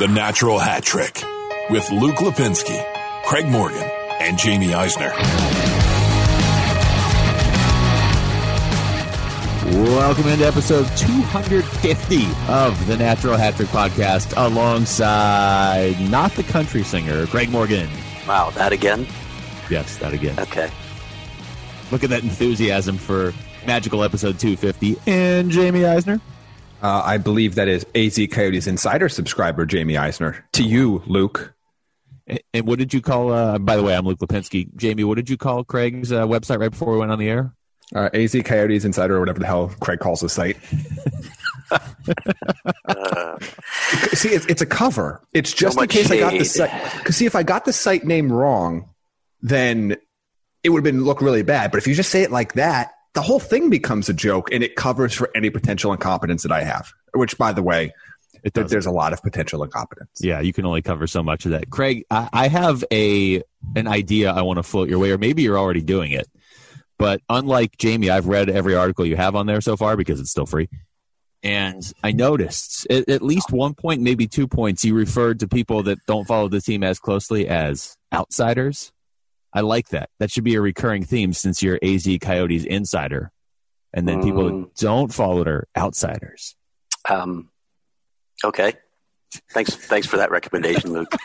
The 0.00 0.08
Natural 0.08 0.58
Hat 0.58 0.82
Trick 0.82 1.22
with 1.70 1.88
Luke 1.92 2.16
Lipinski, 2.16 2.84
Craig 3.26 3.46
Morgan, 3.46 3.88
and 4.20 4.40
Jaime 4.40 4.74
Eisner. 4.74 5.12
Welcome 9.84 10.26
into 10.26 10.44
episode 10.44 10.88
250 10.96 12.26
of 12.48 12.86
the 12.88 12.96
Natural 12.96 13.36
Hat 13.36 13.54
Trick 13.54 13.68
podcast 13.68 14.34
alongside 14.36 15.94
not 16.10 16.32
the 16.32 16.42
country 16.42 16.82
singer, 16.82 17.28
Craig 17.28 17.50
Morgan. 17.50 17.88
Wow, 18.26 18.50
that 18.56 18.72
again? 18.72 19.06
Yes, 19.70 19.96
that 19.98 20.12
again. 20.12 20.36
Okay. 20.40 20.68
Look 21.92 22.02
at 22.02 22.10
that 22.10 22.24
enthusiasm 22.24 22.98
for 22.98 23.32
magical 23.64 24.02
episode 24.02 24.40
250 24.40 24.96
and 25.06 25.54
Jaime 25.54 25.84
Eisner. 25.84 26.20
Uh, 26.84 27.02
I 27.02 27.16
believe 27.16 27.54
that 27.54 27.66
is 27.66 27.86
AZ 27.94 28.20
Coyotes 28.30 28.66
Insider 28.66 29.08
subscriber 29.08 29.66
Jaime 29.68 29.96
Eisner. 29.96 30.44
To 30.52 30.62
you, 30.62 31.02
Luke. 31.06 31.54
And, 32.26 32.42
and 32.52 32.66
what 32.66 32.78
did 32.78 32.92
you 32.92 33.00
call? 33.00 33.32
Uh, 33.32 33.58
by 33.58 33.76
the 33.76 33.82
way, 33.82 33.96
I'm 33.96 34.04
Luke 34.04 34.18
Lipinski. 34.18 34.68
Jaime, 34.78 35.02
what 35.04 35.14
did 35.14 35.30
you 35.30 35.38
call 35.38 35.64
Craig's 35.64 36.12
uh, 36.12 36.26
website 36.26 36.60
right 36.60 36.70
before 36.70 36.92
we 36.92 36.98
went 36.98 37.10
on 37.10 37.18
the 37.18 37.30
air? 37.30 37.54
Uh, 37.94 38.10
AZ 38.12 38.36
Coyotes 38.44 38.84
Insider, 38.84 39.16
or 39.16 39.20
whatever 39.20 39.38
the 39.38 39.46
hell 39.46 39.68
Craig 39.80 40.00
calls 40.00 40.20
the 40.20 40.28
site. 40.28 40.58
see, 44.12 44.28
it's, 44.28 44.44
it's, 44.44 44.60
a 44.60 44.66
cover. 44.66 45.22
It's 45.32 45.54
just 45.54 45.76
so 45.76 45.82
in 45.82 45.88
case 45.88 46.08
shade. 46.08 46.22
I 46.22 46.30
got 46.30 46.38
the 46.38 46.44
site. 46.44 46.92
Because 46.98 47.16
see, 47.16 47.24
if 47.24 47.34
I 47.34 47.44
got 47.44 47.64
the 47.64 47.72
site 47.72 48.04
name 48.04 48.30
wrong, 48.30 48.90
then 49.40 49.96
it 50.62 50.68
would 50.68 50.84
have 50.84 50.84
been 50.84 51.02
look 51.02 51.22
really 51.22 51.42
bad. 51.42 51.70
But 51.70 51.78
if 51.78 51.86
you 51.86 51.94
just 51.94 52.10
say 52.10 52.22
it 52.22 52.30
like 52.30 52.52
that, 52.54 52.92
the 53.14 53.22
whole 53.22 53.40
thing 53.40 53.70
becomes 53.70 54.08
a 54.08 54.12
joke 54.12 54.52
and 54.52 54.62
it 54.62 54.76
covers 54.76 55.14
for 55.14 55.30
any 55.34 55.50
potential 55.50 55.92
incompetence 55.92 56.42
that 56.42 56.52
I 56.52 56.64
have, 56.64 56.92
which, 57.14 57.38
by 57.38 57.52
the 57.52 57.62
way, 57.62 57.92
there, 58.52 58.64
there's 58.64 58.86
a 58.86 58.90
lot 58.90 59.12
of 59.12 59.22
potential 59.22 59.62
incompetence. 59.62 60.10
Yeah, 60.20 60.40
you 60.40 60.52
can 60.52 60.66
only 60.66 60.82
cover 60.82 61.06
so 61.06 61.22
much 61.22 61.46
of 61.46 61.52
that. 61.52 61.70
Craig, 61.70 62.04
I, 62.10 62.28
I 62.32 62.48
have 62.48 62.84
a 62.92 63.42
an 63.74 63.86
idea 63.86 64.32
I 64.32 64.42
want 64.42 64.58
to 64.58 64.62
float 64.62 64.88
your 64.88 64.98
way, 64.98 65.12
or 65.12 65.18
maybe 65.18 65.42
you're 65.42 65.58
already 65.58 65.80
doing 65.80 66.12
it. 66.12 66.28
But 66.98 67.22
unlike 67.28 67.76
Jaime, 67.82 68.10
I've 68.10 68.26
read 68.26 68.50
every 68.50 68.74
article 68.74 69.06
you 69.06 69.16
have 69.16 69.34
on 69.34 69.46
there 69.46 69.60
so 69.60 69.76
far 69.76 69.96
because 69.96 70.20
it's 70.20 70.30
still 70.30 70.46
free. 70.46 70.68
And 71.42 71.82
I 72.02 72.12
noticed 72.12 72.86
at, 72.90 73.08
at 73.08 73.22
least 73.22 73.52
one 73.52 73.74
point, 73.74 74.00
maybe 74.00 74.26
two 74.26 74.48
points, 74.48 74.84
you 74.84 74.94
referred 74.94 75.40
to 75.40 75.48
people 75.48 75.82
that 75.84 75.98
don't 76.06 76.26
follow 76.26 76.48
the 76.48 76.60
team 76.60 76.82
as 76.82 76.98
closely 76.98 77.48
as 77.48 77.96
outsiders. 78.12 78.92
I 79.54 79.60
like 79.60 79.88
that. 79.90 80.10
That 80.18 80.30
should 80.30 80.44
be 80.44 80.56
a 80.56 80.60
recurring 80.60 81.04
theme 81.04 81.32
since 81.32 81.62
you're 81.62 81.78
AZ 81.82 82.06
Coyotes 82.20 82.64
insider. 82.64 83.30
And 83.92 84.08
then 84.08 84.22
people 84.22 84.42
Mm. 84.50 84.62
that 84.64 84.74
don't 84.76 85.14
follow 85.14 85.40
it 85.42 85.48
are 85.48 85.68
outsiders. 85.76 86.56
Um, 87.08 87.50
okay. 88.44 88.72
Thanks. 89.52 89.74
Thanks 89.74 90.06
for 90.08 90.16
that 90.16 90.30
recommendation, 90.30 90.92
Luke. 90.92 91.14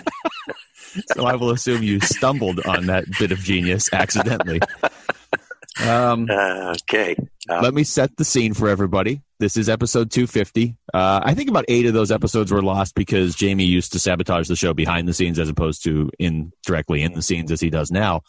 So 1.13 1.27
I 1.27 1.35
will 1.35 1.51
assume 1.51 1.83
you 1.83 1.99
stumbled 1.99 2.61
on 2.65 2.87
that 2.87 3.05
bit 3.19 3.31
of 3.31 3.37
genius 3.39 3.93
accidentally. 3.93 4.59
Um, 5.87 6.27
Uh, 6.29 6.75
okay. 6.83 7.15
Um, 7.49 7.63
let 7.63 7.73
me 7.73 7.83
set 7.83 8.15
the 8.17 8.25
scene 8.25 8.53
for 8.53 8.67
everybody. 8.67 9.21
This 9.39 9.55
is 9.55 9.69
episode 9.69 10.11
250. 10.11 10.75
Uh, 10.93 11.21
I 11.23 11.33
think 11.33 11.49
about 11.49 11.65
eight 11.69 11.85
of 11.85 11.93
those 11.93 12.11
episodes 12.11 12.51
were 12.51 12.61
lost 12.61 12.95
because 12.95 13.39
Jaime 13.39 13.63
used 13.63 13.93
to 13.93 13.99
sabotage 13.99 14.47
the 14.49 14.55
show 14.55 14.73
behind 14.73 15.07
the 15.07 15.13
scenes 15.13 15.39
as 15.39 15.47
opposed 15.49 15.83
to 15.85 16.09
in 16.19 16.51
directly 16.65 17.01
in 17.01 17.13
the 17.13 17.21
scenes 17.21 17.51
as 17.51 17.61
he 17.61 17.69
does 17.69 17.91
now. 17.91 18.21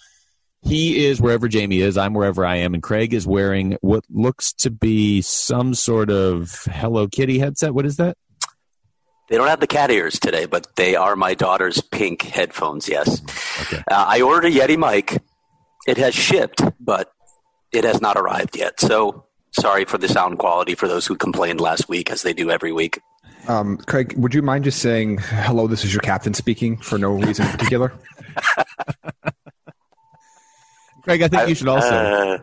He 0.63 1.07
is 1.07 1.21
wherever 1.21 1.49
Jaime 1.51 1.81
is. 1.81 1.97
I'm 1.97 2.13
wherever 2.15 2.45
I 2.45 2.57
am, 2.57 2.75
and 2.75 2.83
Craig 2.83 3.15
is 3.15 3.27
wearing 3.27 3.79
what 3.81 4.05
looks 4.11 4.53
to 4.59 4.71
be 4.71 5.23
some 5.23 5.75
sort 5.75 6.11
of 6.11 6.65
Hello 6.71 7.09
Kitty 7.09 7.39
headset. 7.39 7.75
What 7.75 7.87
is 7.87 7.97
that? 7.97 8.17
they 9.31 9.37
don't 9.37 9.47
have 9.47 9.61
the 9.61 9.67
cat 9.67 9.91
ears 9.93 10.19
today, 10.19 10.45
but 10.45 10.67
they 10.75 10.97
are 10.97 11.15
my 11.15 11.35
daughter's 11.35 11.81
pink 11.81 12.23
headphones. 12.23 12.89
Yes. 12.89 13.23
Okay. 13.63 13.79
Uh, 13.91 14.05
I 14.09 14.21
ordered 14.23 14.49
a 14.49 14.51
Yeti 14.51 14.77
mic. 14.77 15.23
It 15.87 15.97
has 15.99 16.15
shipped, 16.15 16.61
but 16.81 17.11
it 17.73 17.85
has 17.85 18.01
not 18.01 18.17
arrived 18.17 18.57
yet. 18.57 18.81
So 18.81 19.25
sorry 19.53 19.85
for 19.85 19.99
the 19.99 20.09
sound 20.09 20.39
quality 20.39 20.75
for 20.75 20.89
those 20.89 21.07
who 21.07 21.17
complained 21.17 21.61
last 21.61 21.89
week, 21.89 22.11
as 22.11 22.23
they 22.23 22.33
do 22.33 22.51
every 22.51 22.73
week. 22.73 23.01
Um, 23.49 23.79
Craig, 23.79 24.15
would 24.17 24.35
you 24.35 24.43
mind 24.43 24.65
just 24.65 24.81
saying, 24.81 25.19
hello, 25.19 25.67
this 25.67 25.85
is 25.85 25.93
your 25.93 26.03
captain 26.03 26.35
speaking 26.35 26.77
for 26.77 26.99
no 26.99 27.11
reason 27.13 27.47
in 27.47 27.53
particular? 27.53 27.93
Craig, 31.03 31.23
I 31.23 31.29
think 31.29 31.49
you 31.49 31.55
should 31.55 31.69
also 31.69 31.89
Uh, 31.89 32.39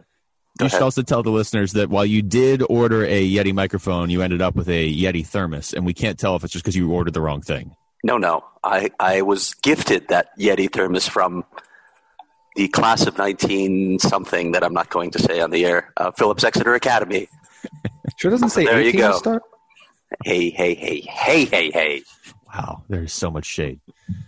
you 0.59 0.65
should 0.69 0.73
ahead. 0.73 0.81
also 0.81 1.03
tell 1.03 1.21
the 1.21 1.29
listeners 1.29 1.73
that 1.73 1.89
while 1.89 2.05
you 2.05 2.23
did 2.23 2.63
order 2.67 3.05
a 3.05 3.29
Yeti 3.31 3.53
microphone, 3.53 4.09
you 4.09 4.23
ended 4.23 4.41
up 4.41 4.55
with 4.55 4.67
a 4.69 4.91
Yeti 4.91 5.25
thermos, 5.25 5.73
and 5.73 5.85
we 5.85 5.93
can't 5.93 6.17
tell 6.17 6.35
if 6.35 6.43
it's 6.43 6.51
just 6.53 6.65
because 6.65 6.75
you 6.75 6.91
ordered 6.91 7.13
the 7.13 7.21
wrong 7.21 7.41
thing. 7.41 7.75
No, 8.03 8.17
no. 8.17 8.43
I, 8.63 8.89
I 8.99 9.21
was 9.21 9.53
gifted 9.55 10.07
that 10.07 10.29
Yeti 10.39 10.71
thermos 10.71 11.07
from 11.07 11.45
the 12.57 12.67
class 12.67 13.05
of 13.07 13.17
19 13.17 13.99
something 13.99 14.51
that 14.51 14.63
I'm 14.63 14.73
not 14.73 14.89
going 14.89 15.11
to 15.11 15.19
say 15.19 15.39
on 15.39 15.51
the 15.51 15.65
air, 15.65 15.93
uh, 15.95 16.11
Phillips 16.11 16.43
Exeter 16.43 16.73
Academy. 16.75 17.29
Sure 18.17 18.31
doesn't 18.31 18.49
say 18.49 18.65
There 18.65 18.81
you 18.81 18.87
18 18.89 19.01
to 19.01 19.07
go. 19.09 19.17
start? 19.17 19.43
Hey, 20.25 20.49
hey, 20.49 20.73
hey, 20.73 21.01
hey, 21.01 21.45
hey, 21.45 21.69
hey. 21.69 22.03
Wow, 22.51 22.83
there's 22.89 23.13
so 23.13 23.29
much 23.29 23.45
shade. 23.45 23.79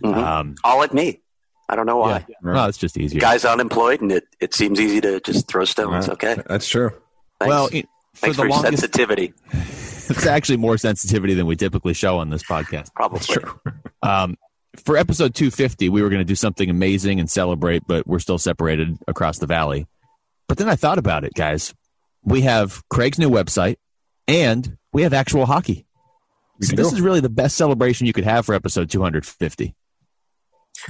Mhm. 0.04 0.14
Um, 0.14 0.54
All 0.62 0.82
at 0.84 0.94
me. 0.94 1.20
I 1.68 1.74
don't 1.74 1.86
know 1.86 1.96
why. 1.96 2.24
yeah, 2.28 2.34
no, 2.42 2.68
it's 2.68 2.78
just 2.78 2.96
easier. 2.98 3.20
Guy's 3.20 3.44
unemployed 3.44 4.00
and 4.00 4.12
it, 4.12 4.24
it 4.38 4.54
seems 4.54 4.78
easy 4.78 5.00
to 5.00 5.18
just 5.20 5.48
throw 5.48 5.64
stones. 5.64 6.06
Right. 6.06 6.12
Okay. 6.14 6.42
That's 6.46 6.68
true. 6.68 6.90
Thanks. 7.40 7.48
well, 7.50 7.66
it, 7.72 7.86
for 8.14 8.20
Thanks 8.26 8.36
the 8.36 8.42
for 8.44 8.48
longest, 8.50 8.80
sensitivity. 8.82 9.32
it's 9.52 10.26
actually 10.26 10.58
more 10.58 10.76
sensitivity 10.78 11.34
than 11.34 11.46
we 11.46 11.56
typically 11.56 11.94
show 11.94 12.18
on 12.18 12.30
this 12.30 12.44
podcast. 12.44 12.92
Probably. 12.94 13.20
Um, 14.04 14.36
for 14.76 14.96
episode 14.96 15.34
250, 15.34 15.88
we 15.88 16.02
were 16.02 16.08
going 16.08 16.20
to 16.20 16.24
do 16.24 16.34
something 16.34 16.70
amazing 16.70 17.20
and 17.20 17.30
celebrate, 17.30 17.86
but 17.86 18.06
we're 18.06 18.18
still 18.18 18.38
separated 18.38 18.98
across 19.08 19.38
the 19.38 19.46
valley. 19.46 19.86
But 20.48 20.58
then 20.58 20.68
I 20.68 20.76
thought 20.76 20.98
about 20.98 21.24
it, 21.24 21.34
guys. 21.34 21.74
We 22.22 22.42
have 22.42 22.82
Craig's 22.88 23.18
new 23.18 23.30
website, 23.30 23.76
and 24.28 24.76
we 24.92 25.02
have 25.02 25.12
actual 25.12 25.46
hockey. 25.46 25.86
So 26.62 26.76
this 26.76 26.92
is 26.92 27.00
really 27.00 27.20
the 27.20 27.30
best 27.30 27.56
celebration 27.56 28.06
you 28.06 28.12
could 28.12 28.24
have 28.24 28.44
for 28.44 28.54
episode 28.54 28.90
250. 28.90 29.74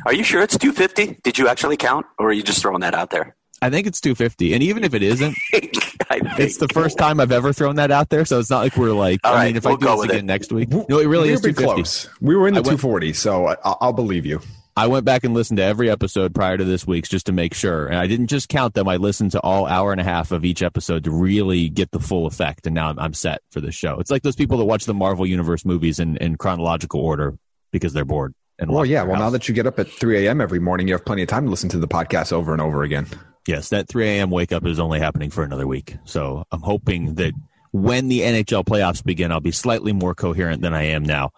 Are 0.04 0.12
you 0.12 0.24
sure 0.24 0.42
it's 0.42 0.58
250? 0.58 1.20
Did 1.22 1.38
you 1.38 1.48
actually 1.48 1.76
count 1.76 2.06
or 2.18 2.28
are 2.28 2.32
you 2.32 2.42
just 2.42 2.60
throwing 2.60 2.80
that 2.80 2.94
out 2.94 3.10
there? 3.10 3.36
I 3.62 3.70
think 3.70 3.86
it's 3.86 4.00
250, 4.00 4.54
and 4.54 4.62
even 4.62 4.84
if 4.84 4.94
it 4.94 5.02
isn't, 5.02 5.36
I 5.52 5.60
it's 6.10 6.56
the 6.58 6.68
first 6.68 6.98
time 6.98 7.20
I've 7.20 7.32
ever 7.32 7.52
thrown 7.52 7.76
that 7.76 7.90
out 7.90 8.08
there. 8.08 8.24
So 8.24 8.38
it's 8.38 8.50
not 8.50 8.60
like 8.60 8.76
we're 8.76 8.92
like. 8.92 9.20
All 9.24 9.32
I 9.32 9.36
right, 9.36 9.46
mean, 9.48 9.56
if 9.56 9.64
we'll 9.64 9.74
I 9.74 9.76
do 9.76 9.84
go 9.86 9.92
this 9.92 10.00
with 10.00 10.10
again 10.10 10.18
it. 10.20 10.26
next 10.26 10.52
week, 10.52 10.68
no, 10.70 10.98
it 10.98 11.06
really 11.06 11.28
we 11.28 11.34
is 11.34 11.42
were 11.42 11.52
250. 11.52 11.64
close. 11.64 12.08
We 12.20 12.34
were 12.36 12.48
in 12.48 12.54
the 12.54 12.58
went- 12.62 12.80
240, 12.80 13.12
so 13.12 13.48
I, 13.48 13.56
I'll 13.64 13.92
believe 13.92 14.26
you. 14.26 14.40
I 14.76 14.86
went 14.86 15.04
back 15.04 15.24
and 15.24 15.34
listened 15.34 15.58
to 15.58 15.64
every 15.64 15.90
episode 15.90 16.34
prior 16.34 16.56
to 16.56 16.64
this 16.64 16.86
week's 16.86 17.08
just 17.08 17.26
to 17.26 17.32
make 17.32 17.54
sure. 17.54 17.88
And 17.88 17.96
I 17.96 18.06
didn't 18.06 18.28
just 18.28 18.48
count 18.48 18.72
them. 18.74 18.88
I 18.88 18.96
listened 18.96 19.32
to 19.32 19.40
all 19.40 19.66
hour 19.66 19.92
and 19.92 20.00
a 20.00 20.04
half 20.04 20.30
of 20.30 20.44
each 20.44 20.62
episode 20.62 21.04
to 21.04 21.10
really 21.10 21.68
get 21.68 21.90
the 21.90 21.98
full 22.00 22.24
effect. 22.26 22.66
And 22.66 22.74
now 22.76 22.88
I'm, 22.88 22.98
I'm 22.98 23.12
set 23.12 23.42
for 23.50 23.60
the 23.60 23.72
show. 23.72 23.98
It's 23.98 24.10
like 24.12 24.22
those 24.22 24.36
people 24.36 24.56
that 24.58 24.64
watch 24.64 24.84
the 24.86 24.94
Marvel 24.94 25.26
Universe 25.26 25.64
movies 25.66 25.98
in, 25.98 26.16
in 26.18 26.36
chronological 26.36 27.00
order 27.00 27.36
because 27.72 27.92
they're 27.92 28.04
bored. 28.06 28.32
And 28.58 28.70
Well, 28.70 28.86
yeah. 28.86 29.00
their 29.02 29.10
Well, 29.10 29.20
now 29.20 29.30
that 29.30 29.48
you 29.48 29.54
get 29.54 29.66
up 29.66 29.78
at 29.80 29.88
3 29.88 30.26
a.m. 30.26 30.40
every 30.40 30.60
morning, 30.60 30.86
you 30.88 30.94
have 30.94 31.04
plenty 31.04 31.22
of 31.22 31.28
time 31.28 31.44
to 31.44 31.50
listen 31.50 31.68
to 31.70 31.78
the 31.78 31.88
podcast 31.88 32.32
over 32.32 32.52
and 32.52 32.62
over 32.62 32.82
again. 32.82 33.06
Yes, 33.46 33.70
that 33.70 33.88
3 33.88 34.06
a.m. 34.06 34.30
wake 34.30 34.52
up 34.52 34.66
is 34.66 34.78
only 34.78 35.00
happening 35.00 35.30
for 35.30 35.42
another 35.42 35.66
week. 35.66 35.96
So 36.04 36.44
I'm 36.52 36.60
hoping 36.60 37.14
that 37.14 37.32
when 37.72 38.08
the 38.08 38.20
NHL 38.20 38.64
playoffs 38.64 39.04
begin, 39.04 39.32
I'll 39.32 39.40
be 39.40 39.52
slightly 39.52 39.92
more 39.92 40.14
coherent 40.14 40.62
than 40.62 40.74
I 40.74 40.84
am 40.84 41.02
now. 41.02 41.30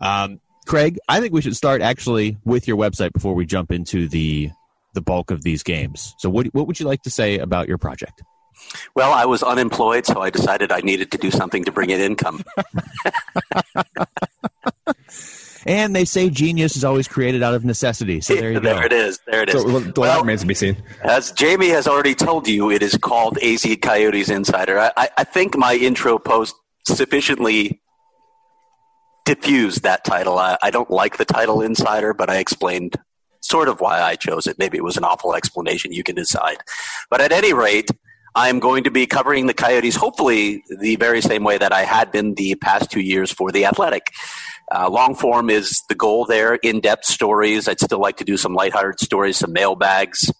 Um, 0.00 0.40
Craig, 0.66 0.98
I 1.08 1.20
think 1.20 1.32
we 1.32 1.40
should 1.40 1.56
start 1.56 1.80
actually 1.80 2.38
with 2.44 2.66
your 2.66 2.76
website 2.76 3.12
before 3.12 3.34
we 3.34 3.46
jump 3.46 3.70
into 3.70 4.08
the 4.08 4.50
the 4.94 5.00
bulk 5.00 5.30
of 5.30 5.44
these 5.44 5.62
games. 5.62 6.14
So, 6.18 6.28
what 6.28 6.46
what 6.48 6.66
would 6.66 6.80
you 6.80 6.86
like 6.86 7.02
to 7.02 7.10
say 7.10 7.38
about 7.38 7.68
your 7.68 7.78
project? 7.78 8.22
Well, 8.94 9.12
I 9.12 9.26
was 9.26 9.42
unemployed, 9.42 10.06
so 10.06 10.20
I 10.20 10.30
decided 10.30 10.72
I 10.72 10.80
needed 10.80 11.10
to 11.12 11.18
do 11.18 11.30
something 11.30 11.64
to 11.64 11.72
bring 11.72 11.90
in 11.90 12.00
income. 12.00 12.42
And 15.66 15.94
they 15.94 16.04
say 16.04 16.30
genius 16.30 16.76
is 16.76 16.84
always 16.84 17.08
created 17.08 17.42
out 17.42 17.54
of 17.54 17.64
necessity. 17.64 18.20
So 18.20 18.34
there 18.36 18.52
you 18.52 18.60
go. 18.60 18.74
there 18.74 18.86
it 18.86 18.92
is. 18.92 19.18
There 19.26 19.42
it 19.42 19.48
is. 19.48 19.60
So 19.60 19.66
well, 19.66 19.80
the 19.80 20.00
Well, 20.00 20.12
that 20.12 20.20
remains 20.20 20.42
to 20.42 20.46
be 20.46 20.54
seen. 20.54 20.76
As 21.02 21.32
Jaime 21.38 21.68
has 21.68 21.88
already 21.88 22.14
told 22.14 22.46
you, 22.46 22.70
it 22.70 22.82
is 22.82 22.96
called 22.96 23.38
AZ 23.38 23.66
Coyotes 23.82 24.30
Insider. 24.30 24.78
I, 24.78 24.92
I, 24.96 25.08
I 25.18 25.24
think 25.24 25.56
my 25.56 25.74
intro 25.74 26.18
post 26.18 26.54
sufficiently 26.86 27.80
diffused 29.24 29.82
that 29.82 30.04
title. 30.04 30.38
I, 30.38 30.56
I 30.62 30.70
don't 30.70 30.90
like 30.90 31.18
the 31.18 31.24
title 31.24 31.60
insider, 31.60 32.14
but 32.14 32.30
I 32.30 32.36
explained 32.38 32.96
sort 33.40 33.68
of 33.68 33.80
why 33.80 34.00
I 34.00 34.14
chose 34.14 34.46
it. 34.46 34.58
Maybe 34.58 34.78
it 34.78 34.84
was 34.84 34.96
an 34.96 35.04
awful 35.04 35.34
explanation. 35.34 35.92
You 35.92 36.04
can 36.04 36.14
decide. 36.14 36.58
But 37.10 37.20
at 37.20 37.32
any 37.32 37.52
rate, 37.52 37.90
I'm 38.36 38.60
going 38.60 38.84
to 38.84 38.90
be 38.90 39.06
covering 39.06 39.46
the 39.46 39.54
Coyotes, 39.54 39.96
hopefully 39.96 40.62
the 40.80 40.96
very 40.96 41.20
same 41.20 41.42
way 41.42 41.58
that 41.58 41.72
I 41.72 41.82
had 41.82 42.12
been 42.12 42.34
the 42.34 42.54
past 42.56 42.90
two 42.90 43.00
years 43.00 43.32
for 43.32 43.50
the 43.50 43.64
Athletic. 43.64 44.12
Uh, 44.74 44.90
long 44.90 45.14
form 45.14 45.48
is 45.48 45.82
the 45.88 45.94
goal 45.94 46.24
there. 46.24 46.54
In 46.56 46.80
depth 46.80 47.04
stories. 47.04 47.68
I'd 47.68 47.80
still 47.80 48.00
like 48.00 48.16
to 48.18 48.24
do 48.24 48.36
some 48.36 48.54
lighthearted 48.54 49.00
stories, 49.00 49.36
some 49.36 49.52
mailbags. 49.52 50.32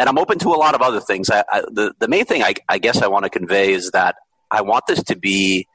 And 0.00 0.08
I'm 0.08 0.18
open 0.18 0.38
to 0.40 0.48
a 0.48 0.56
lot 0.56 0.74
of 0.74 0.82
other 0.82 1.00
things. 1.00 1.30
I, 1.30 1.44
I, 1.50 1.60
the, 1.62 1.94
the 1.98 2.08
main 2.08 2.24
thing 2.24 2.42
I, 2.42 2.54
I 2.68 2.78
guess 2.78 3.02
I 3.02 3.08
want 3.08 3.24
to 3.24 3.30
convey 3.30 3.72
is 3.72 3.90
that 3.90 4.16
I 4.50 4.62
want 4.62 4.86
this 4.86 5.02
to 5.04 5.16
be 5.16 5.66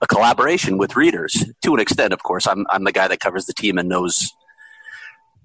a 0.00 0.06
collaboration 0.06 0.78
with 0.78 0.96
readers 0.96 1.44
to 1.62 1.74
an 1.74 1.80
extent, 1.80 2.12
of 2.12 2.22
course. 2.22 2.46
I'm, 2.46 2.66
I'm 2.70 2.84
the 2.84 2.92
guy 2.92 3.08
that 3.08 3.20
covers 3.20 3.46
the 3.46 3.52
team 3.52 3.78
and 3.78 3.88
knows 3.88 4.32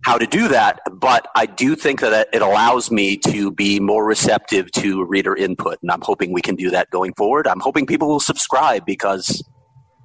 how 0.01 0.17
to 0.17 0.25
do 0.25 0.47
that, 0.47 0.79
but 0.91 1.27
I 1.35 1.45
do 1.45 1.75
think 1.75 1.99
that 2.01 2.29
it 2.31 2.41
allows 2.41 2.89
me 2.89 3.17
to 3.17 3.51
be 3.51 3.81
more 3.81 4.05
receptive 4.05 4.71
to 4.73 5.03
reader 5.03 5.35
input, 5.35 5.77
and 5.81 5.91
I'm 5.91 6.01
hoping 6.01 6.31
we 6.31 6.41
can 6.41 6.55
do 6.55 6.69
that 6.69 6.89
going 6.89 7.13
forward. 7.15 7.47
I'm 7.47 7.59
hoping 7.59 7.85
people 7.85 8.07
will 8.07 8.21
subscribe 8.21 8.85
because 8.85 9.43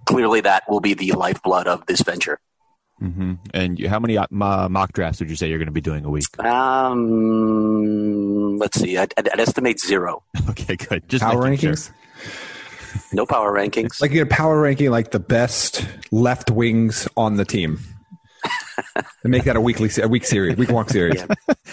clearly 0.07 0.41
that 0.43 0.65
will 0.69 0.81
be 0.81 0.95
the 0.95 1.13
lifeblood 1.13 1.67
of 1.67 1.87
this 1.87 2.03
venture. 2.03 2.39
Mm-hmm. 3.03 3.35
And 3.53 3.79
how 3.87 3.99
many 3.99 4.17
uh, 4.17 4.27
mock 4.31 4.93
drafts 4.93 5.19
would 5.21 5.29
you 5.29 5.35
say 5.37 5.49
you're 5.49 5.59
going 5.59 5.67
to 5.67 5.73
be 5.73 5.81
doing 5.81 6.05
a 6.05 6.11
week? 6.11 6.25
Um, 6.39 6.97
let's 8.59 8.79
see. 8.79 8.97
I'd, 8.97 9.13
I'd 9.17 9.41
estimate 9.41 9.81
zero. 9.81 10.23
Okay, 10.51 10.77
good. 10.77 11.09
Just 11.09 11.25
power 11.25 11.43
rankings. 11.43 11.87
Sure. 11.87 11.95
No 13.13 13.27
power 13.27 13.53
rankings. 13.53 14.01
Like 14.01 14.13
you're 14.13 14.25
power 14.27 14.61
ranking 14.61 14.91
like 14.91 15.11
the 15.11 15.19
best 15.19 15.85
left 16.13 16.51
wings 16.51 17.09
on 17.17 17.37
the 17.37 17.45
team. 17.45 17.81
and 18.95 19.05
make 19.33 19.43
that 19.45 19.57
a 19.57 19.61
weekly, 19.61 19.91
a 20.01 20.07
week 20.07 20.25
series, 20.25 20.57
week 20.57 20.71
long 20.71 20.87
series. 20.89 21.25
Yeah. 21.49 21.55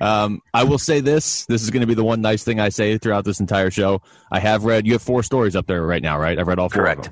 Um, 0.00 0.42
I 0.54 0.62
will 0.62 0.78
say 0.78 1.00
this: 1.00 1.44
this 1.46 1.62
is 1.62 1.70
going 1.70 1.80
to 1.80 1.86
be 1.88 1.94
the 1.94 2.04
one 2.04 2.20
nice 2.20 2.44
thing 2.44 2.60
I 2.60 2.68
say 2.68 2.98
throughout 2.98 3.24
this 3.24 3.40
entire 3.40 3.68
show. 3.68 4.00
I 4.30 4.38
have 4.38 4.62
read. 4.64 4.86
You 4.86 4.92
have 4.92 5.02
four 5.02 5.24
stories 5.24 5.56
up 5.56 5.66
there 5.66 5.82
right 5.82 6.00
now, 6.00 6.20
right? 6.20 6.38
I've 6.38 6.46
read 6.46 6.60
all 6.60 6.68
four 6.68 6.84
Correct. 6.84 7.10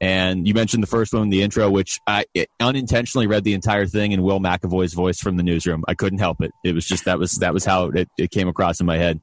And 0.00 0.48
you 0.48 0.54
mentioned 0.54 0.82
the 0.82 0.86
first 0.86 1.12
one, 1.12 1.24
in 1.24 1.28
the 1.28 1.42
intro, 1.42 1.70
which 1.70 2.00
I 2.06 2.24
unintentionally 2.58 3.26
read 3.26 3.44
the 3.44 3.52
entire 3.52 3.86
thing 3.86 4.12
in 4.12 4.22
Will 4.22 4.40
McAvoy's 4.40 4.94
voice 4.94 5.18
from 5.18 5.36
the 5.36 5.42
newsroom. 5.42 5.84
I 5.88 5.94
couldn't 5.94 6.20
help 6.20 6.40
it. 6.40 6.52
It 6.64 6.74
was 6.74 6.86
just 6.86 7.04
that 7.04 7.18
was 7.18 7.32
that 7.36 7.52
was 7.52 7.66
how 7.66 7.88
it, 7.88 8.08
it 8.16 8.30
came 8.30 8.48
across 8.48 8.80
in 8.80 8.86
my 8.86 8.96
head. 8.96 9.20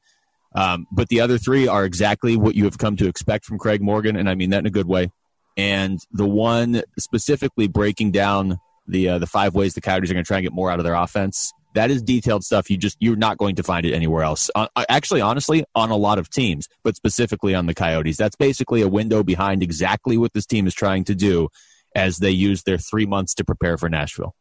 Um, 0.56 0.85
but 0.91 1.09
the 1.09 1.19
other 1.21 1.38
three 1.38 1.68
are 1.68 1.83
exactly 1.83 2.38
what 2.38 2.56
you 2.56 2.65
have 2.65 2.77
come 2.77 2.95
to 2.97 3.07
expect 3.07 3.45
from 3.45 3.57
Craig 3.57 3.81
Morgan, 3.81 4.15
and 4.15 4.29
I 4.29 4.35
mean 4.35 4.51
that 4.51 4.59
in 4.59 4.65
a 4.68 4.71
good 4.71 4.88
way. 4.88 5.12
And 5.56 6.00
the 6.12 6.27
one 6.27 6.83
specifically 7.00 7.68
breaking 7.68 8.12
down 8.12 8.59
the 8.88 9.09
uh, 9.09 9.18
the 9.18 9.27
five 9.27 9.56
ways 9.56 9.74
the 9.74 9.81
Coyotes 9.81 10.12
are 10.12 10.13
going 10.13 10.24
to 10.24 10.27
try 10.27 10.38
and 10.38 10.45
get 10.45 10.53
more 10.53 10.69
out 10.69 10.79
of 10.79 10.85
their 10.85 10.94
offense 10.94 11.53
that 11.77 11.91
is 11.91 12.01
detailed 12.01 12.44
stuff. 12.44 12.69
You 12.69 12.77
just 12.77 12.97
you're 13.00 13.15
not 13.15 13.38
going 13.38 13.56
to 13.56 13.63
find 13.63 13.85
it 13.85 13.94
anywhere 13.94 14.24
else. 14.24 14.50
Uh, 14.56 14.68
uh, 14.75 14.85
actually, 14.89 15.21
honestly, 15.21 15.63
on 15.75 15.91
a 15.91 15.95
lot 15.95 16.18
of 16.18 16.29
teams, 16.29 16.68
but 16.83 16.95
specifically 16.95 17.53
on 17.53 17.68
the 17.68 17.75
Coyotes, 17.75 18.18
that's 18.18 18.35
basically 18.35 18.81
a 18.81 18.88
window 18.88 19.24
behind 19.24 19.62
exactly 19.62 20.18
what 20.18 20.33
this 20.33 20.45
team 20.45 20.65
is 20.65 20.74
trying 20.74 21.03
to 21.03 21.15
do 21.15 21.50
as 21.95 22.18
they 22.18 22.31
use 22.31 22.63
their 22.63 22.79
three 22.79 23.06
months 23.06 23.35
to 23.35 23.45
prepare 23.45 23.77
for 23.77 23.89
Nashville. 23.89 24.35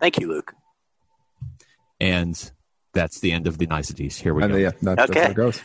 Thank 0.00 0.20
you, 0.20 0.28
Luke. 0.28 0.54
And 2.00 2.52
that's 2.94 3.18
the 3.20 3.32
end 3.32 3.48
of 3.48 3.58
the 3.58 3.66
niceties. 3.66 4.16
Here 4.16 4.32
we 4.32 4.44
and 4.44 4.52
go. 4.52 4.58
Yeah, 4.58 4.70
that's, 4.80 5.10
okay. 5.10 5.20
That's 5.20 5.32
it 5.32 5.36
goes. 5.36 5.60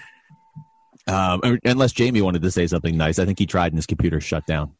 Um, 1.08 1.60
unless 1.64 1.96
Jaime 1.96 2.22
wanted 2.22 2.42
to 2.42 2.52
say 2.52 2.66
something 2.66 2.98
nice, 2.98 3.20
I 3.20 3.26
think 3.26 3.38
he 3.38 3.46
tried 3.46 3.68
and 3.68 3.78
his 3.78 3.86
computer 3.86 4.20
shut 4.20 4.48
down. 4.48 4.72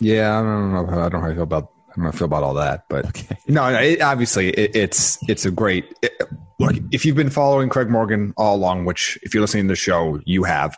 Yeah, 0.00 0.38
I 0.38 0.42
don't 0.42 0.72
know. 0.72 0.86
I 0.86 1.08
don't 1.08 1.12
know 1.12 1.20
how 1.20 1.30
I 1.30 1.34
feel 1.34 1.42
about 1.42 1.70
I 1.96 2.02
don't 2.02 2.12
feel 2.12 2.26
about 2.26 2.42
all 2.42 2.54
that, 2.54 2.84
but 2.88 3.06
okay. 3.06 3.36
no, 3.46 3.66
it, 3.68 4.00
obviously 4.00 4.50
it, 4.50 4.74
it's 4.74 5.18
it's 5.28 5.44
a 5.44 5.50
great. 5.50 5.84
It, 6.02 6.12
look, 6.58 6.76
if 6.92 7.04
you've 7.04 7.16
been 7.16 7.30
following 7.30 7.68
Craig 7.68 7.90
Morgan 7.90 8.34
all 8.36 8.56
along, 8.56 8.84
which 8.84 9.18
if 9.22 9.34
you're 9.34 9.40
listening 9.40 9.64
to 9.64 9.72
the 9.72 9.76
show, 9.76 10.20
you 10.24 10.44
have, 10.44 10.76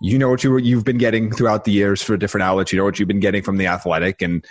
you 0.00 0.18
know 0.18 0.28
what 0.28 0.44
you 0.44 0.56
you've 0.58 0.84
been 0.84 0.98
getting 0.98 1.30
throughout 1.30 1.64
the 1.64 1.72
years 1.72 2.02
for 2.02 2.16
different 2.16 2.42
outlets. 2.42 2.72
You 2.72 2.78
know 2.78 2.84
what 2.84 2.98
you've 2.98 3.08
been 3.08 3.20
getting 3.20 3.42
from 3.42 3.56
the 3.56 3.66
Athletic, 3.66 4.22
and 4.22 4.44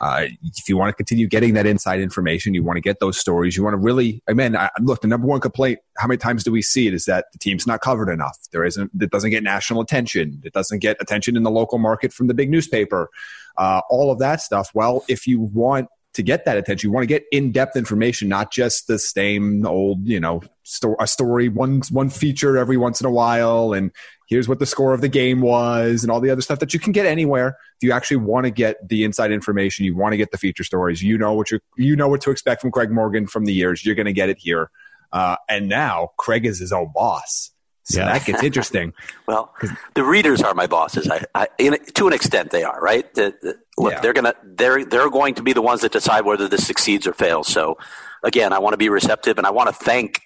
uh, 0.00 0.26
if 0.42 0.68
you 0.68 0.76
want 0.76 0.90
to 0.90 0.94
continue 0.94 1.26
getting 1.26 1.54
that 1.54 1.66
inside 1.66 2.00
information, 2.00 2.52
you 2.52 2.62
want 2.62 2.76
to 2.76 2.80
get 2.80 3.00
those 3.00 3.16
stories. 3.16 3.56
You 3.56 3.62
want 3.62 3.74
to 3.74 3.78
really, 3.78 4.22
I 4.28 4.32
mean, 4.32 4.56
I, 4.56 4.68
look, 4.80 5.00
the 5.00 5.08
number 5.08 5.26
one 5.26 5.40
complaint, 5.40 5.78
how 5.96 6.08
many 6.08 6.18
times 6.18 6.42
do 6.42 6.50
we 6.50 6.62
see 6.62 6.86
it, 6.86 6.94
is 6.94 7.04
that 7.04 7.26
the 7.32 7.38
team's 7.38 7.66
not 7.66 7.80
covered 7.80 8.10
enough. 8.10 8.36
There 8.52 8.64
isn't, 8.64 8.90
it 9.00 9.10
doesn't 9.10 9.30
get 9.30 9.42
national 9.42 9.80
attention. 9.80 10.42
It 10.44 10.52
doesn't 10.52 10.80
get 10.80 10.96
attention 11.00 11.36
in 11.36 11.42
the 11.42 11.50
local 11.50 11.78
market 11.78 12.12
from 12.12 12.26
the 12.26 12.34
big 12.34 12.50
newspaper 12.50 13.08
uh, 13.56 13.80
all 13.90 14.10
of 14.10 14.18
that 14.18 14.40
stuff. 14.40 14.70
Well, 14.74 15.04
if 15.08 15.26
you 15.26 15.40
want 15.40 15.88
to 16.14 16.22
get 16.22 16.44
that 16.44 16.56
attention, 16.56 16.88
you 16.88 16.92
want 16.92 17.02
to 17.02 17.08
get 17.08 17.24
in-depth 17.32 17.76
information, 17.76 18.28
not 18.28 18.52
just 18.52 18.86
the 18.86 18.98
same 18.98 19.66
old, 19.66 20.06
you 20.06 20.20
know, 20.20 20.42
sto- 20.62 20.96
a 21.00 21.06
story, 21.06 21.48
one 21.48 21.82
one 21.90 22.08
feature 22.08 22.56
every 22.56 22.76
once 22.76 23.00
in 23.00 23.06
a 23.06 23.10
while, 23.10 23.72
and 23.72 23.90
here's 24.28 24.48
what 24.48 24.60
the 24.60 24.66
score 24.66 24.94
of 24.94 25.00
the 25.00 25.08
game 25.08 25.40
was, 25.40 26.04
and 26.04 26.12
all 26.12 26.20
the 26.20 26.30
other 26.30 26.40
stuff 26.40 26.60
that 26.60 26.72
you 26.72 26.78
can 26.78 26.92
get 26.92 27.04
anywhere. 27.04 27.56
If 27.78 27.82
you 27.82 27.92
actually 27.92 28.18
want 28.18 28.44
to 28.44 28.50
get 28.50 28.88
the 28.88 29.02
inside 29.02 29.32
information, 29.32 29.84
you 29.84 29.96
want 29.96 30.12
to 30.12 30.16
get 30.16 30.30
the 30.30 30.38
feature 30.38 30.64
stories. 30.64 31.02
You 31.02 31.18
know 31.18 31.34
what 31.34 31.50
you 31.50 31.58
you 31.76 31.96
know 31.96 32.08
what 32.08 32.20
to 32.22 32.30
expect 32.30 32.60
from 32.60 32.70
Craig 32.70 32.90
Morgan 32.90 33.26
from 33.26 33.44
the 33.44 33.52
years. 33.52 33.84
You're 33.84 33.96
going 33.96 34.06
to 34.06 34.12
get 34.12 34.28
it 34.28 34.38
here. 34.38 34.70
Uh, 35.12 35.36
and 35.48 35.68
now 35.68 36.10
Craig 36.16 36.46
is 36.46 36.58
his 36.58 36.72
own 36.72 36.90
boss. 36.94 37.50
So 37.84 38.00
yeah. 38.00 38.12
that 38.12 38.24
gets 38.24 38.42
interesting. 38.42 38.94
well, 39.26 39.54
the 39.94 40.04
readers 40.04 40.42
are 40.42 40.54
my 40.54 40.66
bosses. 40.66 41.08
I, 41.10 41.24
I 41.34 41.48
in, 41.58 41.76
to 41.94 42.06
an 42.06 42.14
extent, 42.14 42.50
they 42.50 42.64
are 42.64 42.80
right. 42.80 43.12
The, 43.14 43.34
the, 43.42 43.58
look, 43.76 43.92
yeah. 43.92 44.00
they're 44.00 44.14
gonna 44.14 44.34
they're 44.42 44.84
they're 44.84 45.10
going 45.10 45.34
to 45.34 45.42
be 45.42 45.52
the 45.52 45.62
ones 45.62 45.82
that 45.82 45.92
decide 45.92 46.24
whether 46.24 46.48
this 46.48 46.66
succeeds 46.66 47.06
or 47.06 47.12
fails. 47.12 47.46
So, 47.46 47.76
again, 48.22 48.52
I 48.54 48.58
want 48.58 48.72
to 48.72 48.78
be 48.78 48.88
receptive, 48.88 49.36
and 49.36 49.46
I 49.46 49.50
want 49.50 49.68
to 49.68 49.74
thank 49.74 50.22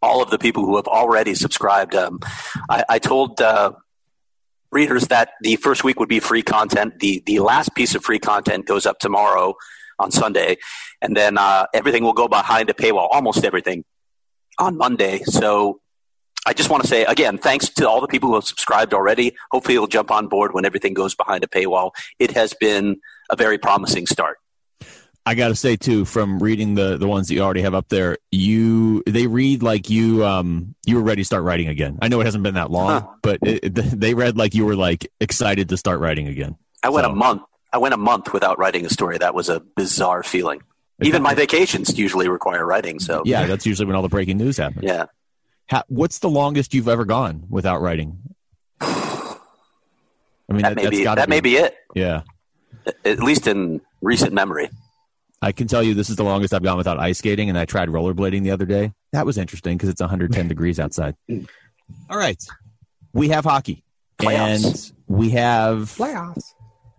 all 0.00 0.22
of 0.22 0.30
the 0.30 0.38
people 0.38 0.64
who 0.64 0.76
have 0.76 0.86
already 0.86 1.34
subscribed. 1.34 1.94
Um, 1.94 2.20
I, 2.70 2.84
I, 2.88 2.98
told 2.98 3.40
uh, 3.40 3.72
readers 4.70 5.08
that 5.08 5.30
the 5.40 5.56
first 5.56 5.82
week 5.82 5.98
would 5.98 6.08
be 6.08 6.20
free 6.20 6.42
content. 6.42 7.00
The 7.00 7.20
the 7.26 7.40
last 7.40 7.74
piece 7.74 7.96
of 7.96 8.04
free 8.04 8.20
content 8.20 8.66
goes 8.66 8.86
up 8.86 9.00
tomorrow 9.00 9.56
on 9.98 10.12
Sunday, 10.12 10.58
and 11.02 11.16
then 11.16 11.36
uh, 11.36 11.66
everything 11.74 12.04
will 12.04 12.12
go 12.12 12.28
behind 12.28 12.70
a 12.70 12.74
paywall. 12.74 13.08
Almost 13.10 13.44
everything 13.44 13.84
on 14.56 14.76
Monday. 14.76 15.22
So 15.24 15.80
I 16.46 16.52
just 16.52 16.70
want 16.70 16.84
to 16.84 16.88
say 16.88 17.04
again, 17.04 17.38
thanks 17.38 17.68
to 17.70 17.88
all 17.88 18.00
the 18.00 18.06
people 18.06 18.28
who 18.28 18.36
have 18.36 18.44
subscribed 18.44 18.94
already. 18.94 19.36
Hopefully, 19.50 19.74
you'll 19.74 19.88
jump 19.88 20.12
on 20.12 20.28
board 20.28 20.54
when 20.54 20.64
everything 20.64 20.94
goes 20.94 21.14
behind 21.14 21.42
a 21.42 21.48
paywall. 21.48 21.90
It 22.20 22.30
has 22.30 22.54
been 22.54 23.00
a 23.28 23.36
very 23.36 23.58
promising 23.58 24.06
start. 24.06 24.38
I 25.28 25.34
got 25.34 25.48
to 25.48 25.56
say 25.56 25.74
too, 25.74 26.04
from 26.04 26.38
reading 26.38 26.76
the 26.76 26.96
the 26.98 27.08
ones 27.08 27.26
that 27.26 27.34
you 27.34 27.40
already 27.40 27.62
have 27.62 27.74
up 27.74 27.88
there, 27.88 28.18
you 28.30 29.02
they 29.06 29.26
read 29.26 29.64
like 29.64 29.90
you 29.90 30.24
um 30.24 30.76
you 30.86 30.94
were 30.94 31.02
ready 31.02 31.22
to 31.22 31.26
start 31.26 31.42
writing 31.42 31.66
again. 31.66 31.98
I 32.00 32.06
know 32.06 32.20
it 32.20 32.26
hasn't 32.26 32.44
been 32.44 32.54
that 32.54 32.70
long, 32.70 33.02
huh. 33.02 33.08
but 33.22 33.38
it, 33.42 33.74
they 33.74 34.14
read 34.14 34.36
like 34.36 34.54
you 34.54 34.64
were 34.64 34.76
like 34.76 35.10
excited 35.20 35.68
to 35.70 35.76
start 35.76 35.98
writing 35.98 36.28
again. 36.28 36.56
I 36.84 36.90
went 36.90 37.06
so. 37.06 37.10
a 37.10 37.14
month. 37.14 37.42
I 37.72 37.78
went 37.78 37.92
a 37.92 37.98
month 37.98 38.32
without 38.32 38.56
writing 38.56 38.86
a 38.86 38.88
story. 38.88 39.18
That 39.18 39.34
was 39.34 39.48
a 39.48 39.58
bizarre 39.58 40.22
feeling. 40.22 40.62
Even 41.02 41.22
my 41.22 41.34
vacations 41.34 41.98
usually 41.98 42.28
require 42.28 42.64
writing. 42.64 43.00
So 43.00 43.22
yeah, 43.24 43.46
that's 43.46 43.66
usually 43.66 43.86
when 43.86 43.96
all 43.96 44.02
the 44.02 44.08
breaking 44.08 44.38
news 44.38 44.58
happens. 44.58 44.84
Yeah. 44.84 45.06
How, 45.68 45.82
what's 45.88 46.20
the 46.20 46.30
longest 46.30 46.74
you've 46.74 46.88
ever 46.88 47.04
gone 47.04 47.44
without 47.48 47.80
writing? 47.80 48.18
I 48.80 50.52
mean, 50.52 50.62
that, 50.62 50.76
that 50.76 50.76
may, 50.76 50.90
be, 50.90 51.04
that 51.04 51.26
be, 51.26 51.30
may 51.30 51.40
be 51.40 51.56
it. 51.56 51.76
Yeah. 51.94 52.22
At 53.04 53.18
least 53.18 53.46
in 53.46 53.80
recent 54.00 54.32
memory. 54.32 54.70
I 55.42 55.52
can 55.52 55.66
tell 55.66 55.82
you 55.82 55.94
this 55.94 56.08
is 56.08 56.16
the 56.16 56.24
longest 56.24 56.54
I've 56.54 56.62
gone 56.62 56.76
without 56.76 56.98
ice 56.98 57.18
skating, 57.18 57.48
and 57.48 57.58
I 57.58 57.64
tried 57.64 57.88
rollerblading 57.88 58.42
the 58.42 58.52
other 58.52 58.64
day. 58.64 58.92
That 59.12 59.26
was 59.26 59.38
interesting 59.38 59.76
because 59.76 59.88
it's 59.88 60.00
110 60.00 60.48
degrees 60.48 60.78
outside. 60.78 61.16
All 62.10 62.16
right. 62.16 62.42
We 63.12 63.28
have 63.28 63.44
hockey. 63.44 63.84
Playoffs. 64.18 64.90
And 64.90 65.18
we 65.18 65.30
have 65.30 65.78
playoffs. 65.96 66.54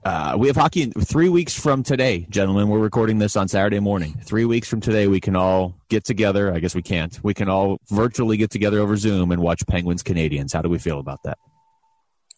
Uh, 0.07 0.37
we 0.37 0.47
have 0.47 0.55
hockey 0.55 0.83
in 0.83 0.91
three 0.93 1.27
weeks 1.27 1.53
from 1.53 1.83
today, 1.83 2.25
gentlemen. 2.29 2.69
We're 2.69 2.79
recording 2.79 3.19
this 3.19 3.35
on 3.35 3.49
Saturday 3.49 3.81
morning. 3.81 4.13
Three 4.23 4.45
weeks 4.45 4.69
from 4.69 4.79
today, 4.79 5.07
we 5.07 5.19
can 5.19 5.35
all 5.35 5.75
get 5.89 6.05
together. 6.05 6.53
I 6.53 6.59
guess 6.59 6.73
we 6.73 6.81
can't. 6.81 7.19
We 7.23 7.33
can 7.33 7.49
all 7.49 7.81
virtually 7.89 8.37
get 8.37 8.49
together 8.49 8.79
over 8.79 8.95
Zoom 8.95 9.33
and 9.33 9.41
watch 9.41 9.67
Penguins 9.67 10.03
Canadiens. 10.03 10.53
How 10.53 10.61
do 10.61 10.69
we 10.69 10.77
feel 10.77 10.99
about 10.99 11.23
that? 11.23 11.37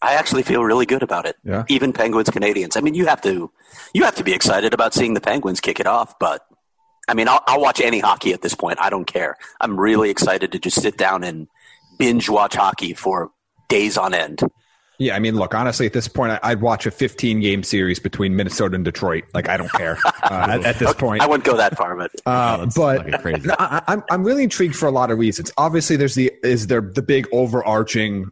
I 0.02 0.14
actually 0.14 0.42
feel 0.42 0.64
really 0.64 0.84
good 0.84 1.04
about 1.04 1.26
it. 1.26 1.36
Yeah. 1.44 1.62
Even 1.68 1.92
Penguins 1.92 2.28
Canadiens. 2.28 2.76
I 2.76 2.80
mean, 2.80 2.94
you 2.94 3.06
have 3.06 3.20
to 3.22 3.52
you 3.94 4.02
have 4.02 4.16
to 4.16 4.24
be 4.24 4.32
excited 4.32 4.74
about 4.74 4.92
seeing 4.92 5.14
the 5.14 5.20
Penguins 5.20 5.60
kick 5.60 5.78
it 5.78 5.86
off, 5.86 6.18
but 6.18 6.44
I 7.06 7.14
mean, 7.14 7.28
I'll, 7.28 7.44
I'll 7.46 7.60
watch 7.60 7.80
any 7.80 8.00
hockey 8.00 8.32
at 8.32 8.42
this 8.42 8.56
point. 8.56 8.80
I 8.80 8.90
don't 8.90 9.06
care. 9.06 9.36
I'm 9.60 9.78
really 9.78 10.10
excited 10.10 10.50
to 10.50 10.58
just 10.58 10.82
sit 10.82 10.98
down 10.98 11.22
and 11.22 11.46
binge 12.00 12.28
watch 12.28 12.56
hockey 12.56 12.94
for 12.94 13.30
days 13.68 13.96
on 13.96 14.12
end. 14.12 14.40
Yeah, 15.00 15.16
I 15.16 15.18
mean, 15.18 15.34
look, 15.34 15.54
honestly, 15.54 15.86
at 15.86 15.94
this 15.94 16.08
point, 16.08 16.38
I'd 16.42 16.60
watch 16.60 16.84
a 16.84 16.90
15 16.90 17.40
game 17.40 17.62
series 17.62 17.98
between 17.98 18.36
Minnesota 18.36 18.74
and 18.74 18.84
Detroit. 18.84 19.24
Like, 19.32 19.48
I 19.48 19.56
don't 19.56 19.72
care 19.72 19.96
uh, 20.04 20.10
at, 20.50 20.66
at, 20.66 20.78
this 20.78 20.92
point. 20.92 21.22
I 21.22 21.26
wouldn't 21.26 21.44
go 21.44 21.56
that 21.56 21.74
far, 21.74 21.96
but 21.96 22.12
uh, 22.26 22.66
but 22.76 23.24
I, 23.58 23.82
I'm 23.88 24.04
I'm 24.10 24.22
really 24.24 24.42
intrigued 24.42 24.76
for 24.76 24.84
a 24.86 24.90
lot 24.90 25.10
of 25.10 25.18
reasons. 25.18 25.50
Obviously, 25.56 25.96
there's 25.96 26.16
the 26.16 26.30
is 26.42 26.66
there 26.66 26.82
the 26.82 27.00
big 27.00 27.26
overarching, 27.32 28.30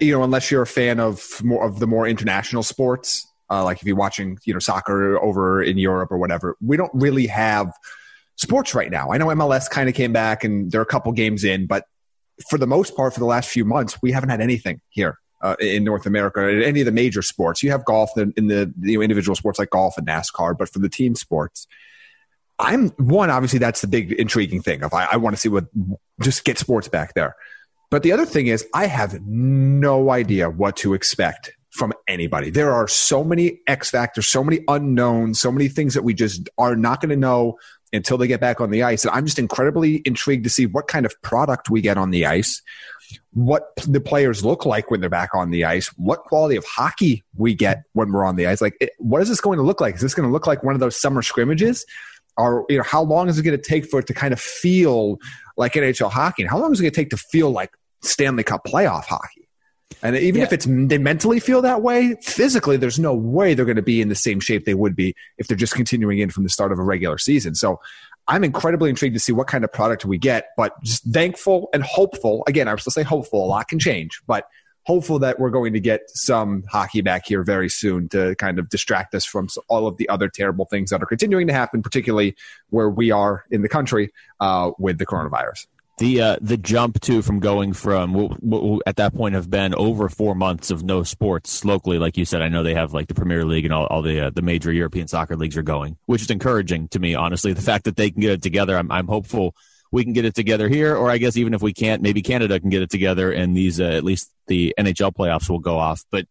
you 0.00 0.12
know, 0.12 0.22
unless 0.22 0.50
you're 0.50 0.62
a 0.62 0.66
fan 0.66 0.98
of 0.98 1.22
more 1.44 1.62
of 1.62 1.78
the 1.78 1.86
more 1.86 2.06
international 2.06 2.62
sports, 2.62 3.30
Uh, 3.50 3.62
like 3.62 3.82
if 3.82 3.86
you're 3.86 3.94
watching, 3.94 4.38
you 4.44 4.54
know, 4.54 4.60
soccer 4.60 5.22
over 5.22 5.62
in 5.62 5.76
Europe 5.76 6.10
or 6.10 6.16
whatever, 6.16 6.56
we 6.62 6.78
don't 6.78 6.92
really 6.94 7.26
have 7.26 7.70
sports 8.36 8.74
right 8.74 8.90
now. 8.90 9.12
I 9.12 9.18
know 9.18 9.26
MLS 9.26 9.68
kind 9.68 9.90
of 9.90 9.94
came 9.94 10.14
back 10.14 10.42
and 10.42 10.72
they're 10.72 10.80
a 10.80 10.86
couple 10.86 11.12
games 11.12 11.44
in, 11.44 11.66
but 11.66 11.84
for 12.48 12.56
the 12.56 12.66
most 12.66 12.96
part, 12.96 13.12
for 13.12 13.20
the 13.20 13.26
last 13.26 13.50
few 13.50 13.66
months, 13.66 13.98
we 14.00 14.10
haven't 14.10 14.30
had 14.30 14.40
anything 14.40 14.80
here 14.88 15.18
uh, 15.42 15.56
in 15.60 15.84
North 15.84 16.06
America, 16.06 16.46
in 16.48 16.62
any 16.62 16.80
of 16.80 16.86
the 16.86 16.92
major 16.92 17.22
sports. 17.22 17.62
You 17.62 17.70
have 17.70 17.84
golf 17.84 18.16
in, 18.16 18.32
in 18.36 18.46
the 18.46 18.72
you 18.80 18.98
know, 18.98 19.02
individual 19.02 19.34
sports 19.34 19.58
like 19.58 19.70
golf 19.70 19.98
and 19.98 20.06
NASCAR, 20.06 20.56
but 20.56 20.68
for 20.68 20.78
the 20.78 20.88
team 20.88 21.14
sports, 21.14 21.66
I'm 22.58 22.90
one. 22.90 23.30
Obviously, 23.30 23.58
that's 23.58 23.80
the 23.80 23.88
big 23.88 24.12
intriguing 24.12 24.62
thing. 24.62 24.82
If 24.82 24.94
I, 24.94 25.08
I 25.12 25.16
want 25.16 25.34
to 25.34 25.40
see 25.40 25.48
what 25.48 25.66
just 26.20 26.44
get 26.44 26.58
sports 26.58 26.88
back 26.88 27.14
there, 27.14 27.34
but 27.90 28.02
the 28.02 28.12
other 28.12 28.26
thing 28.26 28.46
is, 28.46 28.66
I 28.72 28.86
have 28.86 29.20
no 29.22 30.10
idea 30.10 30.48
what 30.48 30.76
to 30.78 30.94
expect 30.94 31.52
from 31.70 31.92
anybody. 32.06 32.50
There 32.50 32.72
are 32.72 32.86
so 32.86 33.24
many 33.24 33.60
X 33.66 33.90
factors, 33.90 34.26
so 34.26 34.44
many 34.44 34.60
unknowns, 34.68 35.40
so 35.40 35.50
many 35.50 35.68
things 35.68 35.94
that 35.94 36.02
we 36.02 36.14
just 36.14 36.48
are 36.58 36.76
not 36.76 37.00
going 37.00 37.10
to 37.10 37.16
know 37.16 37.58
until 37.92 38.18
they 38.18 38.26
get 38.26 38.40
back 38.40 38.60
on 38.60 38.70
the 38.70 38.82
ice. 38.82 39.04
And 39.04 39.14
I'm 39.14 39.24
just 39.24 39.38
incredibly 39.38 39.96
intrigued 40.04 40.44
to 40.44 40.50
see 40.50 40.66
what 40.66 40.86
kind 40.86 41.04
of 41.04 41.20
product 41.22 41.70
we 41.70 41.80
get 41.80 41.98
on 41.98 42.10
the 42.10 42.26
ice, 42.26 42.62
what 43.32 43.72
the 43.86 44.00
players 44.00 44.44
look 44.44 44.66
like 44.66 44.90
when 44.90 45.00
they're 45.00 45.10
back 45.10 45.34
on 45.34 45.50
the 45.50 45.64
ice, 45.64 45.88
what 45.96 46.24
quality 46.24 46.56
of 46.56 46.64
hockey 46.64 47.22
we 47.36 47.54
get 47.54 47.82
when 47.92 48.12
we're 48.12 48.24
on 48.24 48.36
the 48.36 48.46
ice. 48.46 48.60
Like, 48.60 48.76
it, 48.80 48.90
what 48.98 49.22
is 49.22 49.28
this 49.28 49.40
going 49.40 49.58
to 49.58 49.64
look 49.64 49.80
like? 49.80 49.96
Is 49.96 50.00
this 50.00 50.14
going 50.14 50.28
to 50.28 50.32
look 50.32 50.46
like 50.46 50.62
one 50.62 50.74
of 50.74 50.80
those 50.80 51.00
summer 51.00 51.22
scrimmages? 51.22 51.84
Or, 52.36 52.64
you 52.68 52.78
know, 52.78 52.82
how 52.82 53.02
long 53.02 53.28
is 53.28 53.38
it 53.38 53.42
going 53.42 53.56
to 53.56 53.62
take 53.62 53.86
for 53.86 54.00
it 54.00 54.06
to 54.06 54.14
kind 54.14 54.32
of 54.32 54.40
feel 54.40 55.18
like 55.56 55.74
NHL 55.74 56.10
hockey? 56.10 56.42
And 56.42 56.50
how 56.50 56.58
long 56.58 56.72
is 56.72 56.80
it 56.80 56.84
going 56.84 56.92
to 56.92 57.00
take 57.00 57.10
to 57.10 57.16
feel 57.16 57.50
like 57.50 57.70
Stanley 58.02 58.42
Cup 58.42 58.64
playoff 58.64 59.04
hockey? 59.04 59.42
And 60.02 60.16
even 60.16 60.40
yeah. 60.40 60.46
if 60.46 60.52
it's 60.52 60.66
they 60.66 60.98
mentally 60.98 61.38
feel 61.38 61.62
that 61.62 61.82
way, 61.82 62.16
physically, 62.22 62.76
there's 62.76 62.98
no 62.98 63.14
way 63.14 63.54
they're 63.54 63.64
going 63.64 63.76
to 63.76 63.82
be 63.82 64.00
in 64.00 64.08
the 64.08 64.14
same 64.14 64.40
shape 64.40 64.64
they 64.64 64.74
would 64.74 64.96
be 64.96 65.14
if 65.38 65.46
they're 65.46 65.56
just 65.56 65.74
continuing 65.74 66.18
in 66.18 66.30
from 66.30 66.42
the 66.42 66.48
start 66.48 66.72
of 66.72 66.78
a 66.78 66.82
regular 66.82 67.18
season. 67.18 67.54
So 67.54 67.78
I'm 68.32 68.44
incredibly 68.44 68.88
intrigued 68.88 69.14
to 69.14 69.20
see 69.20 69.32
what 69.32 69.46
kind 69.46 69.62
of 69.62 69.70
product 69.70 70.06
we 70.06 70.16
get, 70.16 70.46
but 70.56 70.72
just 70.82 71.04
thankful 71.04 71.68
and 71.74 71.82
hopeful. 71.82 72.44
Again, 72.46 72.66
I 72.66 72.72
was 72.72 72.82
to 72.84 72.90
say 72.90 73.02
hopeful. 73.02 73.44
A 73.44 73.46
lot 73.46 73.68
can 73.68 73.78
change, 73.78 74.22
but 74.26 74.48
hopeful 74.84 75.18
that 75.18 75.38
we're 75.38 75.50
going 75.50 75.74
to 75.74 75.80
get 75.80 76.00
some 76.06 76.62
hockey 76.70 77.02
back 77.02 77.26
here 77.26 77.42
very 77.42 77.68
soon 77.68 78.08
to 78.08 78.34
kind 78.36 78.58
of 78.58 78.70
distract 78.70 79.14
us 79.14 79.26
from 79.26 79.48
all 79.68 79.86
of 79.86 79.98
the 79.98 80.08
other 80.08 80.30
terrible 80.30 80.64
things 80.64 80.88
that 80.88 81.02
are 81.02 81.06
continuing 81.06 81.46
to 81.46 81.52
happen, 81.52 81.82
particularly 81.82 82.34
where 82.70 82.88
we 82.88 83.10
are 83.10 83.44
in 83.50 83.60
the 83.60 83.68
country 83.68 84.10
uh, 84.40 84.70
with 84.78 84.96
the 84.96 85.04
coronavirus 85.04 85.66
the 85.98 86.20
uh, 86.20 86.36
the 86.40 86.56
jump 86.56 87.00
to 87.02 87.22
from 87.22 87.38
going 87.38 87.72
from 87.72 88.14
what, 88.14 88.42
what, 88.42 88.82
at 88.86 88.96
that 88.96 89.14
point 89.14 89.34
have 89.34 89.50
been 89.50 89.74
over 89.74 90.08
four 90.08 90.34
months 90.34 90.70
of 90.70 90.82
no 90.82 91.02
sports 91.02 91.64
locally, 91.64 91.98
like 91.98 92.16
you 92.16 92.24
said. 92.24 92.42
I 92.42 92.48
know 92.48 92.62
they 92.62 92.74
have 92.74 92.94
like 92.94 93.08
the 93.08 93.14
Premier 93.14 93.44
League 93.44 93.64
and 93.64 93.74
all, 93.74 93.86
all 93.86 94.02
the 94.02 94.26
uh, 94.26 94.30
the 94.30 94.42
major 94.42 94.72
European 94.72 95.06
soccer 95.06 95.36
leagues 95.36 95.56
are 95.56 95.62
going, 95.62 95.98
which 96.06 96.22
is 96.22 96.30
encouraging 96.30 96.88
to 96.88 96.98
me. 96.98 97.14
Honestly, 97.14 97.52
the 97.52 97.62
fact 97.62 97.84
that 97.84 97.96
they 97.96 98.10
can 98.10 98.20
get 98.20 98.32
it 98.32 98.42
together, 98.42 98.76
I'm 98.76 98.90
I'm 98.90 99.06
hopeful 99.06 99.54
we 99.92 100.04
can 100.04 100.14
get 100.14 100.24
it 100.24 100.34
together 100.34 100.68
here, 100.68 100.96
or 100.96 101.10
I 101.10 101.18
guess 101.18 101.36
even 101.36 101.52
if 101.52 101.60
we 101.60 101.74
can't, 101.74 102.00
maybe 102.00 102.22
Canada 102.22 102.58
can 102.58 102.70
get 102.70 102.80
it 102.82 102.90
together, 102.90 103.30
and 103.30 103.54
these 103.54 103.80
uh, 103.80 103.84
at 103.84 104.02
least 104.02 104.30
the 104.46 104.74
NHL 104.78 105.14
playoffs 105.14 105.50
will 105.50 105.58
go 105.58 105.78
off. 105.78 106.02
But 106.10 106.26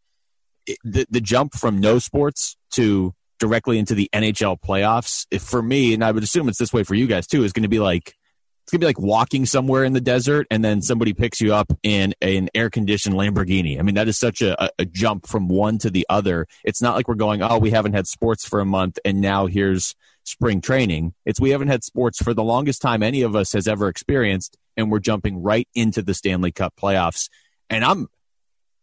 it, 0.66 0.80
the 0.84 1.06
the 1.10 1.22
jump 1.22 1.54
from 1.54 1.80
no 1.80 2.00
sports 2.00 2.58
to 2.72 3.14
directly 3.40 3.78
into 3.78 3.96
the 3.96 4.10
NHL 4.14 4.60
playoffs, 4.60 5.28
if 5.32 5.44
for 5.44 5.62
me, 5.62 5.94
and 5.94 6.04
I 6.04 6.12
would 6.12 6.24
assume 6.24 6.50
it's 6.50 6.58
this 6.58 6.74
way 6.74 6.84
for 6.84 6.96
you 6.96 7.08
guys 7.08 7.28
too, 7.28 7.44
is 7.44 7.54
going 7.54 7.64
to 7.64 7.70
be 7.70 7.80
like 7.80 8.16
it's 8.64 8.72
gonna 8.72 8.80
be 8.80 8.86
like 8.86 9.00
walking 9.00 9.46
somewhere 9.46 9.84
in 9.84 9.94
the 9.94 10.02
desert 10.02 10.48
and 10.52 10.64
then 10.64 10.82
somebody 10.82 11.14
picks 11.14 11.42
you 11.42 11.54
up 11.54 11.72
in 11.84 12.14
an 12.22 12.50
air 12.54 12.70
conditioned 12.70 13.16
Lamborghini. 13.16 13.80
I 13.80 13.82
mean, 13.82 13.96
that 13.96 14.08
is 14.08 14.18
such 14.18 14.42
a, 14.42 14.70
a 14.80 14.86
jump 14.86 15.28
from 15.28 15.48
one 15.48 15.78
to 15.80 15.90
the 15.90 16.06
other. 16.10 16.48
It's 16.64 16.82
not 16.82 16.96
like 16.96 17.08
we're 17.08 17.16
going, 17.16 17.42
oh, 17.42 17.58
we 17.58 17.72
haven't 17.72 17.94
had 17.94 18.08
sports 18.08 18.48
for 18.48 18.60
a 18.60 18.66
month 18.66 19.00
and 19.04 19.22
now 19.22 19.48
here's 19.48 19.96
spring 20.24 20.62
training. 20.62 21.14
It's 21.26 21.40
we 21.40 21.52
haven't 21.52 21.70
had 21.70 21.84
sports 21.84 22.22
for 22.22 22.34
the 22.34 22.44
longest 22.44 22.82
time 22.82 23.04
any 23.04 23.22
of 23.22 23.36
us 23.36 23.54
has 23.54 23.68
ever 23.68 23.88
experienced, 23.88 24.58
and 24.78 24.92
we're 24.92 25.00
jumping 25.00 25.42
right 25.42 25.68
into 25.76 26.02
the 26.02 26.14
Stanley 26.14 26.52
Cup 26.52 26.74
playoffs. 26.82 27.30
And 27.70 27.84
I'm 27.84 28.08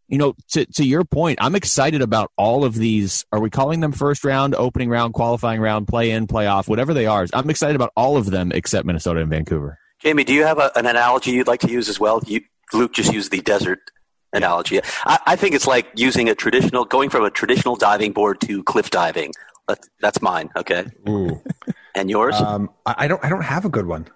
you 0.09 0.19
know, 0.19 0.35
to, 0.51 0.65
to 0.65 0.85
your 0.85 1.05
point, 1.05 1.39
I'm 1.41 1.55
excited 1.55 2.03
about 2.03 2.33
all 2.37 2.65
of 2.65 2.75
these. 2.75 3.25
Are 3.33 3.41
we 3.41 3.51
calling 3.51 3.81
them 3.81 3.93
first 3.93 4.25
round, 4.25 4.55
opening 4.55 4.89
round, 4.89 5.15
qualifying 5.15 5.61
round, 5.61 5.87
play 5.87 6.11
in, 6.11 6.27
playoff, 6.27 6.69
whatever 6.69 6.95
they 6.95 7.07
are? 7.07 7.27
I'm 7.33 7.51
excited 7.51 7.77
about 7.77 7.93
all 7.97 8.17
of 8.17 8.27
them 8.31 8.51
except 8.53 8.87
Minnesota 8.87 9.21
and 9.21 9.31
Vancouver. 9.31 9.79
Jaime, 10.03 10.25
do 10.25 10.33
you 10.33 10.45
have 10.45 10.59
a, 10.59 10.71
an 10.77 10.87
analogy 10.87 11.33
you'd 11.33 11.47
like 11.47 11.61
to 11.61 11.71
use 11.71 11.89
as 11.89 12.01
well? 12.01 12.23
You, 12.27 12.41
Luke 12.73 12.95
just 12.95 13.13
used 13.13 13.31
the 13.31 13.41
desert 13.41 13.81
analogy. 14.33 14.81
I, 15.05 15.19
I, 15.27 15.37
think 15.37 15.55
it's 15.55 15.67
like 15.67 15.89
using 15.95 16.29
a 16.29 16.35
traditional, 16.35 16.85
going 16.85 17.11
from 17.11 17.25
a 17.25 17.31
traditional 17.31 17.77
diving 17.77 18.13
board 18.13 18.41
to 18.43 18.63
cliff 18.63 18.91
diving. 18.91 19.33
That's, 19.67 19.89
that's 20.01 20.23
mine. 20.23 20.51
Okay. 20.57 20.87
Ooh. 21.09 21.41
And 21.95 22.09
yours? 22.09 22.37
Um, 22.37 22.71
I 22.87 23.09
don't. 23.09 23.25
I 23.25 23.29
don't 23.29 23.43
have 23.43 23.65
a 23.65 23.69
good 23.69 23.87
one. 23.87 24.07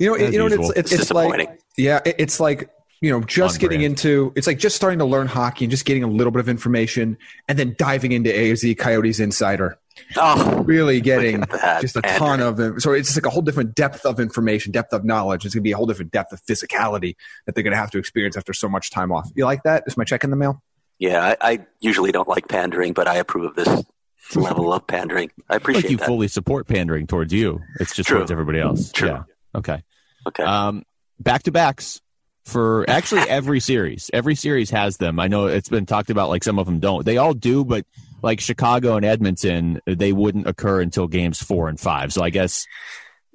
You 0.00 0.10
know. 0.10 0.16
you 0.16 0.38
know. 0.38 0.46
It's, 0.46 0.70
it's, 0.70 0.92
it's 0.92 1.10
like. 1.12 1.60
Yeah. 1.76 2.00
It's 2.04 2.40
like 2.40 2.68
you 3.04 3.10
know, 3.10 3.20
just 3.20 3.60
getting 3.60 3.82
into 3.82 4.32
it's 4.34 4.46
like 4.46 4.58
just 4.58 4.74
starting 4.74 4.98
to 4.98 5.04
learn 5.04 5.26
hockey 5.26 5.66
and 5.66 5.70
just 5.70 5.84
getting 5.84 6.02
a 6.02 6.06
little 6.06 6.30
bit 6.30 6.40
of 6.40 6.48
information 6.48 7.18
and 7.46 7.58
then 7.58 7.74
diving 7.76 8.12
into 8.12 8.34
AZ 8.34 8.64
Coyotes 8.78 9.20
Insider. 9.20 9.78
Oh, 10.16 10.62
really 10.62 11.02
getting 11.02 11.44
just 11.82 11.96
a 11.96 12.00
ton 12.00 12.40
of 12.40 12.56
so 12.80 12.92
it's 12.92 13.08
just 13.10 13.16
like 13.18 13.26
a 13.26 13.30
whole 13.30 13.42
different 13.42 13.74
depth 13.74 14.06
of 14.06 14.18
information, 14.18 14.72
depth 14.72 14.94
of 14.94 15.04
knowledge. 15.04 15.44
It's 15.44 15.54
gonna 15.54 15.60
be 15.60 15.72
a 15.72 15.76
whole 15.76 15.84
different 15.84 16.12
depth 16.12 16.32
of 16.32 16.40
physicality 16.46 17.16
that 17.44 17.54
they're 17.54 17.62
gonna 17.62 17.76
have 17.76 17.90
to 17.90 17.98
experience 17.98 18.38
after 18.38 18.54
so 18.54 18.70
much 18.70 18.90
time 18.90 19.12
off. 19.12 19.30
You 19.34 19.44
like 19.44 19.64
that? 19.64 19.84
Is 19.86 19.98
my 19.98 20.04
check 20.04 20.24
in 20.24 20.30
the 20.30 20.36
mail? 20.36 20.62
Yeah, 20.98 21.36
I, 21.42 21.52
I 21.52 21.66
usually 21.80 22.10
don't 22.10 22.28
like 22.28 22.48
pandering, 22.48 22.94
but 22.94 23.06
I 23.06 23.16
approve 23.16 23.50
of 23.50 23.54
this 23.54 23.84
level 24.34 24.72
of 24.72 24.86
pandering. 24.86 25.30
I 25.50 25.56
appreciate 25.56 25.84
like 25.84 25.90
you 25.90 25.98
that. 25.98 26.06
fully 26.06 26.28
support 26.28 26.68
pandering 26.68 27.06
towards 27.06 27.34
you. 27.34 27.60
It's 27.78 27.94
just 27.94 28.08
True. 28.08 28.20
towards 28.20 28.30
everybody 28.30 28.60
else. 28.60 28.92
True. 28.92 29.08
Yeah. 29.08 29.22
Okay. 29.54 29.82
Okay. 30.26 30.42
Um, 30.42 30.84
back 31.20 31.42
to 31.42 31.52
backs 31.52 32.00
for 32.44 32.88
actually 32.88 33.22
every 33.28 33.60
series. 33.60 34.10
Every 34.12 34.34
series 34.34 34.70
has 34.70 34.96
them. 34.96 35.18
I 35.18 35.28
know 35.28 35.46
it's 35.46 35.68
been 35.68 35.86
talked 35.86 36.10
about 36.10 36.28
like 36.28 36.44
some 36.44 36.58
of 36.58 36.66
them 36.66 36.80
don't. 36.80 37.04
They 37.04 37.16
all 37.16 37.34
do, 37.34 37.64
but 37.64 37.86
like 38.22 38.40
Chicago 38.40 38.96
and 38.96 39.04
Edmonton, 39.04 39.80
they 39.86 40.12
wouldn't 40.12 40.46
occur 40.46 40.80
until 40.80 41.06
games 41.06 41.42
four 41.42 41.68
and 41.68 41.78
five. 41.78 42.12
So 42.12 42.22
I 42.22 42.30
guess 42.30 42.66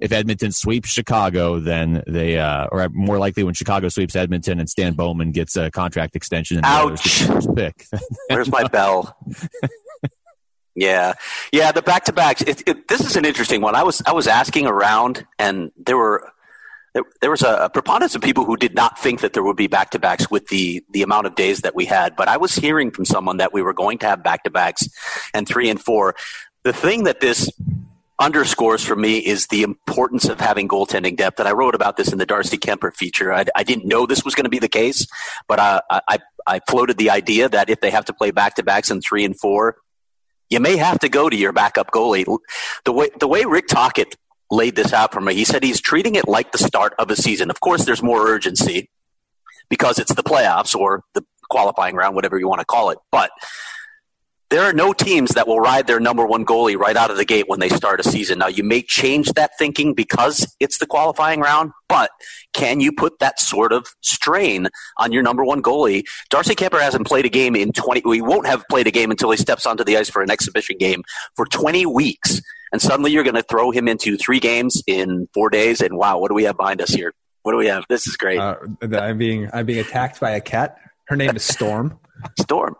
if 0.00 0.12
Edmonton 0.12 0.50
sweeps 0.50 0.88
Chicago, 0.88 1.60
then 1.60 2.02
they, 2.06 2.38
uh, 2.38 2.66
or 2.72 2.88
more 2.88 3.18
likely 3.18 3.44
when 3.44 3.54
Chicago 3.54 3.88
sweeps 3.88 4.16
Edmonton 4.16 4.58
and 4.58 4.68
Stan 4.68 4.94
Bowman 4.94 5.30
gets 5.30 5.56
a 5.56 5.70
contract 5.70 6.16
extension 6.16 6.56
and 6.56 6.66
Ouch. 6.66 7.22
first 7.24 7.54
pick. 7.54 7.86
Where's 8.28 8.50
my 8.50 8.66
bell? 8.66 9.16
yeah, 10.74 11.14
yeah. 11.52 11.70
The 11.70 11.82
back 11.82 12.04
to 12.04 12.12
backs. 12.12 12.42
This 12.42 13.00
is 13.00 13.16
an 13.16 13.24
interesting 13.26 13.60
one. 13.60 13.74
I 13.74 13.82
was 13.82 14.02
I 14.06 14.12
was 14.12 14.26
asking 14.26 14.66
around, 14.66 15.26
and 15.38 15.70
there 15.76 15.98
were 15.98 16.32
there, 16.94 17.04
there 17.20 17.30
was 17.30 17.42
a, 17.42 17.54
a, 17.64 17.70
preponderance 17.70 18.14
of 18.14 18.22
people 18.22 18.44
who 18.44 18.56
did 18.56 18.74
not 18.74 18.98
think 18.98 19.20
that 19.20 19.32
there 19.32 19.42
would 19.42 19.56
be 19.56 19.68
back 19.68 19.90
to 19.90 19.98
backs 19.98 20.30
with 20.30 20.48
the 20.48 20.84
the 20.90 21.02
amount 21.02 21.26
of 21.26 21.34
days 21.34 21.60
that 21.60 21.74
we 21.74 21.84
had. 21.84 22.16
But 22.16 22.28
I 22.28 22.36
was 22.36 22.54
hearing 22.54 22.90
from 22.90 23.04
someone 23.04 23.36
that 23.36 23.52
we 23.52 23.62
were 23.62 23.72
going 23.72 23.98
to 23.98 24.06
have 24.06 24.22
back 24.22 24.44
to 24.44 24.50
backs 24.50 24.88
and 25.32 25.46
three 25.46 25.70
and 25.70 25.80
four. 25.80 26.14
The 26.62 26.72
thing 26.72 27.04
that 27.04 27.20
this 27.20 27.50
underscores 28.20 28.84
for 28.84 28.94
me 28.94 29.18
is 29.18 29.46
the 29.46 29.62
importance 29.62 30.28
of 30.28 30.38
having 30.38 30.68
goaltending 30.68 31.16
depth. 31.16 31.40
And 31.40 31.48
I 31.48 31.52
wrote 31.52 31.74
about 31.74 31.96
this 31.96 32.12
in 32.12 32.18
the 32.18 32.26
Darcy 32.26 32.58
Kuemper 32.58 32.94
feature. 32.94 33.32
I, 33.32 33.46
I 33.56 33.62
didn't 33.64 33.86
know 33.86 34.04
this 34.04 34.24
was 34.24 34.34
going 34.34 34.44
to 34.44 34.50
be 34.50 34.58
the 34.58 34.68
case, 34.68 35.06
but 35.48 35.58
uh, 35.58 35.80
I, 35.90 36.00
I, 36.06 36.18
I 36.46 36.60
floated 36.68 36.98
the 36.98 37.08
idea 37.10 37.48
that 37.48 37.70
if 37.70 37.80
they 37.80 37.90
have 37.90 38.04
to 38.06 38.12
play 38.12 38.30
back 38.30 38.56
to 38.56 38.62
backs 38.62 38.90
in 38.90 39.00
three 39.00 39.24
and 39.24 39.38
four, 39.38 39.76
you 40.50 40.60
may 40.60 40.76
have 40.76 40.98
to 40.98 41.08
go 41.08 41.30
to 41.30 41.36
your 41.36 41.52
backup 41.52 41.92
goalie. 41.92 42.26
The 42.84 42.92
way 42.92 43.08
the 43.18 43.28
way 43.28 43.44
Rick 43.44 43.68
Tocchet 43.68 44.16
laid 44.50 44.76
this 44.76 44.92
out 44.92 45.12
for 45.12 45.20
me. 45.20 45.34
He 45.34 45.44
said 45.44 45.62
he's 45.62 45.80
treating 45.80 46.14
it 46.14 46.28
like 46.28 46.52
the 46.52 46.58
start 46.58 46.94
of 46.98 47.10
a 47.10 47.16
season. 47.16 47.50
Of 47.50 47.60
course, 47.60 47.84
there's 47.84 48.02
more 48.02 48.28
urgency 48.28 48.90
because 49.68 49.98
it's 49.98 50.14
the 50.14 50.22
playoffs 50.22 50.74
or 50.74 51.04
the 51.14 51.24
qualifying 51.48 51.94
round, 51.94 52.14
whatever 52.14 52.38
you 52.38 52.48
want 52.48 52.60
to 52.60 52.66
call 52.66 52.90
it. 52.90 52.98
But 53.10 53.30
there 54.50 54.62
are 54.62 54.72
no 54.72 54.92
teams 54.92 55.30
that 55.30 55.46
will 55.46 55.60
ride 55.60 55.86
their 55.86 56.00
number 56.00 56.26
one 56.26 56.44
goalie 56.44 56.76
right 56.76 56.96
out 56.96 57.10
of 57.10 57.16
the 57.16 57.24
gate 57.24 57.44
when 57.46 57.60
they 57.60 57.68
start 57.68 58.00
a 58.00 58.02
season. 58.02 58.40
Now, 58.40 58.48
you 58.48 58.64
may 58.64 58.82
change 58.82 59.32
that 59.34 59.52
thinking 59.56 59.94
because 59.94 60.56
it's 60.58 60.78
the 60.78 60.86
qualifying 60.86 61.38
round, 61.38 61.70
but 61.88 62.10
can 62.52 62.80
you 62.80 62.90
put 62.90 63.20
that 63.20 63.38
sort 63.38 63.72
of 63.72 63.86
strain 64.00 64.66
on 64.96 65.12
your 65.12 65.22
number 65.22 65.44
one 65.44 65.62
goalie? 65.62 66.02
Darcy 66.30 66.56
Kuemper 66.56 66.80
hasn't 66.80 67.06
played 67.06 67.24
a 67.24 67.28
game 67.28 67.54
in 67.54 67.70
20, 67.70 68.02
he 68.12 68.20
won't 68.20 68.48
have 68.48 68.64
played 68.68 68.88
a 68.88 68.90
game 68.90 69.12
until 69.12 69.30
he 69.30 69.36
steps 69.36 69.66
onto 69.66 69.84
the 69.84 69.96
ice 69.96 70.10
for 70.10 70.20
an 70.20 70.32
exhibition 70.32 70.76
game 70.78 71.04
for 71.36 71.46
20 71.46 71.86
weeks 71.86 72.42
and 72.72 72.80
suddenly 72.80 73.10
you're 73.10 73.24
going 73.24 73.34
to 73.34 73.42
throw 73.42 73.70
him 73.70 73.88
into 73.88 74.16
three 74.16 74.40
games 74.40 74.82
in 74.86 75.28
four 75.34 75.50
days. 75.50 75.80
And 75.80 75.96
wow, 75.96 76.18
what 76.18 76.28
do 76.28 76.34
we 76.34 76.44
have 76.44 76.56
behind 76.56 76.80
us 76.80 76.90
here? 76.90 77.12
What 77.42 77.52
do 77.52 77.58
we 77.58 77.66
have? 77.66 77.84
This 77.88 78.06
is 78.06 78.16
great. 78.16 78.38
Uh, 78.38 78.56
I'm 78.82 79.18
being 79.18 79.48
I'm 79.52 79.66
being 79.66 79.80
attacked 79.80 80.20
by 80.20 80.32
a 80.32 80.40
cat. 80.40 80.76
Her 81.06 81.16
name 81.16 81.34
is 81.34 81.42
Storm. 81.42 81.98
Storm. 82.38 82.76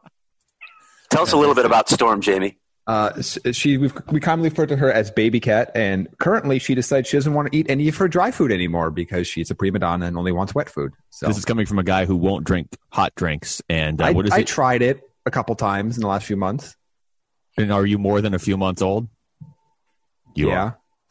Tell 1.11 1.23
us 1.23 1.32
a 1.32 1.37
little 1.37 1.54
bit 1.54 1.64
about 1.64 1.88
Storm, 1.88 2.23
Jaime. 2.23 2.56
Uh, 2.87 3.23
she 3.23 3.76
we 3.76 3.90
we 4.11 4.20
commonly 4.20 4.49
refer 4.49 4.66
to 4.66 4.76
her 4.76 4.92
as 4.92 5.11
Baby 5.11 5.38
Cat, 5.38 5.70
and 5.75 6.09
currently 6.18 6.59
she 6.59 6.75
decides 6.75 7.09
she 7.09 7.16
doesn't 7.16 7.35
want 7.35 7.50
to 7.50 7.56
eat 7.56 7.66
any 7.70 7.88
of 7.88 7.97
her 7.97 8.09
dry 8.09 8.30
food 8.30 8.50
anymore 8.50 8.90
because 8.90 9.26
she's 9.26 9.50
a 9.50 9.54
prima 9.54 9.78
donna 9.78 10.06
and 10.06 10.16
only 10.16 10.32
wants 10.32 10.54
wet 10.54 10.68
food. 10.68 10.92
So 11.11 11.26
this 11.26 11.38
is 11.38 11.44
coming 11.44 11.66
from 11.66 11.78
a 11.78 11.85
guy 11.85 12.04
who 12.04 12.16
won't 12.16 12.44
drink 12.44 12.76
hot 12.90 13.14
drinks. 13.14 13.62
And 13.68 14.00
uh, 14.00 14.06
I, 14.06 14.12
what 14.12 14.26
is 14.26 14.32
I 14.32 14.40
it? 14.40 14.47
tried 14.47 14.82
it 14.82 15.02
a 15.25 15.30
couple 15.30 15.54
times 15.54 15.97
in 15.97 16.00
the 16.00 16.09
last 16.09 16.26
few 16.26 16.37
months. 16.37 16.76
And 17.56 17.73
are 17.73 17.87
you 17.87 17.99
more 17.99 18.20
than 18.20 18.35
a 18.35 18.38
few 18.38 18.56
months 18.56 18.82
old? 18.82 19.09
You 20.34 20.49
yeah. 20.49 20.62
are. 20.62 20.78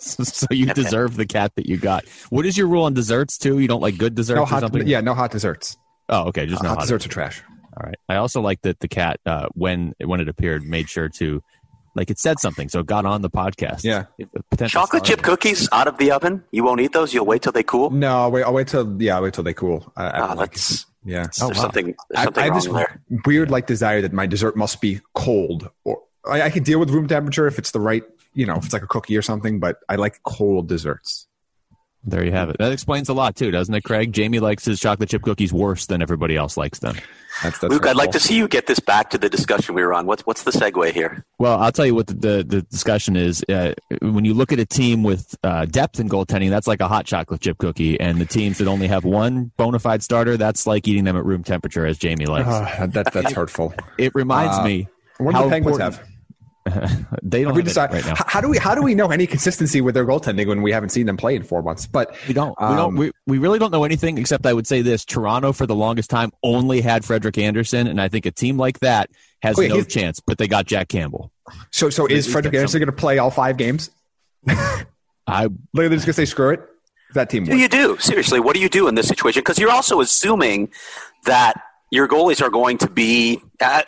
so 0.00 0.46
you 0.50 0.66
deserve 0.74 1.16
the 1.16 1.26
cat 1.26 1.52
that 1.56 1.66
you 1.66 1.76
got. 1.76 2.04
What 2.30 2.46
is 2.46 2.56
your 2.58 2.66
rule 2.66 2.84
on 2.84 2.94
desserts 2.94 3.38
too? 3.38 3.58
You 3.58 3.68
don't 3.68 3.80
like 3.80 3.96
good 3.98 4.14
desserts 4.14 4.36
No 4.36 4.42
or 4.42 4.46
hot. 4.46 4.60
something? 4.60 4.86
Yeah, 4.86 5.00
no 5.00 5.14
hot 5.14 5.30
desserts. 5.30 5.76
Oh, 6.08 6.24
okay. 6.28 6.46
Just 6.46 6.62
no 6.62 6.70
hot 6.70 6.78
hot 6.78 6.82
desserts 6.82 7.06
are 7.06 7.08
trash. 7.08 7.42
All 7.76 7.82
right. 7.84 7.96
I 8.08 8.16
also 8.16 8.40
like 8.40 8.62
that 8.62 8.80
the 8.80 8.88
cat, 8.88 9.20
uh, 9.26 9.48
when 9.52 9.94
when 10.04 10.20
it 10.20 10.28
appeared, 10.28 10.64
made 10.64 10.88
sure 10.88 11.08
to, 11.10 11.42
like, 11.94 12.10
it 12.10 12.18
said 12.18 12.38
something, 12.40 12.68
so 12.68 12.80
it 12.80 12.86
got 12.86 13.04
on 13.04 13.22
the 13.22 13.30
podcast. 13.30 13.84
Yeah. 13.84 14.06
If 14.18 14.28
a 14.34 14.42
potential 14.44 14.80
Chocolate 14.80 15.04
star- 15.04 15.16
chip 15.16 15.24
cookies 15.24 15.68
out 15.72 15.86
of 15.86 15.98
the 15.98 16.10
oven. 16.10 16.42
You 16.50 16.64
won't 16.64 16.80
eat 16.80 16.92
those. 16.92 17.12
You'll 17.12 17.26
wait 17.26 17.42
till 17.42 17.52
they 17.52 17.62
cool. 17.62 17.90
No, 17.90 18.22
I'll 18.22 18.30
wait. 18.30 18.44
I'll 18.44 18.54
wait 18.54 18.68
till 18.68 19.00
yeah. 19.00 19.16
I'll 19.16 19.22
wait 19.22 19.34
till 19.34 19.44
they 19.44 19.54
cool. 19.54 19.92
I, 19.96 20.08
I 20.08 20.26
don't 20.26 20.36
like 20.36 20.52
that's 20.52 20.82
it. 20.82 20.86
yeah. 21.04 21.26
Oh, 21.40 21.46
there's 21.46 21.58
wow. 21.58 21.62
something. 21.62 21.86
There's 21.86 21.96
I, 22.16 22.24
something 22.24 22.42
I 22.42 22.46
have 22.46 22.54
this 22.54 22.66
there. 22.66 23.02
weird 23.26 23.50
like 23.50 23.66
desire 23.66 24.00
that 24.02 24.12
my 24.12 24.26
dessert 24.26 24.56
must 24.56 24.80
be 24.80 25.00
cold, 25.14 25.70
or 25.84 26.02
I, 26.26 26.42
I 26.42 26.50
can 26.50 26.62
deal 26.62 26.78
with 26.78 26.90
room 26.90 27.06
temperature 27.08 27.46
if 27.46 27.58
it's 27.58 27.70
the 27.72 27.80
right, 27.80 28.02
you 28.36 28.46
know, 28.46 28.56
if 28.56 28.64
it's 28.66 28.72
like 28.72 28.82
a 28.82 28.86
cookie 28.86 29.16
or 29.16 29.22
something. 29.22 29.58
But 29.58 29.78
I 29.88 29.96
like 29.96 30.22
cold 30.22 30.68
desserts. 30.68 31.26
There 32.08 32.24
you 32.24 32.30
have 32.30 32.50
it. 32.50 32.58
That 32.58 32.70
explains 32.70 33.08
a 33.08 33.14
lot 33.14 33.34
too, 33.34 33.50
doesn't 33.50 33.74
it, 33.74 33.82
Craig? 33.82 34.16
Jaime 34.16 34.38
likes 34.38 34.64
his 34.64 34.78
chocolate 34.78 35.08
chip 35.08 35.22
cookies 35.22 35.52
worse 35.52 35.86
than 35.86 36.00
everybody 36.02 36.36
else 36.36 36.56
likes 36.56 36.78
them. 36.78 36.94
That's, 37.42 37.58
that's 37.58 37.72
Luke, 37.72 37.84
I'd 37.84 37.96
like 37.96 38.12
to 38.12 38.20
see 38.20 38.36
you 38.36 38.46
get 38.46 38.68
this 38.68 38.78
back 38.78 39.10
to 39.10 39.18
the 39.18 39.28
discussion 39.28 39.74
we 39.74 39.82
were 39.82 39.92
on. 39.92 40.06
What's 40.06 40.24
what's 40.24 40.44
the 40.44 40.52
segue 40.52 40.92
here? 40.92 41.24
Well, 41.40 41.58
I'll 41.58 41.72
tell 41.72 41.84
you 41.84 41.96
what 41.96 42.06
the, 42.06 42.14
the, 42.14 42.44
the 42.46 42.62
discussion 42.62 43.16
is. 43.16 43.44
Uh, 43.48 43.74
when 44.02 44.24
you 44.24 44.34
look 44.34 44.52
at 44.52 44.60
a 44.60 44.64
team 44.64 45.02
with 45.02 45.34
uh, 45.42 45.64
depth 45.64 45.98
in 45.98 46.08
goaltending, 46.08 46.48
that's 46.48 46.68
like 46.68 46.80
a 46.80 46.86
hot 46.86 47.06
chocolate 47.06 47.40
chip 47.40 47.58
cookie. 47.58 47.98
And 47.98 48.20
the 48.20 48.24
teams 48.24 48.58
that 48.58 48.68
only 48.68 48.86
have 48.86 49.04
one 49.04 49.50
bona 49.56 49.80
fide 49.80 50.04
starter, 50.04 50.36
that's 50.36 50.64
like 50.64 50.86
eating 50.86 51.02
them 51.02 51.16
at 51.16 51.24
room 51.24 51.42
temperature, 51.42 51.86
as 51.86 52.00
Jaime 52.00 52.26
likes. 52.26 52.46
Ah, 52.48 52.86
that 52.86 53.12
that's 53.12 53.32
hurtful. 53.32 53.74
it 53.98 54.14
reminds 54.14 54.58
uh, 54.58 54.62
me 54.64 54.86
What 55.18 55.34
do 55.34 55.42
the 55.42 55.48
Penguins 55.48 55.78
important- 55.80 55.96
have? 56.06 56.15
they 57.22 57.42
don't 57.42 57.52
We 57.54 57.60
have 57.60 57.66
it 57.66 57.70
decide, 57.70 57.92
right 57.92 58.04
now. 58.04 58.14
How 58.26 58.40
do 58.40 58.48
we 58.48 58.58
how 58.58 58.74
do 58.74 58.82
we 58.82 58.94
know 58.94 59.08
any 59.10 59.26
consistency 59.26 59.80
with 59.80 59.94
their 59.94 60.04
goaltending 60.04 60.46
when 60.46 60.62
we 60.62 60.72
haven't 60.72 60.90
seen 60.90 61.06
them 61.06 61.16
play 61.16 61.34
in 61.36 61.42
four 61.42 61.62
months? 61.62 61.86
But 61.86 62.16
We 62.26 62.34
don't. 62.34 62.58
We 62.60 62.66
Um, 62.66 62.76
don't. 62.76 62.96
We, 62.96 63.12
we 63.26 63.38
really 63.38 63.58
don't 63.58 63.70
know 63.72 63.84
anything 63.84 64.18
except 64.18 64.46
I 64.46 64.52
would 64.52 64.66
say 64.66 64.82
this: 64.82 65.04
Toronto 65.04 65.52
for 65.52 65.66
the 65.66 65.74
longest 65.74 66.10
time 66.10 66.32
only 66.42 66.80
had 66.80 67.04
Frederik 67.04 67.38
Andersen, 67.38 67.86
and 67.86 68.00
I 68.00 68.08
think 68.08 68.26
a 68.26 68.30
team 68.30 68.56
like 68.56 68.80
that 68.80 69.10
has 69.42 69.58
Oh, 69.58 69.62
yeah, 69.62 69.68
no 69.68 69.82
chance. 69.82 70.20
But 70.20 70.38
they 70.38 70.48
got 70.48 70.66
Jack 70.66 70.88
Campbell. 70.88 71.30
so 71.70 71.90
so 71.90 72.06
is 72.06 72.26
Frederik 72.26 72.54
Andersen 72.54 72.80
going 72.80 72.86
to 72.86 72.92
play 72.92 73.18
all 73.18 73.30
five 73.30 73.56
games? 73.56 73.90
I 74.48 74.84
Like 75.44 75.50
they're 75.74 75.88
just 75.90 76.06
going 76.06 76.06
to 76.06 76.12
say 76.14 76.24
screw 76.24 76.50
it. 76.50 76.60
That 77.14 77.30
team 77.30 77.44
What 77.44 77.52
do 77.52 77.58
you 77.58 77.68
do? 77.68 77.96
Seriously, 77.98 78.40
what 78.40 78.54
do 78.54 78.60
you 78.60 78.68
do 78.68 78.88
in 78.88 78.96
this 78.96 79.06
situation? 79.08 79.40
Because 79.40 79.58
you're 79.58 79.70
also 79.70 80.00
assuming 80.00 80.70
that 81.24 81.54
your 81.90 82.08
goalies 82.08 82.42
are 82.42 82.50
going 82.50 82.78
to 82.78 82.90
be, 82.90 83.40
uh, 83.60 83.82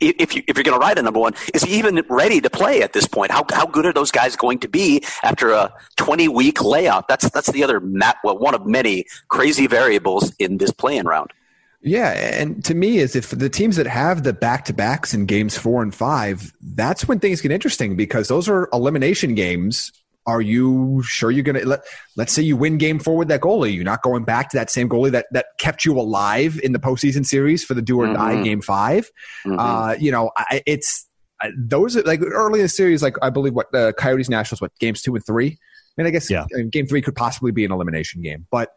if, 0.00 0.34
you, 0.34 0.42
if 0.48 0.56
you're 0.56 0.64
going 0.64 0.78
to 0.78 0.84
ride 0.84 0.98
a 0.98 1.02
number 1.02 1.20
one, 1.20 1.34
is 1.52 1.62
he 1.62 1.78
even 1.78 2.04
ready 2.08 2.40
to 2.40 2.50
play 2.50 2.82
at 2.82 2.92
this 2.92 3.06
point? 3.06 3.30
How, 3.30 3.44
how 3.50 3.66
good 3.66 3.86
are 3.86 3.92
those 3.92 4.10
guys 4.10 4.34
going 4.36 4.58
to 4.60 4.68
be 4.68 5.04
after 5.22 5.50
a 5.50 5.72
20 5.96 6.28
week 6.28 6.62
layoff? 6.62 7.06
That's, 7.06 7.30
that's 7.30 7.50
the 7.52 7.62
other, 7.62 7.80
ma- 7.80 8.14
well, 8.24 8.38
one 8.38 8.54
of 8.54 8.66
many 8.66 9.06
crazy 9.28 9.66
variables 9.66 10.34
in 10.36 10.58
this 10.58 10.72
playing 10.72 11.04
round. 11.04 11.32
Yeah, 11.86 12.12
and 12.12 12.64
to 12.64 12.74
me, 12.74 12.96
is 12.96 13.14
if 13.14 13.28
the 13.28 13.50
teams 13.50 13.76
that 13.76 13.86
have 13.86 14.22
the 14.22 14.32
back 14.32 14.64
to 14.64 14.72
backs 14.72 15.12
in 15.12 15.26
games 15.26 15.58
four 15.58 15.82
and 15.82 15.94
five, 15.94 16.50
that's 16.62 17.06
when 17.06 17.20
things 17.20 17.42
get 17.42 17.52
interesting 17.52 17.94
because 17.94 18.28
those 18.28 18.48
are 18.48 18.70
elimination 18.72 19.34
games. 19.34 19.92
Are 20.26 20.40
you 20.40 21.02
sure 21.04 21.30
you're 21.30 21.42
gonna 21.42 21.60
let? 21.64 21.80
Let's 22.16 22.32
say 22.32 22.42
you 22.42 22.56
win 22.56 22.78
game 22.78 22.98
four 22.98 23.16
with 23.16 23.28
that 23.28 23.40
goalie. 23.42 23.74
You're 23.74 23.84
not 23.84 24.02
going 24.02 24.24
back 24.24 24.48
to 24.50 24.56
that 24.56 24.70
same 24.70 24.88
goalie 24.88 25.10
that 25.10 25.26
that 25.32 25.46
kept 25.58 25.84
you 25.84 25.98
alive 26.00 26.58
in 26.62 26.72
the 26.72 26.78
postseason 26.78 27.26
series 27.26 27.62
for 27.62 27.74
the 27.74 27.82
do 27.82 28.00
or 28.00 28.06
die 28.06 28.36
Mhm. 28.36 28.44
game 28.44 28.60
5 28.62 29.10
Mhm. 29.46 29.56
Uh, 29.58 29.96
you 29.98 30.10
know, 30.10 30.30
I, 30.36 30.62
it's 30.66 31.06
I- 31.42 31.50
those 31.58 31.96
are 31.96 32.02
like 32.02 32.20
early 32.22 32.60
in 32.60 32.64
the 32.64 32.68
series. 32.70 33.02
Like 33.02 33.16
I 33.20 33.28
believe 33.28 33.52
what 33.54 33.70
the 33.72 33.92
Coyotes 33.98 34.28
Nationals, 34.30 34.60
what 34.62 34.72
games 34.78 35.02
two 35.02 35.14
and 35.14 35.24
three. 35.26 35.58
I 35.98 36.02
mean, 36.02 36.06
I 36.06 36.10
guess 36.10 36.30
Yeah. 36.30 36.44
uh, 36.56 36.62
game 36.70 36.86
three 36.86 37.02
could 37.02 37.14
possibly 37.16 37.52
be 37.52 37.64
an 37.64 37.70
elimination 37.72 38.22
game, 38.22 38.46
but 38.50 38.70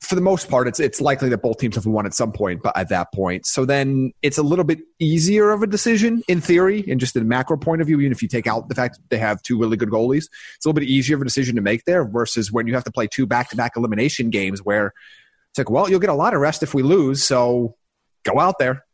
for 0.00 0.14
the 0.14 0.20
most 0.20 0.48
part, 0.48 0.66
it's 0.66 0.80
it's 0.80 1.00
likely 1.00 1.28
that 1.28 1.42
both 1.42 1.58
teams 1.58 1.74
have 1.74 1.86
won 1.86 2.06
at 2.06 2.14
some 2.14 2.32
point, 2.32 2.62
but 2.62 2.76
at 2.76 2.88
that 2.88 3.12
point, 3.12 3.46
so 3.46 3.64
then 3.64 4.12
it's 4.22 4.38
a 4.38 4.42
little 4.42 4.64
bit 4.64 4.80
easier 4.98 5.50
of 5.50 5.62
a 5.62 5.66
decision 5.66 6.22
in 6.26 6.40
theory, 6.40 6.84
and 6.88 6.98
just 6.98 7.14
in 7.16 7.22
a 7.22 7.26
macro 7.26 7.56
point 7.56 7.82
of 7.82 7.86
view. 7.86 8.00
Even 8.00 8.10
if 8.10 8.22
you 8.22 8.28
take 8.28 8.46
out 8.46 8.68
the 8.68 8.74
fact 8.74 8.96
that 8.96 9.10
they 9.10 9.18
have 9.18 9.42
two 9.42 9.58
really 9.58 9.76
good 9.76 9.90
goalies, 9.90 10.24
it's 10.56 10.64
a 10.64 10.68
little 10.68 10.80
bit 10.80 10.88
easier 10.88 11.16
of 11.16 11.22
a 11.22 11.24
decision 11.24 11.54
to 11.56 11.62
make 11.62 11.84
there 11.84 12.04
versus 12.04 12.50
when 12.50 12.66
you 12.66 12.74
have 12.74 12.84
to 12.84 12.90
play 12.90 13.06
two 13.06 13.26
back 13.26 13.50
to 13.50 13.56
back 13.56 13.76
elimination 13.76 14.30
games 14.30 14.62
where 14.62 14.94
it's 15.50 15.58
like, 15.58 15.70
well, 15.70 15.90
you'll 15.90 16.00
get 16.00 16.10
a 16.10 16.14
lot 16.14 16.32
of 16.32 16.40
rest 16.40 16.62
if 16.62 16.72
we 16.72 16.82
lose, 16.82 17.22
so 17.22 17.76
go 18.24 18.40
out 18.40 18.58
there. 18.58 18.84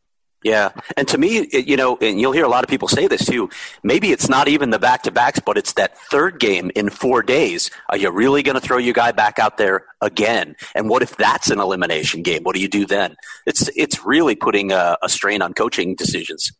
Yeah, 0.43 0.69
and 0.95 1.07
to 1.09 1.17
me, 1.17 1.47
you 1.51 1.75
know, 1.75 1.97
and 1.99 2.21
you'll 2.21 2.31
hear 2.31 2.45
a 2.45 2.49
lot 2.49 2.63
of 2.63 2.69
people 2.69 2.87
say 2.87 3.07
this 3.07 3.25
too. 3.25 3.49
Maybe 3.83 4.11
it's 4.11 4.29
not 4.29 4.47
even 4.47 4.69
the 4.69 4.77
back 4.79 5.01
to 5.03 5.11
backs, 5.11 5.39
but 5.39 5.57
it's 5.57 5.73
that 5.73 5.97
third 5.97 6.39
game 6.39 6.71
in 6.75 6.89
four 6.89 7.23
days. 7.23 7.71
Are 7.89 7.97
you 7.97 8.11
really 8.11 8.43
going 8.43 8.53
to 8.53 8.61
throw 8.61 8.77
your 8.77 8.93
guy 8.93 9.11
back 9.11 9.39
out 9.39 9.57
there 9.57 9.85
again? 9.99 10.55
And 10.75 10.89
what 10.89 11.01
if 11.01 11.17
that's 11.17 11.49
an 11.49 11.59
elimination 11.59 12.21
game? 12.21 12.43
What 12.43 12.55
do 12.55 12.61
you 12.61 12.69
do 12.69 12.85
then? 12.85 13.15
It's 13.47 13.69
it's 13.75 14.05
really 14.05 14.35
putting 14.35 14.71
a, 14.71 14.95
a 15.01 15.09
strain 15.09 15.41
on 15.41 15.53
coaching 15.53 15.95
decisions. 15.95 16.51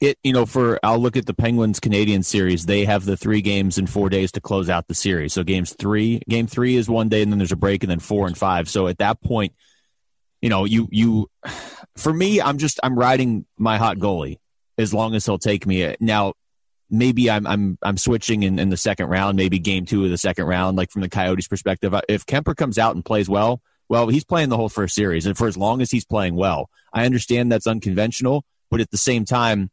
it 0.00 0.18
you 0.24 0.32
know 0.32 0.46
for 0.46 0.80
I'll 0.82 0.98
look 0.98 1.16
at 1.16 1.26
the 1.26 1.34
Penguins 1.34 1.80
Canadian 1.80 2.22
series. 2.22 2.66
They 2.66 2.84
have 2.86 3.04
the 3.04 3.16
three 3.16 3.40
games 3.42 3.78
in 3.78 3.86
four 3.86 4.08
days 4.08 4.32
to 4.32 4.40
close 4.40 4.68
out 4.68 4.88
the 4.88 4.94
series. 4.94 5.32
So 5.32 5.44
games 5.44 5.74
three, 5.78 6.20
game 6.28 6.46
three 6.46 6.76
is 6.76 6.88
one 6.88 7.08
day, 7.08 7.22
and 7.22 7.30
then 7.30 7.38
there's 7.38 7.52
a 7.52 7.56
break, 7.56 7.84
and 7.84 7.90
then 7.90 8.00
four 8.00 8.26
and 8.26 8.36
five. 8.36 8.68
So 8.68 8.88
at 8.88 8.98
that 8.98 9.20
point, 9.20 9.52
you 10.42 10.48
know, 10.50 10.64
you 10.64 10.88
you 10.90 11.30
for 11.96 12.12
me, 12.12 12.40
I'm 12.40 12.58
just 12.58 12.78
I'm 12.82 12.98
riding 12.98 13.46
my 13.56 13.78
hot 13.78 13.96
goalie 13.98 14.38
as 14.76 14.92
long 14.92 15.14
as 15.14 15.24
he'll 15.24 15.38
take 15.38 15.66
me. 15.66 15.96
Now, 16.00 16.34
maybe 16.90 17.30
I'm 17.30 17.46
I'm 17.46 17.78
I'm 17.82 17.96
switching 17.96 18.42
in, 18.42 18.58
in 18.58 18.68
the 18.68 18.76
second 18.76 19.08
round, 19.08 19.36
maybe 19.36 19.58
game 19.58 19.86
two 19.86 20.04
of 20.04 20.10
the 20.10 20.18
second 20.18 20.44
round, 20.46 20.76
like 20.76 20.90
from 20.90 21.02
the 21.02 21.08
Coyotes' 21.08 21.48
perspective. 21.48 21.94
Uh, 21.94 22.02
if 22.08 22.26
Kuemper 22.26 22.54
comes 22.56 22.78
out 22.78 22.94
and 22.94 23.04
plays 23.04 23.28
well, 23.28 23.62
well, 23.88 24.08
he's 24.08 24.24
playing 24.24 24.48
the 24.48 24.56
whole 24.56 24.68
first 24.68 24.94
series, 24.94 25.24
and 25.26 25.38
for 25.38 25.46
as 25.46 25.56
long 25.56 25.80
as 25.80 25.90
he's 25.90 26.04
playing 26.04 26.34
well, 26.34 26.68
I 26.92 27.06
understand 27.06 27.50
that's 27.50 27.66
unconventional, 27.66 28.44
but 28.70 28.80
at 28.80 28.90
the 28.90 28.98
same 28.98 29.24
time. 29.24 29.70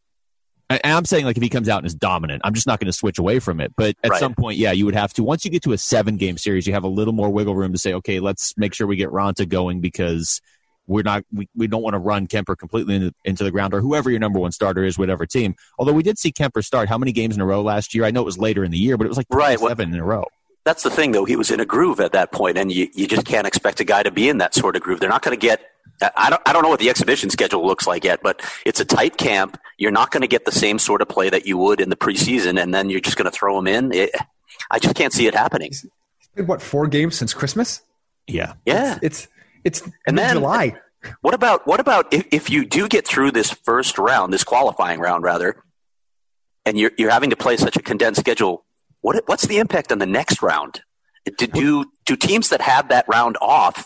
And 0.72 0.80
I'm 0.84 1.06
saying, 1.06 1.26
like, 1.26 1.36
if 1.36 1.42
he 1.42 1.50
comes 1.50 1.68
out 1.68 1.80
and 1.80 1.88
is 1.88 1.96
dominant, 1.96 2.44
I'm 2.46 2.54
just 2.54 2.68
not 2.68 2.80
going 2.80 2.86
to 2.86 2.94
switch 2.94 3.18
away 3.18 3.40
from 3.40 3.60
it. 3.60 3.74
But 3.76 3.96
at 4.04 4.12
Right. 4.12 4.20
some 4.20 4.36
point, 4.36 4.60
yeah, 4.60 4.72
you 4.72 4.86
would 4.86 4.94
have 4.94 5.12
to. 5.14 5.24
Once 5.24 5.44
you 5.44 5.50
get 5.50 5.64
to 5.64 5.72
a 5.72 5.80
seven 5.80 6.16
game 6.18 6.38
series, 6.38 6.68
you 6.68 6.74
have 6.74 6.84
a 6.84 6.88
little 6.88 7.12
more 7.12 7.32
wiggle 7.32 7.56
room 7.56 7.74
to 7.74 7.80
say, 7.80 7.92
okay, 7.96 8.20
let's 8.20 8.56
make 8.56 8.76
sure 8.76 8.86
we 8.86 8.96
get 8.96 9.10
Raanta 9.10 9.50
going 9.50 9.82
because 9.82 10.40
we're 10.90 11.04
not, 11.04 11.24
we, 11.32 11.48
we 11.56 11.68
don't 11.68 11.82
want 11.84 11.94
to 11.94 12.00
run 12.00 12.28
Kuemper 12.28 12.58
completely 12.58 12.96
into, 12.96 13.14
into 13.24 13.44
the 13.44 13.52
ground 13.52 13.74
or 13.74 13.80
whoever 13.82 14.10
your 14.10 14.20
number 14.20 14.40
one 14.40 14.52
starter 14.52 14.84
is, 14.84 14.98
whatever 14.98 15.26
team. 15.26 15.56
Although 15.78 15.94
we 15.94 16.04
did 16.04 16.18
see 16.18 16.32
Kuemper 16.32 16.64
start 16.66 16.90
how 16.90 16.98
many 16.98 17.12
games 17.12 17.36
in 17.36 17.42
a 17.42 17.46
row 17.46 17.62
last 17.62 17.94
year? 17.94 18.04
I 18.04 18.12
know 18.12 18.22
it 18.22 18.26
was 18.26 18.38
later 18.38 18.64
in 18.64 18.72
the 18.72 18.78
year, 18.78 18.98
but 18.98 19.06
it 19.06 19.08
was 19.08 19.18
like 19.18 19.28
Right, 19.30 19.60
what- 19.62 19.70
seven 19.70 19.94
in 19.94 20.00
a 20.00 20.04
row. 20.04 20.26
That's 20.66 20.84
the 20.84 20.90
thing, 20.90 21.14
though. 21.14 21.24
He 21.26 21.38
was 21.38 21.50
in 21.52 21.62
a 21.62 21.66
groove 21.66 22.00
at 22.02 22.12
that 22.12 22.32
point, 22.34 22.58
and 22.58 22.70
you, 22.72 22.90
you 22.94 23.08
just 23.08 23.26
can't 23.26 23.48
expect 23.48 23.80
a 23.80 23.86
guy 23.86 24.04
to 24.04 24.12
be 24.12 24.28
in 24.28 24.40
that 24.40 24.54
sort 24.54 24.76
of 24.76 24.82
groove. 24.82 25.00
They're 25.00 25.10
not 25.10 25.22
going 25.24 25.36
to 25.36 25.42
get. 25.42 25.62
I 26.16 26.30
don't, 26.30 26.42
I 26.46 26.54
don't 26.54 26.62
know 26.64 26.70
what 26.70 26.80
the 26.80 26.90
exhibition 26.90 27.30
schedule 27.30 27.66
looks 27.66 27.88
like 27.88 28.04
yet, 28.04 28.20
but 28.22 28.42
it's 28.66 28.80
a 28.80 28.86
tight 28.86 29.18
camp. 29.18 29.58
You're 29.78 29.90
not 29.92 30.12
going 30.12 30.22
to 30.22 30.28
get 30.28 30.46
the 30.46 30.52
same 30.52 30.78
sort 30.78 31.02
of 31.02 31.08
play 31.10 31.30
that 31.30 31.48
you 31.48 31.58
would 31.58 31.80
in 31.82 31.90
the 31.90 31.96
preseason, 31.96 32.62
and 32.62 32.74
then 32.74 32.90
you're 32.90 33.00
just 33.00 33.16
going 33.18 33.26
to 33.26 33.32
throw 33.32 33.58
him 33.58 33.68
in. 33.68 33.94
It, 33.94 34.12
I 34.70 34.80
just 34.80 34.96
can't 34.96 35.14
see 35.14 35.28
it 35.28 35.34
happening. 35.34 35.70
It's 35.70 35.86
been 36.36 36.46
what 36.46 36.62
four 36.62 36.88
games 36.88 37.16
since 37.18 37.34
Christmas? 37.34 37.82
Yeah. 38.28 38.54
Yeah. 38.66 39.00
It's 39.02 39.24
it's 39.24 39.28
And 40.08 40.18
then- 40.18 40.36
July. 40.36 40.76
What 41.22 41.34
about 41.34 41.66
what 41.66 41.80
about 41.80 42.14
if, 42.14 42.28
if 42.30 42.50
you 42.50 42.66
do 42.66 42.90
get 42.90 43.08
through 43.08 43.32
this 43.32 43.52
first 43.52 43.98
round, 43.98 44.34
this 44.34 44.44
qualifying 44.44 45.00
round 45.00 45.24
rather, 45.24 45.64
and 46.66 46.78
you're 46.78 46.92
you're 46.98 47.10
having 47.10 47.30
to 47.30 47.38
play 47.38 47.56
such 47.56 47.78
a 47.78 47.82
condensed 47.82 48.20
schedule? 48.20 48.66
What 49.00 49.24
what's 49.26 49.48
the 49.48 49.60
impact 49.60 49.94
on 49.94 50.00
the 50.00 50.06
next 50.06 50.42
round? 50.42 50.82
Do 51.38 51.48
do, 51.48 51.86
do 52.06 52.18
teams 52.18 52.50
that 52.50 52.60
have 52.60 52.90
that 52.90 53.06
round 53.08 53.38
off? 53.42 53.86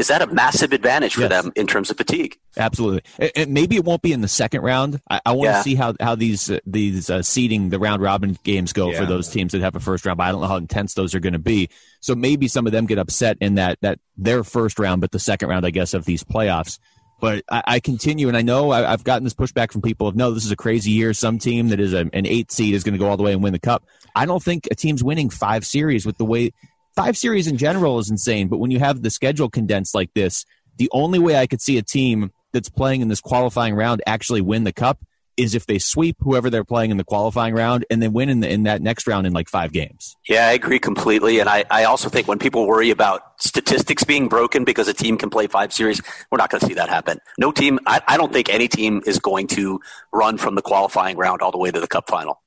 Is 0.00 0.08
that 0.08 0.22
a 0.22 0.26
massive 0.26 0.72
advantage 0.72 1.14
for 1.14 1.20
Yes. 1.20 1.30
them 1.30 1.52
in 1.54 1.66
terms 1.66 1.90
of 1.90 1.98
fatigue? 1.98 2.38
Absolutely. 2.56 3.02
And- 3.18 3.30
and 3.36 3.50
maybe 3.52 3.76
it 3.76 3.84
won't 3.84 4.00
be 4.02 4.12
in 4.12 4.22
the 4.22 4.28
second 4.28 4.62
round. 4.62 5.00
I, 5.10 5.20
I 5.26 5.32
want 5.32 5.48
to 5.48 5.52
Yeah. 5.58 5.62
see 5.62 5.74
how 5.74 5.94
how 6.00 6.14
these 6.14 6.50
uh, 6.50 6.58
these 6.66 7.10
uh, 7.10 7.22
seeding 7.22 7.68
the 7.68 7.78
round 7.78 8.00
robin 8.02 8.38
games 8.42 8.72
go 8.72 8.92
for 8.94 9.04
those 9.06 9.28
teams 9.28 9.52
that 9.52 9.60
have 9.60 9.76
a 9.76 9.80
first 9.80 10.06
round. 10.06 10.16
But 10.18 10.24
I 10.24 10.32
don't 10.32 10.40
know 10.40 10.46
how 10.48 10.56
intense 10.56 10.94
those 10.94 11.14
are 11.14 11.20
going 11.20 11.34
to 11.34 11.38
be. 11.38 11.68
So 12.00 12.14
maybe 12.14 12.48
some 12.48 12.66
of 12.66 12.72
them 12.72 12.86
get 12.86 12.98
upset 12.98 13.36
in 13.40 13.56
that 13.56 13.78
that 13.82 13.98
their 14.16 14.42
first 14.42 14.78
round, 14.78 15.02
but 15.02 15.12
the 15.12 15.18
second 15.20 15.48
round, 15.50 15.66
I 15.66 15.70
guess, 15.70 15.92
of 15.94 16.06
these 16.06 16.24
playoffs. 16.24 16.78
But 17.20 17.44
I, 17.50 17.62
I 17.66 17.80
continue, 17.80 18.28
and 18.28 18.36
I 18.36 18.40
know 18.40 18.70
I, 18.70 18.90
I've 18.90 19.04
gotten 19.04 19.24
this 19.24 19.34
pushback 19.34 19.70
from 19.72 19.82
people 19.82 20.08
of 20.08 20.16
no, 20.16 20.30
this 20.30 20.46
is 20.46 20.50
a 20.50 20.56
crazy 20.56 20.92
year. 20.92 21.12
Some 21.12 21.38
team 21.38 21.68
that 21.68 21.78
is 21.78 21.92
a, 21.92 22.08
an 22.14 22.24
eight 22.24 22.50
seed 22.50 22.72
is 22.74 22.82
going 22.82 22.94
to 22.94 22.98
go 22.98 23.08
all 23.10 23.18
the 23.18 23.22
way 23.22 23.32
and 23.34 23.42
win 23.42 23.52
the 23.52 23.58
cup. 23.58 23.84
I 24.16 24.24
don't 24.24 24.42
think 24.42 24.66
a 24.70 24.74
team's 24.74 25.04
winning 25.04 25.28
five 25.28 25.66
series 25.66 26.06
with 26.06 26.16
the 26.16 26.24
way 26.24 26.52
five 26.96 27.16
series 27.16 27.46
in 27.46 27.56
general 27.56 27.98
is 27.98 28.10
insane. 28.10 28.48
But 28.48 28.58
when 28.58 28.70
you 28.70 28.78
have 28.78 29.02
the 29.02 29.10
schedule 29.10 29.48
condensed 29.48 29.94
like 29.94 30.12
this, 30.14 30.44
the 30.76 30.88
only 30.92 31.18
way 31.18 31.36
I 31.36 31.46
could 31.46 31.60
see 31.60 31.78
a 31.78 31.82
team 31.82 32.30
that's 32.52 32.68
playing 32.68 33.00
in 33.00 33.08
this 33.08 33.20
qualifying 33.20 33.74
round 33.74 34.02
actually 34.06 34.40
win 34.40 34.64
the 34.64 34.72
cup 34.72 35.04
is 35.36 35.54
if 35.54 35.66
they 35.66 35.78
sweep 35.78 36.16
whoever 36.20 36.50
they're 36.50 36.64
playing 36.64 36.90
in 36.90 36.98
the 36.98 37.04
qualifying 37.04 37.54
round 37.54 37.86
and 37.90 38.02
then 38.02 38.12
win 38.12 38.28
in, 38.28 38.40
the, 38.40 38.50
in 38.50 38.64
that 38.64 38.82
next 38.82 39.06
round 39.06 39.26
in 39.26 39.32
like 39.32 39.48
five 39.48 39.72
games. 39.72 40.16
Yeah, 40.28 40.46
I 40.46 40.52
agree 40.52 40.78
completely. 40.78 41.38
And 41.38 41.48
I, 41.48 41.64
I 41.70 41.84
also 41.84 42.10
think 42.10 42.28
when 42.28 42.38
people 42.38 42.66
worry 42.66 42.90
about 42.90 43.40
statistics 43.40 44.04
being 44.04 44.28
broken 44.28 44.64
because 44.64 44.86
a 44.88 44.92
team 44.92 45.16
can 45.16 45.30
play 45.30 45.46
five 45.46 45.72
series, 45.72 46.02
we're 46.30 46.38
not 46.38 46.50
going 46.50 46.60
to 46.60 46.66
see 46.66 46.74
that 46.74 46.90
happen. 46.90 47.18
No 47.38 47.52
team, 47.52 47.78
I, 47.86 48.02
I 48.06 48.16
don't 48.18 48.32
think 48.32 48.50
any 48.50 48.68
team 48.68 49.02
is 49.06 49.18
going 49.18 49.46
to 49.48 49.80
run 50.12 50.36
from 50.36 50.56
the 50.56 50.62
qualifying 50.62 51.16
round 51.16 51.40
all 51.40 51.52
the 51.52 51.58
way 51.58 51.70
to 51.70 51.80
the 51.80 51.88
cup 51.88 52.08
final. 52.08 52.40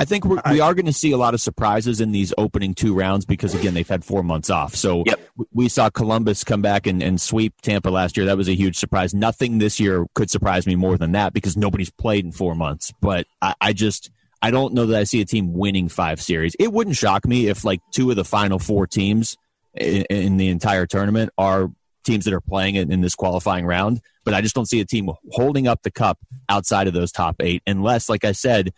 I 0.00 0.06
think 0.06 0.24
we're, 0.24 0.40
we 0.50 0.60
are 0.60 0.72
going 0.72 0.86
to 0.86 0.94
see 0.94 1.12
a 1.12 1.18
lot 1.18 1.34
of 1.34 1.42
surprises 1.42 2.00
in 2.00 2.10
these 2.10 2.32
opening 2.38 2.72
two 2.72 2.94
rounds 2.94 3.26
because 3.26 3.54
again 3.54 3.74
they've 3.74 3.86
had 3.86 4.02
four 4.02 4.22
months 4.22 4.48
off. 4.48 4.74
So 4.74 5.02
Yep. 5.04 5.20
we 5.52 5.68
saw 5.68 5.90
Columbus 5.90 6.42
come 6.42 6.62
back 6.62 6.86
and, 6.86 7.02
and 7.02 7.20
sweep 7.20 7.60
Tampa 7.60 7.90
last 7.90 8.16
year. 8.16 8.24
That 8.24 8.38
was 8.38 8.48
a 8.48 8.54
huge 8.54 8.76
surprise. 8.76 9.12
Nothing 9.12 9.58
this 9.58 9.78
year 9.78 10.06
could 10.14 10.30
surprise 10.30 10.66
me 10.66 10.74
more 10.74 10.96
than 10.96 11.12
that 11.12 11.34
because 11.34 11.54
nobody's 11.54 11.90
played 11.90 12.24
in 12.24 12.32
four 12.32 12.54
months. 12.54 12.94
But 13.02 13.26
I, 13.42 13.54
I 13.60 13.72
just 13.74 14.10
I 14.40 14.50
don't 14.50 14.72
know 14.72 14.86
that 14.86 14.98
I 14.98 15.04
see 15.04 15.20
a 15.20 15.26
team 15.26 15.52
winning 15.52 15.90
five 15.90 16.22
series. 16.22 16.56
It 16.58 16.72
wouldn't 16.72 16.96
shock 16.96 17.26
me 17.26 17.48
if 17.48 17.62
like 17.62 17.80
two 17.92 18.08
of 18.08 18.16
the 18.16 18.24
final 18.24 18.58
four 18.58 18.86
teams 18.86 19.36
in, 19.74 20.06
in 20.08 20.38
the 20.38 20.48
entire 20.48 20.86
tournament 20.86 21.30
are 21.36 21.70
teams 22.04 22.24
that 22.24 22.32
are 22.32 22.40
playing 22.40 22.76
it 22.76 22.90
in 22.90 23.02
this 23.02 23.14
qualifying 23.14 23.66
round. 23.66 24.00
But 24.24 24.32
I 24.32 24.40
just 24.40 24.54
don't 24.54 24.66
see 24.66 24.80
a 24.80 24.86
team 24.86 25.10
holding 25.32 25.68
up 25.68 25.82
the 25.82 25.90
cup 25.90 26.18
outside 26.48 26.86
of 26.86 26.94
those 26.94 27.12
top 27.12 27.36
eight 27.40 27.62
unless, 27.66 28.08
like 28.08 28.24
I 28.24 28.32
said, 28.32 28.72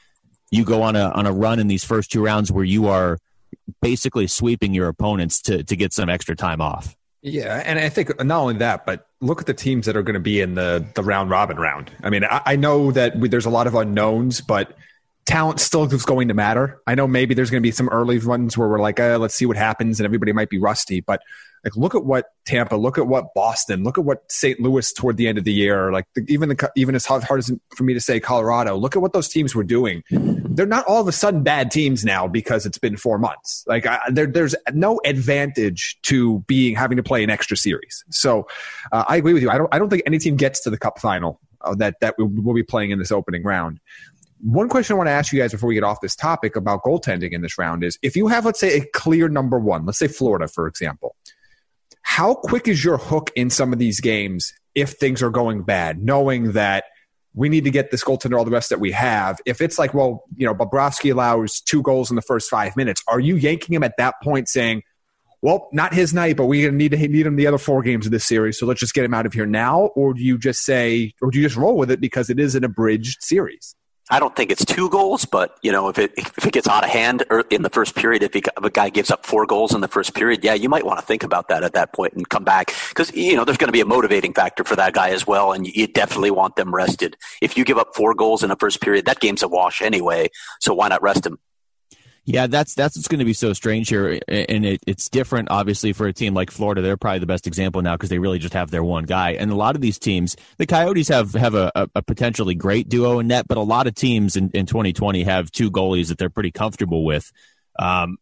you 0.52 0.64
go 0.64 0.82
on 0.82 0.94
a 0.94 1.08
on 1.08 1.26
a 1.26 1.32
run 1.32 1.58
in 1.58 1.66
these 1.66 1.82
first 1.82 2.12
two 2.12 2.22
rounds 2.22 2.52
where 2.52 2.62
you 2.62 2.86
are 2.86 3.18
basically 3.80 4.28
sweeping 4.28 4.74
your 4.74 4.86
opponents 4.86 5.40
to 5.42 5.64
to 5.64 5.74
get 5.74 5.92
some 5.92 6.08
extra 6.08 6.36
time 6.36 6.60
off. 6.60 6.94
Yeah, 7.22 7.62
and 7.64 7.78
I 7.78 7.88
think 7.88 8.22
not 8.22 8.40
only 8.40 8.54
that, 8.58 8.84
but 8.84 9.06
look 9.20 9.40
at 9.40 9.46
the 9.46 9.54
teams 9.54 9.86
that 9.86 9.96
are 9.96 10.02
going 10.02 10.14
to 10.14 10.20
be 10.20 10.40
in 10.40 10.54
the 10.54 10.84
the 10.94 11.02
round 11.02 11.30
robin 11.30 11.56
round. 11.56 11.90
I 12.02 12.10
mean, 12.10 12.24
I, 12.24 12.42
I 12.44 12.56
know 12.56 12.92
that 12.92 13.16
we, 13.16 13.28
there's 13.28 13.46
a 13.46 13.50
lot 13.50 13.66
of 13.66 13.74
unknowns, 13.74 14.40
but 14.40 14.76
talent 15.24 15.60
still 15.60 15.84
is 15.84 16.04
going 16.04 16.28
to 16.28 16.34
matter. 16.34 16.80
I 16.86 16.94
know 16.94 17.06
maybe 17.06 17.34
there's 17.34 17.50
going 17.50 17.62
to 17.62 17.66
be 17.66 17.70
some 17.70 17.88
early 17.88 18.18
ones 18.18 18.56
where 18.56 18.68
we're 18.68 18.80
like, 18.80 19.00
uh, 19.00 19.18
let's 19.18 19.34
see 19.34 19.46
what 19.46 19.56
happens, 19.56 20.00
and 20.00 20.04
everybody 20.04 20.32
might 20.32 20.50
be 20.50 20.58
rusty. 20.58 21.00
But 21.00 21.22
like, 21.64 21.76
look 21.76 21.94
at 21.94 22.04
what 22.04 22.26
Tampa, 22.44 22.74
look 22.74 22.98
at 22.98 23.06
what 23.06 23.34
Boston, 23.34 23.84
look 23.84 23.96
at 23.96 24.04
what 24.04 24.30
St. 24.30 24.58
Louis 24.58 24.92
toward 24.92 25.16
the 25.16 25.28
end 25.28 25.38
of 25.38 25.44
the 25.44 25.52
year. 25.52 25.92
Like 25.92 26.06
the, 26.14 26.24
even 26.28 26.48
the 26.48 26.72
even 26.74 26.96
as 26.96 27.06
hard, 27.06 27.22
hard 27.22 27.38
as 27.38 27.52
for 27.76 27.84
me 27.84 27.94
to 27.94 28.00
say 28.00 28.18
Colorado, 28.18 28.76
look 28.76 28.96
at 28.96 29.02
what 29.02 29.12
those 29.12 29.28
teams 29.28 29.54
were 29.54 29.62
doing. 29.62 30.02
They're 30.10 30.66
not 30.66 30.84
all 30.86 31.00
of 31.00 31.06
a 31.06 31.12
sudden 31.12 31.44
bad 31.44 31.70
teams 31.70 32.04
now 32.04 32.26
because 32.26 32.66
it's 32.66 32.78
been 32.78 32.96
four 32.96 33.18
months. 33.18 33.64
Like 33.68 33.86
I, 33.86 34.00
there, 34.08 34.26
there's 34.26 34.56
no 34.72 35.00
advantage 35.04 35.98
to 36.02 36.40
being 36.48 36.74
having 36.74 36.96
to 36.96 37.02
play 37.02 37.22
an 37.22 37.30
extra 37.30 37.56
series. 37.56 38.04
So 38.10 38.48
uh, 38.90 39.04
I 39.06 39.16
agree 39.16 39.32
with 39.32 39.42
you. 39.42 39.50
I 39.50 39.58
don't 39.58 39.72
I 39.72 39.78
don't 39.78 39.88
think 39.88 40.02
any 40.04 40.18
team 40.18 40.36
gets 40.36 40.62
to 40.62 40.70
the 40.70 40.78
Cup 40.78 40.98
final 40.98 41.40
uh, 41.60 41.74
that 41.76 42.00
that 42.00 42.16
we 42.18 42.24
will 42.24 42.54
be 42.54 42.62
playing 42.62 42.90
in 42.90 42.98
this 42.98 43.12
opening 43.12 43.42
round. 43.42 43.80
One 44.44 44.68
question 44.68 44.94
I 44.94 44.96
want 44.96 45.06
to 45.06 45.12
ask 45.12 45.32
you 45.32 45.38
guys 45.38 45.52
before 45.52 45.68
we 45.68 45.74
get 45.74 45.84
off 45.84 46.00
this 46.00 46.16
topic 46.16 46.56
about 46.56 46.82
goaltending 46.82 47.30
in 47.30 47.42
this 47.42 47.58
round 47.58 47.84
is 47.84 47.96
if 48.02 48.16
you 48.16 48.26
have, 48.26 48.44
let's 48.44 48.58
say, 48.58 48.76
a 48.76 48.84
clear 48.92 49.28
number 49.28 49.56
one, 49.56 49.86
let's 49.86 50.00
say 50.00 50.08
Florida, 50.08 50.48
for 50.48 50.66
example, 50.66 51.14
how 52.02 52.34
quick 52.34 52.66
is 52.66 52.84
your 52.84 52.98
hook 52.98 53.30
in 53.36 53.50
some 53.50 53.72
of 53.72 53.78
these 53.78 54.00
games 54.00 54.52
if 54.74 54.94
things 54.94 55.22
are 55.22 55.30
going 55.30 55.62
bad, 55.62 56.02
knowing 56.02 56.52
that 56.52 56.84
we 57.34 57.48
need 57.48 57.62
to 57.64 57.70
get 57.70 57.92
this 57.92 58.02
goaltender 58.02 58.36
all 58.36 58.44
the 58.44 58.50
rest 58.50 58.70
that 58.70 58.80
we 58.80 58.90
have? 58.90 59.38
If 59.46 59.60
it's 59.60 59.78
like, 59.78 59.94
well, 59.94 60.24
you 60.34 60.44
know, 60.44 60.56
Bobrovsky 60.56 61.12
allows 61.12 61.60
two 61.60 61.80
goals 61.80 62.10
in 62.10 62.16
the 62.16 62.22
first 62.22 62.50
five 62.50 62.76
minutes, 62.76 63.00
are 63.06 63.20
you 63.20 63.36
yanking 63.36 63.76
him 63.76 63.84
at 63.84 63.96
that 63.98 64.16
point 64.24 64.48
saying, 64.48 64.82
well, 65.40 65.68
not 65.72 65.94
his 65.94 66.12
night, 66.12 66.36
but 66.36 66.46
we 66.46 66.68
need 66.68 66.90
to 66.90 66.96
need 66.96 67.26
him 67.26 67.36
the 67.36 67.46
other 67.46 67.58
four 67.58 67.80
games 67.82 68.06
of 68.06 68.12
this 68.12 68.24
series, 68.24 68.58
so 68.58 68.66
let's 68.66 68.80
just 68.80 68.92
get 68.92 69.04
him 69.04 69.14
out 69.14 69.24
of 69.24 69.34
here 69.34 69.46
now? 69.46 69.82
Or 69.94 70.14
do 70.14 70.22
you 70.22 70.36
just 70.36 70.64
say, 70.64 71.14
or 71.22 71.30
do 71.30 71.38
you 71.38 71.44
just 71.44 71.56
roll 71.56 71.76
with 71.76 71.92
it 71.92 72.00
because 72.00 72.28
it 72.28 72.40
is 72.40 72.56
an 72.56 72.64
abridged 72.64 73.22
series? 73.22 73.76
I 74.10 74.18
don't 74.18 74.34
think 74.34 74.50
it's 74.50 74.64
two 74.64 74.90
goals, 74.90 75.24
but 75.24 75.56
you 75.62 75.70
know, 75.70 75.88
if 75.88 75.98
it 75.98 76.12
if 76.16 76.44
it 76.44 76.52
gets 76.52 76.68
out 76.68 76.84
of 76.84 76.90
hand 76.90 77.24
or 77.30 77.44
in 77.50 77.62
the 77.62 77.70
first 77.70 77.94
period, 77.94 78.22
if, 78.22 78.34
he, 78.34 78.40
if 78.40 78.64
a 78.64 78.70
guy 78.70 78.90
gives 78.90 79.10
up 79.10 79.24
four 79.24 79.46
goals 79.46 79.74
in 79.74 79.80
the 79.80 79.88
first 79.88 80.14
period, 80.14 80.42
yeah, 80.42 80.54
you 80.54 80.68
might 80.68 80.84
want 80.84 80.98
to 80.98 81.06
think 81.06 81.22
about 81.22 81.48
that 81.48 81.62
at 81.62 81.74
that 81.74 81.92
point 81.92 82.12
and 82.14 82.28
come 82.28 82.44
back 82.44 82.74
because 82.88 83.12
you 83.14 83.36
know 83.36 83.44
there's 83.44 83.58
going 83.58 83.68
to 83.68 83.72
be 83.72 83.80
a 83.80 83.86
motivating 83.86 84.34
factor 84.34 84.64
for 84.64 84.76
that 84.76 84.92
guy 84.92 85.10
as 85.10 85.26
well, 85.26 85.52
and 85.52 85.66
you 85.66 85.86
definitely 85.86 86.30
want 86.30 86.56
them 86.56 86.74
rested. 86.74 87.16
If 87.40 87.56
you 87.56 87.64
give 87.64 87.78
up 87.78 87.94
four 87.94 88.14
goals 88.14 88.42
in 88.42 88.50
the 88.50 88.56
first 88.56 88.80
period, 88.80 89.06
that 89.06 89.20
game's 89.20 89.42
a 89.42 89.48
wash 89.48 89.80
anyway. 89.80 90.30
So 90.60 90.74
why 90.74 90.88
not 90.88 91.02
rest 91.02 91.24
him? 91.24 91.38
Yeah, 92.24 92.46
that's 92.46 92.74
that's 92.74 92.96
what's 92.96 93.08
going 93.08 93.18
to 93.18 93.24
be 93.24 93.32
so 93.32 93.52
strange 93.52 93.88
here, 93.88 94.20
and 94.28 94.64
it, 94.64 94.80
it's 94.86 95.08
different, 95.08 95.50
obviously, 95.50 95.92
for 95.92 96.06
a 96.06 96.12
team 96.12 96.34
like 96.34 96.52
Florida. 96.52 96.80
They're 96.80 96.96
probably 96.96 97.18
the 97.18 97.26
best 97.26 97.48
example 97.48 97.82
now 97.82 97.96
because 97.96 98.10
they 98.10 98.20
really 98.20 98.38
just 98.38 98.54
have 98.54 98.70
their 98.70 98.84
one 98.84 99.04
guy. 99.04 99.32
And 99.32 99.50
a 99.50 99.56
lot 99.56 99.74
of 99.74 99.80
these 99.80 99.98
teams, 99.98 100.36
the 100.56 100.66
Coyotes 100.66 101.08
have 101.08 101.32
have 101.32 101.56
a, 101.56 101.72
a, 101.74 102.02
potentially 102.02 102.54
great 102.54 102.88
duo 102.88 103.18
in 103.18 103.26
net, 103.26 103.48
but 103.48 103.58
a 103.58 103.62
lot 103.62 103.88
of 103.88 103.96
teams 103.96 104.36
in, 104.36 104.50
in 104.50 104.66
2020 104.66 105.24
have 105.24 105.50
two 105.50 105.68
goalies 105.68 106.08
that 106.08 106.18
they're 106.18 106.30
pretty 106.30 106.52
comfortable 106.52 107.04
with. 107.04 107.32
Um, 107.76 108.18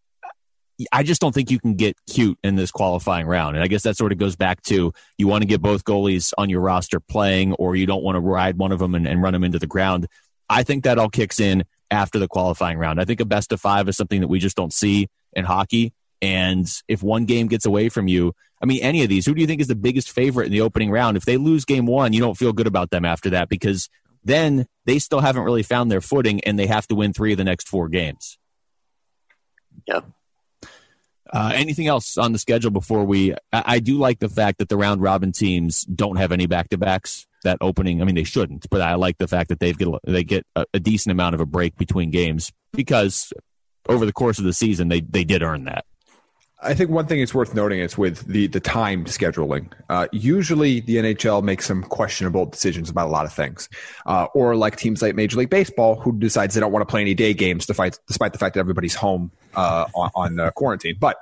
I 0.91 1.03
just 1.03 1.21
don't 1.21 1.35
think 1.35 1.51
you 1.51 1.59
can 1.59 1.75
get 1.75 1.95
cute 2.09 2.39
in 2.43 2.57
this 2.57 2.71
qualifying 2.71 3.27
round, 3.27 3.57
and 3.57 3.63
I 3.63 3.67
guess 3.67 3.83
that 3.83 3.99
sort 3.99 4.13
of 4.13 4.19
goes 4.19 4.35
back 4.35 4.63
to 4.63 4.95
you 5.19 5.29
want 5.29 5.43
to 5.43 5.47
get 5.47 5.61
both 5.61 5.85
goalies 5.85 6.33
on 6.39 6.49
your 6.49 6.63
roster 6.63 7.01
playing, 7.01 7.53
or 7.55 7.77
you 7.77 7.85
don't 7.85 8.03
want 8.03 8.17
to 8.17 8.21
ride 8.21 8.57
one 8.57 8.73
of 8.73 8.79
them 8.79 8.95
and, 8.95 9.07
and 9.07 9.21
run 9.21 9.35
them 9.35 9.45
into 9.45 9.59
the 9.59 9.67
ground. 9.67 10.07
I 10.49 10.63
think 10.63 10.85
that 10.85 10.99
all 10.99 11.11
kicks 11.11 11.39
in 11.39 11.65
after 11.91 12.19
the 12.19 12.29
qualifying 12.29 12.79
round. 12.79 13.01
I 13.01 13.05
think 13.05 13.21
a 13.21 13.25
best 13.25 13.53
of 13.53 13.61
five 13.61 13.89
is 13.89 13.97
something 13.97 14.21
that 14.21 14.29
we 14.29 14.39
just 14.39 14.57
don't 14.57 14.73
see 14.73 15.09
in 15.33 15.45
hockey. 15.45 15.93
And 16.23 16.71
if 16.89 17.03
one 17.03 17.25
game 17.25 17.49
gets 17.49 17.67
away 17.67 17.89
from 17.89 18.09
you, 18.09 18.35
I 18.63 18.67
mean, 18.67 18.83
any 18.83 19.03
of 19.03 19.09
these, 19.09 19.25
who 19.25 19.35
do 19.35 19.41
you 19.41 19.47
think 19.47 19.61
is 19.61 19.69
the 19.69 19.75
biggest 19.75 20.11
favorite 20.11 20.47
in 20.47 20.53
the 20.53 20.61
opening 20.61 20.91
round? 20.91 21.17
If 21.17 21.25
they 21.25 21.37
lose 21.37 21.65
game 21.65 21.87
one, 21.87 22.13
you 22.13 22.21
don't 22.21 22.37
feel 22.37 22.53
good 22.53 22.67
about 22.67 22.91
them 22.91 23.05
after 23.05 23.31
that 23.31 23.49
because 23.49 23.89
then 24.23 24.67
they 24.85 24.99
still 24.99 25.21
haven't 25.21 25.45
really 25.45 25.63
found 25.63 25.91
their 25.91 26.03
footing 26.03 26.45
and 26.45 26.59
they 26.59 26.67
have 26.67 26.87
to 26.89 26.95
win 26.95 27.13
three 27.13 27.33
of 27.33 27.39
the 27.39 27.45
next 27.45 27.69
four 27.69 27.89
games. 27.89 28.39
Yeah. 29.87 30.01
Uh, 31.33 31.53
anything 31.55 31.87
else 31.87 32.19
on 32.19 32.33
the 32.33 32.39
schedule 32.39 32.71
before 32.71 33.05
we? 33.05 33.33
I, 33.53 33.63
I 33.67 33.79
do 33.79 33.99
like 33.99 34.19
the 34.19 34.29
fact 34.29 34.59
that 34.59 34.69
the 34.69 34.77
round 34.77 35.01
robin 35.01 35.33
teams 35.33 35.83
don't 35.85 36.17
have 36.17 36.33
any 36.33 36.47
back 36.47 36.69
to 36.71 36.79
backs. 36.79 37.27
That 37.43 37.57
opening, 37.63 38.03
I 38.03 38.05
mean, 38.05 38.17
they 38.17 38.25
shouldn't, 38.25 38.69
but 38.69 38.83
I 38.83 38.97
like 38.97 39.17
the 39.17 39.29
fact 39.29 39.49
that 39.49 39.61
they 39.61 39.73
get 39.73 39.89
they 40.05 40.25
get 40.25 40.45
a, 40.55 40.67
a 40.75 40.81
decent 40.81 41.13
amount 41.13 41.35
of 41.35 41.41
a 41.41 41.47
break 41.47 41.75
between 41.77 42.11
games 42.11 42.53
because 42.73 43.33
over 43.89 44.05
the 44.05 44.13
course 44.13 44.39
of 44.39 44.45
the 44.45 44.53
season 44.53 44.89
they 44.89 45.01
they 45.01 45.25
did 45.25 45.43
earn 45.43 45.65
that. 45.65 45.87
I 46.63 46.75
think 46.75 46.91
one 46.91 47.07
thing 47.07 47.21
it's 47.21 47.35
worth 47.35 47.55
noting 47.55 47.81
is 47.81 47.97
with 47.97 48.27
the 48.27 48.47
the 48.47 48.61
time 48.61 49.05
scheduling. 49.07 49.73
Uh, 49.89 50.09
usually, 50.13 50.81
the 50.81 50.97
NHL 50.97 51.43
makes 51.43 51.67
some 51.67 51.83
questionable 51.83 52.47
decisions 52.47 52.91
about 52.91 53.09
a 53.09 53.11
lot 53.11 53.25
of 53.25 53.33
things, 53.33 53.69
uh, 54.07 54.27
or 54.35 54.57
like 54.57 54.77
teams 54.77 55.03
like 55.03 55.15
Major 55.15 55.39
League 55.39 55.51
Baseball, 55.51 55.97
who 55.97 56.19
decides 56.19 56.55
they 56.55 56.61
don't 56.61 56.73
want 56.73 56.83
to 56.87 56.91
play 56.91 57.01
any 57.01 57.15
day 57.15 57.35
games, 57.35 57.67
despite 57.67 57.99
despite 58.07 58.33
the 58.33 58.39
fact 58.39 58.55
that 58.55 58.61
everybody's 58.61 58.95
home 58.95 59.31
uh, 59.55 59.87
on, 59.95 60.39
on 60.39 60.51
quarantine. 60.53 60.97
But 61.01 61.17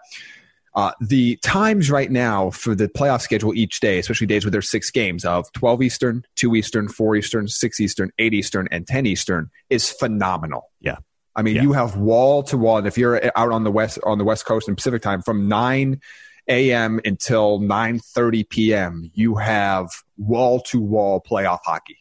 uh, 0.74 0.92
the 1.00 1.36
times 1.36 1.90
right 1.90 2.10
now 2.10 2.50
for 2.50 2.74
the 2.74 2.88
playoff 2.88 3.20
schedule 3.20 3.54
each 3.54 3.80
day, 3.80 3.98
especially 3.98 4.26
days 4.26 4.44
where 4.44 4.50
there's 4.52 4.70
six 4.70 4.90
games 4.90 5.24
of 5.24 5.50
12 5.52 5.82
Eastern, 5.82 6.24
2 6.36 6.54
Eastern, 6.54 6.88
4 6.88 7.16
Eastern, 7.16 7.48
6 7.48 7.80
Eastern, 7.80 8.12
8 8.18 8.34
Eastern, 8.34 8.68
and 8.70 8.86
10 8.86 9.06
Eastern, 9.06 9.50
is 9.70 9.90
phenomenal. 9.90 10.70
Yeah. 10.80 10.98
I 11.38 11.42
mean, 11.42 11.56
Yeah. 11.56 11.62
you 11.62 11.72
have 11.72 11.96
wall 11.96 12.42
to 12.44 12.58
wall. 12.58 12.78
And 12.78 12.86
if 12.86 12.98
you're 12.98 13.30
out 13.36 13.52
on 13.52 13.62
the 13.62 13.70
west 13.70 13.98
on 14.02 14.18
the 14.18 14.24
west 14.24 14.44
coast 14.44 14.68
in 14.68 14.74
Pacific 14.74 15.02
time, 15.02 15.22
from 15.22 15.48
nine 15.48 16.00
a.m. 16.48 17.00
until 17.04 17.60
nine 17.60 18.00
thirty 18.00 18.42
p.m., 18.42 19.10
you 19.14 19.36
have 19.36 19.88
wall 20.16 20.60
to 20.70 20.80
wall 20.80 21.22
playoff 21.28 21.60
hockey. 21.64 21.98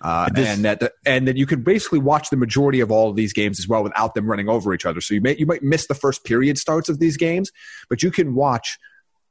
Uh, 0.00 0.24
And 0.28 0.36
this- 0.36 0.48
and 0.48 0.64
that 0.64 0.92
and 1.04 1.28
that 1.28 1.36
you 1.36 1.46
could 1.46 1.64
basically 1.64 1.98
watch 1.98 2.30
the 2.30 2.36
majority 2.36 2.80
of 2.80 2.90
all 2.90 3.10
of 3.10 3.16
these 3.16 3.32
games 3.34 3.60
as 3.60 3.68
well 3.68 3.82
without 3.82 4.14
them 4.14 4.26
running 4.26 4.48
over 4.48 4.72
each 4.72 4.86
other. 4.86 5.00
So 5.02 5.12
you 5.14 5.20
may 5.20 5.36
you 5.36 5.46
might 5.46 5.62
miss 5.62 5.86
the 5.86 5.94
first 5.94 6.24
period 6.24 6.56
starts 6.56 6.88
of 6.88 6.98
these 6.98 7.16
games, 7.18 7.52
but 7.90 8.02
you 8.02 8.10
can 8.10 8.34
watch 8.34 8.78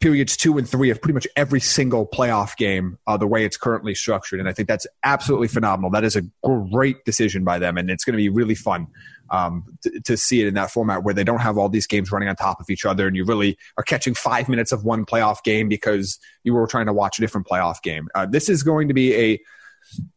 periods 0.01 0.35
two 0.35 0.57
and 0.57 0.67
three 0.67 0.89
of 0.89 1.01
pretty 1.01 1.13
much 1.13 1.27
every 1.35 1.59
single 1.59 2.05
playoff 2.05 2.57
game 2.57 2.97
uh, 3.07 3.15
the 3.15 3.27
way 3.27 3.45
it's 3.45 3.55
currently 3.55 3.95
structured. 3.95 4.39
And 4.39 4.49
I 4.49 4.53
think 4.53 4.67
that's 4.67 4.87
absolutely 5.03 5.47
phenomenal. 5.47 5.91
That 5.91 6.03
is 6.03 6.15
a 6.15 6.23
great 6.43 7.05
decision 7.05 7.43
by 7.43 7.59
them, 7.59 7.77
and 7.77 7.89
it's 7.89 8.03
going 8.03 8.13
to 8.13 8.17
be 8.17 8.29
really 8.29 8.55
fun 8.55 8.87
um, 9.29 9.63
to, 9.83 10.01
to 10.01 10.17
see 10.17 10.41
it 10.41 10.47
in 10.47 10.55
that 10.55 10.71
format 10.71 11.03
where 11.03 11.13
they 11.13 11.23
don't 11.23 11.39
have 11.39 11.57
all 11.57 11.69
these 11.69 11.87
games 11.87 12.11
running 12.11 12.27
on 12.27 12.35
top 12.35 12.59
of 12.59 12.69
each 12.69 12.85
other, 12.85 13.07
and 13.07 13.15
you 13.15 13.23
really 13.23 13.57
are 13.77 13.83
catching 13.83 14.13
five 14.13 14.49
minutes 14.49 14.71
of 14.71 14.83
one 14.83 15.05
playoff 15.05 15.43
game 15.43 15.69
because 15.69 16.19
you 16.43 16.53
were 16.53 16.67
trying 16.67 16.87
to 16.87 16.93
watch 16.93 17.17
a 17.17 17.21
different 17.21 17.47
playoff 17.47 17.81
game. 17.81 18.09
Uh, 18.13 18.25
this 18.25 18.49
is 18.49 18.63
going 18.63 18.87
to 18.87 18.93
be 18.93 19.15
a 19.15 19.39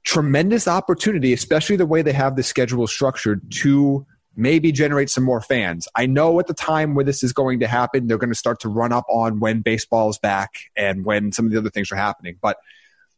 tremendous 0.05 0.67
opportunity, 0.67 1.33
especially 1.33 1.77
the 1.77 1.87
way 1.87 2.03
they 2.03 2.13
have 2.13 2.37
the 2.37 2.43
schedule 2.43 2.87
structured 2.87 3.41
to 3.51 4.07
maybe 4.37 4.73
generate 4.73 5.11
some 5.11 5.25
more 5.25 5.41
fans. 5.41 5.89
I 5.95 6.07
know 6.07 6.41
at 6.41 6.47
the 6.47 6.55
time 6.55 6.95
where 6.95 7.05
this 7.05 7.23
is 7.23 7.33
going 7.33 7.61
to 7.61 7.67
happen, 7.67 8.07
they're 8.07 8.19
going 8.19 8.31
to 8.31 8.39
start 8.39 8.61
to 8.61 8.69
run 8.69 8.93
up 8.93 9.05
on 9.09 9.41
when 9.41 9.61
baseball 9.61 10.11
is 10.11 10.19
back 10.19 10.55
and 10.77 11.05
when 11.05 11.33
some 11.33 11.47
of 11.47 11.53
the 11.53 11.59
other 11.59 11.71
things 11.71 11.91
are 11.93 11.97
happening. 11.97 12.37
But 12.41 12.59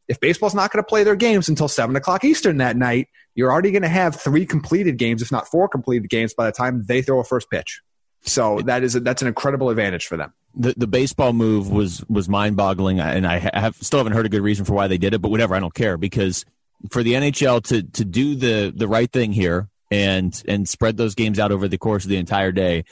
if 0.09 0.21
baseball's 0.21 0.55
not 0.55 0.73
going 0.73 0.83
to 0.83 0.89
play 0.89 1.05
their 1.05 1.17
games 1.17 1.49
until 1.49 1.69
seven 1.69 1.97
o'clock 1.97 2.25
Eastern 2.25 2.59
that 2.59 2.77
night, 2.77 3.09
you're 3.35 3.51
already 3.51 3.71
going 3.73 3.83
to 3.83 3.89
have 3.89 4.15
three 4.15 4.47
completed 4.47 4.99
games, 4.99 5.23
if 5.23 5.33
not 5.33 5.49
four 5.49 5.69
completed 5.69 6.09
games, 6.09 6.33
by 6.35 6.47
the 6.47 6.53
time 6.53 6.85
they 6.85 7.03
throw 7.03 7.21
a 7.21 7.25
first 7.25 7.51
pitch. 7.51 7.81
So 8.23 8.61
that 8.63 8.83
is 8.83 8.97
a, 8.97 9.01
that's 9.01 9.23
an 9.23 9.29
incredible 9.29 9.71
advantage 9.71 10.07
for 10.07 10.17
them. 10.17 10.33
the 10.55 10.75
the 10.77 10.87
baseball 10.87 11.33
move 11.33 11.71
was 11.71 12.05
was 12.09 12.29
mind 12.29 12.57
boggling, 12.57 12.99
and 12.99 13.27
I 13.27 13.39
have 13.39 13.77
still 13.77 13.99
haven't 13.99 14.15
heard 14.15 14.27
a 14.27 14.31
good 14.31 14.41
reason 14.41 14.65
for 14.65 14.75
why 14.75 14.89
they 14.89 14.99
did 14.99 15.15
it. 15.15 15.21
But 15.21 15.31
whatever, 15.31 15.55
I 15.55 15.61
don't 15.61 15.75
care 15.75 15.97
because 15.97 16.45
for 16.91 17.03
the 17.03 17.13
NHL 17.13 17.63
to 17.65 17.83
to 17.83 18.05
do 18.05 18.35
the 18.35 18.73
the 18.75 18.89
right 18.89 19.11
thing 19.11 19.33
here 19.33 19.69
and 19.91 20.43
and 20.49 20.69
spread 20.69 20.97
those 20.97 21.15
games 21.15 21.39
out 21.39 21.53
over 21.53 21.69
the 21.69 21.79
course 21.79 22.05
of 22.05 22.11
the 22.11 22.17
entire 22.17 22.53
day. 22.53 22.85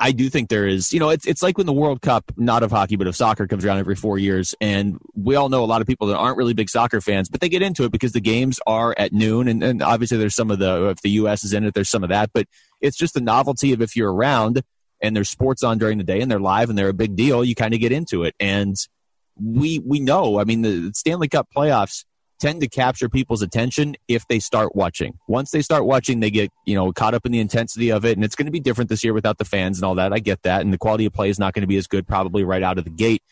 I 0.00 0.10
do 0.10 0.28
think 0.28 0.48
there 0.48 0.66
is, 0.66 0.92
you 0.92 0.98
know, 0.98 1.10
it's 1.10 1.26
it's 1.26 1.42
like 1.42 1.56
when 1.56 1.66
the 1.66 1.72
World 1.72 2.02
Cup, 2.02 2.32
not 2.36 2.64
of 2.64 2.72
hockey, 2.72 2.96
but 2.96 3.06
of 3.06 3.14
soccer, 3.14 3.46
comes 3.46 3.64
around 3.64 3.78
every 3.78 3.94
four 3.94 4.18
years, 4.18 4.52
and 4.60 4.98
we 5.14 5.36
all 5.36 5.48
know 5.48 5.62
a 5.62 5.66
lot 5.66 5.80
of 5.80 5.86
people 5.86 6.08
that 6.08 6.16
aren't 6.16 6.36
really 6.36 6.54
big 6.54 6.68
soccer 6.68 7.00
fans, 7.00 7.28
but 7.28 7.40
they 7.40 7.48
get 7.48 7.62
into 7.62 7.84
it 7.84 7.92
because 7.92 8.10
the 8.10 8.20
games 8.20 8.58
are 8.66 8.96
at 8.98 9.12
noon, 9.12 9.46
and, 9.46 9.62
and 9.62 9.82
obviously 9.82 10.18
there's 10.18 10.34
some 10.34 10.50
of 10.50 10.58
the 10.58 10.88
if 10.88 11.02
the 11.02 11.10
U.S. 11.10 11.44
is 11.44 11.52
in 11.52 11.62
it, 11.64 11.74
there's 11.74 11.88
some 11.88 12.02
of 12.02 12.08
that, 12.08 12.30
but 12.34 12.48
it's 12.80 12.96
just 12.96 13.14
the 13.14 13.20
novelty 13.20 13.72
of 13.72 13.80
if 13.80 13.94
you're 13.94 14.12
around 14.12 14.62
and 15.00 15.14
there's 15.14 15.30
sports 15.30 15.62
on 15.62 15.78
during 15.78 15.98
the 15.98 16.04
day 16.04 16.20
and 16.20 16.28
they're 16.30 16.40
live 16.40 16.68
and 16.68 16.76
they're 16.76 16.88
a 16.88 16.94
big 16.94 17.14
deal, 17.14 17.44
you 17.44 17.54
kind 17.54 17.72
of 17.72 17.78
get 17.78 17.92
into 17.92 18.24
it, 18.24 18.34
and 18.40 18.74
we 19.40 19.78
we 19.78 20.00
know, 20.00 20.40
I 20.40 20.44
mean, 20.44 20.62
the 20.62 20.90
Stanley 20.94 21.28
Cup 21.28 21.46
playoffs 21.56 22.04
tend 22.38 22.60
to 22.60 22.68
capture 22.68 23.08
people's 23.08 23.42
attention 23.42 23.96
if 24.08 24.26
they 24.28 24.38
start 24.38 24.74
watching. 24.76 25.18
Once 25.28 25.50
they 25.50 25.62
start 25.62 25.86
watching, 25.86 26.20
they 26.20 26.30
get, 26.30 26.50
you 26.66 26.74
know, 26.74 26.92
caught 26.92 27.14
up 27.14 27.24
in 27.24 27.32
the 27.32 27.40
intensity 27.40 27.90
of 27.90 28.04
it. 28.04 28.16
And 28.16 28.24
it's 28.24 28.34
going 28.34 28.46
to 28.46 28.52
be 28.52 28.60
different 28.60 28.90
this 28.90 29.02
year 29.02 29.14
without 29.14 29.38
the 29.38 29.44
fans 29.44 29.78
and 29.78 29.84
all 29.84 29.94
that. 29.94 30.12
I 30.12 30.18
get 30.18 30.42
that. 30.42 30.60
And 30.60 30.72
the 30.72 30.78
quality 30.78 31.06
of 31.06 31.12
play 31.12 31.30
is 31.30 31.38
not 31.38 31.54
going 31.54 31.62
to 31.62 31.68
be 31.68 31.76
as 31.76 31.86
good 31.86 32.06
probably 32.06 32.44
right 32.44 32.62
out 32.62 32.78
of 32.78 32.84
the 32.84 32.90
gate. 32.90 33.22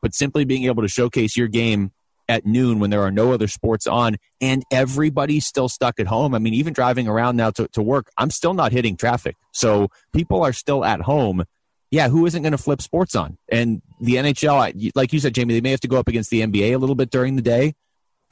But 0.00 0.14
simply 0.14 0.44
being 0.44 0.64
able 0.64 0.82
to 0.82 0.88
showcase 0.88 1.36
your 1.36 1.48
game 1.48 1.92
at 2.28 2.46
noon 2.46 2.78
when 2.78 2.90
there 2.90 3.02
are 3.02 3.10
no 3.10 3.32
other 3.32 3.48
sports 3.48 3.86
on 3.86 4.16
and 4.40 4.64
everybody's 4.70 5.46
still 5.46 5.68
stuck 5.68 6.00
at 6.00 6.06
home. 6.06 6.34
I 6.34 6.38
mean, 6.38 6.54
even 6.54 6.72
driving 6.72 7.06
around 7.06 7.36
now 7.36 7.50
to, 7.52 7.68
to 7.68 7.82
work, 7.82 8.10
I'm 8.16 8.30
still 8.30 8.54
not 8.54 8.72
hitting 8.72 8.96
traffic. 8.96 9.36
So 9.52 9.88
people 10.14 10.42
are 10.42 10.52
still 10.52 10.84
at 10.84 11.02
home. 11.02 11.44
Yeah, 11.90 12.08
who 12.08 12.26
isn't 12.26 12.42
going 12.42 12.52
to 12.52 12.58
flip 12.58 12.82
sports 12.82 13.14
on? 13.14 13.38
And 13.50 13.82
the 14.00 14.14
NHL, 14.14 14.92
like 14.94 15.12
you 15.12 15.20
said, 15.20 15.36
Jaime, 15.36 15.54
they 15.54 15.60
may 15.60 15.70
have 15.70 15.80
to 15.80 15.88
go 15.88 15.98
up 15.98 16.08
against 16.08 16.30
the 16.30 16.40
NBA 16.40 16.74
a 16.74 16.78
little 16.78 16.96
bit 16.96 17.10
during 17.10 17.36
the 17.36 17.42
day 17.42 17.74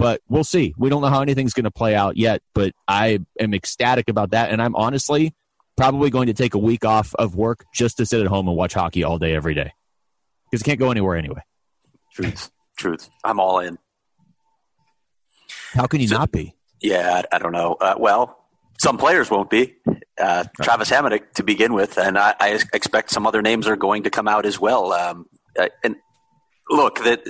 but 0.03 0.21
we'll 0.29 0.43
see. 0.43 0.75
We 0.77 0.91
don't 0.91 1.01
know 1.01 1.07
how 1.07 1.23
anything's 1.23 1.53
going 1.55 1.63
to 1.63 1.71
play 1.71 1.95
out 1.95 2.17
yet, 2.17 2.43
but 2.55 2.73
I 2.89 3.21
am 3.39 3.55
ecstatic 3.55 4.09
about 4.09 4.33
that. 4.33 4.51
And 4.51 4.61
I'm 4.61 4.75
honestly 4.75 5.33
probably 5.77 6.11
going 6.11 6.27
to 6.27 6.35
take 6.35 6.55
a 6.55 6.59
week 6.59 6.85
off 6.85 7.15
of 7.15 7.37
work 7.37 7.65
just 7.73 7.99
to 7.99 8.07
sit 8.07 8.21
at 8.21 8.27
home 8.27 8.49
and 8.49 8.57
watch 8.57 8.75
hockey 8.75 9.05
all 9.05 9.21
day, 9.21 9.33
every 9.33 9.55
day. 9.55 9.73
Because 10.51 10.65
I 10.65 10.67
can't 10.67 10.81
go 10.81 10.91
anywhere 10.91 11.17
anyway. 11.17 11.43
Truth. 12.15 12.51
Truth. 12.77 13.11
I'm 13.23 13.39
all 13.39 13.61
in. 13.61 13.79
How 15.73 15.87
can 15.87 16.01
you 16.01 16.09
so, 16.09 16.19
not 16.19 16.33
be? 16.33 16.57
Yeah, 16.81 17.23
I, 17.23 17.37
I 17.37 17.39
don't 17.39 17.53
know. 17.53 17.77
Uh, 17.81 17.95
well, 17.97 18.45
some 18.81 18.99
players 18.99 19.31
won't 19.31 19.51
be. 19.51 19.77
Uh, 20.19 20.47
Travis 20.61 20.91
Hamonic 20.91 21.33
to 21.35 21.45
begin 21.45 21.75
with, 21.75 21.97
and 21.97 22.19
I, 22.19 22.35
I, 22.41 22.59
expect 22.75 23.11
some 23.11 23.25
other 23.25 23.41
names 23.41 23.69
are 23.69 23.77
going 23.77 24.03
to 24.03 24.11
come 24.11 24.27
out 24.27 24.47
as 24.47 24.59
well. 24.59 24.93
Um, 24.93 25.27
uh, 25.57 25.69
and 25.85 25.95
look, 26.73 26.99
that 27.05 27.23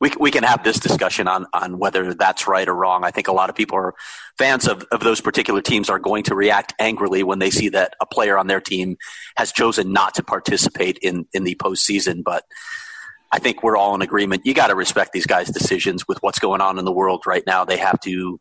we 0.00 0.10
we 0.18 0.30
can 0.30 0.44
have 0.44 0.64
this 0.64 0.78
discussion 0.78 1.28
on 1.28 1.46
on 1.52 1.78
whether 1.78 2.14
that's 2.14 2.48
right 2.48 2.68
or 2.68 2.74
wrong. 2.74 3.04
I 3.04 3.10
think 3.10 3.28
a 3.28 3.32
lot 3.32 3.50
of 3.50 3.56
people 3.56 3.76
are 3.76 3.94
fans 4.38 4.66
of 4.66 4.84
of 4.90 5.00
those 5.00 5.20
particular 5.20 5.60
teams 5.60 5.90
are 5.90 5.98
going 5.98 6.24
to 6.24 6.34
react 6.34 6.74
angrily 6.78 7.22
when 7.22 7.38
they 7.38 7.50
see 7.50 7.68
that 7.70 7.94
a 8.00 8.06
player 8.06 8.38
on 8.38 8.46
their 8.46 8.60
team 8.60 8.96
has 9.36 9.52
chosen 9.52 9.92
not 9.92 10.14
to 10.14 10.22
participate 10.22 10.98
in 10.98 11.26
in 11.32 11.44
the 11.44 11.54
postseason. 11.56 12.22
But 12.24 12.44
I 13.30 13.38
think 13.38 13.62
we're 13.62 13.76
all 13.76 13.94
in 13.94 14.02
agreement. 14.02 14.42
You 14.44 14.54
got 14.54 14.68
to 14.68 14.74
respect 14.74 15.12
these 15.12 15.26
guys' 15.26 15.50
decisions 15.50 16.06
with 16.06 16.18
what's 16.22 16.38
going 16.38 16.60
on 16.60 16.78
in 16.78 16.84
the 16.84 16.92
world 16.92 17.24
right 17.26 17.44
now. 17.46 17.64
They 17.64 17.78
have 17.78 18.00
to 18.00 18.40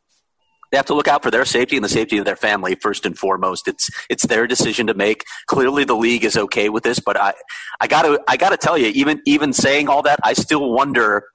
they 0.71 0.77
have 0.77 0.85
to 0.87 0.93
look 0.93 1.07
out 1.07 1.21
for 1.21 1.31
their 1.31 1.45
safety 1.45 1.75
and 1.75 1.83
the 1.83 1.89
safety 1.89 2.17
of 2.17 2.25
their 2.25 2.35
family 2.35 2.75
first 2.75 3.05
and 3.05 3.17
foremost. 3.17 3.67
It's 3.67 3.89
it's 4.09 4.25
their 4.25 4.47
decision 4.47 4.87
to 4.87 4.93
make. 4.93 5.25
Clearly, 5.47 5.83
the 5.83 5.95
league 5.95 6.23
is 6.23 6.37
okay 6.37 6.69
with 6.69 6.83
this, 6.83 6.99
but 6.99 7.19
I 7.19 7.33
I 7.79 7.87
got 7.87 8.03
to 8.03 8.21
I 8.27 8.37
got 8.37 8.49
to 8.49 8.57
tell 8.57 8.77
you, 8.77 8.87
even 8.87 9.21
even 9.25 9.53
saying 9.53 9.89
all 9.89 10.01
that, 10.03 10.19
I 10.23 10.33
still 10.33 10.71
wonder 10.71 11.25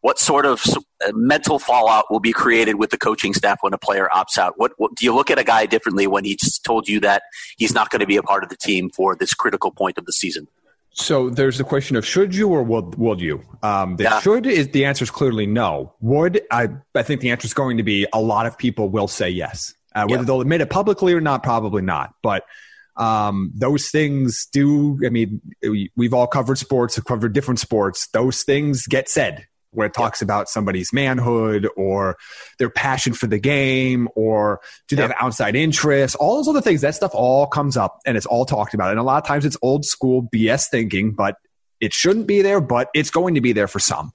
what 0.00 0.18
sort 0.18 0.46
of 0.46 0.62
uh, 1.04 1.10
mental 1.12 1.58
fallout 1.58 2.04
will 2.10 2.20
be 2.20 2.32
created 2.32 2.76
with 2.76 2.90
the 2.90 2.98
coaching 2.98 3.34
staff 3.34 3.58
when 3.62 3.72
a 3.72 3.78
player 3.78 4.08
opts 4.14 4.38
out? 4.38 4.54
What, 4.56 4.72
what 4.76 4.94
do 4.94 5.04
you 5.04 5.14
look 5.14 5.30
at 5.30 5.38
a 5.38 5.44
guy 5.44 5.66
differently 5.66 6.06
when 6.06 6.24
he's 6.24 6.58
told 6.60 6.88
you 6.88 7.00
that 7.00 7.24
he's 7.56 7.74
not 7.74 7.90
going 7.90 8.00
to 8.00 8.06
be 8.06 8.16
a 8.16 8.22
part 8.22 8.44
of 8.44 8.48
the 8.48 8.56
team 8.56 8.90
for 8.90 9.16
this 9.16 9.34
critical 9.34 9.72
point 9.72 9.98
of 9.98 10.06
the 10.06 10.12
season? 10.12 10.46
So 11.00 11.30
there's 11.30 11.58
the 11.58 11.64
question 11.64 11.96
of 11.96 12.04
should 12.04 12.34
you 12.34 12.48
or 12.48 12.62
will, 12.62 12.92
will 12.96 13.20
you? 13.20 13.42
Um, 13.62 13.96
the 13.96 14.04
yeah. 14.04 14.20
should 14.20 14.46
is 14.46 14.68
the 14.68 14.84
answer 14.84 15.04
is 15.04 15.10
clearly 15.10 15.46
no. 15.46 15.94
Would 16.00 16.42
I? 16.50 16.68
I 16.94 17.02
think 17.02 17.20
the 17.20 17.30
answer 17.30 17.46
is 17.46 17.54
going 17.54 17.76
to 17.76 17.82
be 17.82 18.06
a 18.12 18.20
lot 18.20 18.46
of 18.46 18.58
people 18.58 18.88
will 18.88 19.08
say 19.08 19.30
yes. 19.30 19.74
Uh, 19.94 20.06
whether 20.06 20.22
yeah. 20.22 20.26
they'll 20.26 20.40
admit 20.40 20.60
it 20.60 20.70
publicly 20.70 21.14
or 21.14 21.20
not, 21.20 21.42
probably 21.42 21.82
not. 21.82 22.14
But 22.22 22.44
um, 22.96 23.52
those 23.54 23.90
things 23.90 24.46
do. 24.52 24.98
I 25.04 25.08
mean, 25.08 25.40
we've 25.96 26.14
all 26.14 26.26
covered 26.26 26.58
sports, 26.58 26.96
have 26.96 27.04
covered 27.04 27.32
different 27.32 27.60
sports. 27.60 28.08
Those 28.08 28.42
things 28.42 28.86
get 28.86 29.08
said 29.08 29.46
where 29.70 29.86
it 29.86 29.94
talks 29.94 30.22
about 30.22 30.48
somebody's 30.48 30.92
manhood 30.92 31.68
or 31.76 32.16
their 32.58 32.70
passion 32.70 33.12
for 33.12 33.26
the 33.26 33.38
game 33.38 34.08
or 34.14 34.60
do 34.88 34.96
they 34.96 35.02
have 35.02 35.14
outside 35.20 35.54
interests? 35.56 36.16
All 36.16 36.36
those 36.36 36.48
other 36.48 36.60
things 36.60 36.80
that 36.80 36.94
stuff 36.94 37.12
all 37.14 37.46
comes 37.46 37.76
up 37.76 37.98
and 38.06 38.16
it's 38.16 38.26
all 38.26 38.44
talked 38.44 38.74
about. 38.74 38.90
And 38.90 38.98
a 38.98 39.02
lot 39.02 39.22
of 39.22 39.26
times 39.26 39.44
it's 39.44 39.56
old 39.62 39.84
school 39.84 40.28
bs 40.34 40.68
thinking 40.68 41.12
but 41.12 41.36
it 41.80 41.92
shouldn't 41.92 42.26
be 42.26 42.42
there 42.42 42.60
but 42.60 42.88
it's 42.94 43.10
going 43.10 43.34
to 43.34 43.40
be 43.40 43.52
there 43.52 43.68
for 43.68 43.78
some. 43.78 44.12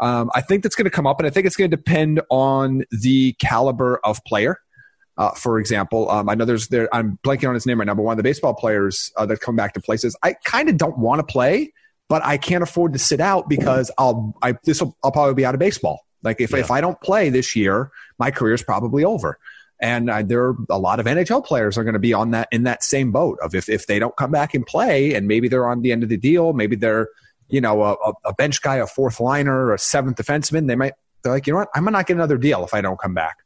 Um, 0.00 0.30
i 0.32 0.40
think 0.40 0.62
that's 0.62 0.76
going 0.76 0.84
to 0.84 0.92
come 0.92 1.08
up 1.08 1.18
and 1.18 1.26
i 1.26 1.30
think 1.30 1.44
it's 1.44 1.56
going 1.56 1.68
to 1.68 1.76
depend 1.76 2.20
on 2.30 2.84
the 2.90 3.32
caliber 3.40 3.98
of 4.04 4.22
player. 4.24 4.58
Uh, 5.18 5.32
for 5.32 5.58
example, 5.58 6.08
um, 6.10 6.28
I 6.28 6.36
know 6.36 6.44
there's 6.44 6.68
there. 6.68 6.88
I'm 6.94 7.18
blanking 7.24 7.48
on 7.48 7.54
his 7.54 7.66
name 7.66 7.80
right 7.80 7.86
now, 7.86 7.94
but 7.94 8.04
one 8.04 8.12
of 8.12 8.18
the 8.18 8.22
baseball 8.22 8.54
players 8.54 9.10
uh, 9.16 9.26
that 9.26 9.40
come 9.40 9.56
back 9.56 9.74
to 9.74 9.80
places, 9.80 10.16
I 10.22 10.34
kind 10.44 10.68
of 10.68 10.76
don't 10.76 10.96
want 10.96 11.18
to 11.18 11.24
play, 11.24 11.72
but 12.08 12.24
I 12.24 12.38
can't 12.38 12.62
afford 12.62 12.94
to 12.94 12.98
sit 12.98 13.20
out 13.20 13.48
because 13.48 13.90
I'll 13.98 14.34
I 14.42 14.54
this 14.64 14.80
will 14.80 14.96
I'll 15.04 15.12
probably 15.12 15.34
be 15.34 15.44
out 15.44 15.54
of 15.54 15.60
baseball. 15.60 16.00
Like 16.22 16.40
if 16.40 16.52
yeah. 16.52 16.58
if 16.58 16.70
I 16.70 16.80
don't 16.80 17.00
play 17.00 17.30
this 17.30 17.54
year, 17.54 17.90
my 18.18 18.30
career 18.30 18.54
is 18.54 18.62
probably 18.62 19.04
over. 19.04 19.38
And 19.80 20.10
uh, 20.10 20.22
there 20.22 20.42
are 20.42 20.56
a 20.70 20.78
lot 20.78 20.98
of 20.98 21.06
NHL 21.06 21.44
players 21.44 21.78
are 21.78 21.84
going 21.84 21.94
to 21.94 22.00
be 22.00 22.12
on 22.12 22.32
that 22.32 22.48
in 22.50 22.64
that 22.64 22.82
same 22.82 23.12
boat 23.12 23.38
of 23.40 23.54
if 23.54 23.68
if 23.68 23.86
they 23.86 24.00
don't 24.00 24.16
come 24.16 24.32
back 24.32 24.54
and 24.54 24.66
play, 24.66 25.14
and 25.14 25.28
maybe 25.28 25.46
they're 25.46 25.68
on 25.68 25.82
the 25.82 25.92
end 25.92 26.02
of 26.02 26.08
the 26.08 26.16
deal, 26.16 26.52
maybe 26.52 26.74
they're 26.74 27.08
you 27.48 27.60
know 27.60 27.82
a, 27.82 28.12
a 28.24 28.34
bench 28.34 28.60
guy, 28.60 28.76
a 28.76 28.86
fourth 28.86 29.20
liner, 29.20 29.72
a 29.72 29.78
seventh 29.78 30.16
defenseman. 30.16 30.66
They 30.66 30.74
might 30.74 30.94
they're 31.22 31.32
like 31.32 31.46
you 31.46 31.52
know 31.52 31.60
what 31.60 31.68
I'm 31.76 31.84
going 31.84 31.92
not 31.92 32.06
get 32.06 32.14
another 32.14 32.38
deal 32.38 32.64
if 32.64 32.74
I 32.74 32.80
don't 32.80 33.00
come 33.00 33.14
back. 33.14 33.36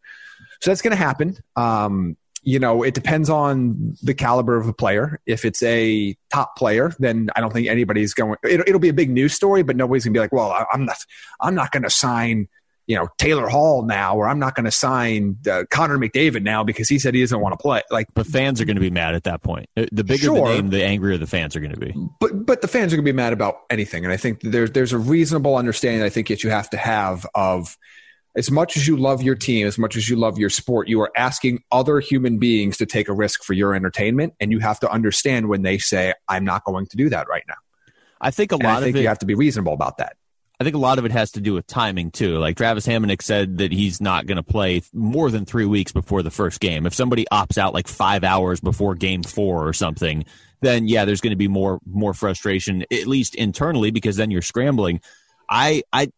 So 0.62 0.70
that's 0.70 0.80
going 0.80 0.92
to 0.92 0.96
happen. 0.96 1.36
Um, 1.56 2.16
you 2.42 2.58
know, 2.58 2.82
it 2.82 2.94
depends 2.94 3.30
on 3.30 3.96
the 4.02 4.14
caliber 4.14 4.56
of 4.56 4.66
a 4.66 4.72
player. 4.72 5.20
If 5.26 5.44
it's 5.44 5.62
a 5.62 6.16
top 6.32 6.56
player, 6.56 6.92
then 6.98 7.30
I 7.36 7.40
don't 7.40 7.52
think 7.52 7.68
anybody's 7.68 8.14
going. 8.14 8.36
It, 8.42 8.70
will 8.70 8.80
be 8.80 8.88
a 8.88 8.94
big 8.94 9.10
news 9.10 9.32
story, 9.32 9.62
but 9.62 9.76
nobody's 9.76 10.04
gonna 10.04 10.12
be 10.12 10.18
like, 10.18 10.32
"Well, 10.32 10.66
I'm 10.72 10.84
not. 10.84 10.96
I'm 11.40 11.54
not 11.54 11.70
going 11.70 11.84
to 11.84 11.90
sign." 11.90 12.48
You 12.88 12.96
know 12.96 13.08
Taylor 13.16 13.48
Hall 13.48 13.84
now, 13.84 14.16
or 14.16 14.26
I'm 14.26 14.40
not 14.40 14.56
going 14.56 14.64
to 14.64 14.72
sign 14.72 15.36
uh, 15.48 15.62
Connor 15.70 15.98
McDavid 15.98 16.42
now 16.42 16.64
because 16.64 16.88
he 16.88 16.98
said 16.98 17.14
he 17.14 17.20
doesn't 17.20 17.40
want 17.40 17.52
to 17.52 17.56
play. 17.56 17.80
Like 17.92 18.08
the 18.14 18.24
fans 18.24 18.60
are 18.60 18.64
going 18.64 18.74
to 18.76 18.80
be 18.80 18.90
mad 18.90 19.14
at 19.14 19.22
that 19.22 19.40
point. 19.40 19.70
The 19.76 20.02
bigger 20.02 20.24
sure, 20.24 20.48
the 20.48 20.54
name, 20.54 20.70
the 20.70 20.84
angrier 20.84 21.16
the 21.16 21.28
fans 21.28 21.54
are 21.54 21.60
going 21.60 21.72
to 21.72 21.78
be. 21.78 21.94
But 22.18 22.44
but 22.44 22.60
the 22.60 22.66
fans 22.66 22.92
are 22.92 22.96
going 22.96 23.06
to 23.06 23.12
be 23.12 23.16
mad 23.16 23.32
about 23.32 23.58
anything, 23.70 24.04
and 24.04 24.12
I 24.12 24.16
think 24.16 24.40
there's 24.40 24.72
there's 24.72 24.92
a 24.92 24.98
reasonable 24.98 25.54
understanding 25.54 26.02
I 26.02 26.08
think 26.08 26.26
that 26.26 26.42
you 26.42 26.50
have 26.50 26.68
to 26.70 26.76
have 26.76 27.24
of 27.36 27.78
as 28.34 28.50
much 28.50 28.76
as 28.76 28.86
you 28.86 28.96
love 28.96 29.22
your 29.22 29.34
team, 29.34 29.66
as 29.66 29.78
much 29.78 29.96
as 29.96 30.08
you 30.08 30.16
love 30.16 30.38
your 30.38 30.50
sport, 30.50 30.88
you 30.88 31.00
are 31.02 31.10
asking 31.16 31.62
other 31.70 32.00
human 32.00 32.38
beings 32.38 32.78
to 32.78 32.86
take 32.86 33.08
a 33.08 33.12
risk 33.12 33.44
for 33.44 33.52
your 33.52 33.74
entertainment. 33.74 34.34
And 34.40 34.50
you 34.50 34.58
have 34.60 34.80
to 34.80 34.90
understand 34.90 35.48
when 35.48 35.62
they 35.62 35.78
say, 35.78 36.14
I'm 36.28 36.44
not 36.44 36.64
going 36.64 36.86
to 36.86 36.96
do 36.96 37.10
that 37.10 37.28
right 37.28 37.44
now. 37.46 37.54
I 38.20 38.30
think 38.30 38.52
a 38.52 38.56
lot 38.56 38.64
and 38.64 38.70
I 38.70 38.80
think 38.80 38.96
of 38.96 39.00
it, 39.00 39.02
you 39.02 39.08
have 39.08 39.18
to 39.18 39.26
be 39.26 39.34
reasonable 39.34 39.74
about 39.74 39.98
that. 39.98 40.16
I 40.60 40.64
think 40.64 40.76
a 40.76 40.78
lot 40.78 40.98
of 41.00 41.04
it 41.04 41.10
has 41.10 41.32
to 41.32 41.40
do 41.40 41.54
with 41.54 41.66
timing 41.66 42.12
too. 42.12 42.38
Like 42.38 42.56
Travis 42.56 42.86
Hamonic 42.86 43.20
said 43.20 43.58
that 43.58 43.72
he's 43.72 44.00
not 44.00 44.26
going 44.26 44.36
to 44.36 44.44
play 44.44 44.82
more 44.92 45.28
than 45.28 45.44
three 45.44 45.64
weeks 45.64 45.90
before 45.90 46.22
the 46.22 46.30
first 46.30 46.60
game. 46.60 46.86
If 46.86 46.94
somebody 46.94 47.26
opts 47.32 47.58
out 47.58 47.74
like 47.74 47.88
five 47.88 48.22
hours 48.22 48.60
before 48.60 48.94
game 48.94 49.24
four 49.24 49.66
or 49.66 49.72
something, 49.72 50.24
then 50.60 50.86
yeah, 50.86 51.04
there's 51.04 51.20
going 51.20 51.32
to 51.32 51.36
be 51.36 51.48
more 51.48 51.80
more 51.84 52.14
frustration, 52.14 52.82
at 52.92 53.08
least 53.08 53.34
internally, 53.34 53.90
because 53.90 54.16
then 54.16 54.30
you're 54.30 54.40
scrambling. 54.40 55.00
I 55.50 55.82
I 55.92 56.12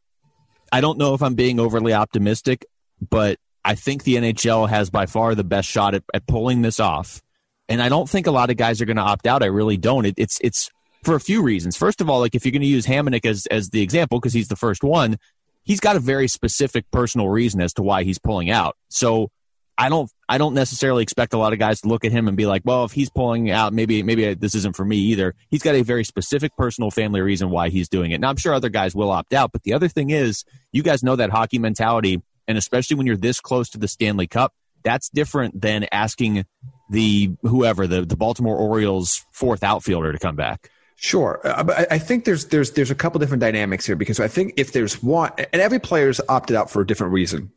I 0.74 0.80
don't 0.80 0.98
know 0.98 1.14
if 1.14 1.22
I'm 1.22 1.36
being 1.36 1.60
overly 1.60 1.92
optimistic, 1.92 2.66
but 3.00 3.38
I 3.64 3.76
think 3.76 4.02
the 4.02 4.16
NHL 4.16 4.68
has 4.68 4.90
by 4.90 5.06
far 5.06 5.36
the 5.36 5.44
best 5.44 5.68
shot 5.68 5.94
at, 5.94 6.02
at 6.12 6.26
pulling 6.26 6.62
this 6.62 6.80
off. 6.80 7.22
And 7.68 7.80
I 7.80 7.88
don't 7.88 8.10
think 8.10 8.26
a 8.26 8.32
lot 8.32 8.50
of 8.50 8.56
guys 8.56 8.82
are 8.82 8.84
going 8.84 8.96
to 8.96 9.02
opt 9.02 9.28
out. 9.28 9.44
I 9.44 9.46
really 9.46 9.76
don't. 9.76 10.04
It, 10.04 10.14
it's 10.16 10.40
it's 10.40 10.72
for 11.04 11.14
a 11.14 11.20
few 11.20 11.42
reasons. 11.42 11.76
First 11.76 12.00
of 12.00 12.10
all, 12.10 12.18
like 12.18 12.34
if 12.34 12.44
you're 12.44 12.50
going 12.50 12.62
to 12.62 12.66
use 12.66 12.86
Hamonic 12.86 13.24
as 13.24 13.46
as 13.52 13.70
the 13.70 13.82
example 13.82 14.18
because 14.18 14.32
he's 14.32 14.48
the 14.48 14.56
first 14.56 14.82
one, 14.82 15.16
he's 15.62 15.78
got 15.78 15.94
a 15.94 16.00
very 16.00 16.26
specific 16.26 16.90
personal 16.90 17.28
reason 17.28 17.60
as 17.60 17.72
to 17.74 17.82
why 17.82 18.02
he's 18.02 18.18
pulling 18.18 18.50
out. 18.50 18.76
So 18.88 19.30
I 19.78 19.88
don't 19.88 20.10
I 20.28 20.38
don't 20.38 20.54
necessarily 20.54 21.02
expect 21.02 21.34
a 21.34 21.38
lot 21.38 21.52
of 21.52 21.58
guys 21.58 21.80
to 21.82 21.88
look 21.88 22.04
at 22.04 22.12
him 22.12 22.28
and 22.28 22.36
be 22.36 22.46
like, 22.46 22.62
well, 22.64 22.84
if 22.84 22.92
he's 22.92 23.10
pulling 23.10 23.50
out, 23.50 23.72
maybe 23.72 24.02
maybe 24.02 24.34
this 24.34 24.54
isn't 24.54 24.76
for 24.76 24.84
me 24.84 24.96
either. 24.96 25.34
He's 25.50 25.62
got 25.62 25.74
a 25.74 25.82
very 25.82 26.04
specific 26.04 26.56
personal 26.56 26.90
family 26.90 27.20
reason 27.20 27.50
why 27.50 27.68
he's 27.68 27.88
doing 27.88 28.10
it. 28.10 28.20
Now 28.20 28.30
I'm 28.30 28.36
sure 28.36 28.54
other 28.54 28.68
guys 28.68 28.94
will 28.94 29.10
opt 29.10 29.34
out, 29.34 29.52
but 29.52 29.62
the 29.62 29.74
other 29.74 29.88
thing 29.88 30.10
is, 30.10 30.44
you 30.72 30.82
guys 30.82 31.02
know 31.02 31.16
that 31.16 31.30
hockey 31.30 31.58
mentality, 31.58 32.22
and 32.48 32.58
especially 32.58 32.96
when 32.96 33.06
you're 33.06 33.16
this 33.16 33.40
close 33.40 33.68
to 33.70 33.78
the 33.78 33.88
Stanley 33.88 34.26
Cup, 34.26 34.54
that's 34.82 35.08
different 35.08 35.60
than 35.60 35.86
asking 35.92 36.44
the 36.90 37.32
whoever 37.42 37.86
the 37.86 38.02
the 38.02 38.16
Baltimore 38.16 38.56
Orioles 38.56 39.24
fourth 39.32 39.62
outfielder 39.62 40.12
to 40.12 40.18
come 40.18 40.36
back. 40.36 40.70
Sure, 40.96 41.40
uh, 41.44 41.64
but 41.64 41.90
I 41.92 41.98
think 41.98 42.24
there's 42.24 42.46
there's 42.46 42.70
there's 42.72 42.90
a 42.90 42.94
couple 42.94 43.18
different 43.18 43.40
dynamics 43.40 43.84
here 43.84 43.96
because 43.96 44.20
I 44.20 44.28
think 44.28 44.54
if 44.56 44.72
there's 44.72 45.02
one, 45.02 45.32
and 45.52 45.60
every 45.60 45.80
player's 45.80 46.20
opted 46.28 46.56
out 46.56 46.70
for 46.70 46.80
a 46.80 46.86
different 46.86 47.12
reason. 47.12 47.50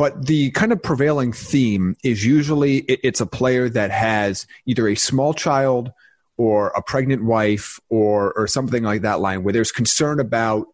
But 0.00 0.24
the 0.24 0.50
kind 0.52 0.72
of 0.72 0.82
prevailing 0.82 1.34
theme 1.34 1.94
is 2.02 2.24
usually 2.24 2.78
it's 2.78 3.20
a 3.20 3.26
player 3.26 3.68
that 3.68 3.90
has 3.90 4.46
either 4.64 4.88
a 4.88 4.94
small 4.94 5.34
child 5.34 5.92
or 6.38 6.68
a 6.68 6.80
pregnant 6.80 7.22
wife 7.22 7.78
or 7.90 8.32
or 8.32 8.46
something 8.46 8.82
like 8.82 9.02
that 9.02 9.20
line 9.20 9.42
where 9.42 9.52
there's 9.52 9.70
concern 9.70 10.18
about 10.18 10.68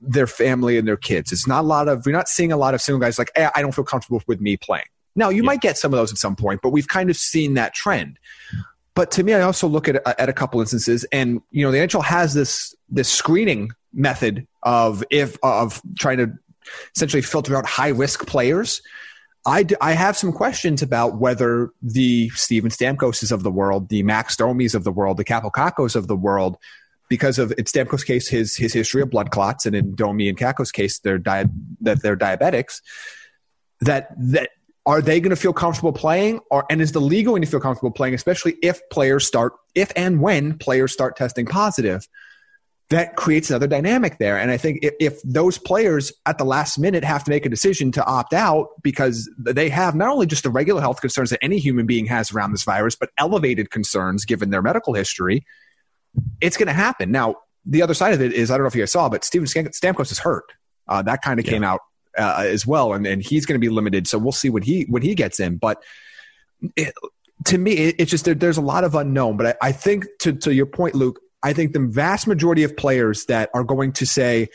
their 0.00 0.26
family 0.26 0.76
and 0.76 0.88
their 0.88 0.96
kids. 0.96 1.30
It's 1.30 1.46
not 1.46 1.60
a 1.60 1.66
lot 1.68 1.86
of 1.86 2.04
we're 2.04 2.10
not 2.10 2.26
seeing 2.26 2.50
a 2.50 2.56
lot 2.56 2.74
of 2.74 2.82
single 2.82 2.98
guys 2.98 3.16
like 3.16 3.30
eh, 3.36 3.48
I 3.54 3.62
don't 3.62 3.76
feel 3.76 3.84
comfortable 3.84 4.20
with 4.26 4.40
me 4.40 4.56
playing. 4.56 4.86
Now 5.14 5.28
you 5.28 5.44
yeah. 5.44 5.46
might 5.46 5.60
get 5.60 5.78
some 5.78 5.94
of 5.94 5.98
those 6.00 6.10
at 6.10 6.18
some 6.18 6.34
point, 6.34 6.62
but 6.64 6.70
we've 6.70 6.88
kind 6.88 7.10
of 7.10 7.16
seen 7.16 7.54
that 7.54 7.74
trend. 7.74 8.18
But 8.94 9.12
to 9.12 9.22
me, 9.22 9.34
I 9.34 9.42
also 9.42 9.68
look 9.68 9.86
at 9.86 10.02
at 10.18 10.28
a 10.28 10.32
couple 10.32 10.60
instances, 10.60 11.04
and 11.12 11.42
you 11.52 11.64
know, 11.64 11.70
the 11.70 11.78
NHL 11.78 12.02
has 12.02 12.34
this 12.34 12.74
this 12.88 13.08
screening 13.08 13.70
method 13.94 14.48
of 14.62 15.04
if 15.10 15.38
of 15.42 15.80
trying 15.98 16.18
to 16.18 16.32
essentially 16.94 17.22
filter 17.22 17.56
out 17.56 17.66
high 17.66 17.88
risk 17.88 18.26
players. 18.26 18.82
I, 19.44 19.66
have 19.80 20.16
some 20.16 20.32
questions 20.32 20.82
about 20.82 21.18
whether 21.18 21.72
the 21.82 22.28
Steven 22.30 22.70
Stamkoses 22.70 23.32
of 23.32 23.42
the 23.42 23.50
world, 23.50 23.88
the 23.88 24.04
Max 24.04 24.36
Domis 24.36 24.74
of 24.74 24.84
the 24.84 24.92
world, 24.92 25.16
the 25.16 25.24
Kaapo 25.24 25.50
Kakkos 25.50 25.96
of 25.96 26.06
the 26.06 26.14
world, 26.14 26.58
because 27.08 27.38
of 27.38 27.50
in 27.58 27.64
Stamkos' 27.64 28.06
case, 28.06 28.28
his 28.28 28.56
his 28.56 28.72
history 28.72 29.02
of 29.02 29.10
blood 29.10 29.30
clots, 29.30 29.66
and 29.66 29.74
in 29.74 29.94
Domi 29.94 30.28
and 30.28 30.38
Kakko's 30.38 30.72
case, 30.72 31.00
they're 31.00 31.18
di- 31.18 31.46
that 31.80 32.02
they're 32.02 32.16
diabetics. 32.16 32.80
That 33.80 34.14
that 34.16 34.50
are 34.86 35.02
they 35.02 35.20
going 35.20 35.30
to 35.30 35.36
feel 35.36 35.52
comfortable 35.52 35.92
playing, 35.92 36.40
or 36.50 36.64
and 36.70 36.80
is 36.80 36.92
the 36.92 37.00
league 37.00 37.26
going 37.26 37.42
to 37.42 37.48
feel 37.48 37.60
comfortable 37.60 37.90
playing, 37.90 38.14
especially 38.14 38.56
if 38.62 38.80
players 38.90 39.26
start, 39.26 39.54
if 39.74 39.92
and 39.94 40.20
when 40.20 40.56
players 40.56 40.92
start 40.92 41.16
testing 41.16 41.46
positive? 41.46 42.08
That 42.92 43.16
creates 43.16 43.48
another 43.48 43.66
dynamic 43.66 44.18
there. 44.18 44.36
And 44.36 44.50
I 44.50 44.58
think 44.58 44.80
if, 44.82 44.92
if, 45.00 45.22
those 45.22 45.56
players 45.56 46.12
at 46.26 46.36
the 46.36 46.44
last 46.44 46.78
minute 46.78 47.04
have 47.04 47.24
to 47.24 47.30
make 47.30 47.46
a 47.46 47.48
decision 47.48 47.90
to 47.92 48.04
opt 48.04 48.34
out 48.34 48.68
because 48.82 49.30
they 49.38 49.70
have 49.70 49.94
not 49.94 50.10
only 50.10 50.26
just 50.26 50.42
the 50.42 50.50
regular 50.50 50.82
health 50.82 51.00
concerns 51.00 51.30
that 51.30 51.38
any 51.42 51.58
human 51.58 51.86
being 51.86 52.04
has 52.06 52.32
around 52.32 52.52
this 52.52 52.64
virus, 52.64 52.94
but 52.94 53.08
elevated 53.16 53.70
concerns 53.70 54.26
given 54.26 54.50
their 54.50 54.60
medical 54.60 54.92
history, 54.92 55.44
it's 56.42 56.58
going 56.58 56.66
to 56.66 56.74
happen. 56.74 57.10
Now, 57.10 57.36
the 57.64 57.80
other 57.80 57.94
side 57.94 58.12
of 58.12 58.20
it 58.20 58.34
is 58.34 58.50
I 58.50 58.58
don't 58.58 58.64
know 58.64 58.68
if 58.68 58.74
you 58.74 58.82
guys 58.82 58.92
saw, 58.92 59.08
but 59.08 59.24
Steven 59.24 59.46
Stamkos 59.46 60.12
is 60.12 60.18
hurt. 60.18 60.44
Uh, 60.86 61.00
that 61.02 61.22
kind 61.22 61.40
of 61.40 61.46
yeah. 61.46 61.52
came 61.52 61.64
out 61.64 61.80
uh, 62.18 62.44
as 62.46 62.66
well, 62.66 62.92
and, 62.92 63.06
and 63.06 63.22
he's 63.22 63.46
going 63.46 63.58
to 63.58 63.64
be 63.64 63.70
limited. 63.70 64.06
So 64.06 64.18
we'll 64.18 64.32
see 64.32 64.50
what 64.50 64.64
he 64.64 64.82
when 64.88 65.00
he 65.00 65.14
gets 65.14 65.40
in. 65.40 65.56
But 65.56 65.82
it, 66.76 66.92
to 67.46 67.56
me, 67.56 67.72
it, 67.72 67.96
it's 67.98 68.10
just 68.10 68.26
there, 68.26 68.34
there's 68.34 68.58
a 68.58 68.62
lot 68.62 68.84
of 68.84 68.94
unknown. 68.94 69.36
But 69.36 69.46
I, 69.62 69.68
I 69.68 69.72
think 69.72 70.06
to 70.20 70.32
to 70.32 70.52
your 70.52 70.66
point, 70.66 70.94
Luke, 70.94 71.20
I 71.42 71.52
think 71.52 71.72
the 71.72 71.80
vast 71.80 72.26
majority 72.26 72.62
of 72.62 72.76
players 72.76 73.26
that 73.26 73.50
are 73.54 73.64
going 73.64 73.92
to 73.94 74.06
say, 74.06 74.48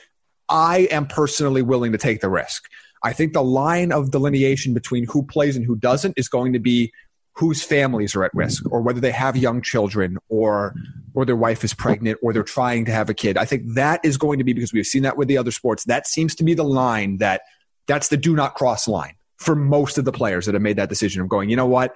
I 0.49 0.87
am 0.91 1.07
personally 1.07 1.61
willing 1.61 1.91
to 1.91 1.97
take 1.97 2.21
the 2.21 2.29
risk. 2.29 2.63
I 3.03 3.13
think 3.13 3.33
the 3.33 3.43
line 3.43 3.91
of 3.91 4.11
delineation 4.11 4.73
between 4.73 5.05
who 5.05 5.23
plays 5.23 5.55
and 5.55 5.65
who 5.65 5.75
doesn't 5.75 6.17
is 6.17 6.27
going 6.27 6.53
to 6.53 6.59
be 6.59 6.91
whose 7.33 7.61
families 7.61 8.15
are 8.15 8.23
at 8.23 8.33
risk 8.33 8.63
or 8.71 8.81
whether 8.81 8.99
they 8.99 9.11
have 9.11 9.37
young 9.37 9.61
children 9.61 10.17
or 10.27 10.73
or 11.13 11.23
their 11.23 11.35
wife 11.35 11.63
is 11.63 11.73
pregnant 11.73 12.17
or 12.23 12.33
they're 12.33 12.43
trying 12.43 12.85
to 12.85 12.91
have 12.91 13.09
a 13.09 13.13
kid. 13.13 13.37
I 13.37 13.45
think 13.45 13.63
that 13.75 13.99
is 14.03 14.17
going 14.17 14.39
to 14.39 14.43
be 14.43 14.53
because 14.53 14.73
we've 14.73 14.85
seen 14.85 15.03
that 15.03 15.17
with 15.17 15.27
the 15.27 15.37
other 15.37 15.51
sports. 15.51 15.83
That 15.85 16.07
seems 16.07 16.33
to 16.35 16.43
be 16.43 16.53
the 16.53 16.63
line 16.63 17.17
that 17.17 17.41
that's 17.87 18.07
the 18.07 18.17
do 18.17 18.35
not 18.35 18.55
cross 18.55 18.87
line 18.87 19.15
for 19.37 19.55
most 19.55 19.97
of 19.97 20.05
the 20.05 20.11
players 20.11 20.45
that 20.45 20.55
have 20.55 20.61
made 20.61 20.77
that 20.77 20.89
decision 20.89 21.21
of 21.21 21.29
going, 21.29 21.49
you 21.49 21.55
know 21.55 21.67
what? 21.67 21.93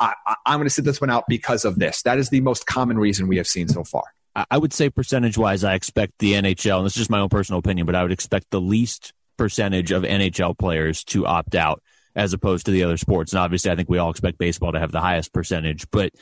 I, 0.00 0.14
am 0.46 0.58
going 0.58 0.64
to 0.64 0.70
sit 0.70 0.84
this 0.84 1.00
one 1.00 1.10
out 1.10 1.24
because 1.28 1.64
of 1.64 1.78
this. 1.78 2.02
That 2.02 2.18
is 2.18 2.30
the 2.30 2.40
most 2.40 2.66
common 2.66 2.98
reason 2.98 3.28
we 3.28 3.36
have 3.36 3.46
seen 3.46 3.68
so 3.68 3.84
far. 3.84 4.04
I 4.50 4.58
would 4.58 4.72
say 4.72 4.90
percentage 4.90 5.38
wise, 5.38 5.64
I 5.64 5.74
expect 5.74 6.14
the 6.18 6.34
NHL, 6.34 6.78
and 6.78 6.86
this 6.86 6.92
is 6.92 6.98
just 6.98 7.10
my 7.10 7.20
own 7.20 7.28
personal 7.28 7.58
opinion, 7.58 7.86
but 7.86 7.94
I 7.94 8.02
would 8.02 8.12
expect 8.12 8.46
the 8.50 8.60
least 8.60 9.12
percentage 9.36 9.92
of 9.92 10.02
NHL 10.02 10.58
players 10.58 11.04
to 11.04 11.26
opt 11.26 11.54
out 11.54 11.82
as 12.14 12.32
opposed 12.32 12.66
to 12.66 12.72
the 12.72 12.84
other 12.84 12.96
sports. 12.96 13.32
And 13.32 13.40
obviously, 13.40 13.70
I 13.70 13.76
think 13.76 13.88
we 13.88 13.98
all 13.98 14.10
expect 14.10 14.38
baseball 14.38 14.72
to 14.72 14.80
have 14.80 14.92
the 14.92 15.00
highest 15.00 15.32
percentage. 15.32 15.88
But 15.90 16.12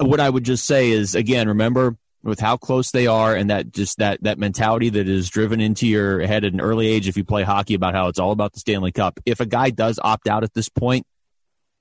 what 0.00 0.20
I 0.20 0.30
would 0.30 0.44
just 0.44 0.64
say 0.64 0.90
is, 0.90 1.14
again, 1.14 1.48
remember 1.48 1.96
with 2.22 2.38
how 2.38 2.56
close 2.56 2.92
they 2.92 3.08
are 3.08 3.34
and 3.34 3.50
that 3.50 3.72
just 3.72 3.98
that 3.98 4.22
that 4.22 4.38
mentality 4.38 4.88
that 4.90 5.08
is 5.08 5.28
driven 5.28 5.60
into 5.60 5.88
your 5.88 6.24
head 6.24 6.44
at 6.44 6.52
an 6.52 6.60
early 6.60 6.86
age 6.86 7.08
if 7.08 7.16
you 7.16 7.24
play 7.24 7.42
hockey 7.42 7.74
about 7.74 7.94
how 7.94 8.06
it's 8.06 8.20
all 8.20 8.30
about 8.30 8.52
the 8.52 8.60
Stanley 8.60 8.92
Cup. 8.92 9.18
If 9.26 9.40
a 9.40 9.46
guy 9.46 9.70
does 9.70 9.98
opt 10.02 10.28
out 10.28 10.44
at 10.44 10.54
this 10.54 10.68
point, 10.68 11.04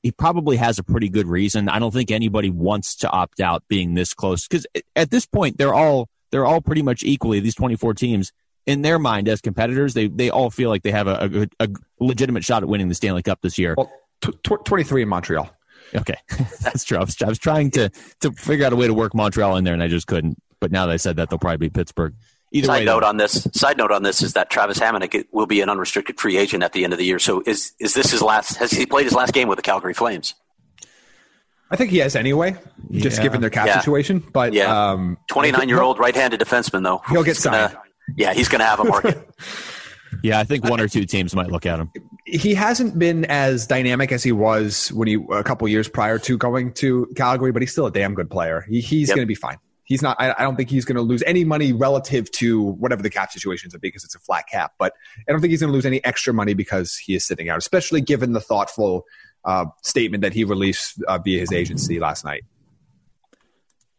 he 0.03 0.11
probably 0.11 0.57
has 0.57 0.79
a 0.79 0.83
pretty 0.83 1.09
good 1.09 1.27
reason. 1.27 1.69
I 1.69 1.79
don't 1.79 1.93
think 1.93 2.11
anybody 2.11 2.49
wants 2.49 2.95
to 2.97 3.09
opt 3.09 3.39
out 3.39 3.63
being 3.67 3.93
this 3.93 4.13
close 4.13 4.47
because 4.47 4.65
at 4.95 5.11
this 5.11 5.25
point 5.25 5.57
they're 5.57 5.73
all 5.73 6.09
they're 6.31 6.45
all 6.45 6.61
pretty 6.61 6.81
much 6.81 7.03
equally 7.03 7.39
these 7.39 7.55
24 7.55 7.93
teams 7.93 8.31
in 8.65 8.81
their 8.81 8.99
mind 8.99 9.27
as 9.27 9.41
competitors. 9.41 9.93
They 9.93 10.07
they 10.07 10.29
all 10.29 10.49
feel 10.49 10.69
like 10.69 10.83
they 10.83 10.91
have 10.91 11.07
a, 11.07 11.47
a, 11.59 11.65
a 11.65 11.69
legitimate 11.99 12.43
shot 12.43 12.63
at 12.63 12.69
winning 12.69 12.89
the 12.89 12.95
Stanley 12.95 13.21
Cup 13.21 13.41
this 13.41 13.57
year. 13.57 13.75
Well, 13.77 13.91
t- 14.21 14.33
23 14.43 15.03
in 15.03 15.09
Montreal. 15.09 15.49
Okay, 15.93 16.15
that's 16.61 16.83
true. 16.83 16.97
I 16.97 17.01
was, 17.01 17.21
I 17.21 17.27
was 17.27 17.39
trying 17.39 17.71
to 17.71 17.89
to 18.21 18.31
figure 18.31 18.65
out 18.65 18.73
a 18.73 18.75
way 18.75 18.87
to 18.87 18.93
work 18.93 19.13
Montreal 19.13 19.57
in 19.57 19.63
there, 19.63 19.73
and 19.73 19.83
I 19.83 19.87
just 19.87 20.07
couldn't. 20.07 20.41
But 20.59 20.71
now 20.71 20.85
that 20.85 20.93
I 20.93 20.97
said 20.97 21.17
that, 21.17 21.29
they'll 21.29 21.39
probably 21.39 21.57
be 21.57 21.69
Pittsburgh. 21.69 22.15
Either 22.53 22.67
side 22.67 22.79
way, 22.79 22.85
note 22.85 22.99
though. 23.01 23.07
on 23.07 23.17
this. 23.17 23.47
Side 23.53 23.77
note 23.77 23.91
on 23.91 24.03
this 24.03 24.21
is 24.21 24.33
that 24.33 24.49
Travis 24.49 24.77
Hamonic 24.79 25.25
will 25.31 25.45
be 25.45 25.61
an 25.61 25.69
unrestricted 25.69 26.19
free 26.19 26.37
agent 26.37 26.63
at 26.63 26.73
the 26.73 26.83
end 26.83 26.91
of 26.91 26.99
the 26.99 27.05
year. 27.05 27.19
So 27.19 27.41
is 27.45 27.73
is 27.79 27.93
this 27.93 28.11
his 28.11 28.21
last? 28.21 28.57
Has 28.57 28.71
he 28.71 28.85
played 28.85 29.05
his 29.05 29.13
last 29.13 29.33
game 29.33 29.47
with 29.47 29.57
the 29.57 29.63
Calgary 29.63 29.93
Flames? 29.93 30.35
I 31.69 31.77
think 31.77 31.91
he 31.91 31.99
has 31.99 32.17
anyway, 32.17 32.57
yeah. 32.89 33.01
just 33.01 33.21
given 33.21 33.39
their 33.39 33.49
cap 33.49 33.67
yeah. 33.67 33.79
situation. 33.79 34.19
But 34.19 34.51
yeah, 34.51 34.91
um, 34.91 35.17
twenty-nine-year-old 35.29 35.99
right-handed 35.99 36.41
defenseman 36.41 36.83
though. 36.83 37.01
He'll 37.09 37.23
get 37.23 37.37
signed. 37.37 37.73
Gonna, 37.73 37.83
yeah, 38.17 38.33
he's 38.33 38.49
going 38.49 38.59
to 38.59 38.65
have 38.65 38.81
a 38.81 38.83
market. 38.83 39.29
yeah, 40.23 40.39
I 40.39 40.43
think 40.43 40.65
one 40.65 40.81
or 40.81 40.89
two 40.89 41.05
teams 41.05 41.33
might 41.33 41.49
look 41.49 41.65
at 41.65 41.79
him. 41.79 41.89
He 42.25 42.53
hasn't 42.53 42.99
been 42.99 43.25
as 43.25 43.65
dynamic 43.67 44.11
as 44.11 44.23
he 44.23 44.31
was 44.31 44.91
when 44.91 45.07
he 45.07 45.17
a 45.31 45.43
couple 45.43 45.67
years 45.69 45.87
prior 45.87 46.19
to 46.19 46.37
going 46.37 46.73
to 46.75 47.07
Calgary, 47.15 47.51
but 47.51 47.61
he's 47.61 47.71
still 47.71 47.85
a 47.85 47.91
damn 47.91 48.13
good 48.13 48.29
player. 48.29 48.65
He, 48.67 48.81
he's 48.81 49.07
yep. 49.07 49.15
going 49.15 49.25
to 49.25 49.29
be 49.29 49.35
fine. 49.35 49.57
He's 49.91 50.01
not. 50.01 50.15
I, 50.21 50.33
I 50.37 50.43
don't 50.43 50.55
think 50.55 50.69
he's 50.69 50.85
going 50.85 50.95
to 50.95 51.01
lose 51.01 51.21
any 51.27 51.43
money 51.43 51.73
relative 51.73 52.31
to 52.31 52.61
whatever 52.61 53.03
the 53.03 53.09
cap 53.09 53.29
situation 53.29 53.67
is 53.67 53.77
because 53.81 54.05
it's 54.05 54.15
a 54.15 54.19
flat 54.19 54.47
cap. 54.47 54.71
But 54.79 54.93
I 55.27 55.33
don't 55.33 55.41
think 55.41 55.51
he's 55.51 55.59
going 55.59 55.67
to 55.67 55.73
lose 55.73 55.85
any 55.85 56.01
extra 56.05 56.33
money 56.33 56.53
because 56.53 56.95
he 56.95 57.13
is 57.13 57.25
sitting 57.25 57.49
out, 57.49 57.57
especially 57.57 57.99
given 57.99 58.31
the 58.31 58.39
thoughtful 58.39 59.03
uh, 59.43 59.65
statement 59.83 60.21
that 60.21 60.31
he 60.31 60.45
released 60.45 61.03
uh, 61.09 61.17
via 61.17 61.41
his 61.41 61.51
agency 61.51 61.99
last 61.99 62.23
night. 62.23 62.45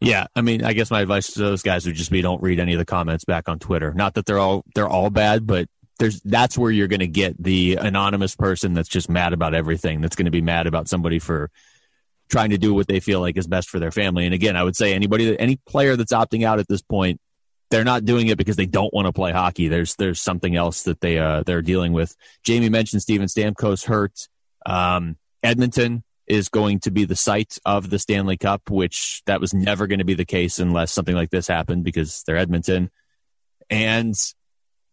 Yeah, 0.01 0.29
I 0.35 0.41
mean, 0.41 0.65
I 0.65 0.73
guess 0.73 0.91
my 0.91 1.03
advice 1.03 1.35
to 1.35 1.41
those 1.41 1.61
guys 1.61 1.85
would 1.85 1.95
just 1.95 2.11
be 2.11 2.23
don't 2.23 2.43
read 2.43 2.59
any 2.59 2.73
of 2.73 2.79
the 2.79 2.87
comments 2.87 3.27
back 3.27 3.51
on 3.51 3.59
Twitter. 3.59 3.93
Not 3.93 4.15
that 4.15 4.25
they're 4.25 4.39
all 4.39 4.65
they're 4.75 4.89
all 4.89 5.11
bad, 5.11 5.47
but 5.47 5.69
there's 5.99 6.23
that's 6.23 6.57
where 6.57 6.71
you're 6.71 6.89
going 6.89 7.01
to 7.01 7.07
get 7.07 7.37
the 7.41 7.77
anonymous 7.77 8.35
person 8.35 8.73
that's 8.73 8.89
just 8.89 9.11
mad 9.11 9.35
about 9.35 9.53
everything. 9.53 10.01
That's 10.01 10.17
going 10.17 10.25
to 10.25 10.31
be 10.31 10.41
mad 10.41 10.67
about 10.67 10.89
somebody 10.89 11.19
for 11.19 11.51
trying 12.33 12.51
to 12.51 12.59
do 12.59 12.75
what 12.75 12.89
they 12.89 12.99
feel 12.99 13.21
like 13.21 13.37
is 13.37 13.47
best 13.47 13.71
for 13.71 13.79
their 13.79 13.93
family. 13.93 14.25
And 14.25 14.35
again, 14.35 14.57
I 14.57 14.65
would 14.65 14.75
say 14.75 14.95
anybody 14.95 15.27
that 15.27 15.41
any 15.41 15.57
player 15.57 15.95
that's 15.95 16.13
opting 16.13 16.45
out 16.45 16.59
at 16.59 16.67
this 16.67 16.83
point, 16.83 17.21
they're 17.71 17.85
not 17.85 18.05
doing 18.05 18.27
it 18.29 18.39
because 18.39 18.57
they 18.57 18.67
don't 18.67 18.93
want 18.93 19.07
to 19.07 19.13
play 19.13 19.33
hockey. 19.33 19.69
There's 19.69 19.95
there's 19.97 20.21
something 20.21 20.57
else 20.57 20.83
that 20.85 21.01
they 21.01 21.19
uh, 21.19 21.43
they're 21.45 21.63
dealing 21.63 21.93
with. 21.93 22.17
Jaime 22.47 22.69
mentioned 22.69 23.03
Steven 23.03 23.29
Stamkos 23.29 23.85
hurt. 23.87 24.29
Um, 24.67 25.17
Edmonton 25.43 26.03
is 26.27 26.49
going 26.49 26.81
to 26.81 26.91
be 26.91 27.05
the 27.05 27.17
site 27.17 27.59
of 27.65 27.91
the 27.91 27.99
Stanley 27.99 28.37
Cup, 28.37 28.71
which 28.71 29.23
that 29.27 29.41
was 29.41 29.53
never 29.53 29.87
going 29.87 29.99
to 29.99 30.05
be 30.05 30.15
the 30.15 30.25
case 30.25 30.59
unless 30.59 30.93
something 30.93 31.15
like 31.15 31.31
this 31.31 31.47
happened 31.47 31.85
because 31.85 32.23
they're 32.27 32.37
Edmonton. 32.37 32.91
And 33.69 34.15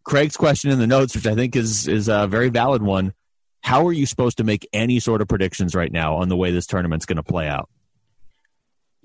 Craig's 0.04 0.36
question 0.36 0.70
in 0.70 0.78
the 0.78 0.86
notes, 0.86 1.14
which 1.14 1.26
I 1.26 1.34
think 1.34 1.56
is 1.56 1.88
is 1.88 2.08
a 2.08 2.26
very 2.26 2.50
valid 2.50 2.82
one. 2.82 3.14
How 3.62 3.86
are 3.86 3.92
you 3.92 4.06
supposed 4.06 4.38
to 4.38 4.44
make 4.44 4.68
any 4.72 5.00
sort 5.00 5.20
of 5.20 5.28
predictions 5.28 5.74
right 5.74 5.92
now 5.92 6.16
on 6.16 6.28
the 6.28 6.36
way 6.36 6.50
this 6.50 6.66
tournament's 6.66 7.06
going 7.06 7.16
to 7.16 7.22
play 7.22 7.46
out? 7.46 7.68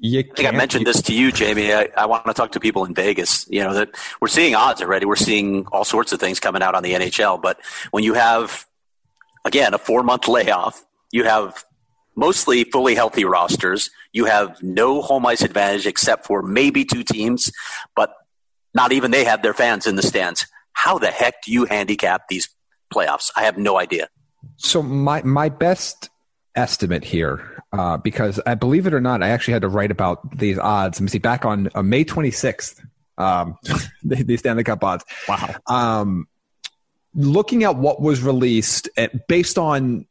I 0.03 0.23
think 0.35 0.47
I 0.47 0.51
mentioned 0.51 0.85
this 0.85 1.01
to 1.03 1.13
you, 1.13 1.31
Jaime. 1.31 1.71
I, 1.73 1.87
I, 1.95 2.05
want 2.05 2.25
to 2.25 2.33
talk 2.33 2.51
to 2.53 2.59
people 2.59 2.83
in 2.83 2.93
Vegas. 2.93 3.47
You 3.49 3.63
know 3.63 3.73
that 3.75 3.91
we're 4.19 4.27
seeing 4.27 4.53
odds 4.53 4.81
already. 4.81 5.05
We're 5.05 5.15
seeing 5.15 5.67
all 5.67 5.85
sorts 5.85 6.11
of 6.11 6.19
things 6.19 6.39
coming 6.41 6.61
out 6.61 6.75
on 6.75 6.83
the 6.83 6.93
NHL. 6.93 7.41
But 7.41 7.59
when 7.91 8.03
you 8.03 8.13
have, 8.13 8.65
again, 9.45 9.73
a 9.73 9.77
four 9.77 10.03
month 10.03 10.27
layoff, 10.27 10.83
you 11.13 11.23
have 11.23 11.63
mostly 12.15 12.65
fully 12.65 12.93
healthy 12.95 13.23
rosters. 13.23 13.89
You 14.11 14.25
have 14.25 14.61
no 14.61 15.01
home 15.01 15.25
ice 15.25 15.41
advantage 15.41 15.87
except 15.87 16.25
for 16.25 16.41
maybe 16.41 16.83
two 16.83 17.03
teams, 17.03 17.51
but 17.95 18.13
not 18.73 18.91
even 18.91 19.11
they 19.11 19.23
have 19.23 19.43
their 19.43 19.53
fans 19.53 19.87
in 19.87 19.95
the 19.95 20.03
stands. 20.03 20.45
How 20.73 20.97
the 20.97 21.11
heck 21.11 21.41
do 21.43 21.53
you 21.53 21.65
handicap 21.65 22.27
these 22.27 22.49
playoffs? 22.93 23.31
I 23.35 23.43
have 23.43 23.57
no 23.57 23.79
idea. 23.79 24.09
So 24.57 24.81
my 24.81 25.21
my 25.23 25.49
best 25.49 26.09
estimate 26.55 27.03
here, 27.03 27.63
uh, 27.73 27.97
because 27.97 28.39
I 28.45 28.55
believe 28.55 28.87
it 28.87 28.93
or 28.93 29.01
not, 29.01 29.21
I 29.21 29.29
actually 29.29 29.53
had 29.53 29.61
to 29.63 29.67
write 29.69 29.91
about 29.91 30.37
these 30.37 30.57
odds. 30.57 30.99
Let 30.99 31.03
me 31.03 31.09
see, 31.09 31.19
back 31.19 31.45
on 31.45 31.69
uh, 31.75 31.83
May 31.83 32.05
26th, 32.05 32.81
um, 33.17 33.57
the, 34.03 34.23
the 34.23 34.37
Stanley 34.37 34.63
Cup 34.63 34.83
odds. 34.83 35.03
Wow. 35.27 35.55
Um, 35.67 36.27
looking 37.13 37.63
at 37.63 37.75
what 37.75 38.01
was 38.01 38.21
released 38.21 38.89
at, 38.97 39.27
based 39.27 39.57
on 39.57 40.05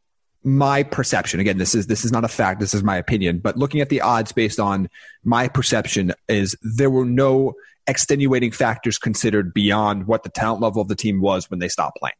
my 0.46 0.82
perception 0.82 1.40
again 1.40 1.56
this 1.56 1.74
is 1.74 1.86
this 1.86 2.04
is 2.04 2.12
not 2.12 2.22
a 2.22 2.28
fact 2.28 2.60
this 2.60 2.74
is 2.74 2.82
my 2.82 2.98
opinion 2.98 3.38
but 3.38 3.56
looking 3.56 3.80
at 3.80 3.88
the 3.88 4.02
odds 4.02 4.30
based 4.30 4.60
on 4.60 4.90
my 5.24 5.48
perception 5.48 6.12
is 6.28 6.54
there 6.62 6.90
were 6.90 7.06
no 7.06 7.54
extenuating 7.86 8.50
factors 8.50 8.98
considered 8.98 9.54
beyond 9.54 10.06
what 10.06 10.22
the 10.22 10.28
talent 10.28 10.60
level 10.60 10.82
of 10.82 10.88
the 10.88 10.94
team 10.94 11.22
was 11.22 11.50
when 11.50 11.60
they 11.60 11.68
stopped 11.68 11.96
playing 11.98 12.14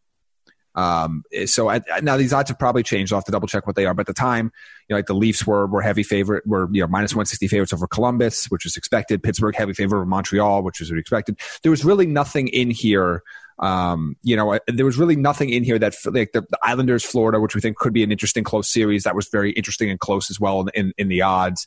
Um, 0.75 1.23
so 1.47 1.69
I, 1.69 1.81
now 2.03 2.17
these 2.17 2.33
odds 2.33 2.51
have 2.51 2.59
probably 2.59 2.83
changed. 2.83 3.13
I'll 3.13 3.19
have 3.19 3.25
to 3.25 3.33
double 3.33 3.49
check 3.49 3.67
what 3.67 3.77
they 3.77 3.87
are. 3.87 3.95
But 3.95 4.03
at 4.03 4.07
the 4.09 4.15
time, 4.15 4.53
you 4.89 4.95
know, 4.95 4.97
like 4.97 5.07
the 5.07 5.15
Leafs 5.15 5.47
were 5.47 5.67
were 5.67 5.83
heavy 5.83 6.03
favorite, 6.03 6.47
were 6.47 6.69
you 6.73 6.81
know 6.81 6.89
minus 6.89 7.13
160 7.13 7.49
favorites 7.49 7.73
over 7.73 7.87
Columbus, 7.87 8.47
which 8.47 8.65
was 8.65 8.77
expected. 8.77 9.23
Pittsburgh 9.23 9.55
heavy 9.55 9.73
favorite 9.73 9.99
over 9.99 10.07
Montreal, 10.07 10.63
which 10.63 10.81
was 10.81 10.91
expected. 10.91 11.39
There 11.63 11.71
was 11.71 11.85
really 11.85 12.07
nothing 12.07 12.49
in 12.49 12.71
here. 12.71 13.23
Um, 13.59 14.17
you 14.23 14.37
know, 14.37 14.59
there 14.67 14.85
was 14.85 14.99
really 14.99 15.17
nothing 15.17 15.51
in 15.51 15.63
here 15.63 15.79
that 15.79 15.95
like 16.07 16.33
the, 16.33 16.41
the, 16.43 16.59
Islanders, 16.63 17.05
Florida, 17.05 17.41
which 17.41 17.55
we 17.55 17.61
think 17.61 17.77
could 17.77 17.93
be 17.93 18.03
an 18.03 18.11
interesting 18.11 18.43
close 18.43 18.69
series. 18.69 19.05
That 19.05 19.15
was 19.15 19.29
very 19.29 19.53
interesting 19.53 19.91
and 19.91 20.01
close 20.01 20.29
as 20.31 20.41
well 20.41 20.63
in, 20.63 20.69
in, 20.75 20.93
in 20.99 21.09
the 21.09 21.23
odds. 21.23 21.67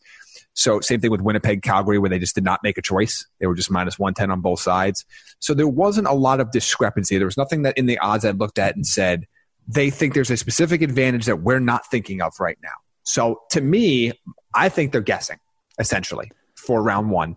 So 0.53 0.81
same 0.81 0.99
thing 0.99 1.11
with 1.11 1.21
Winnipeg, 1.21 1.61
Calgary, 1.61 1.97
where 1.97 2.09
they 2.09 2.19
just 2.19 2.35
did 2.35 2.43
not 2.43 2.61
make 2.61 2.77
a 2.77 2.81
choice. 2.81 3.25
They 3.39 3.47
were 3.47 3.55
just 3.55 3.71
minus 3.71 3.97
110 3.97 4.31
on 4.31 4.41
both 4.41 4.59
sides. 4.59 5.05
So 5.39 5.53
there 5.53 5.67
wasn't 5.67 6.07
a 6.07 6.13
lot 6.13 6.39
of 6.39 6.51
discrepancy. 6.51 7.17
There 7.17 7.27
was 7.27 7.37
nothing 7.37 7.61
that 7.61 7.77
in 7.77 7.85
the 7.85 7.97
odds 7.99 8.25
I 8.25 8.31
looked 8.31 8.59
at 8.59 8.75
and 8.75 8.85
said, 8.85 9.25
they 9.67 9.89
think 9.89 10.13
there's 10.13 10.31
a 10.31 10.37
specific 10.37 10.81
advantage 10.81 11.25
that 11.25 11.41
we're 11.41 11.59
not 11.59 11.85
thinking 11.89 12.21
of 12.21 12.33
right 12.39 12.57
now. 12.63 12.73
So 13.03 13.41
to 13.51 13.61
me, 13.61 14.13
I 14.53 14.69
think 14.69 14.91
they're 14.91 15.01
guessing 15.01 15.37
essentially 15.79 16.31
for 16.55 16.81
round 16.81 17.11
one. 17.11 17.35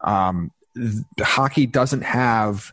Um, 0.00 0.50
hockey 1.20 1.66
doesn't 1.66 2.02
have 2.02 2.72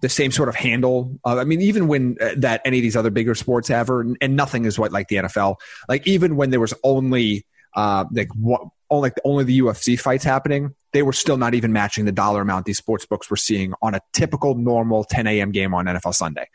the 0.00 0.08
same 0.08 0.30
sort 0.30 0.48
of 0.48 0.54
handle. 0.54 1.18
Uh, 1.24 1.38
I 1.38 1.44
mean, 1.44 1.60
even 1.60 1.88
when 1.88 2.16
uh, 2.20 2.30
that 2.38 2.62
any 2.64 2.78
of 2.78 2.82
these 2.82 2.96
other 2.96 3.10
bigger 3.10 3.34
sports 3.34 3.70
ever, 3.70 4.00
and, 4.20 4.36
nothing 4.36 4.64
is 4.64 4.78
what 4.78 4.92
like 4.92 5.08
the 5.08 5.16
NFL. 5.16 5.56
Like 5.88 6.06
even 6.06 6.36
when 6.36 6.50
there 6.50 6.60
was 6.60 6.74
only 6.82 7.46
uh, 7.76 8.04
like 8.12 8.28
what 8.34 8.62
only 8.90 9.10
only 9.24 9.44
the 9.44 9.60
UFC 9.60 9.98
fights 9.98 10.24
happening, 10.24 10.74
they 10.92 11.02
were 11.02 11.12
still 11.12 11.36
not 11.36 11.54
even 11.54 11.72
matching 11.72 12.04
the 12.04 12.12
dollar 12.12 12.42
amount 12.42 12.66
these 12.66 12.78
sports 12.78 13.06
books 13.06 13.30
were 13.30 13.36
seeing 13.36 13.72
on 13.82 13.94
a 13.94 14.00
typical 14.12 14.54
normal 14.54 15.04
10 15.04 15.26
a.m. 15.26 15.52
game 15.52 15.74
on 15.74 15.86
NFL 15.86 16.14
Sunday. 16.14 16.48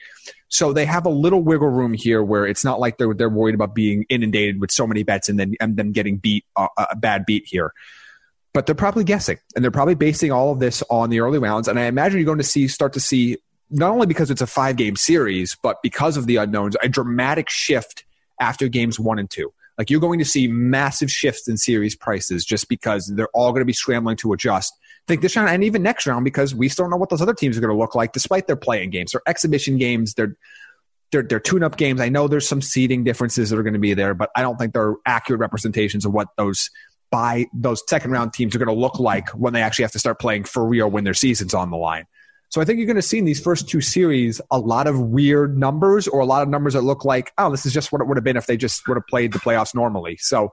So 0.48 0.74
they 0.74 0.86
have 0.86 1.06
a 1.06 1.10
little 1.10 1.42
wiggle 1.42 1.70
room 1.70 1.94
here 1.94 2.24
where 2.24 2.46
it's 2.46 2.64
not 2.64 2.80
like 2.80 2.98
they're 2.98 3.14
they're 3.14 3.30
worried 3.30 3.56
about 3.56 3.76
being 3.76 4.06
inundated 4.10 4.60
with 4.60 4.72
so 4.72 4.86
many 4.88 5.04
bets 5.04 5.30
and 5.30 5.40
then 5.40 5.54
and 5.60 5.78
then 5.78 5.92
getting 5.92 6.18
beat 6.18 6.46
uh, 6.56 6.68
a 6.78 6.96
bad 6.96 7.26
beat 7.26 7.44
here. 7.46 7.72
But 8.56 8.66
they're 8.66 8.74
probably 8.74 9.04
guessing 9.04 9.38
and 9.54 9.64
they're 9.64 9.70
probably 9.70 9.96
basing 9.96 10.32
all 10.32 10.52
of 10.54 10.60
this 10.60 10.82
on 10.90 11.10
the 11.10 11.20
early 11.20 11.40
rounds. 11.40 11.68
And 11.68 11.78
I 11.78 11.86
imagine 11.86 12.20
you're 12.20 12.26
going 12.26 12.38
to 12.38 12.44
see 12.44 12.70
start 12.70 12.94
to 12.94 13.02
see 13.02 13.38
not 13.70 13.92
only 13.92 14.08
because 14.08 14.32
it's 14.32 14.42
a 14.42 14.48
five 14.48 14.78
game 14.78 14.96
series, 14.96 15.58
but 15.62 15.82
because 15.84 16.16
of 16.16 16.26
the 16.26 16.38
unknowns, 16.38 16.78
a 16.82 16.88
dramatic 16.88 17.50
shift 17.50 18.06
after 18.40 18.70
games 18.70 18.98
one 18.98 19.20
and 19.20 19.30
two. 19.30 19.54
Like 19.78 19.90
you're 19.90 20.00
going 20.00 20.20
to 20.20 20.26
see 20.26 20.48
massive 20.48 21.12
shifts 21.12 21.50
in 21.50 21.58
series 21.58 21.98
prices 21.98 22.46
just 22.46 22.70
because 22.70 23.12
they're 23.14 23.28
all 23.34 23.52
going 23.52 23.60
to 23.60 23.66
be 23.66 23.74
scrambling 23.74 24.16
to 24.18 24.32
adjust. 24.32 24.74
think 25.06 25.22
this 25.22 25.36
round 25.36 25.50
and 25.50 25.64
even 25.66 25.84
next 25.84 26.08
round 26.08 26.24
because 26.24 26.56
we 26.56 26.70
still 26.70 26.84
don't 26.84 26.92
know 26.92 26.98
what 26.98 27.10
those 27.10 27.22
other 27.22 27.34
teams 27.34 27.58
are 27.58 27.62
going 27.62 27.74
to 27.74 27.78
look 27.78 27.94
like 27.94 28.14
despite 28.14 28.48
their 28.48 28.56
playing 28.56 28.90
games. 28.90 29.12
They're 29.12 29.22
exhibition 29.28 29.78
games. 29.78 30.14
They're 30.14 30.38
they're, 31.12 31.24
they're 31.24 31.40
tune-up 31.40 31.78
games. 31.78 32.02
I 32.02 32.10
know 32.10 32.28
there's 32.28 32.48
some 32.48 32.62
seeding 32.62 33.04
differences 33.04 33.50
that 33.50 33.60
are 33.60 33.64
going 33.64 33.76
to 33.76 33.80
be 33.80 33.94
there, 33.94 34.14
but 34.14 34.32
I 34.36 34.42
don't 34.42 34.58
think 34.58 34.74
they're 34.74 34.96
accurate 35.06 35.40
representations 35.40 36.04
of 36.04 36.14
what 36.14 36.30
those 36.36 36.72
by 37.16 37.48
those 37.54 37.82
second 37.88 38.12
round 38.12 38.34
teams 38.34 38.54
are 38.54 38.60
going 38.60 38.68
to 38.68 38.78
look 38.78 39.00
like 39.00 39.30
when 39.30 39.54
they 39.54 39.62
actually 39.62 39.84
have 39.84 39.92
to 39.94 40.00
start 40.00 40.20
playing 40.20 40.44
for 40.44 40.68
real 40.68 40.92
when 40.92 41.06
their 41.06 41.14
season's 41.14 41.54
on 41.54 41.72
the 41.72 41.78
line. 41.78 42.06
So 42.50 42.60
I 42.60 42.66
think 42.66 42.78
you're 42.78 42.88
going 42.88 42.98
to 42.98 43.02
see 43.02 43.20
in 43.20 43.24
these 43.24 43.40
first 43.40 43.70
two 43.70 43.80
series 43.80 44.42
a 44.52 44.60
lot 44.60 44.86
of 44.86 45.00
weird 45.00 45.58
numbers 45.58 46.10
or 46.10 46.20
a 46.20 46.26
lot 46.26 46.44
of 46.44 46.50
numbers 46.50 46.74
that 46.74 46.82
look 46.82 47.06
like, 47.06 47.32
oh, 47.38 47.50
this 47.50 47.66
is 47.66 47.72
just 47.72 47.94
what 47.94 48.02
it 48.02 48.08
would 48.10 48.18
have 48.18 48.26
been 48.26 48.36
if 48.36 48.48
they 48.48 48.58
just 48.58 48.86
would 48.90 48.98
have 48.98 49.08
played 49.08 49.32
the 49.32 49.40
playoffs 49.40 49.74
normally. 49.74 50.18
So 50.18 50.52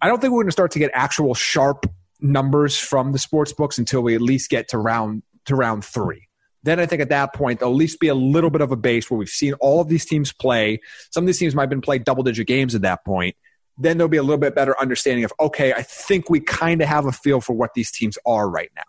I 0.00 0.08
don't 0.08 0.20
think 0.20 0.32
we're 0.32 0.42
going 0.42 0.48
to 0.48 0.52
start 0.52 0.72
to 0.72 0.80
get 0.80 0.90
actual 0.92 1.34
sharp 1.34 1.86
numbers 2.20 2.76
from 2.76 3.12
the 3.12 3.18
sports 3.20 3.52
books 3.52 3.78
until 3.78 4.00
we 4.00 4.16
at 4.16 4.22
least 4.22 4.50
get 4.50 4.70
to 4.70 4.78
round 4.78 5.22
to 5.44 5.54
round 5.54 5.84
three. 5.84 6.26
Then 6.64 6.80
I 6.80 6.86
think 6.86 7.00
at 7.00 7.10
that 7.10 7.32
point 7.32 7.60
there'll 7.60 7.74
at 7.74 7.78
least 7.78 8.00
be 8.00 8.08
a 8.08 8.14
little 8.16 8.50
bit 8.50 8.60
of 8.60 8.72
a 8.72 8.76
base 8.76 9.08
where 9.08 9.18
we've 9.18 9.28
seen 9.28 9.52
all 9.60 9.80
of 9.80 9.86
these 9.86 10.04
teams 10.04 10.32
play. 10.32 10.80
Some 11.12 11.22
of 11.22 11.26
these 11.26 11.38
teams 11.38 11.54
might 11.54 11.62
have 11.62 11.70
been 11.70 11.80
played 11.80 12.02
double 12.02 12.24
digit 12.24 12.48
games 12.48 12.74
at 12.74 12.82
that 12.82 13.04
point. 13.04 13.36
Then 13.78 13.96
there'll 13.96 14.08
be 14.08 14.18
a 14.18 14.22
little 14.22 14.38
bit 14.38 14.54
better 14.54 14.78
understanding 14.78 15.24
of 15.24 15.32
okay, 15.40 15.72
I 15.72 15.82
think 15.82 16.30
we 16.30 16.40
kind 16.40 16.82
of 16.82 16.88
have 16.88 17.06
a 17.06 17.12
feel 17.12 17.40
for 17.40 17.54
what 17.54 17.74
these 17.74 17.90
teams 17.90 18.18
are 18.26 18.48
right 18.48 18.70
now 18.76 18.82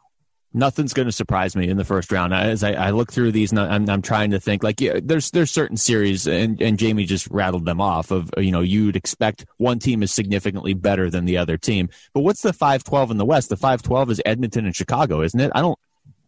nothing's 0.53 0.93
going 0.93 1.07
to 1.07 1.11
surprise 1.11 1.55
me 1.55 1.67
in 1.67 1.77
the 1.77 1.83
first 1.83 2.11
round. 2.11 2.33
As 2.33 2.63
I, 2.63 2.73
I 2.73 2.89
look 2.91 3.11
through 3.11 3.31
these, 3.31 3.51
and 3.51 3.59
I'm, 3.59 3.89
I'm, 3.89 4.01
trying 4.01 4.31
to 4.31 4.39
think 4.39 4.63
like 4.63 4.79
yeah, 4.79 4.99
there's 5.03 5.31
there's 5.31 5.51
certain 5.51 5.77
series, 5.77 6.27
and, 6.27 6.61
and 6.61 6.79
Jaime 6.79 7.05
just 7.05 7.27
rattled 7.27 7.65
them 7.65 7.81
off. 7.81 8.11
Of 8.11 8.29
you 8.37 8.51
know 8.51 8.61
you'd 8.61 8.95
expect 8.95 9.45
one 9.57 9.79
team 9.79 10.03
is 10.03 10.11
significantly 10.11 10.73
better 10.73 11.09
than 11.09 11.25
the 11.25 11.37
other 11.37 11.57
team, 11.57 11.89
but 12.13 12.21
what's 12.21 12.41
the 12.41 12.51
5-12 12.51 13.11
in 13.11 13.17
the 13.17 13.25
West? 13.25 13.49
The 13.49 13.57
5-12 13.57 14.11
is 14.11 14.21
Edmonton 14.25 14.65
and 14.65 14.75
Chicago, 14.75 15.21
isn't 15.21 15.39
it? 15.39 15.51
I 15.55 15.61
don't 15.61 15.77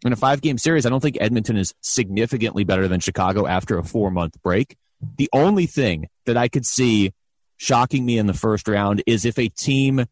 in 0.06 0.14
a 0.14 0.16
five 0.16 0.42
game 0.42 0.58
series. 0.58 0.86
I 0.86 0.90
don't 0.90 1.02
think 1.02 1.18
Edmonton 1.20 1.58
is 1.58 1.74
significantly 1.82 2.64
better 2.64 2.88
than 2.88 3.00
Chicago 3.00 3.48
after 3.48 3.78
a 3.78 3.84
four 3.84 4.12
month 4.12 4.42
break. 4.44 4.76
The 5.18 5.30
only 5.34 5.66
thing 5.66 6.10
that 6.26 6.38
I 6.38 6.48
could 6.48 6.66
see 6.66 7.14
shocking 7.58 8.06
me 8.06 8.18
in 8.18 8.28
the 8.28 8.34
first 8.34 8.68
round 8.68 9.04
is 9.06 9.26
if 9.26 9.38
a 9.40 9.50
team 9.50 10.06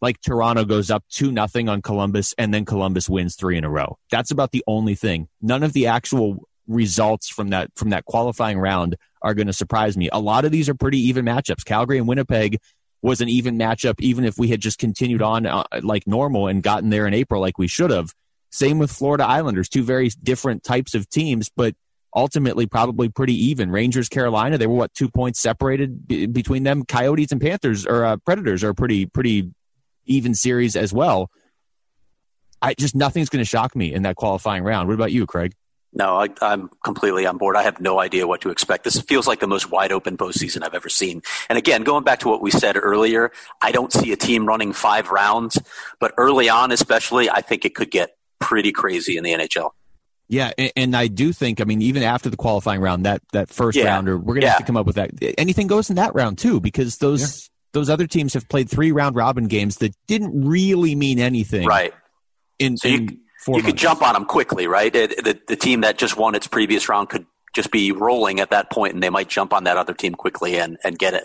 like 0.00 0.20
Toronto 0.20 0.64
goes 0.64 0.90
up 0.90 1.04
2 1.10 1.30
nothing 1.30 1.68
on 1.68 1.82
Columbus 1.82 2.34
and 2.38 2.52
then 2.54 2.64
Columbus 2.64 3.08
wins 3.08 3.36
3 3.36 3.58
in 3.58 3.64
a 3.64 3.70
row. 3.70 3.98
That's 4.10 4.30
about 4.30 4.52
the 4.52 4.64
only 4.66 4.94
thing. 4.94 5.28
None 5.42 5.62
of 5.62 5.72
the 5.72 5.86
actual 5.86 6.48
results 6.66 7.28
from 7.28 7.50
that 7.50 7.70
from 7.74 7.90
that 7.90 8.04
qualifying 8.04 8.58
round 8.58 8.96
are 9.22 9.34
going 9.34 9.48
to 9.48 9.52
surprise 9.52 9.96
me. 9.96 10.08
A 10.12 10.20
lot 10.20 10.44
of 10.44 10.52
these 10.52 10.68
are 10.68 10.74
pretty 10.74 10.98
even 11.08 11.24
matchups. 11.24 11.64
Calgary 11.64 11.98
and 11.98 12.08
Winnipeg 12.08 12.58
was 13.02 13.20
an 13.20 13.28
even 13.28 13.58
matchup 13.58 13.94
even 13.98 14.24
if 14.24 14.38
we 14.38 14.48
had 14.48 14.60
just 14.60 14.78
continued 14.78 15.22
on 15.22 15.46
uh, 15.46 15.64
like 15.82 16.06
normal 16.06 16.46
and 16.46 16.62
gotten 16.62 16.90
there 16.90 17.06
in 17.06 17.14
April 17.14 17.40
like 17.40 17.58
we 17.58 17.66
should 17.66 17.90
have. 17.90 18.12
Same 18.52 18.78
with 18.78 18.90
Florida 18.90 19.24
Islanders, 19.24 19.68
two 19.68 19.84
very 19.84 20.08
different 20.22 20.64
types 20.64 20.94
of 20.94 21.08
teams, 21.08 21.50
but 21.54 21.74
ultimately 22.14 22.66
probably 22.66 23.08
pretty 23.08 23.34
even. 23.34 23.70
Rangers, 23.70 24.08
Carolina, 24.08 24.58
they 24.58 24.66
were 24.66 24.74
what 24.74 24.94
two 24.94 25.08
points 25.08 25.40
separated 25.40 26.06
b- 26.06 26.26
between 26.26 26.64
them. 26.64 26.84
Coyotes 26.84 27.32
and 27.32 27.40
Panthers 27.40 27.86
or 27.86 28.04
uh, 28.04 28.16
Predators 28.18 28.64
are 28.64 28.74
pretty 28.74 29.06
pretty 29.06 29.50
even 30.06 30.34
series 30.34 30.76
as 30.76 30.92
well. 30.92 31.30
I 32.62 32.74
just 32.74 32.94
nothing's 32.94 33.28
going 33.28 33.42
to 33.42 33.48
shock 33.48 33.74
me 33.74 33.92
in 33.92 34.02
that 34.02 34.16
qualifying 34.16 34.64
round. 34.64 34.88
What 34.88 34.94
about 34.94 35.12
you, 35.12 35.26
Craig? 35.26 35.54
No, 35.92 36.16
I, 36.16 36.28
am 36.52 36.70
completely 36.84 37.26
on 37.26 37.36
board. 37.36 37.56
I 37.56 37.64
have 37.64 37.80
no 37.80 37.98
idea 37.98 38.26
what 38.26 38.42
to 38.42 38.50
expect. 38.50 38.84
This 38.84 39.00
feels 39.00 39.26
like 39.26 39.40
the 39.40 39.48
most 39.48 39.72
wide 39.72 39.90
open 39.90 40.16
postseason 40.16 40.62
I've 40.62 40.74
ever 40.74 40.88
seen. 40.88 41.22
And 41.48 41.58
again, 41.58 41.82
going 41.82 42.04
back 42.04 42.20
to 42.20 42.28
what 42.28 42.40
we 42.40 42.52
said 42.52 42.76
earlier, 42.76 43.32
I 43.60 43.72
don't 43.72 43.92
see 43.92 44.12
a 44.12 44.16
team 44.16 44.46
running 44.46 44.72
five 44.72 45.10
rounds, 45.10 45.58
but 45.98 46.14
early 46.16 46.48
on, 46.48 46.70
especially, 46.70 47.28
I 47.28 47.40
think 47.40 47.64
it 47.64 47.74
could 47.74 47.90
get 47.90 48.16
pretty 48.38 48.70
crazy 48.70 49.16
in 49.16 49.24
the 49.24 49.32
NHL. 49.32 49.70
Yeah, 50.30 50.52
and, 50.56 50.72
and 50.76 50.96
I 50.96 51.08
do 51.08 51.32
think, 51.32 51.60
I 51.60 51.64
mean, 51.64 51.82
even 51.82 52.04
after 52.04 52.30
the 52.30 52.36
qualifying 52.36 52.80
round, 52.80 53.04
that 53.04 53.20
that 53.32 53.50
first 53.50 53.76
yeah. 53.76 53.86
rounder, 53.86 54.16
we're 54.16 54.34
going 54.34 54.42
to 54.42 54.46
yeah. 54.46 54.52
have 54.52 54.60
to 54.60 54.64
come 54.64 54.76
up 54.76 54.86
with 54.86 54.94
that. 54.94 55.10
Anything 55.36 55.66
goes 55.66 55.90
in 55.90 55.96
that 55.96 56.14
round 56.14 56.38
too, 56.38 56.60
because 56.60 56.98
those 56.98 57.50
those 57.72 57.90
other 57.90 58.06
teams 58.06 58.34
have 58.34 58.48
played 58.48 58.70
three 58.70 58.92
round 58.92 59.16
robin 59.16 59.48
games 59.48 59.78
that 59.78 59.92
didn't 60.06 60.44
really 60.46 60.94
mean 60.94 61.18
anything. 61.18 61.66
Right. 61.66 61.92
In, 62.60 62.76
so 62.76 62.86
you, 62.86 62.96
in 62.96 63.08
you 63.08 63.18
months. 63.48 63.66
could 63.66 63.76
jump 63.76 64.02
on 64.02 64.14
them 64.14 64.24
quickly, 64.24 64.68
right? 64.68 64.92
The, 64.92 65.36
the 65.48 65.56
team 65.56 65.80
that 65.80 65.98
just 65.98 66.16
won 66.16 66.36
its 66.36 66.46
previous 66.46 66.88
round 66.88 67.08
could 67.08 67.26
just 67.52 67.72
be 67.72 67.90
rolling 67.90 68.38
at 68.38 68.50
that 68.50 68.70
point, 68.70 68.94
and 68.94 69.02
they 69.02 69.10
might 69.10 69.28
jump 69.28 69.52
on 69.52 69.64
that 69.64 69.76
other 69.76 69.94
team 69.94 70.14
quickly 70.14 70.60
and, 70.60 70.78
and 70.84 70.96
get 70.96 71.14
a, 71.14 71.22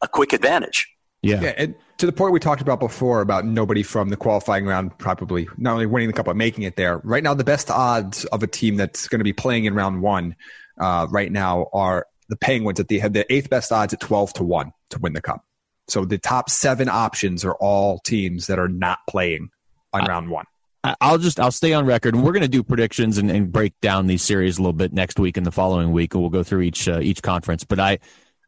a 0.00 0.08
quick 0.08 0.32
advantage. 0.32 0.88
Yeah. 1.22 1.40
Yeah. 1.42 1.54
And 1.56 1.74
to 1.98 2.06
the 2.06 2.12
point 2.12 2.32
we 2.32 2.40
talked 2.40 2.62
about 2.62 2.80
before 2.80 3.20
about 3.20 3.44
nobody 3.44 3.82
from 3.82 4.08
the 4.08 4.16
qualifying 4.16 4.64
round 4.64 4.96
probably 4.98 5.48
not 5.58 5.74
only 5.74 5.86
winning 5.86 6.08
the 6.08 6.14
cup, 6.14 6.26
but 6.26 6.36
making 6.36 6.64
it 6.64 6.76
there. 6.76 6.98
Right 6.98 7.22
now, 7.22 7.34
the 7.34 7.44
best 7.44 7.70
odds 7.70 8.24
of 8.26 8.42
a 8.42 8.46
team 8.46 8.76
that's 8.76 9.06
going 9.08 9.20
to 9.20 9.24
be 9.24 9.32
playing 9.32 9.66
in 9.66 9.74
round 9.74 10.02
one 10.02 10.34
uh, 10.80 11.06
right 11.10 11.30
now 11.30 11.66
are 11.72 12.06
the 12.28 12.36
Penguins 12.36 12.78
that 12.78 12.88
they 12.88 12.98
have 12.98 13.12
the 13.12 13.30
eighth 13.32 13.50
best 13.50 13.70
odds 13.70 13.92
at 13.92 14.00
12 14.00 14.34
to 14.34 14.44
1 14.44 14.72
to 14.90 14.98
win 14.98 15.12
the 15.12 15.20
cup. 15.20 15.44
So 15.88 16.04
the 16.04 16.18
top 16.18 16.48
seven 16.48 16.88
options 16.88 17.44
are 17.44 17.54
all 17.54 17.98
teams 17.98 18.46
that 18.46 18.58
are 18.58 18.68
not 18.68 19.00
playing 19.08 19.50
on 19.92 20.04
round 20.04 20.30
one. 20.30 20.44
I'll 20.82 21.18
just 21.18 21.38
I'll 21.38 21.50
stay 21.50 21.74
on 21.74 21.84
record, 21.84 22.14
and 22.14 22.24
we're 22.24 22.32
going 22.32 22.42
to 22.42 22.48
do 22.48 22.62
predictions 22.62 23.18
and, 23.18 23.30
and, 23.30 23.52
break 23.52 23.78
down 23.82 24.06
these 24.06 24.22
series 24.22 24.56
a 24.56 24.62
little 24.62 24.72
bit 24.72 24.94
next 24.94 25.18
week 25.18 25.36
and 25.36 25.44
the 25.44 25.50
following 25.50 25.92
week, 25.92 26.14
and 26.14 26.22
we'll 26.22 26.30
go 26.30 26.42
through 26.42 26.62
each 26.62 26.88
uh, 26.88 27.00
each 27.00 27.20
conference. 27.22 27.64
But 27.64 27.80
I, 27.80 27.98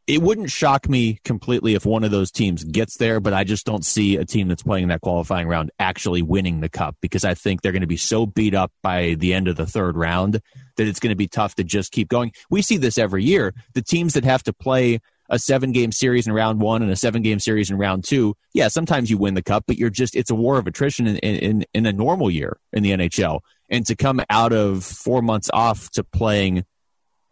it 0.07 0.21
wouldn't 0.21 0.51
shock 0.51 0.89
me 0.89 1.21
completely 1.25 1.75
if 1.75 1.87
one 1.87 2.03
of 2.03 2.11
those 2.11 2.31
teams 2.31 2.65
gets 2.65 2.97
there, 2.97 3.21
but 3.21 3.33
I 3.33 3.45
just 3.45 3.65
don't 3.65 3.85
see 3.85 4.17
a 4.17 4.25
team 4.25 4.49
that's 4.49 4.65
playing 4.65 4.89
that 4.89 5.01
qualifying 5.01 5.47
round 5.47 5.71
actually 5.79 6.23
winning 6.23 6.61
the 6.61 6.69
cup 6.69 6.97
because 7.01 7.25
I 7.25 7.35
think 7.35 7.63
they're 7.63 7.73
going 7.73 7.83
to 7.83 7.87
be 7.87 7.97
so 7.97 8.27
beat 8.27 8.55
up 8.55 8.73
by 8.83 9.15
the 9.15 9.33
end 9.33 9.47
of 9.47 9.57
the 9.57 9.67
third 9.67 9.97
round 9.97 10.41
that 10.77 10.87
it's 10.89 10.99
going 10.99 11.13
to 11.13 11.17
be 11.17 11.29
tough 11.29 11.55
to 11.57 11.65
just 11.65 11.93
keep 11.93 12.09
going. 12.09 12.33
We 12.51 12.63
see 12.63 12.79
this 12.79 12.99
every 12.99 13.23
year. 13.23 13.55
The 13.75 13.83
teams 13.83 14.15
that 14.15 14.25
have 14.25 14.43
to 14.45 14.53
play 14.53 15.01
a 15.29 15.39
seven 15.39 15.71
game 15.71 15.93
series 15.93 16.27
in 16.27 16.33
round 16.33 16.61
one 16.61 16.83
and 16.83 16.91
a 16.91 16.97
seven 16.97 17.23
game 17.23 17.39
series 17.39 17.71
in 17.71 17.79
round 17.79 18.05
two, 18.05 18.37
yeah, 18.53 18.69
sometimes 18.69 19.09
you 19.09 19.19
win 19.19 19.35
the 19.35 19.43
cup, 19.43 19.65
but 19.67 19.79
you're 19.79 19.89
just, 19.89 20.17
it's 20.17 20.31
a 20.31 20.35
war 20.35 20.59
of 20.59 20.67
attrition 20.67 21.07
in, 21.07 21.17
in, 21.17 21.65
in 21.73 21.87
a 21.87 21.93
normal 21.93 22.31
year 22.31 22.59
in 22.73 22.83
the 22.83 22.91
NHL. 22.91 23.41
And 23.71 23.87
to 23.87 23.95
come 23.95 24.21
out 24.29 24.53
of 24.53 24.85
four 24.85 25.23
months 25.23 25.49
off 25.53 25.91
to 25.93 26.03
playing 26.03 26.65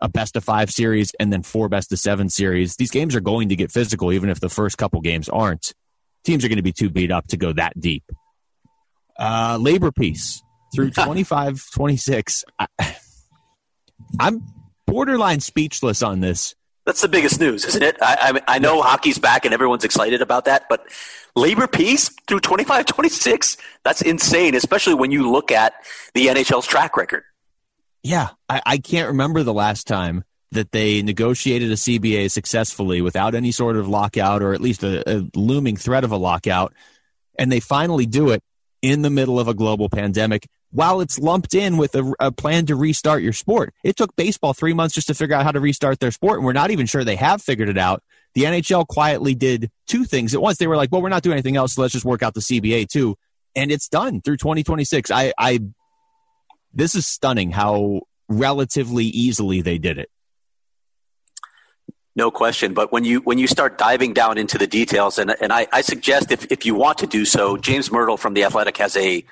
a 0.01 0.09
best 0.09 0.37
of 0.37 0.45
five 0.45 0.71
series 0.71 1.13
and 1.21 1.33
then 1.33 1.43
four 1.43 1.69
best 1.69 1.93
of 1.93 1.99
seven 1.99 2.29
series, 2.29 2.77
these 2.77 2.91
games 2.91 3.15
are 3.15 3.21
going 3.21 3.49
to 3.51 3.57
get 3.57 3.71
physical, 3.71 4.13
even 4.13 4.31
if 4.31 4.41
the 4.41 4.49
first 4.49 4.79
couple 4.79 5.01
games 5.01 5.29
aren't. 5.29 5.75
Teams 6.25 6.45
are 6.45 6.49
going 6.49 6.57
to 6.57 6.63
be 6.63 6.73
too 6.73 6.91
beat 6.91 7.11
up 7.11 7.27
to 7.29 7.37
go 7.37 7.53
that 7.53 7.79
deep. 7.79 8.05
Uh, 9.19 9.59
labor 9.61 9.93
peace 9.93 10.43
through 10.75 10.91
25 10.91 11.63
26. 11.73 12.45
I, 12.59 12.67
I'm 14.19 14.43
borderline 14.87 15.41
speechless 15.41 16.03
on 16.03 16.21
this 16.21 16.55
that's 16.87 17.03
the 17.03 17.09
biggest 17.09 17.39
news, 17.39 17.65
isn't 17.67 17.83
it? 17.83 17.97
I, 18.03 18.41
I, 18.47 18.55
I 18.57 18.59
know 18.59 18.83
hockey's 18.83 19.19
back 19.19 19.45
and 19.45 19.55
everyone's 19.55 19.85
excited 19.85 20.23
about 20.23 20.47
that, 20.47 20.65
but 20.69 20.85
labor 21.37 21.69
peace 21.69 22.11
through 22.27 22.41
25 22.41 22.87
26, 22.87 23.57
that's 23.85 24.03
insane, 24.03 24.55
especially 24.55 24.95
when 24.95 25.13
you 25.13 25.31
look 25.31 25.53
at 25.53 25.75
the 26.15 26.27
NHL's 26.27 26.67
track 26.67 26.97
record. 26.97 27.23
Yeah, 28.03 28.29
I, 28.49 28.63
I 28.65 28.79
can't 28.79 29.09
remember 29.09 29.43
the 29.43 29.55
last 29.55 29.87
time 29.87 30.25
that 30.53 30.73
they 30.73 31.03
negotiated 31.03 31.71
a 31.71 31.77
CBA 31.77 32.31
successfully 32.31 33.01
without 33.01 33.35
any 33.35 33.53
sort 33.53 33.77
of 33.77 33.89
lockout 33.89 34.43
or 34.43 34.53
at 34.53 34.61
least 34.61 34.83
a, 34.83 35.09
a 35.09 35.29
looming 35.35 35.77
threat 35.77 36.03
of 36.03 36.11
a 36.11 36.17
lockout. 36.17 36.75
And 37.39 37.53
they 37.53 37.61
finally 37.61 38.07
do 38.07 38.31
it 38.31 38.43
in 38.83 39.03
the 39.03 39.11
middle 39.11 39.39
of 39.39 39.49
a 39.49 39.55
global 39.55 39.89
pandemic 39.89 40.49
while 40.73 41.01
it's 41.01 41.19
lumped 41.19 41.55
in 41.55 41.77
with 41.77 41.95
a, 41.95 42.15
a, 42.21 42.33
plan 42.33 42.67
to 42.67 42.77
restart 42.77 43.23
your 43.23 43.33
sport. 43.33 43.75
It 43.83 43.97
took 43.97 44.15
baseball 44.17 44.55
three 44.55 44.73
months 44.73 44.95
just 44.95 45.09
to 45.09 45.15
figure 45.15 45.35
out 45.35 45.45
how 45.45 45.53
to 45.53 45.61
restart 45.61 46.01
their 46.01 46.13
sport, 46.13 46.39
and 46.39 46.47
we're 46.47 46.53
not 46.53 46.71
even 46.71 46.87
sure 46.87 47.03
they 47.03 47.17
have 47.17 47.43
figured 47.43 47.69
it 47.69 47.79
out. 47.79 48.03
The 48.35 48.45
NHL 48.45 48.87
quietly 48.87 49.35
did 49.35 49.71
two 49.87 50.05
things 50.05 50.33
at 50.35 50.41
once. 50.41 50.59
They 50.59 50.69
were 50.69 50.77
like, 50.77 50.93
well, 50.93 51.03
we're 51.03 51.09
not 51.09 51.23
doing 51.23 51.35
anything 51.35 51.57
else, 51.57 51.75
so 51.75 51.83
let's 51.83 51.93
just 51.93 52.05
work 52.05 52.23
out 52.23 52.35
the 52.35 52.41
CBA 52.41 52.89
too. 52.89 53.17
And 53.57 53.73
it's 53.73 53.89
done 53.89 54.21
through 54.21 54.37
2026. 54.37 55.11
I, 55.11 55.33
I, 55.37 55.59
this 56.73 56.95
is 56.95 57.07
stunning 57.07 57.51
how 57.51 58.03
relatively 58.29 59.05
easily 59.05 59.61
they 59.61 59.79
did 59.79 59.99
it. 59.99 60.11
No 62.17 62.31
question. 62.31 62.75
But 62.75 62.93
when 62.93 63.05
you 63.05 63.21
when 63.21 63.39
you 63.39 63.47
start 63.47 63.79
diving 63.79 64.13
down 64.13 64.37
into 64.37 64.59
the 64.59 64.67
details, 64.67 65.19
and 65.19 65.35
and 65.41 65.53
I, 65.53 65.67
I 65.73 65.81
suggest 65.81 66.33
if 66.33 66.51
if 66.51 66.67
you 66.67 66.75
want 66.75 66.99
to 66.99 67.07
do 67.07 67.25
so, 67.25 67.57
James 67.57 67.89
Mirtle 67.89 68.19
from 68.19 68.35
the 68.35 68.45
Athletic 68.45 68.77
has 68.79 68.97
a 68.97 69.25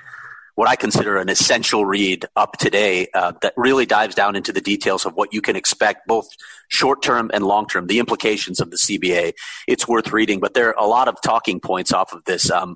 what 0.54 0.68
I 0.68 0.74
consider 0.74 1.18
an 1.18 1.28
essential 1.28 1.84
read 1.84 2.24
up 2.34 2.56
today 2.58 3.06
uh, 3.14 3.32
that 3.42 3.52
really 3.56 3.86
dives 3.86 4.16
down 4.16 4.34
into 4.34 4.52
the 4.52 4.60
details 4.60 5.06
of 5.06 5.14
what 5.14 5.32
you 5.32 5.40
can 5.40 5.54
expect, 5.54 6.08
both 6.08 6.28
short 6.68 7.00
term 7.00 7.30
and 7.32 7.44
long 7.44 7.66
term, 7.66 7.86
the 7.86 8.00
implications 8.00 8.58
of 8.58 8.70
the 8.70 8.76
CBA. 8.76 9.34
It's 9.68 9.86
worth 9.86 10.12
reading, 10.12 10.40
but 10.40 10.54
there 10.54 10.68
are 10.68 10.84
a 10.84 10.88
lot 10.88 11.06
of 11.08 11.20
talking 11.22 11.60
points 11.60 11.92
off 11.92 12.12
of 12.12 12.24
this. 12.24 12.50
Um, 12.50 12.74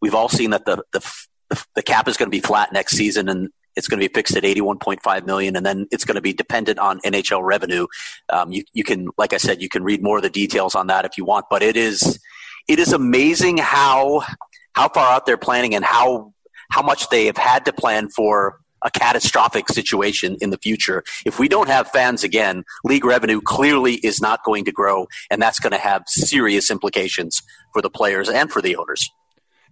we've 0.00 0.14
all 0.14 0.28
seen 0.28 0.50
that 0.50 0.64
the, 0.64 0.82
the 0.92 1.64
the 1.74 1.82
cap 1.82 2.08
is 2.08 2.16
going 2.16 2.28
to 2.28 2.36
be 2.36 2.40
flat 2.40 2.72
next 2.72 2.96
season, 2.96 3.28
and 3.28 3.48
it's 3.78 3.88
going 3.88 4.00
to 4.00 4.08
be 4.08 4.12
fixed 4.12 4.36
at 4.36 4.42
81.5 4.42 5.24
million, 5.24 5.56
and 5.56 5.64
then 5.64 5.86
it's 5.90 6.04
going 6.04 6.16
to 6.16 6.20
be 6.20 6.32
dependent 6.32 6.78
on 6.78 7.00
NHL 7.00 7.42
revenue. 7.42 7.86
Um, 8.28 8.52
you, 8.52 8.64
you 8.72 8.84
can, 8.84 9.08
like 9.16 9.32
I 9.32 9.38
said, 9.38 9.62
you 9.62 9.68
can 9.68 9.84
read 9.84 10.02
more 10.02 10.16
of 10.18 10.22
the 10.22 10.30
details 10.30 10.74
on 10.74 10.88
that 10.88 11.04
if 11.04 11.16
you 11.16 11.24
want, 11.24 11.46
but 11.48 11.62
it 11.62 11.76
is 11.76 12.18
it 12.68 12.78
is 12.78 12.92
amazing 12.92 13.56
how 13.56 14.22
how 14.74 14.88
far 14.88 15.10
out 15.10 15.24
they're 15.24 15.38
planning 15.38 15.74
and 15.74 15.84
how 15.84 16.34
how 16.70 16.82
much 16.82 17.08
they 17.08 17.26
have 17.26 17.38
had 17.38 17.64
to 17.64 17.72
plan 17.72 18.08
for 18.10 18.60
a 18.82 18.90
catastrophic 18.90 19.68
situation 19.68 20.36
in 20.40 20.50
the 20.50 20.58
future. 20.58 21.02
If 21.24 21.38
we 21.38 21.48
don't 21.48 21.68
have 21.68 21.88
fans 21.88 22.22
again, 22.22 22.64
league 22.84 23.04
revenue 23.04 23.40
clearly 23.40 23.94
is 23.94 24.20
not 24.20 24.44
going 24.44 24.64
to 24.66 24.72
grow, 24.72 25.06
and 25.30 25.40
that's 25.40 25.58
going 25.58 25.72
to 25.72 25.78
have 25.78 26.02
serious 26.06 26.70
implications 26.70 27.42
for 27.72 27.82
the 27.82 27.90
players 27.90 28.28
and 28.28 28.50
for 28.50 28.60
the 28.60 28.76
owners. 28.76 29.10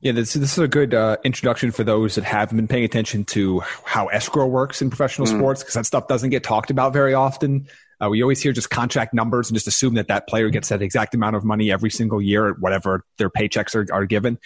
Yeah, 0.00 0.12
this, 0.12 0.34
this 0.34 0.52
is 0.52 0.58
a 0.58 0.68
good 0.68 0.92
uh, 0.92 1.16
introduction 1.24 1.70
for 1.70 1.82
those 1.82 2.16
that 2.16 2.24
haven't 2.24 2.56
been 2.56 2.68
paying 2.68 2.84
attention 2.84 3.24
to 3.26 3.60
how 3.84 4.08
escrow 4.08 4.46
works 4.46 4.82
in 4.82 4.90
professional 4.90 5.26
mm. 5.26 5.36
sports 5.36 5.62
because 5.62 5.74
that 5.74 5.86
stuff 5.86 6.06
doesn't 6.06 6.30
get 6.30 6.44
talked 6.44 6.70
about 6.70 6.92
very 6.92 7.14
often. 7.14 7.66
Uh, 7.98 8.10
we 8.10 8.20
always 8.20 8.42
hear 8.42 8.52
just 8.52 8.68
contract 8.68 9.14
numbers 9.14 9.48
and 9.48 9.56
just 9.56 9.66
assume 9.66 9.94
that 9.94 10.08
that 10.08 10.28
player 10.28 10.50
gets 10.50 10.68
that 10.68 10.82
exact 10.82 11.14
amount 11.14 11.34
of 11.34 11.44
money 11.44 11.72
every 11.72 11.88
single 11.88 12.20
year, 12.20 12.54
whatever 12.60 13.04
their 13.16 13.30
paychecks 13.30 13.74
are, 13.74 13.86
are 13.92 14.04
given. 14.04 14.38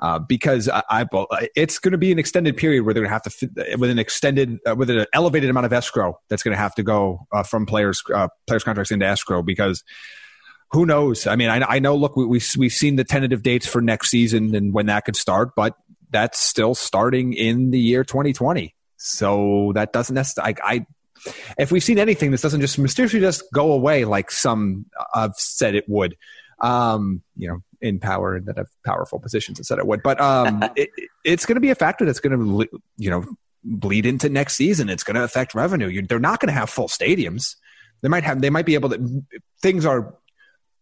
Uh, 0.00 0.18
because 0.18 0.68
I, 0.68 0.82
I, 0.90 1.06
it's 1.56 1.78
going 1.78 1.92
to 1.92 1.98
be 1.98 2.12
an 2.12 2.18
extended 2.18 2.58
period 2.58 2.84
where 2.84 2.92
they're 2.92 3.02
going 3.02 3.08
to 3.08 3.48
have 3.48 3.62
to 3.66 3.76
with 3.78 3.88
an 3.88 3.98
extended, 3.98 4.58
uh, 4.68 4.74
with 4.74 4.90
an 4.90 5.06
elevated 5.14 5.48
amount 5.48 5.64
of 5.64 5.72
escrow 5.72 6.20
that's 6.28 6.42
going 6.42 6.52
to 6.52 6.60
have 6.60 6.74
to 6.74 6.82
go 6.82 7.26
uh, 7.32 7.42
from 7.42 7.64
players 7.64 8.02
uh, 8.14 8.28
players 8.46 8.64
contracts 8.64 8.90
into 8.90 9.06
escrow 9.06 9.42
because 9.42 9.82
who 10.72 10.86
knows? 10.86 11.26
I 11.26 11.36
mean, 11.36 11.48
I, 11.48 11.60
I 11.60 11.78
know. 11.78 11.96
Look, 11.96 12.16
we, 12.16 12.24
we 12.24 12.40
we've 12.56 12.72
seen 12.72 12.96
the 12.96 13.04
tentative 13.04 13.42
dates 13.42 13.66
for 13.66 13.80
next 13.80 14.10
season 14.10 14.54
and 14.54 14.72
when 14.72 14.86
that 14.86 15.04
could 15.04 15.16
start, 15.16 15.54
but 15.56 15.74
that's 16.10 16.38
still 16.38 16.74
starting 16.74 17.32
in 17.32 17.70
the 17.70 17.78
year 17.78 18.04
2020. 18.04 18.74
So 18.96 19.72
that 19.74 19.92
doesn't 19.92 20.14
necessarily. 20.14 20.56
I, 20.62 20.74
I 20.74 20.86
if 21.58 21.72
we've 21.72 21.82
seen 21.82 21.98
anything, 21.98 22.30
this 22.30 22.42
doesn't 22.42 22.60
just 22.60 22.78
mysteriously 22.78 23.20
just 23.20 23.42
go 23.52 23.72
away 23.72 24.04
like 24.04 24.30
some 24.30 24.86
have 25.14 25.34
said 25.36 25.74
it 25.74 25.84
would. 25.88 26.16
Um, 26.60 27.22
you 27.36 27.48
know, 27.48 27.62
in 27.80 27.98
power 27.98 28.36
and 28.36 28.46
that 28.46 28.58
have 28.58 28.68
powerful 28.84 29.18
positions 29.18 29.58
and 29.58 29.66
said 29.66 29.78
it 29.78 29.86
would. 29.86 30.02
But 30.02 30.20
um, 30.20 30.62
it, 30.76 30.90
it's 31.24 31.46
going 31.46 31.56
to 31.56 31.60
be 31.60 31.70
a 31.70 31.74
factor 31.74 32.04
that's 32.04 32.20
going 32.20 32.38
to, 32.38 32.80
you 32.96 33.10
know, 33.10 33.24
bleed 33.64 34.06
into 34.06 34.28
next 34.28 34.56
season. 34.56 34.88
It's 34.88 35.02
going 35.02 35.16
to 35.16 35.24
affect 35.24 35.54
revenue. 35.54 35.88
You're, 35.88 36.02
they're 36.04 36.18
not 36.18 36.40
going 36.40 36.52
to 36.52 36.58
have 36.58 36.70
full 36.70 36.88
stadiums. 36.88 37.56
They 38.02 38.08
might 38.08 38.24
have. 38.24 38.40
They 38.40 38.50
might 38.50 38.64
be 38.64 38.74
able 38.74 38.88
to. 38.90 39.24
Things 39.60 39.84
are 39.84 40.14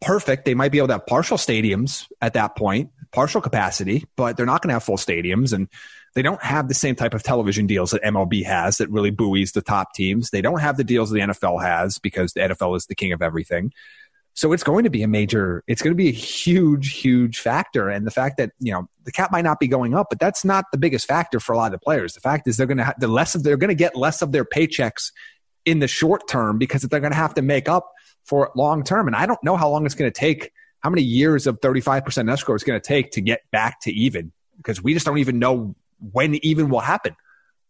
perfect. 0.01 0.45
They 0.45 0.55
might 0.55 0.73
be 0.73 0.79
able 0.79 0.89
to 0.89 0.95
have 0.95 1.07
partial 1.07 1.37
stadiums 1.37 2.07
at 2.21 2.35
that 2.35 2.57
point, 2.57 2.91
partial 3.13 3.41
capacity, 3.41 4.05
but 4.17 4.37
they're 4.37 4.47
not 4.47 4.63
going 4.63 4.69
to 4.69 4.75
have 4.75 4.85
full 4.85 4.97
stadiums. 4.97 5.53
And 5.53 5.69
they 6.15 6.23
don't 6.23 6.43
have 6.43 6.69
the 6.69 6.75
same 6.75 6.95
type 6.95 7.15
of 7.15 7.23
television 7.23 7.67
deals 7.67 7.91
that 7.91 8.03
MLB 8.03 8.45
has 8.45 8.79
that 8.79 8.91
really 8.91 9.11
buoys 9.11 9.53
the 9.53 9.63
top 9.63 9.95
teams. 9.95 10.31
They 10.31 10.41
don't 10.41 10.61
have 10.61 10.77
the 10.77 10.85
deals 10.85 11.11
the 11.11 11.21
NFL 11.21 11.63
has 11.63 11.99
because 11.99 12.33
the 12.33 12.41
NFL 12.41 12.77
is 12.77 12.87
the 12.87 12.95
king 12.95 13.13
of 13.13 13.23
everything. 13.23 13.73
So 14.35 14.53
it's 14.53 14.63
going 14.63 14.85
to 14.85 14.91
be 14.91 15.03
a 15.03 15.09
major, 15.09 15.65
it's 15.67 15.83
going 15.83 15.91
to 15.91 15.97
be 15.97 16.09
a 16.09 16.13
huge, 16.13 16.93
huge 16.93 17.41
factor. 17.41 17.89
And 17.89 18.07
the 18.07 18.13
fact 18.13 18.37
that, 18.37 18.53
you 18.61 18.73
know, 18.73 18.89
the 19.03 19.11
cap 19.11 19.33
might 19.33 19.43
not 19.43 19.59
be 19.59 19.67
going 19.67 19.95
up, 19.95 20.07
but 20.11 20.21
that's 20.21 20.45
not 20.45 20.67
the 20.71 20.79
biggest 20.79 21.09
factor 21.09 21.41
for 21.41 21.53
a 21.53 21.57
lot 21.57 21.67
of 21.67 21.73
the 21.73 21.85
players. 21.85 22.15
The 22.15 22.21
fact 22.21 22.47
is 22.47 22.57
they're 22.57 22.69
going 22.69 22.79
to 22.79 22.85
have 22.85 23.01
the 23.01 23.09
less 23.09 23.35
of, 23.35 23.43
they're 23.43 23.57
going 23.57 23.69
to 23.69 23.75
get 23.75 23.97
less 23.97 24.23
of 24.23 24.31
their 24.31 24.45
paychecks 24.45 25.11
in 25.65 25.81
the 25.81 25.89
short 25.89 26.29
term 26.29 26.57
because 26.57 26.83
they're 26.83 27.01
going 27.01 27.13
to 27.13 27.17
have 27.17 27.35
to 27.35 27.43
make 27.43 27.69
up 27.69 27.93
for 28.29 28.53
long 28.55 28.85
term. 28.85 29.07
And 29.07 29.17
I 29.17 29.27
don't 29.27 29.43
know 29.43 29.57
how 29.57 29.69
long 29.69 29.87
it's 29.87 29.95
going 29.95 30.11
to 30.11 30.19
take, 30.19 30.53
how 30.81 30.91
many 30.91 31.03
years 31.03 31.47
of 31.47 31.61
35% 31.61 32.31
escrow 32.31 32.55
it's 32.55 32.65
going 32.65 32.81
to 32.81 32.87
take 32.87 33.13
to 33.13 33.21
get 33.21 33.43
back 33.51 33.81
to 33.83 33.93
even 33.93 34.33
because 34.59 34.83
we 34.83 34.93
just 34.93 35.07
don't 35.07 35.19
even 35.19 35.39
know 35.39 35.75
when 36.13 36.35
even 36.45 36.69
will 36.69 36.81
happen. 36.81 37.17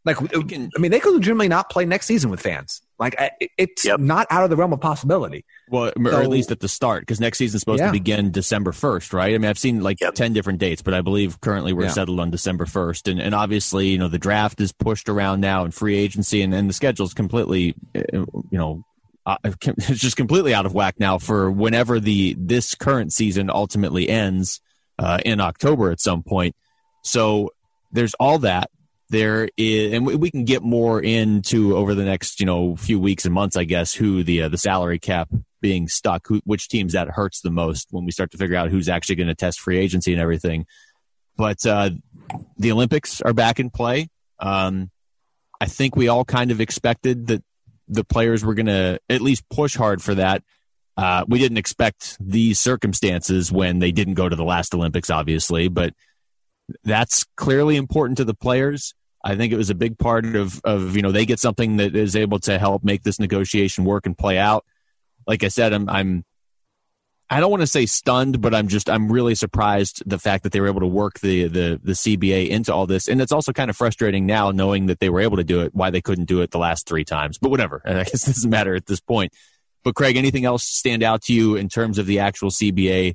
Like, 0.05 0.17
can, 0.49 0.71
I 0.75 0.81
mean, 0.81 0.91
they 0.91 1.01
could 1.01 1.13
legitimately 1.13 1.49
not 1.49 1.69
play 1.69 1.85
next 1.85 2.07
season 2.07 2.31
with 2.31 2.41
fans. 2.41 2.81
Like, 2.99 3.17
it's 3.59 3.85
yep. 3.85 4.01
not 4.01 4.27
out 4.31 4.43
of 4.43 4.49
the 4.49 4.57
realm 4.57 4.73
of 4.73 4.81
possibility. 4.81 5.45
Well, 5.69 5.93
so, 5.95 6.03
or 6.03 6.23
at 6.23 6.31
least 6.31 6.51
at 6.51 6.61
the 6.61 6.69
start, 6.69 7.03
because 7.03 7.21
next 7.21 7.37
season 7.37 7.57
is 7.57 7.61
supposed 7.61 7.81
yeah. 7.81 7.87
to 7.87 7.93
begin 7.93 8.31
December 8.31 8.73
1st, 8.73 9.13
right? 9.13 9.35
I 9.35 9.39
mean, 9.39 9.51
I've 9.51 9.59
seen 9.59 9.83
like 9.83 10.01
yep. 10.01 10.15
10 10.15 10.33
different 10.33 10.61
dates, 10.61 10.81
but 10.81 10.95
I 10.95 11.03
believe 11.03 11.41
currently 11.41 11.75
we're 11.75 11.85
yeah. 11.85 11.91
settled 11.91 12.21
on 12.21 12.31
December 12.31 12.65
1st. 12.65 13.11
And, 13.11 13.21
and 13.21 13.35
obviously, 13.35 13.89
you 13.89 13.99
know, 13.99 14.09
the 14.09 14.19
draft 14.19 14.61
is 14.61 14.73
pushed 14.73 15.11
around 15.11 15.41
now 15.41 15.65
and 15.65 15.75
free 15.75 15.97
agency, 15.97 16.41
and, 16.41 16.55
and 16.55 16.71
the 16.71 16.75
schedule 16.75 17.05
is 17.05 17.13
completely, 17.13 17.75
uh, 17.95 18.03
you 18.13 18.47
know, 18.53 18.85
uh, 19.29 19.37
it's 19.63 20.01
just 20.01 20.17
completely 20.17 20.55
out 20.55 20.65
of 20.65 20.73
whack 20.73 20.99
now 20.99 21.19
for 21.19 21.51
whenever 21.51 22.01
the 22.01 22.35
this 22.39 22.75
current 22.75 23.13
season 23.13 23.51
ultimately 23.51 24.09
ends 24.09 24.61
uh, 24.99 25.19
in 25.25 25.41
October 25.41 25.91
at 25.91 26.01
some 26.01 26.23
point. 26.23 26.57
So 27.03 27.53
there's 27.93 28.15
all 28.15 28.39
that. 28.41 28.71
There 29.11 29.49
is, 29.57 29.93
and 29.93 30.07
we 30.07 30.31
can 30.31 30.45
get 30.45 30.63
more 30.63 31.01
into 31.01 31.77
over 31.77 31.95
the 31.95 32.05
next 32.05 32.41
you 32.41 32.47
know 32.47 32.77
few 32.77 32.99
weeks 32.99 33.25
and 33.25 33.35
months, 33.35 33.57
I 33.57 33.65
guess, 33.65 33.93
who 33.95 34.23
the 34.23 34.43
uh, 34.43 34.49
the 34.49 34.59
salary 34.59 34.99
cap 34.99 35.29
being 35.61 35.89
stuck, 35.89 36.27
who, 36.27 36.41
which 36.45 36.69
teams 36.69 36.93
that 36.95 37.09
hurts 37.09 37.41
the 37.41 37.51
most 37.51 37.89
when 37.91 38.05
we 38.05 38.13
start 38.13 38.31
to 38.31 38.39
figure 38.39 38.57
out 38.57 38.71
who's 38.71 38.89
actually 38.89 39.17
going 39.17 39.29
to 39.29 39.35
test 39.35 39.61
free 39.61 39.79
agency 39.79 40.13
and 40.13 40.21
everything. 40.21 40.67
But 41.37 41.65
uh, 41.67 41.91
the 42.59 42.73
Olympics 42.73 43.21
are 43.23 43.33
back 43.33 43.61
in 43.61 43.71
play. 43.71 44.09
Um, 44.39 44.91
I 45.61 45.67
think 45.67 45.97
we 45.97 46.09
all 46.09 46.25
kind 46.25 46.51
of 46.51 46.61
expected 46.61 47.29
that 47.29 47.43
the 47.89 48.05
players 48.05 48.45
were 48.45 48.55
going 48.55 48.67
to 48.67 49.01
at 49.09 49.21
least 49.21 49.49
push 49.49 49.77
hard 49.77 50.03
for 50.03 50.15
that. 50.15 50.43
Uh, 50.97 51.25
we 51.29 51.39
didn't 51.39 51.59
expect 51.59 52.17
these 52.21 52.59
circumstances 52.59 53.53
when 53.53 53.79
they 53.79 53.93
didn't 53.93 54.15
go 54.15 54.29
to 54.29 54.37
the 54.37 54.45
last 54.45 54.75
Olympics, 54.75 55.11
obviously, 55.11 55.69
but 55.69 55.95
that's 56.85 57.25
clearly 57.37 57.77
important 57.77 58.19
to 58.19 58.25
the 58.25 58.35
players. 58.35 58.95
I 59.25 59.37
think 59.37 59.53
it 59.53 59.57
was 59.57 59.71
a 59.71 59.75
big 59.75 59.99
part 59.99 60.27
of, 60.37 60.61
of, 60.65 60.97
you 60.97 61.03
know, 61.03 61.13
they 61.13 61.27
get 61.27 61.41
something 61.41 61.77
that 61.79 61.95
is 61.95 62.17
able 62.17 62.41
to 62.41 62.59
help 62.59 62.85
make 62.85 63.03
this 63.03 63.19
negotiation 63.19 63.85
work 63.85 64.07
and 64.07 64.17
play 64.17 64.39
out. 64.39 64.65
Like 65.27 65.45
I 65.45 65.49
said, 65.49 65.73
I'm, 65.73 65.89
I'm 65.89 66.25
I 67.31 67.41
don't 67.41 67.51
want 67.51 67.61
to 67.61 67.67
say 67.67 67.85
stunned, 67.85 68.41
but 68.41 68.55
I'm 68.55 68.69
just 68.69 68.89
I'm 68.89 69.13
really 69.13 69.35
surprised 69.35 70.03
the 70.07 70.19
fact 70.19 70.45
that 70.45 70.53
they 70.53 70.61
were 70.61 70.67
able 70.67 70.81
to 70.81 70.87
work 70.87 71.21
the 71.21 71.47
the 71.49 71.81
the 71.83 71.93
CBA 71.93 72.49
into 72.49 72.73
all 72.73 72.87
this, 72.87 73.07
and 73.07 73.21
it's 73.21 73.33
also 73.33 73.53
kind 73.53 73.69
of 73.69 73.77
frustrating 73.77 74.25
now 74.25 74.51
knowing 74.51 74.87
that 74.87 75.01
they 75.01 75.11
were 75.11 75.21
able 75.21 75.37
to 75.37 75.45
do 75.45 75.61
it. 75.61 75.75
Why 75.75 75.91
they 75.91 76.01
couldn't 76.01 76.25
do 76.25 76.41
it 76.41 76.51
the 76.51 76.59
last 76.59 76.87
three 76.87 77.05
times, 77.05 77.37
but 77.37 77.51
whatever. 77.51 77.83
I 77.87 78.05
guess 78.05 78.27
it 78.27 78.35
doesn't 78.35 78.51
matter 78.51 78.75
at 78.75 78.87
this 78.87 79.01
point. 79.01 79.33
But 79.85 79.95
Craig, 79.95 80.17
anything 80.17 80.45
else 80.45 80.65
stand 80.65 81.03
out 81.03 81.23
to 81.25 81.35
you 81.35 81.57
in 81.57 81.69
terms 81.69 81.99
of 81.99 82.07
the 82.07 82.19
actual 82.21 82.51
CBA, 82.51 83.15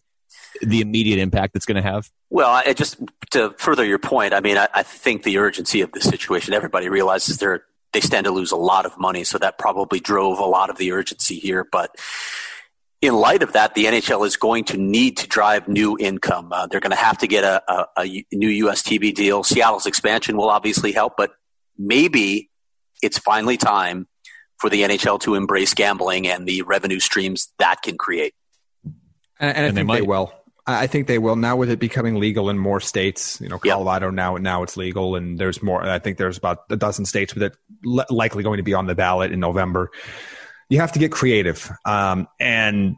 the 0.62 0.82
immediate 0.82 1.20
impact 1.20 1.56
it's 1.56 1.66
going 1.66 1.82
to 1.82 1.82
have? 1.82 2.10
Well, 2.30 2.50
I 2.50 2.74
just 2.74 2.98
to 3.32 3.56
further 3.58 3.84
your 3.84 4.00
point, 4.00 4.34
I 4.34 4.42
mean, 4.42 4.58
I, 4.58 4.68
I 4.74 4.84
think 4.84 5.24
the 5.24 5.40
urgency 5.40 5.82
of 5.82 5.92
the 5.92 6.02
situation. 6.02 6.54
Everybody 6.54 6.88
realizes 6.88 7.40
they're 7.40 7.64
they 7.94 8.02
stand 8.02 8.26
to 8.26 8.32
lose 8.32 8.52
a 8.52 8.58
lot 8.58 8.86
of 8.86 8.98
money, 9.00 9.24
so 9.24 9.40
that 9.40 9.58
probably 9.58 10.00
drove 10.00 10.38
a 10.38 10.46
lot 10.46 10.70
of 10.70 10.78
the 10.78 10.92
urgency 10.92 11.40
here, 11.40 11.64
but 11.64 11.96
in 13.04 13.14
light 13.14 13.44
of 13.44 13.52
that, 13.52 13.76
the 13.76 13.84
NHL 13.84 14.26
is 14.26 14.38
going 14.38 14.64
to 14.64 14.78
need 14.78 15.18
to 15.18 15.28
drive 15.28 15.68
new 15.68 15.98
income. 16.00 16.54
Uh, 16.54 16.68
they're 16.68 16.80
going 16.80 16.92
to 16.92 16.96
have 16.96 17.18
to 17.18 17.28
get 17.28 17.44
a, 17.44 17.62
a, 17.70 17.88
a, 17.98 18.26
new 18.32 18.48
US 18.48 18.82
TV 18.82 19.14
deal. 19.14 19.44
Seattle's 19.44 19.86
expansion 19.86 20.38
will 20.38 20.50
obviously 20.50 20.94
help, 20.94 21.16
but 21.18 21.32
maybe 21.78 22.50
it's 23.02 23.18
finally 23.18 23.58
time 23.58 24.08
for 24.58 24.70
the 24.70 24.84
NHL 24.84 25.20
to 25.20 25.36
embrace 25.36 25.74
gambling 25.74 26.30
and 26.30 26.48
the 26.48 26.62
revenue 26.62 27.02
streams 27.02 27.52
that 27.60 27.82
can 27.82 27.98
create. 27.98 28.36
And, 28.86 28.94
and 29.38 29.58
I 29.58 29.60
And 29.68 29.76
think 29.76 29.76
they, 29.76 29.84
might. 29.84 30.08
will. 30.08 30.32
I 30.66 30.84
I 30.84 30.88
think 30.88 31.08
they 31.08 31.20
will 31.20 31.36
now 31.36 31.58
with 31.58 31.70
it 31.70 31.80
becoming 31.80 32.16
legal 32.22 32.50
in 32.50 32.58
more 32.58 32.80
states. 32.80 33.42
You 33.42 33.50
know, 33.50 33.60
Yep. 33.62 33.74
Colorado 33.74 34.12
now 34.12 34.38
now 34.38 34.64
it's 34.64 34.78
legal, 34.78 35.18
and 35.18 35.38
there's 35.38 35.62
more. 35.62 35.84
I 35.84 36.00
think 36.00 36.18
there's 36.18 36.38
about 36.38 36.60
a 36.70 36.78
dozen 36.78 37.04
states 37.04 37.36
with 37.36 37.44
it 37.44 37.58
likely 38.10 38.44
going 38.44 38.58
to 38.58 38.64
be 38.64 38.74
on 38.74 38.88
the 38.88 38.96
ballot 38.96 39.34
in 39.34 39.42
November. 39.42 39.92
You 40.74 40.80
have 40.80 40.94
to 40.94 41.00
get 41.00 41.12
creative, 41.12 41.70
um, 41.86 42.28
and 42.40 42.96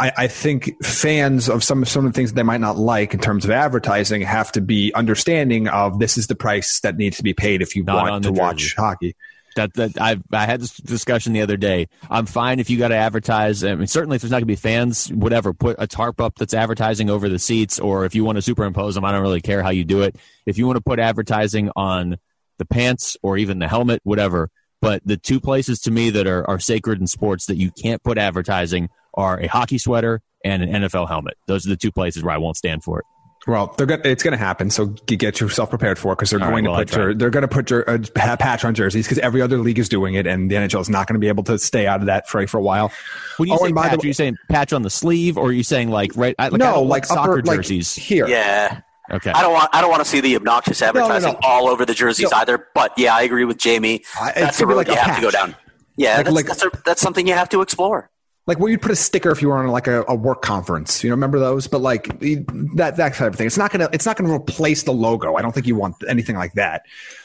I, 0.00 0.12
I 0.16 0.26
think 0.26 0.84
fans 0.84 1.48
of 1.48 1.62
some 1.62 1.84
some 1.84 2.04
of 2.04 2.12
the 2.12 2.16
things 2.16 2.32
they 2.32 2.42
might 2.42 2.60
not 2.60 2.76
like 2.76 3.14
in 3.14 3.20
terms 3.20 3.44
of 3.44 3.52
advertising 3.52 4.22
have 4.22 4.50
to 4.52 4.60
be 4.60 4.92
understanding 4.92 5.68
of 5.68 6.00
this 6.00 6.18
is 6.18 6.26
the 6.26 6.34
price 6.34 6.80
that 6.80 6.96
needs 6.96 7.18
to 7.18 7.22
be 7.22 7.32
paid 7.32 7.62
if 7.62 7.76
you 7.76 7.84
Not 7.84 8.10
want 8.10 8.24
to 8.24 8.32
watch 8.32 8.74
hockey. 8.76 9.14
That 9.54 9.72
that 9.74 10.00
I 10.00 10.16
I 10.32 10.46
had 10.46 10.60
this 10.60 10.76
discussion 10.78 11.32
the 11.32 11.42
other 11.42 11.56
day. 11.56 11.86
I'm 12.10 12.26
fine 12.26 12.58
if 12.58 12.70
you 12.70 12.78
got 12.78 12.88
to 12.88 12.96
advertise. 12.96 13.62
I 13.62 13.76
mean, 13.76 13.86
certainly 13.86 14.16
if 14.16 14.22
there's 14.22 14.32
not 14.32 14.38
going 14.38 14.42
to 14.42 14.46
be 14.46 14.56
fans, 14.56 15.06
whatever. 15.12 15.52
Put 15.52 15.76
a 15.78 15.86
tarp 15.86 16.20
up 16.20 16.38
that's 16.38 16.54
advertising 16.54 17.08
over 17.08 17.28
the 17.28 17.38
seats, 17.38 17.78
or 17.78 18.04
if 18.04 18.16
you 18.16 18.24
want 18.24 18.34
to 18.34 18.42
superimpose 18.42 18.96
them, 18.96 19.04
I 19.04 19.12
don't 19.12 19.22
really 19.22 19.40
care 19.40 19.62
how 19.62 19.70
you 19.70 19.84
do 19.84 20.02
it. 20.02 20.16
If 20.44 20.58
you 20.58 20.66
want 20.66 20.78
to 20.78 20.82
put 20.82 20.98
advertising 20.98 21.70
on 21.76 22.18
the 22.58 22.64
pants 22.64 23.16
or 23.22 23.38
even 23.38 23.60
the 23.60 23.68
helmet, 23.68 24.00
whatever. 24.02 24.50
But 24.82 25.00
the 25.06 25.16
two 25.16 25.40
places 25.40 25.80
to 25.82 25.90
me 25.90 26.10
that 26.10 26.26
are, 26.26 26.46
are 26.50 26.58
sacred 26.58 27.00
in 27.00 27.06
sports 27.06 27.46
that 27.46 27.56
you 27.56 27.70
can't 27.70 28.02
put 28.02 28.18
advertising 28.18 28.90
are 29.14 29.40
a 29.40 29.46
hockey 29.46 29.78
sweater 29.78 30.20
and 30.44 30.62
an 30.62 30.82
NFL 30.82 31.08
helmet. 31.08 31.38
Those 31.46 31.64
are 31.64 31.70
the 31.70 31.76
two 31.76 31.92
places 31.92 32.22
where 32.22 32.34
I 32.34 32.38
won't 32.38 32.56
stand 32.56 32.82
for 32.84 32.98
it. 32.98 33.04
Well, 33.46 33.74
they're 33.76 33.86
gonna, 33.86 34.02
it's 34.04 34.22
going 34.22 34.32
to 34.32 34.38
happen. 34.38 34.70
So 34.70 34.86
get 34.86 35.40
yourself 35.40 35.70
prepared 35.70 35.98
for 35.98 36.12
it 36.12 36.16
because 36.16 36.30
they're 36.30 36.40
All 36.40 36.50
going 36.50 36.64
right, 36.64 36.70
well, 36.70 36.80
to 36.80 36.86
put 36.86 36.94
jer- 36.94 37.14
they're 37.14 37.30
going 37.30 37.42
to 37.42 37.48
put 37.48 37.66
jer- 37.66 37.82
a 37.82 37.94
uh, 37.94 38.36
patch 38.36 38.64
on 38.64 38.74
jerseys 38.74 39.04
because 39.06 39.18
every 39.18 39.40
other 39.42 39.58
league 39.58 39.80
is 39.80 39.88
doing 39.88 40.14
it, 40.14 40.28
and 40.28 40.48
the 40.48 40.54
NHL 40.54 40.80
is 40.80 40.88
not 40.88 41.08
going 41.08 41.14
to 41.14 41.20
be 41.20 41.26
able 41.26 41.42
to 41.44 41.58
stay 41.58 41.88
out 41.88 42.00
of 42.00 42.06
that 42.06 42.28
fray 42.28 42.46
for 42.46 42.58
a 42.58 42.62
while. 42.62 42.92
When 43.38 43.48
you 43.48 43.54
Oh, 43.56 43.58
say 43.58 43.66
and 43.66 43.74
by 43.74 43.88
the 43.88 43.96
are 44.00 44.06
you 44.06 44.12
saying 44.12 44.36
patch 44.48 44.72
on 44.72 44.82
the 44.82 44.90
sleeve, 44.90 45.36
or 45.36 45.48
are 45.48 45.52
you 45.52 45.64
saying 45.64 45.90
like 45.90 46.12
right? 46.14 46.36
Like, 46.38 46.52
I 46.52 46.56
no, 46.56 46.72
don't 46.72 46.88
like 46.88 47.04
soccer 47.04 47.38
upper, 47.38 47.42
like 47.42 47.56
jerseys. 47.58 47.94
here. 47.94 48.28
Yeah. 48.28 48.80
Okay, 49.12 49.30
I 49.30 49.42
don't 49.42 49.52
want 49.52 49.68
I 49.72 49.80
don't 49.80 49.90
want 49.90 50.02
to 50.02 50.08
see 50.08 50.20
the 50.20 50.36
obnoxious 50.36 50.80
advertising 50.80 51.32
no. 51.34 51.38
all 51.42 51.68
over 51.68 51.84
the 51.84 51.94
jerseys 51.94 52.30
No. 52.30 52.38
either. 52.38 52.68
But 52.74 52.92
yeah, 52.96 53.14
I 53.14 53.22
agree 53.22 53.44
with 53.44 53.62
Jaime. 53.62 54.02
I- 54.18 54.32
That's 54.34 54.56
the 54.58 54.64
gonna 54.64 54.74
road 54.76 54.78
like 54.78 54.86
you 54.88 54.94
a 54.94 54.96
have 54.96 55.16
to 55.16 55.22
go 55.22 55.30
down. 55.30 55.54
Yeah, 55.96 56.16
Like- 56.16 56.24
that's, 56.24 56.34
like- 56.36 56.46
that's, 56.46 56.62
a, 56.64 56.70
that's 56.86 57.00
something 57.02 57.26
you 57.26 57.34
have 57.34 57.48
to 57.50 57.60
explore. 57.60 58.08
Like 58.44 58.58
where 58.58 58.72
you'd 58.72 58.82
put 58.82 58.90
a 58.90 58.96
sticker 58.96 59.30
if 59.30 59.40
you 59.40 59.48
were 59.48 59.56
on 59.56 59.68
like 59.68 59.86
a, 59.86 60.04
a 60.08 60.16
work 60.16 60.42
conference. 60.42 61.04
You 61.04 61.10
know, 61.10 61.14
remember 61.14 61.38
those? 61.38 61.68
But 61.68 61.80
like 61.80 62.06
that 62.18 62.94
that 62.96 63.14
type 63.14 63.32
of 63.32 63.36
thing. 63.36 63.46
It's 63.46 63.56
not 63.56 63.70
gonna 63.70 63.88
it's 63.92 64.04
not 64.04 64.16
gonna 64.16 64.34
replace 64.34 64.82
the 64.82 64.92
logo. 64.92 65.36
I 65.36 65.42
don't 65.42 65.52
think 65.52 65.68
you 65.68 65.76
want 65.76 65.94
anything 66.08 66.34
like 66.34 66.52
that. 66.54 66.82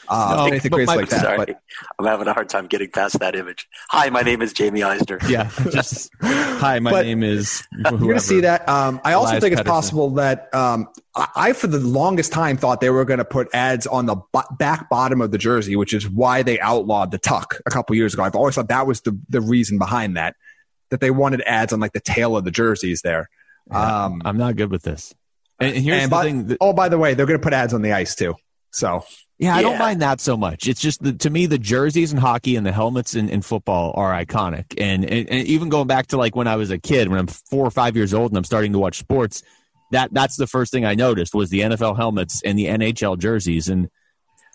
Uh, 0.08 0.34
No, 0.36 0.46
anything 0.46 0.70
but 0.70 0.76
crazy 0.76 0.86
my- 0.86 0.94
like 0.94 1.08
that. 1.08 1.20
Sorry, 1.22 1.36
But 1.38 1.60
I'm 1.98 2.06
having 2.06 2.28
a 2.28 2.32
hard 2.32 2.48
time 2.48 2.66
getting 2.68 2.90
past 2.92 3.18
that 3.18 3.34
image. 3.34 3.68
Hi, 3.90 4.10
my 4.10 4.22
name 4.22 4.40
is 4.42 4.54
Jaime 4.56 4.82
Eisner. 4.84 5.18
yeah. 5.28 5.50
Just 5.72 6.10
hi, 6.22 6.78
my 6.78 6.92
But- 6.92 7.04
name 7.04 7.24
is. 7.24 7.64
You're 7.72 7.98
going 7.98 8.14
to 8.14 8.20
see 8.20 8.40
that. 8.42 8.66
Um, 8.68 9.00
I 9.04 9.14
also 9.14 9.30
Elias 9.32 9.42
think 9.42 9.52
it's 9.54 9.62
Pettersson. 9.62 9.66
possible 9.66 10.10
that 10.10 10.54
um, 10.54 10.86
I, 11.16 11.26
I, 11.36 11.52
for 11.52 11.66
the 11.66 11.78
longest 11.80 12.32
time, 12.32 12.56
thought 12.56 12.80
they 12.80 12.90
were 12.90 13.04
going 13.04 13.18
to 13.18 13.24
put 13.24 13.48
ads 13.52 13.86
on 13.88 14.06
the 14.06 14.14
bo- 14.32 14.42
back 14.58 14.88
bottom 14.88 15.20
of 15.20 15.30
the 15.32 15.38
jersey, 15.38 15.74
which 15.76 15.92
is 15.92 16.08
why 16.08 16.42
they 16.42 16.58
outlawed 16.60 17.10
the 17.10 17.18
tuck 17.18 17.60
a 17.66 17.70
couple 17.70 17.94
years 17.96 18.14
ago. 18.14 18.22
I've 18.22 18.36
always 18.36 18.54
thought 18.54 18.68
that 18.68 18.86
was 18.86 19.00
the, 19.02 19.18
the 19.28 19.40
reason 19.42 19.76
behind 19.78 20.16
that, 20.16 20.36
that 20.90 21.00
they 21.00 21.10
wanted 21.10 21.42
ads 21.42 21.72
on 21.72 21.80
like 21.80 21.92
the 21.92 22.00
tail 22.00 22.36
of 22.36 22.44
the 22.44 22.50
jerseys 22.50 23.02
there. 23.02 23.28
Um, 23.70 24.22
I'm 24.24 24.38
not 24.38 24.56
good 24.56 24.70
with 24.70 24.82
this. 24.82 25.14
And 25.60 25.74
and 25.74 25.84
here's 25.84 26.02
and 26.02 26.10
the 26.10 26.14
by- 26.14 26.24
thing. 26.24 26.46
That, 26.46 26.58
oh, 26.60 26.72
by 26.72 26.88
the 26.88 26.98
way, 26.98 27.14
they're 27.14 27.26
going 27.26 27.38
to 27.38 27.42
put 27.42 27.52
ads 27.52 27.74
on 27.74 27.82
the 27.82 27.92
ice 27.92 28.14
too. 28.14 28.34
So 28.70 29.04
yeah, 29.38 29.54
I 29.54 29.62
don't 29.62 29.78
mind 29.78 30.02
that 30.02 30.20
so 30.20 30.36
much. 30.36 30.66
It's 30.66 30.80
just 30.80 31.02
the, 31.02 31.12
to 31.12 31.30
me 31.30 31.46
the 31.46 31.58
jerseys 31.58 32.10
and 32.10 32.20
hockey 32.20 32.56
and 32.56 32.66
the 32.66 32.72
helmets 32.72 33.14
in, 33.14 33.28
in 33.28 33.40
football 33.40 33.92
are 33.94 34.12
iconic. 34.12 34.74
And, 34.78 35.04
and 35.04 35.28
and 35.28 35.46
even 35.46 35.68
going 35.68 35.86
back 35.86 36.08
to 36.08 36.16
like 36.16 36.34
when 36.34 36.48
I 36.48 36.56
was 36.56 36.70
a 36.70 36.78
kid, 36.78 37.08
when 37.08 37.20
I'm 37.20 37.28
four 37.28 37.64
or 37.64 37.70
five 37.70 37.94
years 37.96 38.12
old 38.12 38.32
and 38.32 38.38
I'm 38.38 38.44
starting 38.44 38.72
to 38.72 38.80
watch 38.80 38.98
sports, 38.98 39.44
that 39.92 40.12
that's 40.12 40.36
the 40.36 40.48
first 40.48 40.72
thing 40.72 40.84
I 40.84 40.94
noticed 40.94 41.34
was 41.34 41.50
the 41.50 41.60
NFL 41.60 41.96
helmets 41.96 42.42
and 42.44 42.58
the 42.58 42.66
NHL 42.66 43.16
jerseys. 43.18 43.68
And 43.68 43.88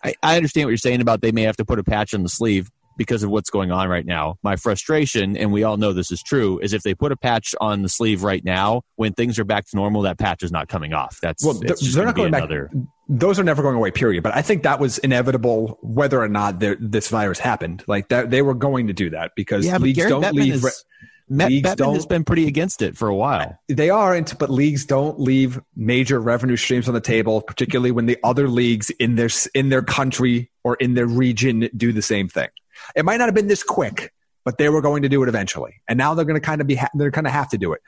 I, 0.04 0.14
I 0.22 0.36
understand 0.36 0.66
what 0.66 0.70
you're 0.70 0.78
saying 0.78 1.00
about 1.00 1.22
they 1.22 1.32
may 1.32 1.42
have 1.42 1.56
to 1.56 1.64
put 1.64 1.78
a 1.78 1.84
patch 1.84 2.12
on 2.12 2.22
the 2.22 2.28
sleeve 2.28 2.70
because 2.96 3.22
of 3.22 3.30
what's 3.30 3.50
going 3.50 3.70
on 3.70 3.88
right 3.88 4.06
now. 4.06 4.36
My 4.42 4.56
frustration, 4.56 5.36
and 5.36 5.52
we 5.52 5.62
all 5.64 5.76
know 5.76 5.92
this 5.92 6.10
is 6.10 6.22
true, 6.22 6.58
is 6.60 6.72
if 6.72 6.82
they 6.82 6.94
put 6.94 7.12
a 7.12 7.16
patch 7.16 7.54
on 7.60 7.82
the 7.82 7.88
sleeve 7.88 8.22
right 8.22 8.44
now, 8.44 8.82
when 8.96 9.12
things 9.12 9.38
are 9.38 9.44
back 9.44 9.66
to 9.70 9.76
normal, 9.76 10.02
that 10.02 10.18
patch 10.18 10.42
is 10.42 10.52
not 10.52 10.68
coming 10.68 10.92
off. 10.92 11.18
That's 11.22 11.44
Well, 11.44 11.54
they're, 11.54 11.70
just 11.70 11.94
they're 11.94 12.04
not 12.04 12.14
going 12.16 12.30
back. 12.30 12.42
another- 12.42 12.70
Those 13.08 13.38
are 13.38 13.44
never 13.44 13.62
going 13.62 13.76
away. 13.76 13.90
Period. 13.90 14.22
But 14.22 14.34
I 14.34 14.42
think 14.42 14.62
that 14.62 14.80
was 14.80 14.98
inevitable, 14.98 15.78
whether 15.82 16.20
or 16.22 16.28
not 16.28 16.60
this 16.60 17.08
virus 17.08 17.38
happened. 17.38 17.84
Like 17.86 18.08
that, 18.08 18.30
they 18.30 18.42
were 18.42 18.54
going 18.54 18.86
to 18.86 18.92
do 18.92 19.10
that 19.10 19.32
because 19.36 19.66
Yeah, 19.66 19.76
leagues 19.78 19.98
don't 20.06 20.22
Bettman 20.22 20.32
leave. 20.34 20.54
is- 20.64 20.84
Matt 21.26 21.48
leagues 21.48 21.66
Bettman 21.70 21.94
has 21.94 22.02
don't- 22.04 22.08
been 22.10 22.24
pretty 22.24 22.46
against 22.46 22.82
it 22.82 22.98
for 22.98 23.08
a 23.08 23.14
while. 23.14 23.58
They 23.68 23.88
are, 23.88 24.20
but 24.38 24.50
leagues 24.50 24.84
don't 24.84 25.18
leave 25.18 25.58
major 25.74 26.20
revenue 26.20 26.56
streams 26.56 26.86
on 26.86 26.92
the 26.92 27.00
table, 27.00 27.40
particularly 27.40 27.90
when 27.92 28.04
the 28.04 28.18
other 28.22 28.46
leagues 28.46 28.90
in 29.00 29.14
their 29.16 29.30
in 29.54 29.70
their 29.70 29.80
country 29.80 30.50
or 30.64 30.74
in 30.76 30.92
their 30.94 31.06
region 31.06 31.70
do 31.74 31.92
the 31.92 32.02
same 32.02 32.28
thing. 32.28 32.48
It 32.94 33.04
might 33.04 33.16
not 33.18 33.26
have 33.26 33.34
been 33.34 33.48
this 33.48 33.62
quick, 33.62 34.12
but 34.44 34.58
they 34.58 34.68
were 34.68 34.80
going 34.80 35.02
to 35.02 35.08
do 35.08 35.22
it 35.22 35.28
eventually, 35.28 35.80
and 35.88 35.96
now 35.98 36.14
they're 36.14 36.24
going 36.24 36.40
to 36.40 36.44
kind 36.46 36.60
of 36.60 36.66
be 36.66 36.76
ha- 36.76 36.90
they're 36.94 37.10
going 37.10 37.24
to 37.24 37.30
have 37.30 37.48
to 37.50 37.58
do 37.58 37.72
it. 37.72 37.80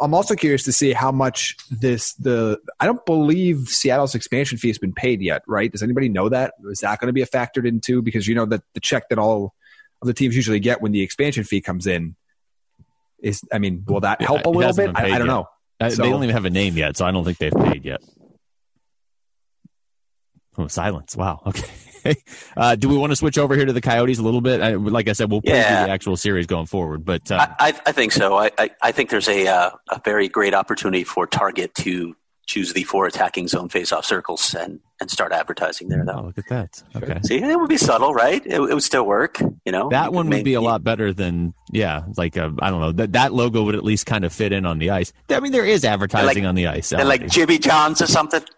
I'm 0.00 0.14
also 0.14 0.36
curious 0.36 0.62
to 0.64 0.72
see 0.72 0.92
how 0.92 1.10
much 1.10 1.56
this 1.70 2.14
the 2.14 2.58
I 2.78 2.86
don't 2.86 3.04
believe 3.04 3.68
Seattle's 3.68 4.14
expansion 4.14 4.56
fee 4.56 4.68
has 4.68 4.78
been 4.78 4.92
paid 4.92 5.20
yet, 5.20 5.42
right? 5.48 5.72
Does 5.72 5.82
anybody 5.82 6.08
know 6.08 6.28
that? 6.28 6.54
Is 6.70 6.80
that 6.80 7.00
going 7.00 7.08
to 7.08 7.12
be 7.12 7.22
a 7.22 7.26
factored 7.26 7.66
into 7.66 8.00
because 8.00 8.28
you 8.28 8.34
know 8.36 8.46
that 8.46 8.62
the 8.74 8.80
check 8.80 9.08
that 9.08 9.18
all 9.18 9.54
of 10.00 10.06
the 10.06 10.14
teams 10.14 10.36
usually 10.36 10.60
get 10.60 10.80
when 10.80 10.92
the 10.92 11.02
expansion 11.02 11.42
fee 11.42 11.60
comes 11.60 11.86
in 11.88 12.14
is 13.20 13.42
I 13.52 13.58
mean, 13.58 13.82
will 13.88 14.00
that 14.00 14.20
Yeah, 14.20 14.28
help 14.28 14.46
a 14.46 14.50
little 14.50 14.72
bit? 14.72 14.92
I, 14.94 15.06
I 15.06 15.18
don't 15.18 15.26
yet. 15.26 15.26
know. 15.26 15.46
Uh, 15.80 15.90
So- 15.90 16.02
they 16.04 16.10
don't 16.10 16.22
even 16.22 16.34
have 16.34 16.44
a 16.44 16.50
name 16.50 16.76
yet, 16.76 16.96
so 16.96 17.04
I 17.04 17.10
don't 17.10 17.24
think 17.24 17.38
they've 17.38 17.52
paid 17.52 17.84
yet. 17.84 18.00
Oh, 20.56 20.68
silence. 20.68 21.16
Wow. 21.16 21.42
Okay. 21.46 21.66
Uh, 22.56 22.76
do 22.76 22.88
we 22.88 22.96
want 22.96 23.12
to 23.12 23.16
switch 23.16 23.38
over 23.38 23.54
here 23.54 23.64
to 23.64 23.72
the 23.72 23.80
Coyotes 23.80 24.18
a 24.18 24.22
little 24.22 24.40
bit? 24.40 24.60
I, 24.60 24.74
like 24.74 25.08
I 25.08 25.12
said, 25.12 25.30
we'll 25.30 25.42
preview 25.42 25.54
Yeah. 25.54 25.86
the 25.86 25.92
actual 25.92 26.16
series 26.16 26.46
going 26.46 26.66
forward. 26.66 27.04
But 27.04 27.30
uh, 27.30 27.46
I, 27.58 27.74
I, 27.86 27.92
think 27.92 28.12
so. 28.12 28.36
I, 28.36 28.50
I, 28.58 28.70
I 28.82 28.92
think 28.92 29.10
there's 29.10 29.28
a 29.28 29.46
uh, 29.46 29.70
a 29.90 30.00
very 30.04 30.28
great 30.28 30.54
opportunity 30.54 31.04
for 31.04 31.26
Target 31.26 31.74
to 31.76 32.16
choose 32.48 32.72
the 32.72 32.82
four 32.84 33.06
attacking 33.06 33.46
zone 33.46 33.68
face-off 33.68 34.06
circles 34.06 34.54
and, 34.58 34.80
and 35.00 35.10
start 35.10 35.32
advertising 35.32 35.88
there. 35.88 36.02
oh, 36.02 36.06
Though, 36.06 36.22
look 36.22 36.38
at 36.38 36.48
that. 36.48 36.82
Okay. 36.96 37.20
see, 37.22 37.42
it 37.42 37.60
would 37.60 37.68
be 37.68 37.76
subtle, 37.76 38.14
right? 38.14 38.44
It, 38.44 38.54
it 38.54 38.74
would 38.74 38.82
still 38.82 39.04
work. 39.04 39.38
You 39.64 39.70
know, 39.70 39.90
That 39.90 40.06
You 40.06 40.12
one 40.12 40.26
could 40.28 40.36
would 40.38 40.44
be 40.44 40.54
a 40.54 40.60
lot 40.62 40.82
better 40.82 41.12
than 41.12 41.52
yeah, 41.70 42.04
like 42.16 42.38
uh, 42.38 42.50
I 42.60 42.70
don't 42.70 42.80
know 42.80 42.92
that 42.92 43.12
that 43.12 43.34
logo 43.34 43.62
would 43.64 43.74
at 43.74 43.84
least 43.84 44.06
kind 44.06 44.24
of 44.24 44.32
fit 44.32 44.52
in 44.52 44.64
on 44.64 44.78
the 44.78 44.90
ice. 44.90 45.12
I 45.28 45.40
mean, 45.40 45.52
there 45.52 45.66
is 45.66 45.84
advertising 45.84 46.46
on 46.46 46.54
the 46.54 46.66
ice. 46.66 46.90
and 46.90 47.06
like 47.06 47.20
already. 47.20 47.30
Jimmy 47.30 47.58
Johns 47.58 48.02
or 48.02 48.06
something. 48.06 48.42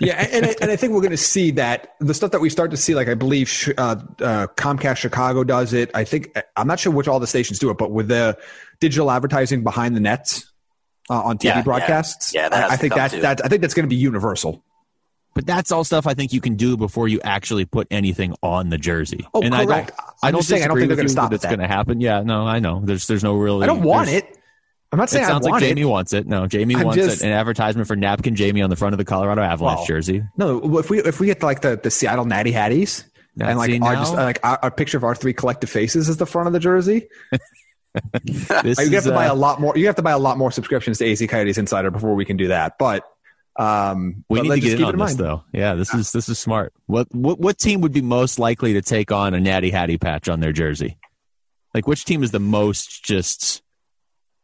Yeah, 0.00 0.20
and, 0.20 0.32
and, 0.34 0.46
I, 0.46 0.54
and 0.60 0.70
I 0.72 0.76
think 0.76 0.92
we're 0.92 1.02
going 1.02 1.12
to 1.12 1.16
see 1.16 1.52
that 1.52 1.94
the 2.00 2.14
stuff 2.14 2.32
that 2.32 2.40
we 2.40 2.50
start 2.50 2.72
to 2.72 2.76
see, 2.76 2.96
like 2.96 3.06
I 3.06 3.14
believe 3.14 3.72
uh, 3.78 3.96
uh, 4.20 4.48
Comcast 4.56 4.96
Chicago 4.96 5.44
does 5.44 5.72
it. 5.72 5.88
I 5.94 6.02
think 6.02 6.36
I'm 6.56 6.66
not 6.66 6.80
sure 6.80 6.92
which 6.92 7.06
all 7.06 7.20
the 7.20 7.28
stations 7.28 7.60
do 7.60 7.70
it, 7.70 7.78
but 7.78 7.92
with 7.92 8.08
the 8.08 8.36
digital 8.80 9.08
advertising 9.08 9.62
behind 9.62 9.94
the 9.94 10.00
nets 10.00 10.50
uh, 11.10 11.20
on 11.22 11.38
TV 11.38 11.44
Yeah, 11.44 11.56
yeah. 11.56 11.62
broadcasts, 11.62 12.34
Yeah, 12.34 12.48
that 12.48 12.56
has 12.62 12.70
I, 12.70 12.74
I 12.74 12.76
think 12.76 12.92
come 12.94 12.98
that 13.08 13.20
that 13.22 13.44
I 13.44 13.48
think 13.48 13.60
that's 13.62 13.74
going 13.74 13.84
to 13.88 13.94
be 13.94 13.96
universal. 13.96 14.62
But 15.34 15.46
that's 15.46 15.72
all 15.72 15.82
stuff 15.82 16.06
I 16.06 16.14
think 16.14 16.32
you 16.32 16.40
can 16.40 16.54
do 16.54 16.76
before 16.76 17.08
you 17.08 17.20
actually 17.24 17.64
put 17.64 17.88
anything 17.90 18.36
on 18.40 18.68
the 18.68 18.78
jersey. 18.78 19.26
Oh, 19.34 19.42
and 19.42 19.52
correct. 19.52 19.68
I 19.68 19.74
don't, 19.74 19.90
I'm 20.22 20.28
I 20.28 20.30
don't 20.30 20.42
saying, 20.44 20.62
I 20.62 20.68
don't 20.68 20.76
think 20.78 20.88
they're 20.88 20.96
gonna 20.96 21.08
stop 21.08 21.30
that 21.30 21.36
it's 21.36 21.44
going 21.44 21.58
to 21.58 21.66
happen. 21.66 22.00
Yeah, 22.00 22.22
no, 22.22 22.46
I 22.46 22.60
know. 22.60 22.80
There's 22.84 23.06
there's 23.08 23.24
no 23.24 23.34
really. 23.34 23.64
I 23.64 23.66
don't 23.66 23.82
want 23.82 24.10
it. 24.10 24.38
I'm 24.92 24.98
not 24.98 25.08
It 25.08 25.10
saying 25.10 25.24
I 25.24 25.28
sounds 25.28 25.44
like 25.44 25.60
Jaime 25.60 25.80
it. 25.80 25.84
wants 25.86 26.12
it. 26.12 26.28
No, 26.28 26.46
Jaime 26.50 26.76
I'm 26.76 26.84
wants 26.84 27.02
just- 27.04 27.22
it. 27.22 27.26
An 27.26 27.32
advertisement 27.32 27.88
for 27.88 27.96
napkin 27.96 28.36
Jaime 28.36 28.62
on 28.62 28.70
the 28.70 28.76
front 28.76 28.92
of 28.94 28.98
the 28.98 29.04
Colorado 29.04 29.42
Avalanche 29.42 29.78
Well, 29.78 29.86
jersey. 29.86 30.22
No, 30.36 30.78
if 30.78 30.88
we 30.88 31.00
if 31.00 31.18
we 31.18 31.26
get 31.26 31.42
like 31.42 31.62
the, 31.62 31.80
the 31.82 31.90
Seattle 31.90 32.26
Natty 32.26 32.52
Hatties 32.52 33.02
Now, 33.34 33.48
and 33.48 33.58
like 33.58 33.72
our 33.82 33.94
just 33.96 34.14
like 34.14 34.38
our, 34.44 34.60
our 34.62 34.70
picture 34.70 34.96
of 34.98 35.02
our 35.02 35.16
three 35.16 35.32
collective 35.32 35.68
faces 35.68 36.08
is 36.08 36.16
the 36.18 36.26
front 36.26 36.46
of 36.46 36.52
the 36.52 36.60
jersey, 36.60 37.08
This 38.24 38.78
you 38.78 38.84
have 38.84 38.94
is, 38.94 39.04
to 39.04 39.12
buy 39.12 39.28
uh, 39.28 39.34
a 39.34 39.36
lot 39.36 39.60
more. 39.60 39.76
You 39.76 39.86
have 39.86 39.96
to 39.96 40.02
buy 40.02 40.12
a 40.12 40.18
lot 40.18 40.38
more 40.38 40.50
subscriptions 40.50 40.98
to 40.98 41.10
AZ 41.10 41.24
Coyotes 41.28 41.58
Insider 41.58 41.90
before 41.90 42.14
we 42.14 42.24
can 42.24 42.36
do 42.36 42.48
that. 42.48 42.76
But 42.78 43.04
um, 43.56 44.24
We 44.28 44.40
but 44.40 44.42
need 44.44 44.54
to 44.54 44.60
get 44.60 44.72
in 44.72 44.78
keep 44.78 44.86
on 44.88 44.94
it 44.94 44.98
this, 44.98 45.14
though. 45.14 45.44
Yeah, 45.52 45.74
this 45.74 45.94
is 45.94 46.12
this 46.12 46.28
is 46.28 46.38
smart. 46.38 46.72
What, 46.86 47.12
what 47.14 47.38
what 47.38 47.58
team 47.58 47.80
would 47.82 47.92
be 47.92 48.02
most 48.02 48.38
likely 48.38 48.72
to 48.74 48.82
take 48.82 49.12
on 49.12 49.34
a 49.34 49.40
Natty 49.40 49.70
Hattie 49.70 49.98
patch 49.98 50.28
on 50.28 50.40
their 50.40 50.52
jersey? 50.52 50.98
Like, 51.72 51.86
which 51.86 52.04
team 52.04 52.22
is 52.22 52.30
the 52.30 52.40
most 52.40 53.04
just? 53.04 53.62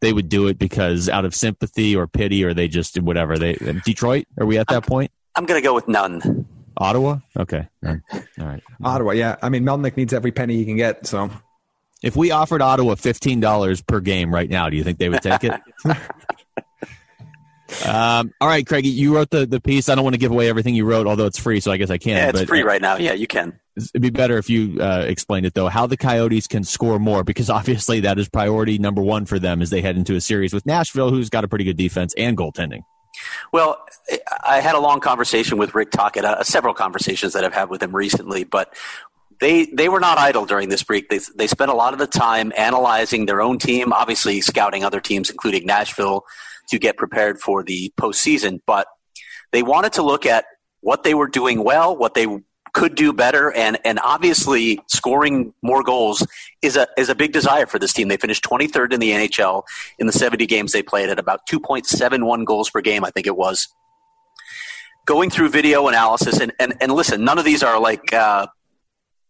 They 0.00 0.12
would 0.14 0.30
do 0.30 0.46
it 0.46 0.58
because 0.58 1.10
out 1.10 1.26
of 1.26 1.34
sympathy 1.34 1.94
or 1.94 2.06
pity, 2.06 2.44
or 2.44 2.54
they 2.54 2.68
just 2.68 2.98
whatever. 3.00 3.36
They 3.36 3.54
Detroit. 3.84 4.26
Are 4.38 4.46
we 4.46 4.56
at 4.58 4.68
that 4.68 4.86
point? 4.86 5.10
I'm 5.36 5.44
going 5.44 5.60
to 5.60 5.64
go 5.64 5.74
with 5.74 5.88
none. 5.88 6.46
Ottawa. 6.76 7.18
Okay. 7.38 7.68
All 7.84 7.98
right. 8.38 8.62
Ottawa, 8.82 9.12
yeah. 9.12 9.36
I 9.42 9.50
mean, 9.50 9.64
Melnyk 9.64 9.96
needs 9.96 10.14
every 10.14 10.32
penny 10.32 10.56
he 10.56 10.64
can 10.64 10.76
get. 10.76 11.06
So 11.06 11.30
If 12.02 12.16
we 12.16 12.30
offered 12.30 12.62
Ottawa 12.62 12.94
fifteen 12.94 13.40
dollars 13.40 13.82
per 13.82 14.00
game 14.00 14.32
right 14.32 14.48
now, 14.48 14.68
do 14.70 14.76
you 14.76 14.84
think 14.84 14.98
they 14.98 15.08
would 15.08 15.22
take 15.22 15.44
it? 15.44 15.60
Um, 17.86 18.34
all 18.40 18.48
right, 18.48 18.66
Craigie, 18.66 18.88
you 18.88 19.14
wrote 19.14 19.30
the, 19.30 19.46
the 19.46 19.60
piece. 19.60 19.88
I 19.88 19.94
don't 19.94 20.04
want 20.04 20.14
to 20.14 20.18
give 20.18 20.32
away 20.32 20.48
everything 20.48 20.74
you 20.74 20.84
wrote, 20.84 21.06
although 21.06 21.26
it's 21.26 21.38
free, 21.38 21.60
so 21.60 21.70
I 21.70 21.76
guess 21.76 21.90
I 21.90 21.98
can. 21.98 22.16
Yeah, 22.16 22.28
it's 22.30 22.40
but, 22.40 22.48
free 22.48 22.62
right 22.62 22.82
now. 22.82 22.96
Yeah, 22.96 23.12
you 23.12 23.26
can. 23.26 23.58
It'd 23.76 24.02
be 24.02 24.10
better 24.10 24.36
if 24.38 24.50
you 24.50 24.80
uh, 24.80 25.04
explained 25.06 25.46
it, 25.46 25.54
though, 25.54 25.68
how 25.68 25.86
the 25.86 25.96
Coyotes 25.96 26.46
can 26.46 26.64
score 26.64 26.98
more, 26.98 27.24
because 27.24 27.48
obviously 27.50 28.00
that 28.00 28.18
is 28.18 28.28
priority 28.28 28.78
number 28.78 29.00
one 29.02 29.24
for 29.24 29.38
them 29.38 29.62
as 29.62 29.70
they 29.70 29.80
head 29.80 29.96
into 29.96 30.14
a 30.16 30.20
series 30.20 30.52
with 30.52 30.66
Nashville, 30.66 31.10
who's 31.10 31.30
got 31.30 31.44
a 31.44 31.48
pretty 31.48 31.64
good 31.64 31.76
defense 31.76 32.14
and 32.18 32.36
goaltending. 32.36 32.82
Well, 33.52 33.84
I 34.44 34.60
had 34.60 34.74
a 34.74 34.80
long 34.80 35.00
conversation 35.00 35.58
with 35.58 35.74
Rick 35.74 35.90
Tocchet, 35.90 36.24
uh, 36.24 36.42
several 36.42 36.74
conversations 36.74 37.32
that 37.34 37.44
I've 37.44 37.52
had 37.52 37.68
with 37.68 37.82
him 37.82 37.94
recently, 37.94 38.44
but 38.44 38.74
they 39.40 39.64
they 39.66 39.88
were 39.88 40.00
not 40.00 40.18
idle 40.18 40.44
during 40.46 40.68
this 40.68 40.82
break. 40.82 41.08
They 41.08 41.20
they 41.34 41.46
spent 41.46 41.70
a 41.70 41.74
lot 41.74 41.92
of 41.92 41.98
the 41.98 42.06
time 42.06 42.52
analyzing 42.56 43.26
their 43.26 43.40
own 43.40 43.58
team, 43.58 43.92
obviously 43.92 44.40
scouting 44.40 44.84
other 44.84 45.00
teams, 45.00 45.30
including 45.30 45.66
Nashville, 45.66 46.24
to 46.68 46.78
get 46.78 46.96
prepared 46.96 47.40
for 47.40 47.62
the 47.62 47.92
postseason. 47.98 48.60
But 48.66 48.86
they 49.52 49.62
wanted 49.62 49.94
to 49.94 50.02
look 50.02 50.26
at 50.26 50.44
what 50.80 51.02
they 51.02 51.14
were 51.14 51.26
doing 51.26 51.64
well, 51.64 51.96
what 51.96 52.14
they 52.14 52.26
could 52.74 52.94
do 52.94 53.12
better, 53.14 53.50
and 53.52 53.78
and 53.84 53.98
obviously 54.04 54.78
scoring 54.88 55.54
more 55.62 55.82
goals 55.82 56.26
is 56.60 56.76
a 56.76 56.86
is 56.98 57.08
a 57.08 57.14
big 57.14 57.32
desire 57.32 57.66
for 57.66 57.78
this 57.78 57.94
team. 57.94 58.08
They 58.08 58.18
finished 58.18 58.44
23rd 58.44 58.92
in 58.92 59.00
the 59.00 59.10
NHL 59.10 59.62
in 59.98 60.06
the 60.06 60.12
70 60.12 60.46
games 60.46 60.72
they 60.72 60.82
played 60.82 61.08
at 61.08 61.18
about 61.18 61.40
2.71 61.50 62.44
goals 62.44 62.70
per 62.70 62.80
game, 62.80 63.04
I 63.04 63.10
think 63.10 63.26
it 63.26 63.36
was. 63.36 63.68
Going 65.06 65.30
through 65.30 65.48
video 65.48 65.88
analysis 65.88 66.40
and 66.40 66.52
and, 66.60 66.74
and 66.80 66.92
listen, 66.92 67.24
none 67.24 67.38
of 67.38 67.46
these 67.46 67.62
are 67.62 67.80
like. 67.80 68.12
Uh, 68.12 68.46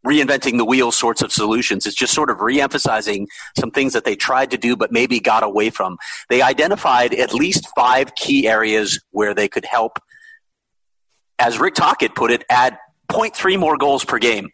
reinventing 0.07 0.57
the 0.57 0.65
wheel 0.65 0.91
sorts 0.91 1.23
of 1.23 1.33
solutions. 1.33 1.87
It's 1.87 1.97
just 1.97 2.15
sort 2.15 2.31
of 2.31 2.39
reemphasizing 2.39 3.27
some 3.59 3.71
things 3.71 3.93
that 3.93 4.05
they 4.05 4.17
tried 4.17 4.51
to 4.53 4.59
do 4.59 4.77
but 4.77 4.93
maybe 4.93 5.21
got 5.21 5.43
away 5.43 5.71
from. 5.71 5.99
They 6.29 6.43
identified 6.43 7.15
at 7.15 7.35
least 7.35 7.69
five 7.77 8.15
key 8.15 8.49
areas 8.49 9.01
where 9.11 9.35
they 9.35 9.49
could 9.49 9.65
help, 9.65 9.99
as 11.39 11.59
Rick 11.59 11.75
Tocchet 11.75 12.15
put 12.15 12.31
it, 12.31 12.45
add 12.49 12.79
0.3 13.11 13.59
more 13.59 13.77
goals 13.77 14.05
per 14.05 14.19
game 14.19 14.51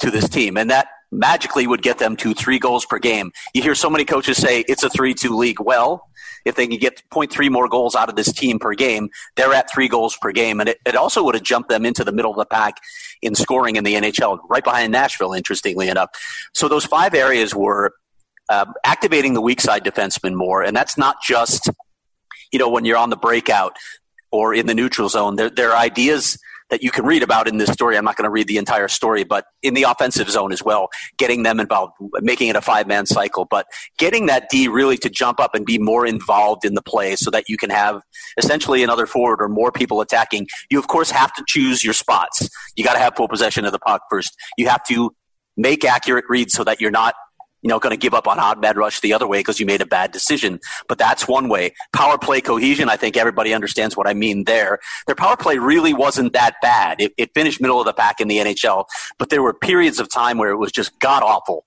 to 0.00 0.10
this 0.10 0.28
team. 0.28 0.56
And 0.56 0.70
that 0.70 0.88
magically 1.14 1.66
would 1.66 1.82
get 1.82 1.98
them 1.98 2.16
to 2.16 2.34
three 2.34 2.58
goals 2.58 2.84
per 2.84 2.98
game. 2.98 3.30
You 3.54 3.62
hear 3.62 3.74
so 3.74 3.88
many 3.88 4.04
coaches 4.04 4.36
say 4.36 4.64
it's 4.68 4.82
a 4.82 4.90
3 4.90 5.14
2 5.14 5.36
league. 5.36 5.60
Well, 5.60 6.08
if 6.44 6.56
they 6.56 6.66
can 6.66 6.78
get 6.78 7.02
0.3 7.10 7.50
more 7.50 7.68
goals 7.68 7.94
out 7.94 8.08
of 8.08 8.16
this 8.16 8.32
team 8.32 8.58
per 8.58 8.74
game, 8.74 9.08
they're 9.36 9.54
at 9.54 9.72
three 9.72 9.88
goals 9.88 10.16
per 10.20 10.32
game. 10.32 10.60
And 10.60 10.68
it, 10.68 10.78
it 10.84 10.96
also 10.96 11.24
would 11.24 11.34
have 11.34 11.44
jumped 11.44 11.68
them 11.68 11.86
into 11.86 12.04
the 12.04 12.12
middle 12.12 12.30
of 12.30 12.36
the 12.36 12.44
pack 12.44 12.76
in 13.24 13.34
scoring 13.34 13.76
in 13.76 13.84
the 13.84 13.94
NHL, 13.94 14.38
right 14.48 14.62
behind 14.62 14.92
Nashville, 14.92 15.32
interestingly 15.32 15.88
enough. 15.88 16.10
So 16.52 16.68
those 16.68 16.84
five 16.84 17.14
areas 17.14 17.54
were 17.54 17.94
uh, 18.48 18.66
activating 18.84 19.34
the 19.34 19.40
weak 19.40 19.60
side 19.60 19.84
defenseman 19.84 20.34
more. 20.34 20.62
And 20.62 20.76
that's 20.76 20.98
not 20.98 21.16
just, 21.22 21.70
you 22.52 22.58
know, 22.58 22.68
when 22.68 22.84
you're 22.84 22.98
on 22.98 23.10
the 23.10 23.16
breakout 23.16 23.76
or 24.30 24.52
in 24.52 24.66
the 24.66 24.74
neutral 24.74 25.08
zone. 25.08 25.36
There, 25.36 25.48
there 25.48 25.70
are 25.70 25.76
ideas 25.76 26.38
that 26.74 26.82
you 26.82 26.90
can 26.90 27.06
read 27.06 27.22
about 27.22 27.46
in 27.46 27.58
this 27.58 27.70
story. 27.70 27.96
I'm 27.96 28.04
not 28.04 28.16
going 28.16 28.24
to 28.24 28.30
read 28.30 28.48
the 28.48 28.58
entire 28.58 28.88
story, 28.88 29.22
but 29.22 29.44
in 29.62 29.74
the 29.74 29.84
offensive 29.84 30.28
zone 30.28 30.50
as 30.50 30.60
well, 30.60 30.88
getting 31.18 31.44
them 31.44 31.60
involved, 31.60 31.92
making 32.20 32.48
it 32.48 32.56
a 32.56 32.60
five 32.60 32.88
man 32.88 33.06
cycle, 33.06 33.44
but 33.44 33.68
getting 33.96 34.26
that 34.26 34.48
D 34.50 34.66
really 34.66 34.96
to 34.96 35.08
jump 35.08 35.38
up 35.38 35.54
and 35.54 35.64
be 35.64 35.78
more 35.78 36.04
involved 36.04 36.64
in 36.64 36.74
the 36.74 36.82
play 36.82 37.14
so 37.14 37.30
that 37.30 37.48
you 37.48 37.56
can 37.56 37.70
have 37.70 38.02
essentially 38.36 38.82
another 38.82 39.06
forward 39.06 39.40
or 39.40 39.48
more 39.48 39.70
people 39.70 40.00
attacking. 40.00 40.48
You, 40.68 40.80
of 40.80 40.88
course, 40.88 41.12
have 41.12 41.32
to 41.34 41.44
choose 41.46 41.84
your 41.84 41.94
spots. 41.94 42.48
You 42.74 42.82
got 42.82 42.94
to 42.94 42.98
have 42.98 43.14
full 43.14 43.28
possession 43.28 43.64
of 43.64 43.70
the 43.70 43.78
puck 43.78 44.02
first. 44.10 44.34
You 44.58 44.68
have 44.68 44.82
to 44.88 45.14
make 45.56 45.84
accurate 45.84 46.24
reads 46.28 46.54
so 46.54 46.64
that 46.64 46.80
you're 46.80 46.90
not 46.90 47.14
you 47.64 47.68
know, 47.68 47.78
going 47.78 47.92
to 47.92 47.96
give 47.96 48.12
up 48.12 48.28
on 48.28 48.38
odd 48.38 48.60
man 48.60 48.76
rush 48.76 49.00
the 49.00 49.14
other 49.14 49.26
way 49.26 49.40
because 49.40 49.58
you 49.58 49.64
made 49.64 49.80
a 49.80 49.86
bad 49.86 50.12
decision. 50.12 50.60
But 50.86 50.98
that's 50.98 51.26
one 51.26 51.48
way. 51.48 51.72
Power 51.94 52.18
play 52.18 52.42
cohesion, 52.42 52.90
I 52.90 52.96
think 52.96 53.16
everybody 53.16 53.54
understands 53.54 53.96
what 53.96 54.06
I 54.06 54.12
mean 54.12 54.44
there. 54.44 54.78
Their 55.06 55.16
power 55.16 55.36
play 55.36 55.56
really 55.56 55.94
wasn't 55.94 56.34
that 56.34 56.56
bad. 56.60 57.00
It, 57.00 57.14
it 57.16 57.30
finished 57.34 57.62
middle 57.62 57.80
of 57.80 57.86
the 57.86 57.94
pack 57.94 58.20
in 58.20 58.28
the 58.28 58.36
NHL, 58.36 58.84
but 59.18 59.30
there 59.30 59.42
were 59.42 59.54
periods 59.54 59.98
of 59.98 60.10
time 60.10 60.36
where 60.36 60.50
it 60.50 60.58
was 60.58 60.72
just 60.72 60.98
god 61.00 61.22
awful. 61.22 61.64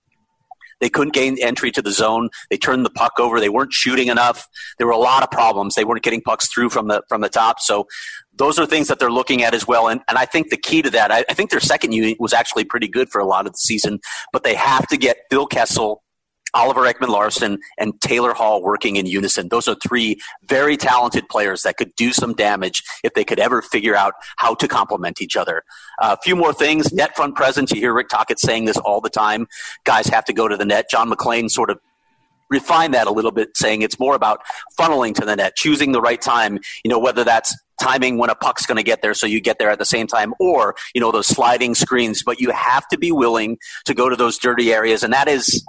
They 0.80 0.89
couldn't 0.89 1.13
gain 1.13 1.38
entry 1.41 1.71
to 1.71 1.82
the 1.82 1.91
zone. 1.91 2.30
They 2.49 2.57
turned 2.57 2.86
the 2.86 2.89
puck 2.89 3.13
over. 3.19 3.39
They 3.39 3.49
weren't 3.49 3.73
shooting 3.73 4.07
enough. 4.07 4.47
There 4.78 4.88
were 4.88 4.93
a 4.93 4.97
lot 4.97 5.23
of 5.23 5.32
problems. 5.32 5.75
They 5.75 5.84
weren't 5.84 6.03
getting 6.03 6.21
pucks 6.21 6.47
through 6.47 6.69
from 6.69 6.88
the 6.88 7.01
from 7.09 7.21
the 7.21 7.30
top. 7.30 7.59
So 7.59 7.88
those 8.36 8.59
are 8.59 8.65
things 8.65 8.88
that 8.88 8.99
they're 8.99 9.11
looking 9.11 9.43
at 9.43 9.53
as 9.53 9.67
well. 9.67 9.88
And, 9.88 10.01
and 10.07 10.17
I 10.17 10.25
think 10.25 10.49
the 10.49 10.57
key 10.57 10.82
to 10.84 10.89
that, 10.91 11.11
I, 11.11 11.25
I 11.30 11.34
think 11.34 11.49
their 11.49 11.59
second 11.59 11.93
unit 11.93 12.17
was 12.19 12.34
actually 12.34 12.65
pretty 12.65 12.88
good 12.88 13.09
for 13.09 13.19
a 13.19 13.25
lot 13.25 13.47
of 13.47 13.53
the 13.53 13.57
season, 13.57 13.99
but 14.32 14.43
they 14.43 14.53
have 14.53 14.88
to 14.88 14.97
get 14.97 15.17
Phil 15.30 15.47
Kessel 15.47 16.03
Oliver 16.54 16.82
Ekman 16.82 17.10
Larsson 17.10 17.60
and 17.78 18.00
Taylor 18.02 18.34
Hall 18.34 18.62
working 18.62 18.95
in 18.95 19.06
unison. 19.06 19.50
Those 19.50 19.68
are 19.68 19.76
three 19.76 20.20
very 20.48 20.78
talented 20.78 21.28
players 21.30 21.64
that 21.64 21.78
could 21.78 21.95
do 21.95 22.14
some 22.14 22.34
damage 22.34 22.84
if 23.04 23.14
they 23.14 23.24
could 23.24 23.39
ever 23.39 23.62
figure 23.62 23.95
out 23.95 24.14
how 24.38 24.56
to 24.56 24.68
complement 24.68 25.22
each 25.22 25.36
other. 25.36 25.64
Uh, 26.02 26.16
a 26.18 26.22
few 26.24 26.36
more 26.36 26.54
things. 26.54 26.91
Net 26.93 27.16
front 27.16 27.36
presence. 27.36 27.72
You 27.72 27.80
hear 27.82 27.93
Rick 27.93 28.10
Tocchet 28.10 28.39
saying 28.39 28.66
this 28.66 28.78
all 28.78 29.02
the 29.02 29.10
time. 29.10 29.48
Guys 29.84 30.08
have 30.08 30.26
to 30.26 30.34
go 30.34 30.48
to 30.48 30.58
the 30.58 30.66
net. 30.66 30.89
John 30.89 31.10
MacLean 31.10 31.50
sort 31.50 31.70
of 31.70 31.80
refined 32.50 32.93
that 32.93 33.08
a 33.08 33.12
little 33.12 33.32
bit, 33.32 33.56
saying 33.56 33.82
it's 33.82 34.00
more 34.00 34.16
about 34.16 34.41
funneling 34.80 35.14
to 35.16 35.26
the 35.26 35.36
net, 35.36 35.56
choosing 35.56 35.91
the 35.91 36.02
right 36.02 36.22
time, 36.22 36.60
you 36.84 36.89
know, 36.89 37.00
whether 37.00 37.24
that's 37.24 37.56
timing 37.82 38.18
when 38.18 38.30
a 38.30 38.36
puck's 38.36 38.66
going 38.66 38.78
to 38.78 38.84
get 38.84 39.02
there 39.02 39.14
so 39.14 39.28
you 39.28 39.39
get 39.39 39.60
there 39.60 39.70
at 39.70 39.80
the 39.80 39.86
same 39.86 40.08
time 40.08 40.34
or, 40.39 40.76
you 40.95 41.02
know, 41.02 41.12
those 41.12 41.28
sliding 41.28 41.76
screens. 41.76 42.24
But 42.24 42.39
you 42.39 42.52
have 42.52 42.88
to 42.88 42.98
be 42.98 43.12
willing 43.12 43.58
to 43.86 43.93
go 43.93 44.10
to 44.10 44.16
those 44.16 44.38
dirty 44.38 44.74
areas. 44.74 45.04
And 45.04 45.14
that 45.14 45.28
is 45.28 45.66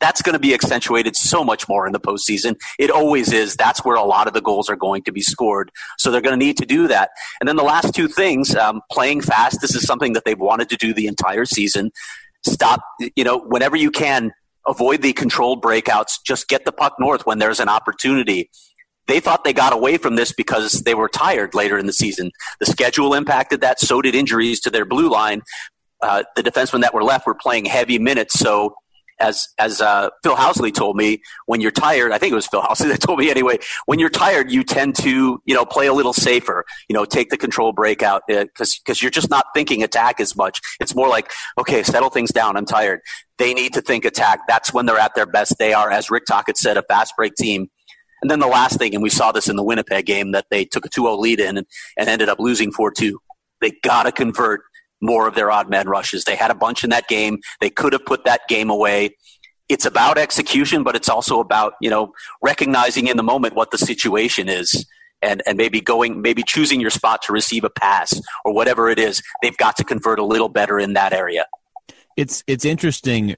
that's 0.00 0.22
going 0.22 0.34
to 0.34 0.38
be 0.38 0.54
accentuated 0.54 1.16
so 1.16 1.42
much 1.42 1.68
more 1.68 1.86
in 1.86 1.92
the 1.92 2.00
postseason. 2.00 2.56
It 2.78 2.90
always 2.90 3.32
is. 3.32 3.56
That's 3.56 3.84
where 3.84 3.96
a 3.96 4.04
lot 4.04 4.26
of 4.26 4.32
the 4.32 4.40
goals 4.40 4.68
are 4.68 4.76
going 4.76 5.02
to 5.02 5.12
be 5.12 5.20
scored. 5.20 5.70
So 5.98 6.10
they're 6.10 6.20
going 6.20 6.38
to 6.38 6.44
need 6.44 6.56
to 6.58 6.66
do 6.66 6.88
that. 6.88 7.10
And 7.40 7.48
then 7.48 7.56
the 7.56 7.64
last 7.64 7.94
two 7.94 8.08
things, 8.08 8.54
um, 8.54 8.80
playing 8.90 9.22
fast. 9.22 9.60
This 9.60 9.74
is 9.74 9.84
something 9.84 10.12
that 10.12 10.24
they've 10.24 10.38
wanted 10.38 10.68
to 10.70 10.76
do 10.76 10.94
the 10.94 11.06
entire 11.06 11.44
season. 11.44 11.90
Stop, 12.46 12.80
you 13.16 13.24
know, 13.24 13.38
whenever 13.38 13.76
you 13.76 13.90
can, 13.90 14.32
avoid 14.66 15.02
the 15.02 15.12
controlled 15.12 15.62
breakouts. 15.62 16.18
Just 16.24 16.48
get 16.48 16.64
the 16.64 16.72
puck 16.72 16.94
north 17.00 17.26
when 17.26 17.38
there's 17.38 17.58
an 17.58 17.68
opportunity. 17.68 18.50
They 19.06 19.20
thought 19.20 19.42
they 19.42 19.54
got 19.54 19.72
away 19.72 19.96
from 19.96 20.16
this 20.16 20.32
because 20.32 20.82
they 20.82 20.94
were 20.94 21.08
tired 21.08 21.54
later 21.54 21.78
in 21.78 21.86
the 21.86 21.92
season. 21.94 22.30
The 22.60 22.66
schedule 22.66 23.14
impacted 23.14 23.62
that. 23.62 23.80
So 23.80 24.02
did 24.02 24.14
injuries 24.14 24.60
to 24.60 24.70
their 24.70 24.84
blue 24.84 25.10
line. 25.10 25.40
Uh, 26.02 26.24
the 26.36 26.42
defensemen 26.42 26.82
that 26.82 26.92
were 26.92 27.02
left 27.02 27.26
were 27.26 27.34
playing 27.34 27.64
heavy 27.64 27.98
minutes. 27.98 28.38
So 28.38 28.74
as 29.20 29.48
as 29.58 29.80
uh, 29.80 30.10
Phil 30.22 30.36
Housley 30.36 30.72
told 30.72 30.96
me, 30.96 31.20
when 31.46 31.60
you're 31.60 31.70
tired, 31.70 32.12
I 32.12 32.18
think 32.18 32.32
it 32.32 32.36
was 32.36 32.46
Phil 32.46 32.62
Housley 32.68 32.88
that 32.88 33.00
told 33.00 33.18
me 33.18 33.30
anyway. 33.30 33.58
When 33.86 33.98
you're 33.98 34.10
tired, 34.10 34.50
you 34.50 34.64
tend 34.64 34.96
to 34.96 35.42
you 35.44 35.54
know 35.54 35.64
play 35.64 35.86
a 35.86 35.92
little 35.92 36.12
safer. 36.12 36.64
You 36.88 36.94
know, 36.94 37.04
take 37.04 37.30
the 37.30 37.36
control 37.36 37.72
breakout 37.72 38.22
because 38.26 38.74
uh, 38.74 38.80
because 38.84 39.02
you're 39.02 39.10
just 39.10 39.30
not 39.30 39.46
thinking 39.54 39.82
attack 39.82 40.20
as 40.20 40.36
much. 40.36 40.60
It's 40.80 40.94
more 40.94 41.08
like 41.08 41.30
okay, 41.58 41.82
settle 41.82 42.10
things 42.10 42.30
down. 42.30 42.56
I'm 42.56 42.66
tired. 42.66 43.00
They 43.38 43.54
need 43.54 43.72
to 43.74 43.80
think 43.80 44.04
attack. 44.04 44.40
That's 44.48 44.72
when 44.72 44.86
they're 44.86 44.98
at 44.98 45.14
their 45.14 45.26
best. 45.26 45.58
They 45.58 45.72
are, 45.72 45.90
as 45.90 46.10
Rick 46.10 46.24
Tocchet 46.26 46.56
said, 46.56 46.76
a 46.76 46.82
fast 46.82 47.14
break 47.16 47.34
team. 47.34 47.70
And 48.20 48.30
then 48.30 48.40
the 48.40 48.48
last 48.48 48.78
thing, 48.78 48.94
and 48.94 49.02
we 49.02 49.10
saw 49.10 49.30
this 49.30 49.48
in 49.48 49.54
the 49.54 49.62
Winnipeg 49.62 50.06
game, 50.06 50.32
that 50.32 50.46
they 50.50 50.64
took 50.64 50.84
a 50.84 50.88
2-0 50.88 51.18
lead 51.18 51.38
in 51.38 51.56
and, 51.56 51.66
and 51.96 52.08
ended 52.08 52.28
up 52.28 52.40
losing 52.40 52.72
4-2. 52.72 53.12
They 53.60 53.72
got 53.82 54.04
to 54.04 54.12
convert 54.12 54.62
more 55.00 55.28
of 55.28 55.34
their 55.34 55.50
odd 55.50 55.68
man 55.68 55.88
rushes. 55.88 56.24
They 56.24 56.36
had 56.36 56.50
a 56.50 56.54
bunch 56.54 56.84
in 56.84 56.90
that 56.90 57.08
game. 57.08 57.38
They 57.60 57.70
could 57.70 57.92
have 57.92 58.04
put 58.04 58.24
that 58.24 58.42
game 58.48 58.70
away. 58.70 59.16
It's 59.68 59.84
about 59.84 60.18
execution, 60.18 60.82
but 60.82 60.96
it's 60.96 61.08
also 61.08 61.40
about, 61.40 61.74
you 61.80 61.90
know, 61.90 62.12
recognizing 62.42 63.06
in 63.06 63.16
the 63.16 63.22
moment 63.22 63.54
what 63.54 63.70
the 63.70 63.78
situation 63.78 64.48
is 64.48 64.86
and, 65.20 65.42
and 65.46 65.58
maybe 65.58 65.80
going, 65.80 66.22
maybe 66.22 66.42
choosing 66.42 66.80
your 66.80 66.90
spot 66.90 67.22
to 67.22 67.32
receive 67.32 67.64
a 67.64 67.70
pass 67.70 68.18
or 68.44 68.54
whatever 68.54 68.88
it 68.88 68.98
is. 68.98 69.22
They've 69.42 69.56
got 69.56 69.76
to 69.76 69.84
convert 69.84 70.18
a 70.18 70.24
little 70.24 70.48
better 70.48 70.78
in 70.78 70.94
that 70.94 71.12
area 71.12 71.46
it's 72.18 72.42
it's 72.48 72.64
interesting 72.64 73.36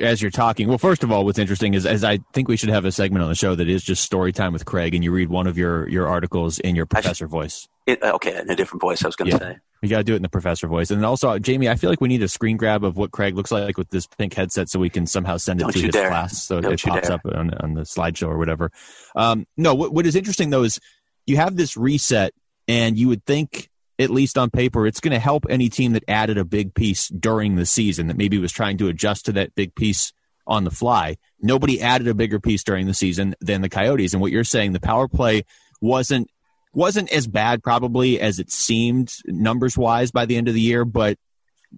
as 0.00 0.22
you're 0.22 0.30
talking. 0.30 0.66
Well, 0.66 0.78
first 0.78 1.04
of 1.04 1.12
all, 1.12 1.26
what's 1.26 1.38
interesting 1.38 1.74
is 1.74 1.84
as 1.84 2.02
I 2.02 2.18
think 2.32 2.48
we 2.48 2.56
should 2.56 2.70
have 2.70 2.86
a 2.86 2.90
segment 2.90 3.22
on 3.22 3.28
the 3.28 3.34
show 3.34 3.54
that 3.54 3.68
is 3.68 3.84
just 3.84 4.02
story 4.02 4.32
time 4.32 4.54
with 4.54 4.64
Craig, 4.64 4.94
and 4.94 5.04
you 5.04 5.12
read 5.12 5.28
one 5.28 5.46
of 5.46 5.58
your 5.58 5.86
your 5.90 6.08
articles 6.08 6.58
in 6.58 6.74
your 6.74 6.86
professor 6.86 7.26
voice. 7.26 7.68
It, 7.86 8.02
uh, 8.02 8.12
okay, 8.14 8.40
in 8.40 8.48
a 8.48 8.56
different 8.56 8.80
voice. 8.80 9.04
I 9.04 9.08
was 9.08 9.16
going 9.16 9.32
to 9.32 9.36
yeah. 9.36 9.52
say. 9.52 9.58
You 9.82 9.88
got 9.88 9.98
to 9.98 10.04
do 10.04 10.12
it 10.12 10.16
in 10.16 10.22
the 10.22 10.28
professor 10.28 10.68
voice, 10.68 10.92
and 10.92 11.04
also 11.04 11.36
Jaime. 11.44 11.68
I 11.68 11.74
feel 11.74 11.90
like 11.90 12.00
we 12.00 12.08
need 12.08 12.22
a 12.22 12.28
screen 12.28 12.56
grab 12.56 12.84
of 12.84 12.96
what 12.96 13.10
Craig 13.10 13.34
looks 13.34 13.50
like 13.50 13.76
with 13.76 13.90
this 13.90 14.06
pink 14.06 14.32
headset, 14.32 14.68
so 14.68 14.78
we 14.78 14.88
can 14.88 15.08
somehow 15.08 15.38
send 15.38 15.60
it 15.60 15.64
Don't 15.64 15.72
to 15.72 15.80
his 15.80 15.90
dare. 15.90 16.08
class, 16.08 16.44
so 16.44 16.60
Don't 16.60 16.74
it 16.74 16.82
pops 16.82 17.08
dare. 17.08 17.16
up 17.16 17.22
on, 17.26 17.52
on 17.54 17.74
the 17.74 17.82
slideshow 17.82 18.28
or 18.28 18.38
whatever. 18.38 18.70
Um, 19.16 19.44
no, 19.56 19.74
what, 19.74 19.92
what 19.92 20.06
is 20.06 20.14
interesting 20.14 20.50
though 20.50 20.62
is 20.62 20.78
you 21.26 21.36
have 21.36 21.56
this 21.56 21.76
reset, 21.76 22.32
and 22.68 22.96
you 22.96 23.08
would 23.08 23.26
think 23.26 23.68
at 23.98 24.10
least 24.10 24.38
on 24.38 24.50
paper, 24.50 24.86
it's 24.86 25.00
going 25.00 25.12
to 25.12 25.18
help 25.18 25.46
any 25.50 25.68
team 25.68 25.92
that 25.92 26.04
added 26.08 26.38
a 26.38 26.44
big 26.44 26.74
piece 26.74 27.08
during 27.08 27.56
the 27.56 27.66
season 27.66 28.06
that 28.06 28.16
maybe 28.16 28.38
was 28.38 28.52
trying 28.52 28.78
to 28.78 28.88
adjust 28.88 29.26
to 29.26 29.32
that 29.32 29.54
big 29.54 29.74
piece 29.74 30.12
on 30.46 30.64
the 30.64 30.70
fly. 30.70 31.16
Nobody 31.40 31.80
added 31.80 32.08
a 32.08 32.14
bigger 32.14 32.40
piece 32.40 32.64
during 32.64 32.86
the 32.86 32.94
season 32.94 33.34
than 33.40 33.62
the 33.62 33.68
Coyotes. 33.68 34.12
And 34.12 34.20
what 34.20 34.32
you're 34.32 34.44
saying, 34.44 34.72
the 34.72 34.80
power 34.80 35.08
play 35.08 35.44
wasn't 35.80 36.28
wasn't 36.74 37.12
as 37.12 37.26
bad 37.26 37.62
probably 37.62 38.20
as 38.20 38.38
it 38.38 38.50
seemed 38.50 39.12
numbers 39.26 39.76
wise 39.76 40.10
by 40.10 40.26
the 40.26 40.36
end 40.36 40.48
of 40.48 40.54
the 40.54 40.60
year, 40.60 40.84
but 40.84 41.18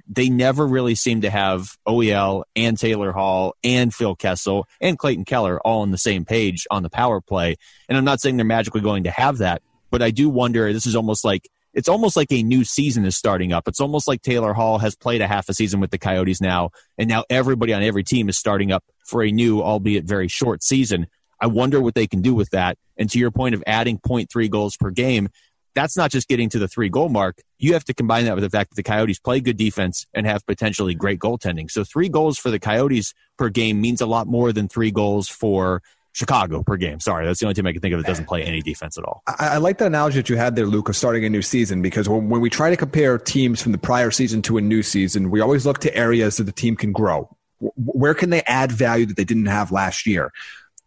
they 0.09 0.29
never 0.29 0.67
really 0.67 0.95
seemed 0.95 1.23
to 1.23 1.31
have 1.31 1.77
OEL 1.87 2.45
and 2.57 2.79
Taylor 2.79 3.13
Hall 3.13 3.55
and 3.63 3.95
Phil 3.95 4.17
Kessel 4.17 4.67
and 4.81 4.99
Clayton 4.99 5.25
Keller 5.25 5.61
all 5.61 5.83
on 5.83 5.91
the 5.91 5.99
same 5.99 6.25
page 6.25 6.67
on 6.71 6.83
the 6.83 6.91
power 6.91 7.21
play. 7.21 7.57
And 7.89 7.97
I'm 7.97 8.05
not 8.05 8.21
saying 8.21 8.37
they're 8.37 8.45
magically 8.45 8.81
going 8.81 9.05
to 9.05 9.11
have 9.11 9.39
that, 9.39 9.63
but 9.91 10.03
I 10.03 10.11
do 10.11 10.29
wonder. 10.29 10.73
This 10.73 10.87
is 10.87 10.97
almost 10.97 11.25
like 11.25 11.49
it's 11.73 11.89
almost 11.89 12.17
like 12.17 12.31
a 12.31 12.43
new 12.43 12.65
season 12.65 13.05
is 13.05 13.17
starting 13.17 13.53
up. 13.53 13.67
It's 13.67 13.81
almost 13.81 14.07
like 14.07 14.23
Taylor 14.23 14.53
Hall 14.53 14.79
has 14.79 14.95
played 14.95 15.21
a 15.21 15.27
half 15.27 15.49
a 15.49 15.55
season 15.55 15.81
with 15.81 15.91
the 15.91 15.99
Coyotes 15.99 16.41
now, 16.41 16.71
and 16.99 17.09
now 17.09 17.25
everybody 17.29 17.73
on 17.73 17.83
every 17.83 18.05
team 18.05 18.29
is 18.29 18.39
starting 18.39 18.71
up 18.73 18.85
for 19.07 19.23
a 19.23 19.31
new, 19.31 19.61
albeit 19.61 20.05
very 20.05 20.29
short 20.29 20.63
season. 20.63 21.09
I 21.41 21.49
wonder 21.49 21.81
what 21.81 21.95
they 21.95 22.07
can 22.07 22.23
do 22.23 22.35
with 22.35 22.51
that. 22.51 22.79
And 22.97 23.11
to 23.11 23.19
your 23.19 23.31
point 23.31 23.55
of 23.55 23.63
adding 23.67 23.99
0.3 23.99 24.51
goals 24.51 24.77
per 24.77 24.91
game, 24.91 25.29
that's 25.75 25.97
not 25.97 26.11
just 26.11 26.29
getting 26.29 26.49
to 26.51 26.59
the 26.59 26.69
three 26.69 26.89
goal 26.89 27.09
mark. 27.09 27.41
You 27.59 27.73
have 27.73 27.85
to 27.85 27.95
combine 27.95 28.25
that 28.27 28.35
with 28.35 28.45
the 28.45 28.51
fact 28.51 28.71
that 28.71 28.77
the 28.77 28.83
Coyotes 28.83 29.19
play 29.19 29.41
good 29.41 29.57
defense 29.57 30.07
and 30.15 30.27
have 30.27 30.47
potentially 30.47 30.95
great 30.95 31.19
goaltending. 31.19 31.71
So 31.71 31.85
three 31.85 32.09
goals 32.09 32.39
for 32.39 32.51
the 32.51 32.61
Coyotes 32.61 33.13
per 33.37 33.49
game 33.49 33.81
means 33.81 34.01
a 34.01 34.07
lot 34.07 34.27
more 34.27 34.53
than 34.53 34.69
three 34.69 34.91
goals 34.91 35.29
for 35.29 35.83
Chicago 36.13 36.63
per 36.63 36.77
game. 36.77 37.01
Sorry, 37.01 37.27
that's 37.27 37.41
the 37.41 37.47
only 37.47 37.55
team 37.55 37.67
I 37.67 37.73
can 37.73 37.81
think 37.81 37.93
of 37.93 38.01
that 38.01 38.07
doesn't 38.07 38.27
play 38.27 38.45
any 38.45 38.63
defense 38.63 38.97
at 38.97 39.05
all. 39.05 39.23
I, 39.27 39.49
I 39.49 39.57
like 39.57 39.79
the 39.79 39.87
analogy 39.87 40.21
that 40.21 40.29
you 40.29 40.37
had 40.37 40.55
there, 40.55 40.67
Luke, 40.67 40.89
of 40.89 40.97
starting 40.97 41.25
a 41.25 41.29
new 41.29 41.43
season 41.43 41.83
because 41.83 42.09
when, 42.09 42.29
when 42.29 42.41
we 42.41 42.49
try 42.49 42.71
to 42.71 42.77
compare 42.77 43.19
teams 43.19 43.61
from 43.61 43.73
the 43.73 43.79
prior 43.79 44.13
season 44.13 44.41
to 44.43 44.57
a 44.57 44.61
new 44.61 44.83
season, 44.83 45.31
we 45.31 45.41
always 45.41 45.67
look 45.67 45.81
to 45.81 45.95
areas 45.95 46.37
that 46.37 46.45
the 46.45 46.53
team 46.53 46.77
can 46.77 46.93
grow. 46.93 47.37
Where 47.59 48.15
can 48.15 48.31
they 48.31 48.43
add 48.43 48.71
value 48.71 49.07
that 49.07 49.17
they 49.17 49.25
didn't 49.25 49.47
have 49.47 49.73
last 49.73 50.07
year? 50.07 50.31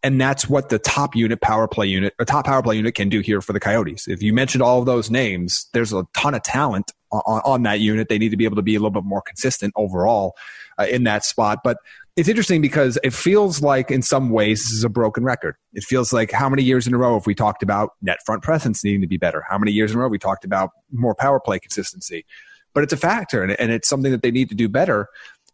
And 0.04 0.22
that's 0.22 0.48
what 0.48 0.70
the 0.70 0.78
top 0.78 1.16
unit 1.16 1.42
power 1.42 1.68
play 1.68 1.88
unit, 1.88 2.14
a 2.20 2.26
top 2.26 2.46
power 2.46 2.62
play 2.62 2.76
unit 2.76 2.94
can 2.94 3.10
do 3.10 3.20
here 3.20 3.42
for 3.42 3.52
the 3.52 3.60
Coyotes. 3.60 4.08
If 4.08 4.22
you 4.22 4.32
mentioned 4.32 4.62
all 4.62 4.80
of 4.80 4.86
those 4.86 5.10
names, 5.10 5.68
there's 5.74 5.92
a 5.92 6.06
ton 6.16 6.36
of 6.36 6.44
talent 6.44 6.92
on, 7.12 7.42
on 7.44 7.64
that 7.64 7.80
unit. 7.80 8.08
They 8.08 8.20
need 8.20 8.30
to 8.30 8.38
be 8.38 8.46
able 8.46 8.58
to 8.58 8.62
be 8.62 8.76
a 8.76 8.80
little 8.80 8.92
bit 8.92 9.04
more 9.04 9.22
consistent 9.22 9.74
overall 9.76 10.36
uh, 10.80 10.86
in 10.86 11.04
that 11.06 11.26
spot. 11.26 11.60
But 11.64 11.78
it's 12.16 12.30
interesting 12.30 12.62
because 12.62 12.98
it 13.04 13.14
feels 13.14 13.62
like 13.62 13.92
in 13.92 14.02
some 14.02 14.30
ways 14.30 14.64
this 14.64 14.72
is 14.72 14.84
a 14.84 14.90
broken 14.90 15.24
record. 15.24 15.56
It 15.74 15.84
feels 15.84 16.14
like 16.14 16.32
how 16.32 16.50
many 16.50 16.64
years 16.64 16.88
in 16.88 16.94
a 16.94 16.98
row 16.98 17.16
have 17.16 17.26
we 17.26 17.36
talked 17.36 17.64
about 17.64 17.92
net 18.02 18.20
front 18.26 18.44
presence 18.44 18.84
needing 18.84 19.02
to 19.02 19.08
be 19.08 19.18
better? 19.18 19.44
How 19.48 19.58
many 19.58 19.72
years 19.72 19.92
in 19.92 19.98
a 19.98 20.02
row 20.02 20.08
we 20.08 20.20
talked 20.20 20.46
about 20.46 20.72
more 20.92 21.16
power 21.16 21.40
play 21.40 21.60
consistency? 21.60 22.26
But 22.74 22.84
it's 22.84 22.94
a 22.94 22.98
factor 22.98 23.44
and, 23.44 23.72
it's 23.72 23.88
something 23.88 24.12
that 24.12 24.22
they 24.22 24.32
need 24.32 24.50
to 24.50 24.56
do 24.56 24.70
better. 24.70 25.10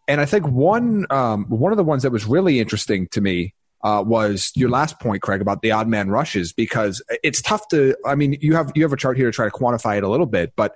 And 0.08 0.20
I 0.20 0.26
think 0.26 0.48
one 0.48 1.06
um, 1.10 1.46
one 1.46 1.72
of 1.72 1.78
the 1.78 1.84
ones 1.84 2.04
that 2.04 2.12
was 2.12 2.26
really 2.26 2.60
interesting 2.60 3.08
to 3.12 3.22
me 3.22 3.54
uh, 3.84 4.04
was 4.06 4.52
your 4.56 4.70
last 4.70 5.00
point, 5.00 5.22
Craig, 5.22 5.42
about 5.42 5.62
the 5.62 5.72
odd 5.72 5.88
man 5.88 6.10
rushes 6.10 6.54
because 6.54 7.04
it's 7.22 7.42
tough 7.42 7.68
to. 7.70 7.96
I 8.06 8.16
mean, 8.16 8.38
you 8.40 8.56
have 8.56 8.72
you 8.76 8.84
have 8.84 8.94
a 8.94 8.98
chart 8.98 9.18
here 9.18 9.26
to 9.26 9.32
try 9.32 9.46
to 9.46 9.52
quantify 9.52 9.98
it 9.98 10.04
a 10.04 10.10
little 10.10 10.26
bit, 10.26 10.54
but 10.56 10.76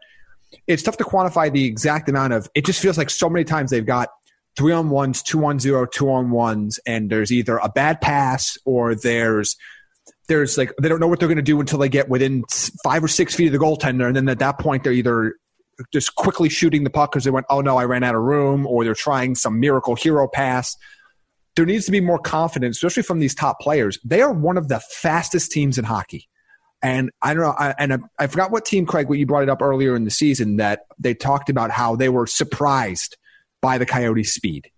it's 0.67 0.83
tough 0.83 0.97
to 0.97 1.03
quantify 1.03 1.51
the 1.51 1.65
exact 1.65 2.09
amount 2.09 2.33
of. 2.33 2.49
It 2.53 2.65
just 2.65 2.81
feels 2.81 2.97
like 2.97 3.09
so 3.09 3.29
many 3.29 3.45
times 3.45 3.71
they've 3.71 3.85
got 3.85 4.09
three 4.57 4.73
on 4.73 4.89
ones, 4.89 5.23
two 5.23 5.45
on 5.45 5.59
zero, 5.59 5.85
two 5.85 6.11
on 6.11 6.31
ones, 6.31 6.79
and 6.85 7.09
there's 7.09 7.31
either 7.31 7.57
a 7.57 7.69
bad 7.69 8.01
pass 8.01 8.57
or 8.65 8.93
there's 8.93 9.55
there's 10.27 10.57
like 10.57 10.73
they 10.81 10.89
don't 10.89 10.99
know 10.99 11.07
what 11.07 11.19
they're 11.19 11.29
going 11.29 11.37
to 11.37 11.41
do 11.41 11.59
until 11.61 11.79
they 11.79 11.89
get 11.89 12.09
within 12.09 12.43
five 12.83 13.03
or 13.03 13.07
six 13.07 13.33
feet 13.33 13.47
of 13.47 13.53
the 13.53 13.59
goaltender, 13.59 14.05
and 14.05 14.17
then 14.17 14.27
at 14.27 14.39
that 14.39 14.59
point 14.59 14.83
they're 14.83 14.91
either 14.91 15.35
just 15.93 16.15
quickly 16.15 16.49
shooting 16.49 16.83
the 16.83 16.89
puck 16.89 17.11
because 17.11 17.23
they 17.23 17.29
went, 17.29 17.45
oh 17.49 17.61
no, 17.61 17.77
I 17.77 17.85
ran 17.85 18.03
out 18.03 18.15
of 18.15 18.21
room, 18.21 18.67
or 18.67 18.83
they're 18.83 18.95
trying 18.95 19.35
some 19.35 19.61
miracle 19.61 19.95
hero 19.95 20.27
pass 20.27 20.75
there 21.57 21.65
needs 21.65 21.85
to 21.85 21.91
be 21.91 21.99
more 21.99 22.19
confidence, 22.19 22.77
especially 22.77 23.01
from 23.01 23.19
these 23.19 23.33
top 23.33 23.59
players. 23.59 23.99
They 24.05 24.21
are 24.21 24.31
one 24.31 24.57
of 24.57 24.67
the 24.67 24.79
fastest 24.79 25.51
teams 25.51 25.79
in 25.79 25.85
hockey. 25.85 26.29
And 26.83 27.09
I 27.23 27.33
don't 27.33 27.41
know, 27.41 27.55
I, 27.57 27.73
and 27.79 27.93
I, 27.93 27.97
I 28.19 28.27
forgot 28.27 28.51
what 28.51 28.63
team, 28.63 28.85
Craig, 28.85 29.09
what 29.09 29.17
you 29.17 29.25
brought 29.25 29.41
it 29.41 29.49
up 29.49 29.63
earlier 29.63 29.95
in 29.95 30.03
the 30.03 30.11
season 30.11 30.57
that 30.57 30.81
they 30.99 31.15
talked 31.15 31.49
about 31.49 31.71
how 31.71 31.95
they 31.95 32.09
were 32.09 32.27
surprised 32.27 33.17
by 33.59 33.79
the 33.79 33.87
Coyotes' 33.87 34.35
speed 34.35 34.69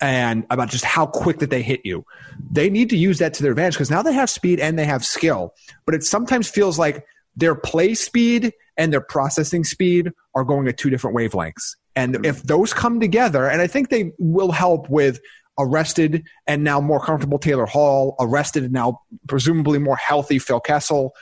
and 0.00 0.46
about 0.48 0.70
just 0.70 0.86
how 0.86 1.04
quick 1.04 1.40
that 1.40 1.50
they 1.50 1.60
hit 1.60 1.82
you. 1.84 2.06
They 2.50 2.70
need 2.70 2.88
to 2.90 2.96
use 2.96 3.18
that 3.18 3.34
to 3.34 3.42
their 3.42 3.52
advantage 3.52 3.74
because 3.74 3.90
now 3.90 4.02
they 4.02 4.14
have 4.14 4.30
speed 4.30 4.60
and 4.60 4.78
they 4.78 4.86
have 4.86 5.04
skill. 5.04 5.52
But 5.84 5.94
it 5.94 6.04
sometimes 6.04 6.48
feels 6.48 6.78
like 6.78 7.04
their 7.36 7.54
play 7.54 7.92
speed 7.94 8.54
and 8.78 8.90
their 8.90 9.02
processing 9.02 9.64
speed 9.64 10.10
are 10.34 10.44
going 10.44 10.66
at 10.68 10.78
two 10.78 10.88
different 10.88 11.16
wavelengths. 11.16 11.76
And 11.94 12.24
if 12.24 12.42
those 12.42 12.72
come 12.72 12.98
together, 12.98 13.46
and 13.46 13.60
I 13.60 13.66
think 13.66 13.90
they 13.90 14.12
will 14.18 14.50
help 14.50 14.88
with 14.88 15.20
arrested 15.58 16.24
and 16.46 16.64
now 16.64 16.80
more 16.80 17.00
comfortable 17.00 17.38
Taylor 17.38 17.66
Hall, 17.66 18.16
arrested 18.20 18.64
and 18.64 18.72
now 18.72 19.00
presumably 19.28 19.78
more 19.78 19.96
healthy 19.96 20.38
Phil 20.38 20.60
Kessel. 20.60 21.14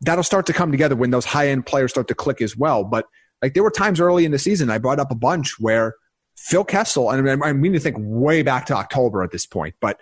That'll 0.00 0.24
start 0.24 0.46
to 0.46 0.52
come 0.52 0.70
together 0.70 0.96
when 0.96 1.10
those 1.10 1.24
high 1.24 1.48
end 1.48 1.66
players 1.66 1.92
start 1.92 2.08
to 2.08 2.14
click 2.14 2.42
as 2.42 2.56
well. 2.56 2.84
But 2.84 3.06
like 3.40 3.54
there 3.54 3.62
were 3.62 3.70
times 3.70 4.00
early 4.00 4.24
in 4.24 4.32
the 4.32 4.38
season, 4.38 4.70
I 4.70 4.78
brought 4.78 5.00
up 5.00 5.10
a 5.10 5.16
bunch 5.16 5.58
where 5.58 5.94
Phil 6.36 6.64
Kessel, 6.64 7.10
and 7.10 7.44
I 7.44 7.52
mean 7.52 7.72
to 7.72 7.80
think 7.80 7.96
way 7.98 8.42
back 8.42 8.66
to 8.66 8.74
October 8.74 9.22
at 9.22 9.30
this 9.30 9.46
point, 9.46 9.74
but 9.80 10.00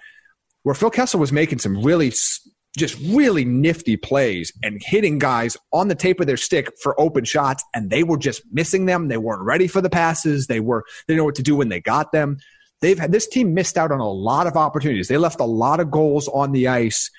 where 0.62 0.74
Phil 0.74 0.90
Kessel 0.90 1.20
was 1.20 1.32
making 1.32 1.58
some 1.58 1.82
really 1.82 2.12
just 2.76 2.98
really 3.00 3.44
nifty 3.44 3.96
plays 3.96 4.52
and 4.62 4.80
hitting 4.84 5.18
guys 5.18 5.56
on 5.72 5.88
the 5.88 5.94
tape 5.94 6.20
of 6.20 6.26
their 6.26 6.36
stick 6.36 6.70
for 6.80 6.98
open 7.00 7.24
shots 7.24 7.64
and 7.74 7.90
they 7.90 8.04
were 8.04 8.16
just 8.16 8.42
missing 8.52 8.86
them 8.86 9.08
they 9.08 9.16
weren't 9.16 9.42
ready 9.42 9.66
for 9.66 9.80
the 9.80 9.90
passes 9.90 10.46
they 10.46 10.60
were 10.60 10.84
they 11.06 11.14
didn't 11.14 11.18
know 11.18 11.24
what 11.24 11.34
to 11.34 11.42
do 11.42 11.56
when 11.56 11.68
they 11.68 11.80
got 11.80 12.12
them 12.12 12.38
they've 12.80 12.98
had 12.98 13.12
this 13.12 13.26
team 13.26 13.54
missed 13.54 13.76
out 13.76 13.92
on 13.92 14.00
a 14.00 14.10
lot 14.10 14.46
of 14.46 14.56
opportunities. 14.56 15.08
They 15.08 15.18
left 15.18 15.40
a 15.40 15.44
lot 15.44 15.80
of 15.80 15.90
goals 15.90 16.28
on 16.28 16.52
the 16.52 16.68
ice 16.68 17.10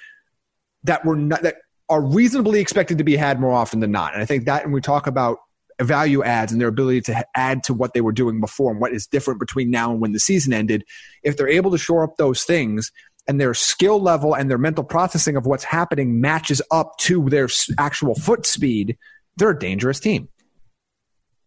that 0.84 1.05
were 1.05 1.16
not, 1.16 1.41
that 1.43 1.57
are 1.89 2.01
reasonably 2.01 2.59
expected 2.59 2.97
to 2.97 3.03
be 3.03 3.16
had 3.16 3.39
more 3.39 3.53
often 3.53 3.80
than 3.80 3.91
not. 3.91 4.14
And 4.14 4.22
I 4.22 4.26
think 4.26 4.45
that 4.45 4.64
when 4.64 4.74
we 4.74 4.82
talk 4.82 5.07
about 5.07 5.39
value 5.82 6.24
adds 6.24 6.51
and 6.51 6.62
their 6.62 6.68
ability 6.68 7.01
to 7.01 7.26
add 7.36 7.64
to 7.64 7.74
what 7.74 7.93
they 7.93 8.01
were 8.01 8.12
doing 8.12 8.39
before 8.39 8.72
and 8.72 8.80
what 8.80 8.93
is 8.93 9.07
different 9.07 9.39
between 9.39 9.70
now 9.70 9.91
and 9.91 9.99
when 9.99 10.12
the 10.12 10.20
season 10.20 10.53
ended, 10.53 10.84
if 11.24 11.38
they're 11.38 11.47
able 11.47 11.72
to 11.72 11.78
shore 11.78 12.03
up 12.03 12.18
those 12.18 12.43
things 12.43 12.91
and 13.28 13.39
their 13.39 13.53
skill 13.53 13.99
level 13.99 14.34
and 14.34 14.49
their 14.49 14.57
mental 14.57 14.84
processing 14.84 15.36
of 15.36 15.45
what's 15.45 15.64
happening 15.64 16.22
matches 16.22 16.62
up 16.72 16.97
to 16.97 17.30
their 17.30 17.47
actual 17.78 18.16
foot 18.16 18.45
speed, 18.45 18.97
they're 19.38 19.51
a 19.51 19.59
dangerous 19.59 19.99
team. 19.99 20.28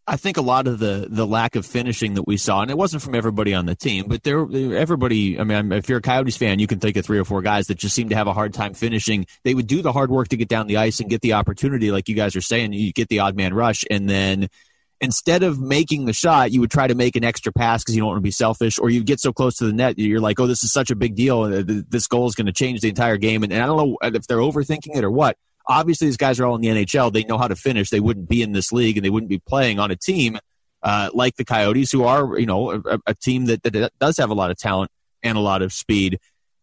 I 0.07 0.17
think 0.17 0.37
a 0.37 0.43
lot 0.43 0.67
of 0.67 0.79
the 0.79 1.07
the 1.09 1.27
lack 1.27 1.57
of 1.57 1.65
finishing 1.65 2.15
that 2.15 2.27
we 2.27 2.37
saw, 2.37 2.61
and 2.61 2.71
it 2.71 2.77
wasn't 2.77 3.03
from 3.03 3.15
everybody 3.15 3.55
on 3.55 3.65
the 3.65 3.75
team, 3.75 4.05
but 4.07 4.23
there, 4.23 4.47
everybody. 4.77 5.41
I 5.41 5.45
mean, 5.45 5.73
if 5.73 5.89
you're 5.89 5.99
a 5.99 6.03
Coyotes 6.03 6.37
fan, 6.37 6.59
you 6.59 6.67
can 6.67 6.79
think 6.79 6.97
of 6.99 7.07
three 7.07 7.19
or 7.19 7.25
four 7.25 7.41
guys 7.41 7.69
that 7.69 7.79
just 7.79 7.95
seem 7.95 8.11
to 8.11 8.15
have 8.15 8.27
a 8.27 8.35
hard 8.35 8.53
time 8.53 8.75
finishing. 8.75 9.27
They 9.45 9.55
would 9.55 9.67
do 9.67 9.81
the 9.81 9.93
hard 9.93 10.11
work 10.11 10.29
to 10.29 10.37
get 10.37 10.49
down 10.49 10.67
the 10.67 10.77
ice 10.77 11.01
and 11.01 11.09
get 11.09 11.23
the 11.23 11.33
opportunity, 11.33 11.91
like 11.91 12.09
you 12.09 12.15
guys 12.15 12.37
are 12.37 12.43
saying. 12.43 12.75
You 12.75 12.93
get 12.93 13.09
the 13.09 13.21
odd 13.21 13.35
man 13.35 13.55
rush, 13.55 13.85
and 13.91 14.09
then 14.09 14.49
instead 15.01 15.43
of 15.43 15.59
making 15.59 16.05
the 16.05 16.13
shot, 16.13 16.53
you 16.53 16.61
would 16.61 16.71
try 16.71 16.87
to 16.87 16.95
make 16.95 17.17
an 17.17 17.25
extra 17.25 17.53
pass 17.53 17.83
because 17.83 17.95
you 17.95 18.03
don't 18.03 18.09
want 18.09 18.19
to 18.19 18.23
be 18.23 18.31
selfish, 18.31 18.79
or 18.79 18.91
you 18.91 19.03
get 19.03 19.21
so 19.21 19.33
close 19.33 19.57
to 19.57 19.65
the 19.65 19.73
net, 19.73 19.99
you're 19.99 20.21
like, 20.21 20.39
"Oh, 20.39 20.47
this 20.47 20.65
is 20.65 20.71
such 20.71 20.91
a 20.91 20.97
big 20.97 21.15
deal. 21.15 21.45
Uh, 21.45 21.63
this 21.65 22.09
goal 22.09 22.27
is 22.27 22.35
going 22.35 22.47
to 22.47 22.53
change 22.53 22.83
the 22.83 22.91
entire 22.91 23.17
game." 23.17 23.43
And, 23.43 23.55
and 23.55 23.63
I 23.63 23.67
don't 23.67 23.79
know 23.79 23.97
if 24.03 24.27
they're 24.27 24.37
overthinking 24.37 24.97
it 24.97 25.05
or 25.05 25.11
what 25.11 25.39
obviously 25.67 26.09
these 26.09 26.17
guys 26.17 26.41
are 26.41 26.47
all 26.47 26.55
in 26.55 26.61
the 26.61 26.69
NHL. 26.69 27.13
They 27.13 27.25
know 27.25 27.39
how 27.39 27.49
to 27.49 27.57
finish. 27.57 27.91
They 27.91 28.01
wouldn't 28.01 28.29
be 28.29 28.43
in 28.43 28.53
this 28.53 28.73
league 28.73 28.97
and 28.97 29.05
they 29.05 29.11
wouldn't 29.11 29.31
be 29.31 29.39
playing 29.39 29.79
on 29.79 29.91
a 29.91 29.97
team 29.97 30.39
uh, 30.83 31.09
like 31.15 31.37
the 31.37 31.45
Coyotes, 31.45 31.91
who 31.91 32.05
are, 32.05 32.39
you 32.39 32.47
know, 32.47 32.71
a, 32.73 32.99
a 33.07 33.15
team 33.15 33.47
that, 33.47 33.63
that 33.63 33.93
does 33.99 34.19
have 34.19 34.31
a 34.31 34.35
lot 34.35 34.51
of 34.51 34.59
talent 34.59 34.91
and 35.23 35.39
a 35.39 35.41
lot 35.41 35.63
of 35.63 35.73
speed. 35.73 36.19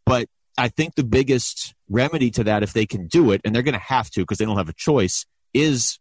But 0.06 0.28
I 0.58 0.68
think 0.68 0.94
the 0.94 1.04
biggest 1.04 1.74
remedy 1.90 2.30
to 2.32 2.44
that, 2.44 2.62
if 2.62 2.72
they 2.72 2.86
can 2.86 3.08
do 3.08 3.32
it, 3.32 3.42
and 3.44 3.54
they're 3.54 3.64
going 3.64 3.74
to 3.74 3.80
have 3.80 4.12
to 4.12 4.22
because 4.22 4.38
they 4.38 4.46
don't 4.46 4.58
have 4.58 4.70
a 4.70 4.74
choice, 4.74 5.26
is 5.54 5.98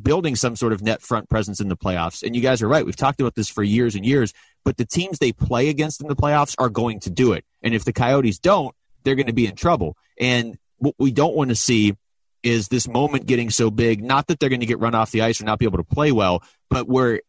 building 0.00 0.34
some 0.34 0.56
sort 0.56 0.72
of 0.72 0.82
net 0.82 1.00
front 1.00 1.30
presence 1.30 1.60
in 1.60 1.68
the 1.68 1.76
playoffs. 1.76 2.24
And 2.24 2.34
you 2.34 2.42
guys 2.42 2.60
are 2.60 2.68
right. 2.68 2.84
We've 2.84 2.96
talked 2.96 3.20
about 3.20 3.36
this 3.36 3.48
for 3.48 3.62
years 3.62 3.94
and 3.94 4.04
years, 4.04 4.32
but 4.64 4.76
the 4.76 4.84
teams 4.84 5.18
they 5.18 5.32
play 5.32 5.68
against 5.68 6.00
in 6.00 6.08
the 6.08 6.16
playoffs 6.16 6.56
are 6.58 6.68
going 6.68 6.98
to 7.00 7.10
do 7.10 7.32
it. 7.32 7.44
And 7.62 7.72
if 7.72 7.84
the 7.84 7.92
Coyotes 7.92 8.40
don't, 8.40 8.74
they're 9.04 9.14
going 9.14 9.26
to 9.26 9.32
be 9.32 9.46
in 9.46 9.54
trouble. 9.54 9.96
And 10.18 10.58
what 10.82 10.96
we 10.98 11.12
don't 11.12 11.36
want 11.36 11.50
to 11.50 11.56
see 11.56 11.96
is 12.42 12.68
this 12.68 12.88
moment 12.88 13.26
getting 13.26 13.50
so 13.50 13.70
big. 13.70 14.02
Not 14.02 14.26
that 14.26 14.40
they're 14.40 14.48
going 14.48 14.60
to 14.60 14.66
get 14.66 14.80
run 14.80 14.96
off 14.96 15.12
the 15.12 15.22
ice 15.22 15.40
or 15.40 15.44
not 15.44 15.60
be 15.60 15.64
able 15.64 15.78
to 15.78 15.84
play 15.84 16.10
well, 16.10 16.42
but 16.68 16.88
where 16.88 17.22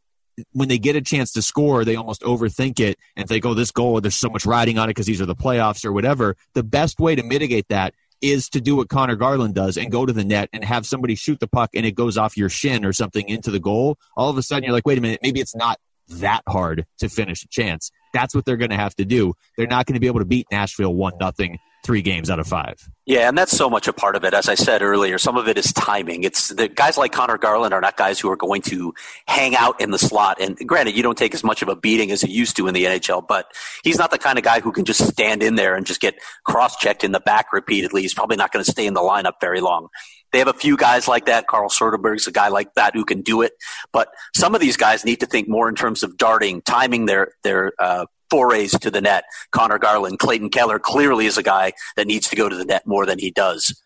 when 0.53 0.69
they 0.69 0.79
get 0.79 0.95
a 0.95 1.01
chance 1.01 1.31
to 1.33 1.43
score, 1.43 1.85
they 1.85 1.95
almost 1.95 2.23
overthink 2.23 2.79
it 2.79 2.97
and 3.15 3.27
think, 3.27 3.45
oh, 3.45 3.53
this 3.53 3.69
goal, 3.69 4.01
there's 4.01 4.15
so 4.15 4.29
much 4.29 4.47
riding 4.47 4.79
on 4.79 4.89
it 4.89 4.95
because 4.95 5.05
these 5.05 5.21
are 5.21 5.27
the 5.27 5.35
playoffs 5.35 5.85
or 5.85 5.93
whatever. 5.93 6.35
The 6.55 6.63
best 6.63 6.99
way 6.99 7.13
to 7.13 7.21
mitigate 7.21 7.67
that 7.69 7.93
is 8.21 8.49
to 8.49 8.61
do 8.61 8.75
what 8.75 8.89
Conor 8.89 9.15
Garland 9.15 9.53
does 9.53 9.77
and 9.77 9.91
go 9.91 10.03
to 10.03 10.13
the 10.13 10.23
net 10.23 10.49
and 10.51 10.65
have 10.65 10.87
somebody 10.87 11.13
shoot 11.13 11.39
the 11.39 11.47
puck 11.47 11.69
and 11.75 11.85
it 11.85 11.93
goes 11.93 12.17
off 12.17 12.35
your 12.35 12.49
shin 12.49 12.83
or 12.83 12.93
something 12.93 13.29
into 13.29 13.51
the 13.51 13.59
goal. 13.59 13.99
All 14.17 14.31
of 14.31 14.37
a 14.39 14.41
sudden, 14.41 14.63
you're 14.63 14.73
like, 14.73 14.87
wait 14.87 14.97
a 14.97 15.01
minute, 15.01 15.19
maybe 15.21 15.39
it's 15.39 15.55
not 15.55 15.77
that 16.07 16.41
hard 16.47 16.87
to 16.97 17.07
finish 17.07 17.43
a 17.43 17.47
chance. 17.49 17.91
That's 18.13 18.33
what 18.33 18.45
they're 18.45 18.57
going 18.57 18.71
to 18.71 18.77
have 18.77 18.95
to 18.95 19.05
do. 19.05 19.35
They're 19.57 19.67
not 19.67 19.85
going 19.85 19.93
to 19.93 19.99
be 19.99 20.07
able 20.07 20.19
to 20.19 20.25
beat 20.25 20.47
Nashville 20.51 20.95
one 20.95 21.13
nothing 21.19 21.59
three 21.83 22.01
games 22.01 22.29
out 22.29 22.39
of 22.39 22.47
five. 22.47 22.89
Yeah, 23.05 23.27
and 23.27 23.37
that's 23.37 23.55
so 23.55 23.69
much 23.69 23.89
a 23.89 23.93
part 23.93 24.15
of 24.15 24.23
it. 24.23 24.33
As 24.33 24.47
I 24.47 24.55
said 24.55 24.81
earlier, 24.81 25.17
some 25.17 25.35
of 25.35 25.49
it 25.49 25.57
is 25.57 25.73
timing. 25.73 26.23
It's 26.23 26.47
the 26.47 26.69
guys 26.69 26.97
like 26.97 27.11
Conor 27.11 27.37
Garland 27.37 27.73
are 27.73 27.81
not 27.81 27.97
guys 27.97 28.19
who 28.19 28.31
are 28.31 28.37
going 28.37 28.61
to 28.63 28.93
hang 29.27 29.55
out 29.55 29.81
in 29.81 29.91
the 29.91 29.99
slot. 29.99 30.39
And 30.39 30.57
granted, 30.65 30.95
you 30.95 31.03
don't 31.03 31.17
take 31.17 31.33
as 31.33 31.43
much 31.43 31.61
of 31.61 31.67
a 31.67 31.75
beating 31.75 32.11
as 32.11 32.23
you 32.23 32.29
used 32.29 32.55
to 32.57 32.67
in 32.67 32.73
the 32.73 32.85
NHL, 32.85 33.27
but 33.27 33.51
he's 33.83 33.97
not 33.97 34.11
the 34.11 34.17
kind 34.17 34.37
of 34.37 34.45
guy 34.45 34.61
who 34.61 34.71
can 34.71 34.85
just 34.85 35.05
stand 35.05 35.43
in 35.43 35.55
there 35.55 35.75
and 35.75 35.85
just 35.85 35.99
get 35.99 36.15
cross 36.45 36.77
checked 36.77 37.03
in 37.03 37.11
the 37.11 37.19
back 37.19 37.51
repeatedly. 37.51 38.01
He's 38.01 38.13
probably 38.13 38.37
not 38.37 38.53
going 38.53 38.63
to 38.63 38.71
stay 38.71 38.87
in 38.87 38.93
the 38.93 39.01
lineup 39.01 39.33
very 39.41 39.59
long. 39.59 39.89
They 40.31 40.39
have 40.39 40.47
a 40.47 40.53
few 40.53 40.77
guys 40.77 41.07
like 41.07 41.25
that. 41.25 41.47
Carl 41.47 41.69
Soderberg's 41.69 42.25
a 42.27 42.31
guy 42.31 42.47
like 42.47 42.73
that 42.73 42.95
who 42.95 43.05
can 43.05 43.21
do 43.21 43.41
it. 43.41 43.53
But 43.91 44.09
some 44.35 44.55
of 44.55 44.61
these 44.61 44.77
guys 44.77 45.05
need 45.05 45.19
to 45.19 45.27
think 45.27 45.47
more 45.47 45.69
in 45.69 45.75
terms 45.75 46.01
of 46.03 46.17
darting, 46.17 46.61
timing 46.61 47.05
their 47.05 47.33
their 47.43 47.73
uh, 47.77 48.07
forays 48.33 48.71
to 48.79 48.89
the 48.89 48.99
net. 48.99 49.25
Conor 49.51 49.77
Garland, 49.77 50.17
Clayton 50.17 50.49
Keller 50.49 50.79
clearly 50.79 51.27
is 51.27 51.37
a 51.37 51.43
guy 51.43 51.71
that 51.95 52.07
needs 52.07 52.27
to 52.29 52.35
go 52.35 52.49
to 52.49 52.55
the 52.55 52.65
net 52.65 52.81
more 52.87 53.05
than 53.05 53.19
he 53.19 53.29
does. 53.29 53.82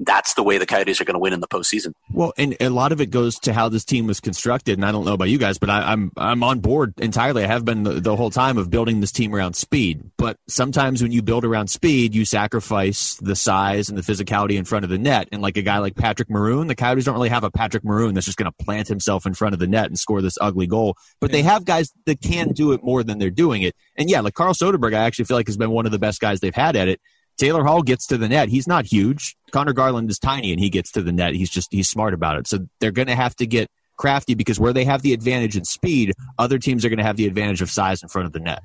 That's 0.00 0.34
the 0.34 0.42
way 0.42 0.58
the 0.58 0.66
Coyotes 0.66 1.00
are 1.00 1.04
going 1.04 1.14
to 1.14 1.20
win 1.20 1.32
in 1.32 1.40
the 1.40 1.48
postseason. 1.48 1.92
Well, 2.10 2.32
and 2.38 2.56
a 2.58 2.70
lot 2.70 2.90
of 2.90 3.00
it 3.00 3.10
goes 3.10 3.38
to 3.40 3.52
how 3.52 3.68
this 3.68 3.84
team 3.84 4.06
was 4.06 4.18
constructed. 4.18 4.78
And 4.78 4.84
I 4.84 4.92
don't 4.92 5.04
know 5.04 5.12
about 5.12 5.28
you 5.28 5.38
guys, 5.38 5.58
but 5.58 5.68
I, 5.68 5.92
am 5.92 6.10
I'm, 6.16 6.24
I'm 6.24 6.42
on 6.42 6.60
board 6.60 6.94
entirely. 6.98 7.44
I 7.44 7.46
have 7.46 7.64
been 7.64 7.82
the, 7.82 8.00
the, 8.00 8.16
whole 8.16 8.30
time 8.30 8.58
of 8.58 8.70
building 8.70 9.00
this 9.00 9.12
team 9.12 9.34
around 9.34 9.54
speed. 9.54 10.02
But 10.16 10.36
sometimes 10.48 11.02
when 11.02 11.12
you 11.12 11.22
build 11.22 11.44
around 11.44 11.68
speed, 11.68 12.14
you 12.14 12.24
sacrifice 12.24 13.16
the 13.16 13.36
size 13.36 13.88
and 13.88 13.96
the 13.96 14.02
physicality 14.02 14.56
in 14.56 14.64
front 14.64 14.84
of 14.84 14.90
the 14.90 14.98
net. 14.98 15.28
And 15.32 15.42
like 15.42 15.56
a 15.56 15.62
guy 15.62 15.78
like 15.78 15.96
Patrick 15.96 16.30
Maroon, 16.30 16.66
the 16.66 16.74
Coyotes 16.74 17.04
don't 17.04 17.14
really 17.14 17.28
have 17.28 17.44
a 17.44 17.50
Patrick 17.50 17.84
Maroon 17.84 18.14
that's 18.14 18.26
just 18.26 18.38
going 18.38 18.50
to 18.50 18.64
plant 18.64 18.88
himself 18.88 19.26
in 19.26 19.34
front 19.34 19.52
of 19.52 19.58
the 19.58 19.66
net 19.66 19.86
and 19.86 19.98
score 19.98 20.22
this 20.22 20.38
ugly 20.40 20.66
goal. 20.66 20.96
But 21.20 21.30
they 21.30 21.42
have 21.42 21.64
guys 21.66 21.92
that 22.06 22.22
can 22.22 22.52
do 22.52 22.72
it 22.72 22.82
more 22.82 23.02
than 23.02 23.18
they're 23.18 23.30
doing 23.30 23.62
it. 23.62 23.76
And 23.96 24.08
yeah, 24.08 24.20
like 24.20 24.34
Carl 24.34 24.54
Soderberg, 24.54 24.94
I 24.94 25.04
actually 25.04 25.26
feel 25.26 25.36
like 25.36 25.46
has 25.46 25.56
been 25.56 25.70
one 25.70 25.86
of 25.86 25.92
the 25.92 25.98
best 25.98 26.20
guys 26.20 26.40
they've 26.40 26.54
had 26.54 26.74
at 26.74 26.88
it. 26.88 27.00
Taylor 27.40 27.64
Hall 27.64 27.82
gets 27.82 28.06
to 28.08 28.18
the 28.18 28.28
net. 28.28 28.50
He's 28.50 28.66
not 28.66 28.84
huge. 28.84 29.34
Conor 29.50 29.72
Garland 29.72 30.10
is 30.10 30.18
tiny 30.18 30.52
and 30.52 30.60
he 30.60 30.68
gets 30.68 30.92
to 30.92 31.02
the 31.02 31.10
net. 31.10 31.34
He's 31.34 31.48
just 31.48 31.72
he's 31.72 31.88
smart 31.88 32.12
about 32.12 32.36
it. 32.36 32.46
So 32.46 32.66
they're 32.80 32.90
going 32.90 33.08
to 33.08 33.16
have 33.16 33.34
to 33.36 33.46
get 33.46 33.66
crafty 33.96 34.34
because 34.34 34.60
where 34.60 34.74
they 34.74 34.84
have 34.84 35.00
the 35.00 35.14
advantage 35.14 35.56
in 35.56 35.64
speed, 35.64 36.12
other 36.38 36.58
teams 36.58 36.84
are 36.84 36.90
going 36.90 36.98
to 36.98 37.04
have 37.04 37.16
the 37.16 37.26
advantage 37.26 37.62
of 37.62 37.70
size 37.70 38.02
in 38.02 38.10
front 38.10 38.26
of 38.26 38.32
the 38.32 38.40
net. 38.40 38.62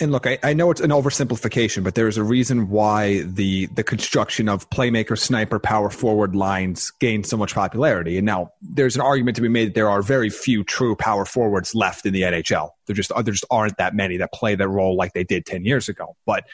And 0.00 0.12
look, 0.12 0.26
I, 0.26 0.38
I, 0.42 0.52
know 0.52 0.70
it's 0.70 0.82
an 0.82 0.90
oversimplification, 0.90 1.82
but 1.82 1.94
there's 1.94 2.16
a 2.16 2.22
reason 2.22 2.68
why 2.68 3.22
the 3.22 3.66
the 3.66 3.82
construction 3.82 4.48
of 4.50 4.68
playmaker, 4.68 5.18
sniper, 5.18 5.58
power 5.58 5.88
forward 5.88 6.36
lines 6.36 6.90
gained 7.00 7.26
so 7.26 7.38
much 7.38 7.54
popularity. 7.54 8.18
And 8.18 8.26
now 8.26 8.52
there's 8.60 8.96
an 8.96 9.02
argument 9.02 9.36
to 9.36 9.42
be 9.42 9.48
made 9.48 9.68
that 9.68 9.74
there 9.74 9.90
are 9.90 10.02
very 10.02 10.28
few 10.28 10.62
true 10.62 10.94
power 10.94 11.24
forwards 11.24 11.74
left 11.74 12.04
in 12.04 12.12
the 12.12 12.22
NHL. 12.22 12.70
There 12.86 12.94
just 12.94 13.12
there 13.14 13.32
just 13.32 13.46
aren't 13.50 13.78
that 13.78 13.94
many 13.94 14.18
that 14.18 14.32
play 14.32 14.54
that 14.54 14.68
role 14.68 14.94
like 14.94 15.14
they 15.14 15.24
did 15.24 15.46
ten 15.46 15.64
years 15.64 15.88
ago. 15.88 16.16
But 16.26 16.44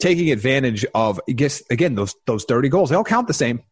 taking 0.00 0.30
advantage 0.30 0.84
of 0.94 1.20
I 1.28 1.32
guess 1.32 1.62
again 1.70 1.94
those 1.94 2.14
those 2.26 2.44
dirty 2.44 2.68
goals. 2.68 2.90
They 2.90 2.96
all 2.96 3.04
count 3.04 3.28
the 3.28 3.34
same. 3.34 3.62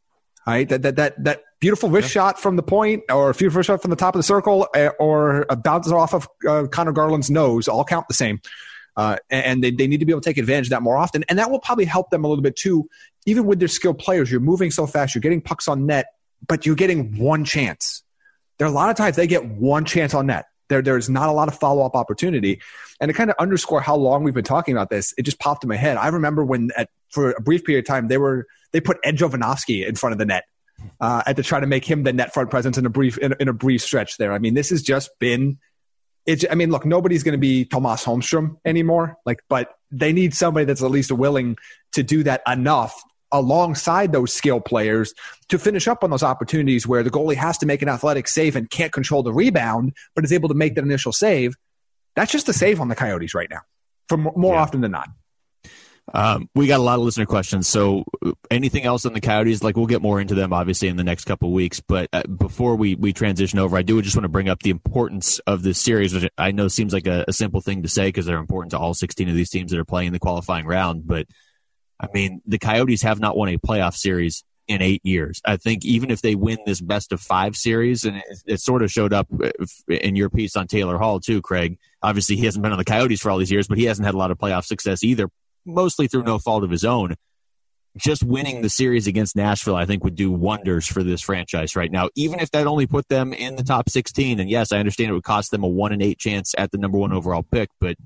Right? 0.47 0.69
That 0.69 0.83
that 0.83 0.97
that 0.97 1.25
that 1.25 1.43
beautiful 1.61 1.91
wrist 1.91 2.09
yeah. 2.09 2.23
shot 2.23 2.41
from 2.41 2.57
the 2.57 2.63
point, 2.63 3.03
or 3.11 3.31
a 3.31 3.35
beautiful 3.35 3.63
shot 3.63 3.83
from 3.83 3.91
the 3.91 3.97
top 3.97 4.15
of 4.15 4.19
the 4.19 4.23
circle, 4.23 4.67
eh, 4.75 4.89
or 4.99 5.45
a 5.51 5.57
bounce 5.57 5.91
off 5.91 6.15
of 6.15 6.29
uh, 6.49 6.67
Conor 6.71 6.93
Garland's 6.93 7.31
nose, 7.31 7.69
all 7.69 7.85
count 7.85 8.09
the 8.09 8.15
same. 8.15 8.41
Uh, 8.97 9.17
and 9.31 9.63
they, 9.63 9.71
they 9.71 9.87
need 9.87 10.01
to 10.01 10.07
be 10.07 10.13
able 10.13 10.21
to 10.21 10.29
take 10.29 10.39
advantage 10.39 10.67
of 10.67 10.71
that 10.71 10.83
more 10.83 10.97
often. 10.97 11.25
And 11.29 11.39
that 11.39 11.53
will 11.53 11.61
probably 11.61 11.85
help 11.85 12.11
them 12.11 12.25
a 12.25 12.29
little 12.29 12.43
bit 12.43 12.57
too. 12.57 12.89
Even 13.27 13.47
with 13.47 13.61
their 13.61 13.69
skilled 13.69 13.99
players, 13.99 14.29
you're 14.29 14.41
moving 14.41 14.73
so 14.73 14.89
fast, 14.89 15.15
you're 15.15 15.21
getting 15.21 15.41
pucks 15.41 15.69
on 15.69 15.87
net, 15.87 16.07
but 16.49 16.67
you're 16.67 16.75
getting 16.75 17.17
one 17.17 17.45
chance. 17.45 18.03
There 18.59 18.67
are 18.67 18.71
a 18.71 18.75
lot 18.75 18.91
of 18.91 18.97
times 18.97 19.15
they 19.15 19.29
get 19.29 19.45
one 19.45 19.85
chance 19.85 20.15
on 20.15 20.27
net. 20.27 20.47
There, 20.69 20.83
there's 20.83 21.09
not 21.09 21.29
a 21.29 21.33
lot 21.33 21.49
of 21.49 21.59
follow 21.59 21.85
up 21.85 21.95
opportunity. 21.95 22.61
And 23.01 23.09
to 23.09 23.13
kind 23.13 23.31
of 23.31 23.37
underscore 23.39 23.81
how 23.81 23.97
long 23.97 24.23
we've 24.23 24.35
been 24.35 24.45
talking 24.45 24.75
about 24.75 24.91
this, 24.91 25.15
it 25.17 25.23
just 25.23 25.39
popped 25.39 25.65
in 25.65 25.69
my 25.69 25.77
head. 25.77 25.97
I 25.97 26.09
remember 26.09 26.45
when, 26.45 26.71
at, 26.77 26.91
for 27.11 27.31
a 27.31 27.41
brief 27.41 27.65
period 27.65 27.85
of 27.85 27.87
time, 27.87 28.09
they 28.09 28.19
were 28.19 28.47
they 28.73 28.81
put 28.81 28.99
Ed 29.03 29.21
in 29.21 29.95
front 29.95 30.13
of 30.13 30.19
the 30.19 30.27
net 30.27 30.45
uh, 31.01 31.23
and 31.27 31.37
to 31.37 31.43
try 31.43 31.61
to 31.61 31.67
make 31.67 31.85
him 31.85 32.03
the 32.03 32.13
net 32.13 32.35
front 32.35 32.51
presence 32.51 32.79
in 32.79 32.87
a 32.87 32.91
brief 32.91 33.19
in, 33.19 33.35
in 33.41 33.49
a 33.49 33.53
brief 33.53 33.83
stretch 33.83 34.17
there. 34.17 34.33
I 34.33 34.39
mean, 34.39 34.55
this 34.55 34.71
has 34.71 34.83
just 34.83 35.11
been. 35.19 35.59
It's, 36.27 36.45
I 36.51 36.57
mean, 36.57 36.71
look, 36.71 36.85
nobody's 36.85 37.23
going 37.23 37.33
to 37.33 37.39
be 37.39 37.65
Tomas 37.65 38.05
Holmstrom 38.05 38.59
anymore. 38.63 39.17
Like, 39.25 39.41
but 39.49 39.75
they 39.91 40.13
need 40.13 40.35
somebody 40.35 40.67
that's 40.67 40.83
at 40.83 40.91
least 40.91 41.11
willing 41.11 41.57
to 41.93 42.03
do 42.03 42.23
that 42.25 42.43
enough 42.47 43.03
alongside 43.33 44.13
those 44.13 44.33
skill 44.33 44.61
players 44.61 45.15
to 45.49 45.59
finish 45.59 45.89
up 45.89 46.05
on 46.05 46.11
those 46.11 46.23
opportunities 46.23 46.87
where 46.87 47.03
the 47.03 47.11
goalie 47.11 47.35
has 47.37 47.59
to 47.59 47.67
make 47.67 47.83
an 47.83 47.89
athletic 47.89 48.29
save 48.29 48.57
and 48.57 48.71
can't 48.71 48.93
control 48.93 49.23
the 49.23 49.33
rebound, 49.33 49.93
but 50.15 50.25
is 50.25 50.33
able 50.33 50.49
to 50.49 50.55
make 50.55 50.75
that 50.75 50.85
initial 50.85 51.13
save. 51.13 51.55
That's 52.17 52.33
just 52.33 52.49
a 52.49 52.53
save 52.53 52.81
on 52.81 52.89
the 52.89 52.97
Coyotes 52.97 53.35
right 53.35 53.49
now, 53.51 53.61
for 54.09 54.17
more 54.17 54.55
yeah. 54.55 54.61
often 54.61 54.81
than 54.81 54.91
not. 54.91 55.09
Um, 56.15 56.49
we 56.55 56.67
got 56.67 56.81
a 56.81 56.83
lot 56.83 56.99
of 56.99 57.05
listener 57.05 57.27
questions. 57.27 57.69
So, 57.69 58.05
anything 58.51 58.85
else 58.85 59.05
on 59.05 59.13
the 59.13 59.21
Coyotes? 59.21 59.63
Like, 59.63 59.77
we'll 59.77 59.87
get 59.87 60.03
more 60.03 60.21
into 60.21 60.35
them 60.35 60.53
obviously 60.53 60.89
in 60.89 60.97
the 60.97 61.05
next 61.05 61.25
couple 61.25 61.53
weeks. 61.53 61.81
But 61.81 62.09
uh, 62.13 62.23
before 62.23 62.77
we 62.77 62.95
we 62.95 63.13
transition 63.13 63.59
over, 63.59 63.77
I 63.77 63.83
do 63.83 64.01
just 64.01 64.17
want 64.17 64.25
to 64.25 64.31
bring 64.31 64.49
up 64.49 64.63
the 64.63 64.71
importance 64.71 65.39
of 65.41 65.63
this 65.63 65.79
series, 65.79 66.15
which 66.15 66.31
I 66.39 66.53
know 66.53 66.69
seems 66.69 66.93
like 66.93 67.07
a, 67.07 67.25
a 67.29 67.33
simple 67.33 67.61
thing 67.61 67.83
to 67.83 67.89
say 67.89 68.09
because 68.09 68.27
they're 68.27 68.39
important 68.39 68.71
to 68.71 68.79
all 68.79 68.95
16 68.95 69.29
of 69.29 69.35
these 69.35 69.51
teams 69.51 69.71
that 69.71 69.79
are 69.79 69.85
playing 69.85 70.13
the 70.13 70.19
qualifying 70.19 70.67
round. 70.67 71.07
But 71.07 71.27
I 72.01 72.09
mean, 72.13 72.43
the 72.47 72.59
Coyotes 72.59 73.03
have 73.03 73.21
not 73.21 73.37
won 73.37 73.49
a 73.49 73.59
playoff 73.59 73.95
series 73.95 74.45
in 74.69 74.83
eight 74.83 75.01
years. 75.05 75.41
I 75.45 75.57
think 75.57 75.85
even 75.85 76.11
if 76.11 76.21
they 76.21 76.35
win 76.35 76.59
this 76.67 76.81
best 76.81 77.11
of 77.11 77.21
five 77.21 77.57
series, 77.57 78.05
and 78.05 78.19
it, 78.19 78.43
it, 78.47 78.61
sort 78.61 78.83
of 78.83 78.93
showed 78.93 79.13
up 79.15 79.27
in 79.89 80.15
your 80.15 80.29
piece 80.29 80.55
on 80.57 80.67
Taylor 80.67 80.99
Hall 80.99 81.19
too, 81.19 81.41
Craig. 81.41 81.79
Obviously, 82.03 82.37
he 82.37 82.45
hasn't 82.45 82.63
been 82.63 82.73
on 82.73 82.79
the 82.79 82.85
Coyotes 82.85 83.21
for 83.21 83.31
all 83.31 83.39
these 83.39 83.51
years, 83.51 83.67
but 83.67 83.79
he 83.79 83.85
hasn't 83.85 84.05
had 84.05 84.15
a 84.15 84.19
lot 84.19 84.31
of 84.31 84.39
playoff 84.39 84.67
success 84.67 85.03
either, 85.03 85.31
mostly 85.65 86.07
through 86.07 86.23
no 86.23 86.39
fault 86.39 86.63
of 86.63 86.71
his 86.71 86.85
own. 86.85 87.17
Just 87.97 88.23
winning 88.23 88.61
the 88.61 88.69
series 88.69 89.07
against 89.07 89.35
Nashville, 89.35 89.75
I 89.75 89.87
think, 89.87 90.05
would 90.05 90.15
do 90.15 90.31
wonders 90.31 90.87
for 90.87 91.03
this 91.03 91.23
franchise 91.23 91.75
right 91.75 91.91
now. 91.91 92.11
Even 92.15 92.39
if 92.39 92.51
that 92.53 92.67
only 92.67 92.87
put 92.87 93.09
them 93.09 93.33
in 93.33 93.57
the 93.57 93.65
top 93.65 93.89
16, 93.89 94.39
and 94.39 94.49
yes, 94.49 94.71
I 94.71 94.79
understand 94.79 95.11
it 95.11 95.15
would 95.15 95.25
cost 95.25 95.51
them 95.51 95.65
a 95.65 95.69
one 95.69 95.93
in 95.93 96.03
eight 96.03 96.19
chance 96.19 96.55
at 96.57 96.71
the 96.71 96.79
number 96.79 96.99
one 96.99 97.13
overall 97.13 97.43
pick, 97.43 97.71
but 97.81 97.97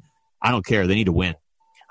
I 0.41 0.51
don't 0.51 0.65
care. 0.65 0.87
They 0.87 0.95
need 0.95 1.07
to 1.07 1.13
win. 1.13 1.35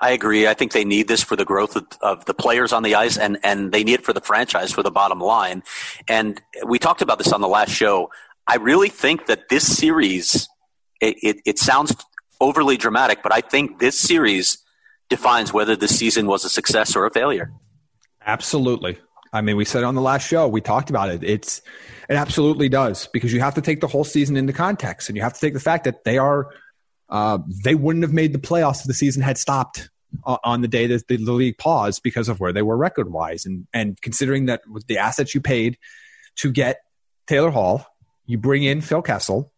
I 0.02 0.10
agree. 0.10 0.48
I 0.48 0.54
think 0.54 0.72
they 0.72 0.84
need 0.84 1.06
this 1.06 1.22
for 1.22 1.36
the 1.36 1.44
growth 1.44 1.76
of, 1.76 1.86
of, 2.00 2.24
the 2.24 2.34
players 2.34 2.72
on 2.72 2.82
the 2.82 2.96
ice, 2.96 3.16
and 3.16 3.38
and 3.44 3.70
they 3.70 3.84
need 3.84 3.94
it 3.94 4.04
for 4.04 4.12
the 4.12 4.20
franchise 4.20 4.72
for 4.72 4.82
the 4.82 4.90
bottom 4.90 5.20
line. 5.20 5.62
And 6.08 6.42
we 6.66 6.80
talked 6.80 7.02
about 7.02 7.18
this 7.18 7.32
on 7.32 7.40
the 7.40 7.48
last 7.48 7.70
show. 7.70 8.10
I 8.48 8.56
really 8.56 8.88
think 8.88 9.26
that 9.26 9.48
this 9.48 9.64
series, 9.64 10.48
it, 11.00 11.16
it, 11.22 11.36
it 11.46 11.58
sounds 11.60 11.94
overly 12.40 12.76
dramatic, 12.76 13.22
but 13.22 13.32
I 13.32 13.42
think 13.42 13.78
this 13.78 13.96
series 13.96 14.58
defines 15.08 15.52
whether 15.52 15.76
the 15.76 15.86
season 15.86 16.26
was 16.26 16.44
a 16.44 16.50
success 16.50 16.96
or 16.96 17.06
a 17.06 17.10
failure. 17.10 17.52
Absolutely. 18.26 18.98
I 19.32 19.40
mean, 19.40 19.56
we 19.56 19.64
said 19.64 19.84
on 19.84 19.94
the 19.94 20.02
last 20.02 20.26
show, 20.26 20.48
we 20.48 20.60
talked 20.60 20.90
about 20.90 21.10
it. 21.10 21.22
It's 21.22 21.62
it 22.08 22.14
absolutely 22.16 22.68
does 22.68 23.06
because 23.12 23.32
you 23.32 23.38
have 23.38 23.54
to 23.54 23.62
take 23.62 23.80
the 23.80 23.86
whole 23.86 24.04
season 24.04 24.36
into 24.36 24.52
context, 24.52 25.08
and 25.08 25.16
you 25.16 25.22
have 25.22 25.34
to 25.34 25.40
take 25.40 25.54
the 25.54 25.60
fact 25.60 25.84
that 25.84 26.02
they 26.02 26.18
are 26.18 26.50
uh, 27.12 27.38
they 27.62 27.74
wouldn't 27.74 28.02
have 28.02 28.14
made 28.14 28.32
the 28.32 28.38
playoffs 28.38 28.80
if 28.80 28.86
the 28.86 28.94
season 28.94 29.22
had 29.22 29.36
stopped 29.36 29.90
on 30.24 30.62
the 30.62 30.68
day 30.68 30.86
that 30.86 31.06
the 31.08 31.18
league 31.18 31.58
paused 31.58 32.02
because 32.02 32.28
of 32.28 32.40
where 32.40 32.52
they 32.52 32.62
were 32.62 32.76
record 32.76 33.12
wise. 33.12 33.44
And, 33.44 33.66
and 33.74 34.00
considering 34.00 34.46
that 34.46 34.62
with 34.66 34.86
the 34.86 34.96
assets 34.98 35.34
you 35.34 35.40
paid 35.42 35.76
to 36.36 36.50
get 36.50 36.78
Taylor 37.26 37.50
Hall, 37.50 37.86
you 38.24 38.38
bring 38.38 38.62
in 38.62 38.80
Phil 38.80 39.02
Kessel, 39.02 39.52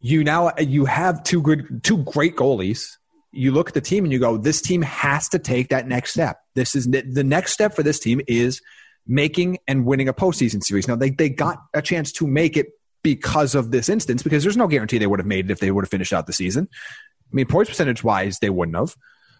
you 0.00 0.24
now, 0.24 0.52
you 0.58 0.84
have 0.84 1.22
two 1.22 1.40
good, 1.42 1.84
two 1.84 1.98
great 1.98 2.34
goalies. 2.34 2.88
You 3.30 3.52
look 3.52 3.68
at 3.68 3.74
the 3.74 3.80
team 3.80 4.04
and 4.04 4.12
you 4.12 4.18
go, 4.18 4.36
this 4.36 4.60
team 4.60 4.82
has 4.82 5.28
to 5.28 5.38
take 5.38 5.68
that 5.68 5.86
next 5.86 6.12
step. 6.12 6.40
This 6.56 6.74
is 6.74 6.88
the 6.88 7.24
next 7.24 7.52
step 7.52 7.74
for 7.74 7.84
this 7.84 8.00
team 8.00 8.20
is 8.26 8.60
making 9.06 9.58
and 9.68 9.84
winning 9.84 10.08
a 10.08 10.14
postseason 10.14 10.60
series. 10.62 10.88
Now 10.88 10.96
they, 10.96 11.10
they 11.10 11.28
got 11.28 11.58
a 11.72 11.82
chance 11.82 12.10
to 12.12 12.26
make 12.26 12.56
it 12.56 12.68
because 13.02 13.54
of 13.54 13.70
this 13.70 13.88
instance, 13.88 14.22
because 14.22 14.42
there's 14.42 14.56
no 14.56 14.68
guarantee 14.68 14.98
they 14.98 15.06
would 15.06 15.20
have 15.20 15.26
made 15.26 15.46
it 15.46 15.50
if 15.50 15.60
they 15.60 15.70
would 15.70 15.84
have 15.84 15.90
finished 15.90 16.12
out 16.12 16.26
the 16.26 16.32
season. 16.32 16.68
I 16.72 17.34
mean, 17.34 17.46
points 17.46 17.70
percentage 17.70 18.04
wise, 18.04 18.38
they 18.38 18.50
wouldn't 18.50 18.76
have. 18.76 18.96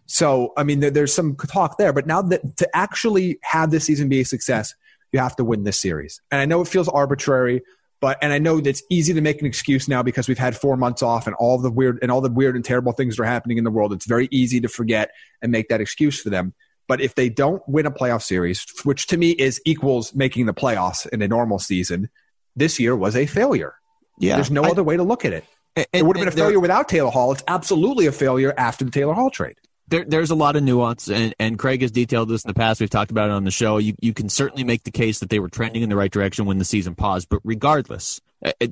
So, 0.07 0.53
I 0.57 0.65
mean, 0.65 0.81
there, 0.81 0.91
there's 0.91 1.15
some 1.15 1.37
talk 1.37 1.79
there, 1.79 1.93
but 1.93 2.07
now 2.07 2.23
that 2.23 2.57
to 2.57 2.77
actually 2.77 3.39
have 3.43 3.71
this 3.71 3.85
season 3.85 4.09
be 4.09 4.21
a 4.21 4.25
success, 4.25 4.75
you 5.13 5.21
have 5.21 5.37
to 5.37 5.45
win 5.45 5.65
this 5.65 5.81
series. 5.81 6.21
And 6.31 6.41
I 6.41 6.47
know 6.47 6.61
it 6.61 6.69
feels 6.69 6.89
arbitrary, 6.89 7.63
but 8.01 8.19
and 8.23 8.33
I 8.33 8.39
know 8.39 8.61
that 8.61 8.69
it's 8.69 8.83
easy 8.91 9.13
to 9.13 9.21
make 9.21 9.41
an 9.41 9.47
excuse 9.47 9.89
now 9.89 10.03
because 10.03 10.27
we've 10.27 10.39
had 10.39 10.57
four 10.57 10.77
months 10.77 11.03
off 11.03 11.27
and 11.27 11.37
all 11.37 11.59
the 11.59 11.71
weird 11.71 11.99
and 12.03 12.11
all 12.11 12.21
the 12.21 12.31
weird 12.31 12.57
and 12.57 12.65
terrible 12.65 12.93
things 12.93 13.17
that 13.17 13.23
are 13.23 13.27
happening 13.27 13.59
in 13.59 13.65
the 13.65 13.71
world. 13.71 13.93
It's 13.93 14.07
very 14.07 14.29
easy 14.31 14.61
to 14.61 14.69
forget 14.69 15.11
and 15.43 15.53
make 15.53 15.69
that 15.69 15.81
excuse 15.81 16.21
for 16.21 16.31
them. 16.31 16.55
But 16.89 17.01
if 17.01 17.15
they 17.15 17.29
don't 17.29 17.63
win 17.69 17.87
a 17.87 17.91
playoff 17.93 18.23
series, 18.23 18.67
which 18.83 19.07
to 19.09 19.17
me 19.17 19.31
is 19.31 19.61
equals 19.65 20.13
making 20.13 20.47
the 20.47 20.55
playoffs 20.55 21.07
in 21.09 21.23
a 21.23 21.29
normal 21.29 21.61
season, 21.61 22.09
this 22.57 22.81
year 22.81 22.97
was 22.97 23.17
a 23.17 23.27
failure. 23.27 23.75
Yeah, 24.19 24.37
there's 24.37 24.51
no 24.51 24.65
I, 24.65 24.71
other 24.71 24.85
way 24.85 24.97
to 24.97 25.03
look 25.03 25.25
at 25.25 25.33
it. 25.33 25.45
And, 25.77 25.87
it 25.93 26.05
would 26.05 26.17
have 26.17 26.25
been 26.25 26.33
a 26.33 26.37
failure 26.37 26.61
without 26.61 26.89
Taylor 26.89 27.11
Hall. 27.11 27.33
It's 27.33 27.45
absolutely 27.47 28.07
a 28.07 28.13
failure 28.13 28.53
after 28.57 28.85
the 28.85 28.91
Taylor 28.91 29.15
Hall 29.15 29.31
trade 29.31 29.57
there, 29.91 30.05
there's 30.05 30.31
a 30.31 30.37
lot 30.37 30.57
of 30.57 30.63
nuance, 30.63 31.09
and, 31.11 31.35
and 31.39 31.59
Craig 31.59 31.83
has 31.83 31.91
detailed 31.91 32.29
this 32.29 32.45
in 32.45 32.49
the 32.49 32.55
past. 32.55 32.81
We've 32.81 32.89
talked 32.89 33.11
about 33.11 33.29
it 33.29 33.33
on 33.33 33.45
the 33.45 33.51
show. 33.51 33.79
You, 33.79 33.95
you 34.01 34.15
can 34.15 34.29
certainly 34.29 34.65
make 34.65 34.85
the 34.85 34.91
case 34.91 35.19
that 35.19 35.31
they 35.31 35.41
were 35.41 35.49
trending 35.49 35.83
in 35.83 35.89
the 35.89 35.97
right 35.97 36.11
direction 36.11 36.47
when 36.47 36.59
the 36.59 36.65
season 36.65 36.95
paused. 36.95 37.29
But 37.29 37.41
regardless, 37.45 38.21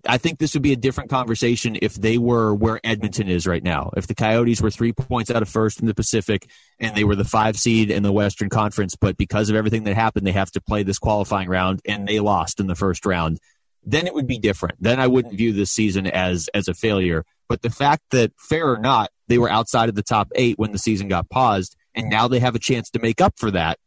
I 0.06 0.16
think 0.16 0.38
this 0.38 0.54
would 0.54 0.62
be 0.62 0.72
a 0.72 0.76
different 0.76 1.10
conversation 1.10 1.76
if 1.82 1.94
they 1.94 2.16
were 2.16 2.54
where 2.54 2.80
Edmonton 2.84 3.28
is 3.28 3.46
right 3.46 3.62
now. 3.62 3.90
If 3.96 4.06
the 4.06 4.14
Coyotes 4.14 4.62
were 4.62 4.70
three 4.70 4.92
points 4.92 5.30
out 5.30 5.42
of 5.42 5.48
first 5.48 5.80
in 5.80 5.86
the 5.86 5.94
Pacific 5.94 6.48
and 6.78 6.96
they 6.96 7.04
were 7.04 7.16
the 7.16 7.24
five 7.24 7.56
seed 7.56 7.90
in 7.90 8.02
the 8.02 8.12
Western 8.12 8.48
Conference, 8.48 8.96
but 8.96 9.18
because 9.18 9.50
of 9.50 9.56
everything 9.56 9.84
that 9.84 9.94
happened, 9.94 10.26
they 10.26 10.32
have 10.32 10.52
to 10.52 10.60
play 10.60 10.84
this 10.84 10.98
qualifying 10.98 11.48
round 11.48 11.82
and 11.84 12.08
they 12.08 12.20
lost 12.20 12.60
in 12.60 12.66
the 12.66 12.74
first 12.74 13.04
round, 13.04 13.40
then 13.84 14.06
it 14.06 14.14
would 14.14 14.26
be 14.26 14.38
different. 14.38 14.76
Then 14.80 15.00
I 15.00 15.06
wouldn't 15.06 15.34
view 15.34 15.52
this 15.52 15.70
season 15.70 16.06
as 16.06 16.48
as 16.54 16.68
a 16.68 16.74
failure. 16.74 17.24
But 17.48 17.62
the 17.62 17.70
fact 17.70 18.02
that, 18.10 18.32
fair 18.36 18.70
or 18.70 18.78
not, 18.78 19.10
they 19.26 19.38
were 19.38 19.48
outside 19.48 19.88
of 19.88 19.94
the 19.94 20.02
top 20.02 20.28
eight 20.34 20.58
when 20.58 20.72
the 20.72 20.78
season 20.78 21.08
got 21.08 21.30
paused, 21.30 21.76
and 21.94 22.10
now 22.10 22.28
they 22.28 22.40
have 22.40 22.54
a 22.54 22.58
chance 22.58 22.90
to 22.90 22.98
make 22.98 23.20
up 23.20 23.34
for 23.38 23.50
that. 23.50 23.78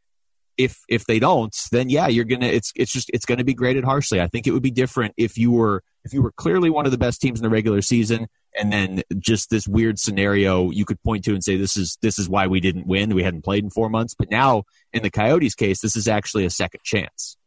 If 0.58 0.80
if 0.90 1.06
they 1.06 1.20
don't, 1.20 1.56
then 1.72 1.90
yeah, 1.90 2.08
you're 2.08 2.26
gonna. 2.26 2.48
It's 2.48 2.72
it's 2.76 2.92
just 2.92 3.10
it's 3.14 3.26
gonna 3.26 3.44
be 3.44 3.54
graded 3.54 3.84
harshly. 3.84 4.20
I 4.20 4.28
think 4.28 4.48
it 4.48 4.52
would 4.52 4.64
be 4.64 4.72
different 4.72 5.14
if 5.18 5.38
you 5.38 5.52
were 5.52 5.84
if 6.04 6.14
you 6.14 6.22
were 6.22 6.32
clearly 6.32 6.70
one 6.70 6.86
of 6.86 6.92
the 6.92 6.98
best 6.98 7.22
teams 7.22 7.40
in 7.40 7.44
the 7.44 7.50
regular 7.50 7.82
season, 7.82 8.28
and 8.58 8.72
then 8.72 9.04
just 9.18 9.50
this 9.50 9.68
weird 9.68 10.00
scenario 10.00 10.70
you 10.72 10.86
could 10.86 11.02
point 11.04 11.24
to 11.26 11.34
and 11.34 11.44
say 11.44 11.56
this 11.56 11.78
is 11.78 11.98
this 12.02 12.20
is 12.20 12.28
why 12.28 12.48
we 12.48 12.60
didn't 12.60 12.88
win. 12.88 13.16
We 13.16 13.24
hadn't 13.24 13.44
played 13.44 13.64
in 13.64 13.70
four 13.70 13.90
months, 13.90 14.14
but 14.14 14.30
now 14.30 14.64
in 14.92 15.04
the 15.04 15.10
Coyotes' 15.10 15.56
case, 15.56 15.82
this 15.82 15.96
is 15.96 16.08
actually 16.08 16.46
a 16.46 16.50
second 16.50 16.82
chance. 16.84 17.38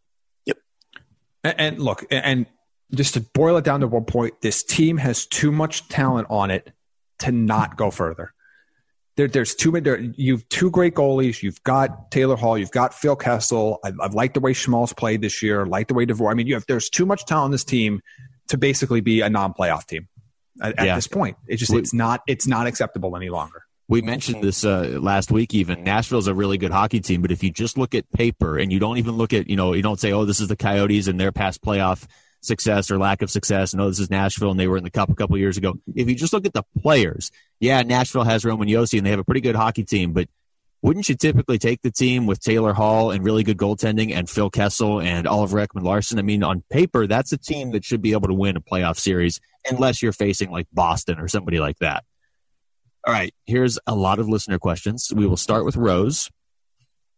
And, 1.44 1.60
and 1.60 1.78
look, 1.78 2.04
and 2.10 2.46
just 2.92 3.14
to 3.14 3.20
boil 3.20 3.56
it 3.56 3.64
down 3.64 3.80
to 3.80 3.86
one 3.86 4.04
point, 4.04 4.40
this 4.40 4.64
team 4.64 4.96
has 4.96 5.26
too 5.26 5.52
much 5.52 5.88
talent 5.88 6.26
on 6.30 6.50
it 6.50 6.72
to 7.20 7.30
not 7.30 7.76
go 7.76 7.90
further. 7.90 8.32
There, 9.16 9.28
there's 9.28 9.54
too 9.54 9.70
many. 9.70 9.84
There, 9.84 9.98
you've 9.98 10.48
two 10.48 10.70
great 10.70 10.94
goalies. 10.94 11.42
You've 11.42 11.62
got 11.62 12.10
Taylor 12.10 12.34
Hall. 12.34 12.58
You've 12.58 12.72
got 12.72 12.92
Phil 12.92 13.14
Kessel. 13.14 13.78
I, 13.84 13.92
I 14.00 14.06
like 14.08 14.34
the 14.34 14.40
way 14.40 14.52
Schmaltz 14.52 14.92
played 14.92 15.20
this 15.20 15.40
year. 15.40 15.62
I 15.62 15.68
like 15.68 15.86
the 15.86 15.94
way 15.94 16.04
Dvorak. 16.04 16.32
I 16.32 16.34
mean, 16.34 16.48
you 16.48 16.54
have. 16.54 16.64
There's 16.66 16.90
too 16.90 17.06
much 17.06 17.24
talent 17.24 17.44
on 17.44 17.50
this 17.52 17.62
team 17.62 18.00
to 18.48 18.58
basically 18.58 19.00
be 19.00 19.20
a 19.20 19.30
non-playoff 19.30 19.86
team 19.86 20.08
at, 20.60 20.78
at 20.78 20.96
this 20.96 21.06
point. 21.06 21.36
It's 21.46 21.60
just 21.60 21.72
it's 21.72 21.94
not 21.94 22.22
it's 22.26 22.48
not 22.48 22.66
acceptable 22.66 23.16
any 23.16 23.28
longer. 23.28 23.62
We 23.86 24.00
mentioned 24.00 24.42
this 24.42 24.64
uh, 24.64 24.98
last 25.00 25.30
week. 25.30 25.52
Even 25.52 25.84
Nashville's 25.84 26.26
a 26.26 26.34
really 26.34 26.56
good 26.56 26.70
hockey 26.70 27.00
team, 27.00 27.20
but 27.20 27.30
if 27.30 27.42
you 27.42 27.50
just 27.50 27.76
look 27.76 27.94
at 27.94 28.10
paper 28.12 28.58
and 28.58 28.72
you 28.72 28.78
don't 28.78 28.96
even 28.96 29.16
look 29.16 29.32
at, 29.34 29.48
you 29.48 29.56
know, 29.56 29.74
you 29.74 29.82
don't 29.82 30.00
say, 30.00 30.12
"Oh, 30.12 30.24
this 30.24 30.40
is 30.40 30.48
the 30.48 30.56
Coyotes 30.56 31.06
and 31.06 31.20
their 31.20 31.32
past 31.32 31.62
playoff 31.62 32.06
success 32.40 32.90
or 32.90 32.98
lack 32.98 33.20
of 33.20 33.30
success," 33.30 33.74
and 33.74 33.82
oh, 33.82 33.88
this 33.88 34.00
is 34.00 34.10
Nashville 34.10 34.50
and 34.50 34.58
they 34.58 34.68
were 34.68 34.78
in 34.78 34.84
the 34.84 34.90
Cup 34.90 35.10
a 35.10 35.14
couple 35.14 35.36
years 35.36 35.58
ago. 35.58 35.74
If 35.94 36.08
you 36.08 36.14
just 36.14 36.32
look 36.32 36.46
at 36.46 36.54
the 36.54 36.64
players, 36.80 37.30
yeah, 37.60 37.82
Nashville 37.82 38.24
has 38.24 38.44
Roman 38.44 38.68
Josi 38.68 38.96
and 38.96 39.06
they 39.06 39.10
have 39.10 39.18
a 39.18 39.24
pretty 39.24 39.42
good 39.42 39.56
hockey 39.56 39.84
team, 39.84 40.12
but 40.12 40.28
wouldn't 40.84 41.08
you 41.08 41.14
typically 41.14 41.58
take 41.58 41.80
the 41.80 41.90
team 41.90 42.26
with 42.26 42.40
Taylor 42.40 42.74
Hall 42.74 43.10
and 43.10 43.24
really 43.24 43.42
good 43.42 43.56
goaltending 43.56 44.12
and 44.12 44.28
Phil 44.28 44.50
Kessel 44.50 45.00
and 45.00 45.26
Oliver 45.26 45.66
Ekman 45.66 45.82
Larsson? 45.82 46.18
I 46.18 46.22
mean, 46.22 46.42
on 46.42 46.62
paper, 46.70 47.06
that's 47.06 47.32
a 47.32 47.38
team 47.38 47.70
that 47.72 47.86
should 47.86 48.02
be 48.02 48.12
able 48.12 48.28
to 48.28 48.34
win 48.34 48.56
a 48.56 48.60
playoff 48.60 48.98
series 48.98 49.40
unless 49.70 50.02
you're 50.02 50.12
facing 50.12 50.50
like 50.50 50.66
Boston 50.74 51.18
or 51.18 51.26
somebody 51.26 51.58
like 51.58 51.78
that. 51.78 52.04
All 53.06 53.12
right, 53.12 53.34
here's 53.44 53.78
a 53.86 53.94
lot 53.94 54.18
of 54.18 54.28
listener 54.28 54.58
questions. 54.58 55.12
We 55.14 55.26
will 55.26 55.36
start 55.36 55.64
with 55.64 55.76
Rose. 55.76 56.30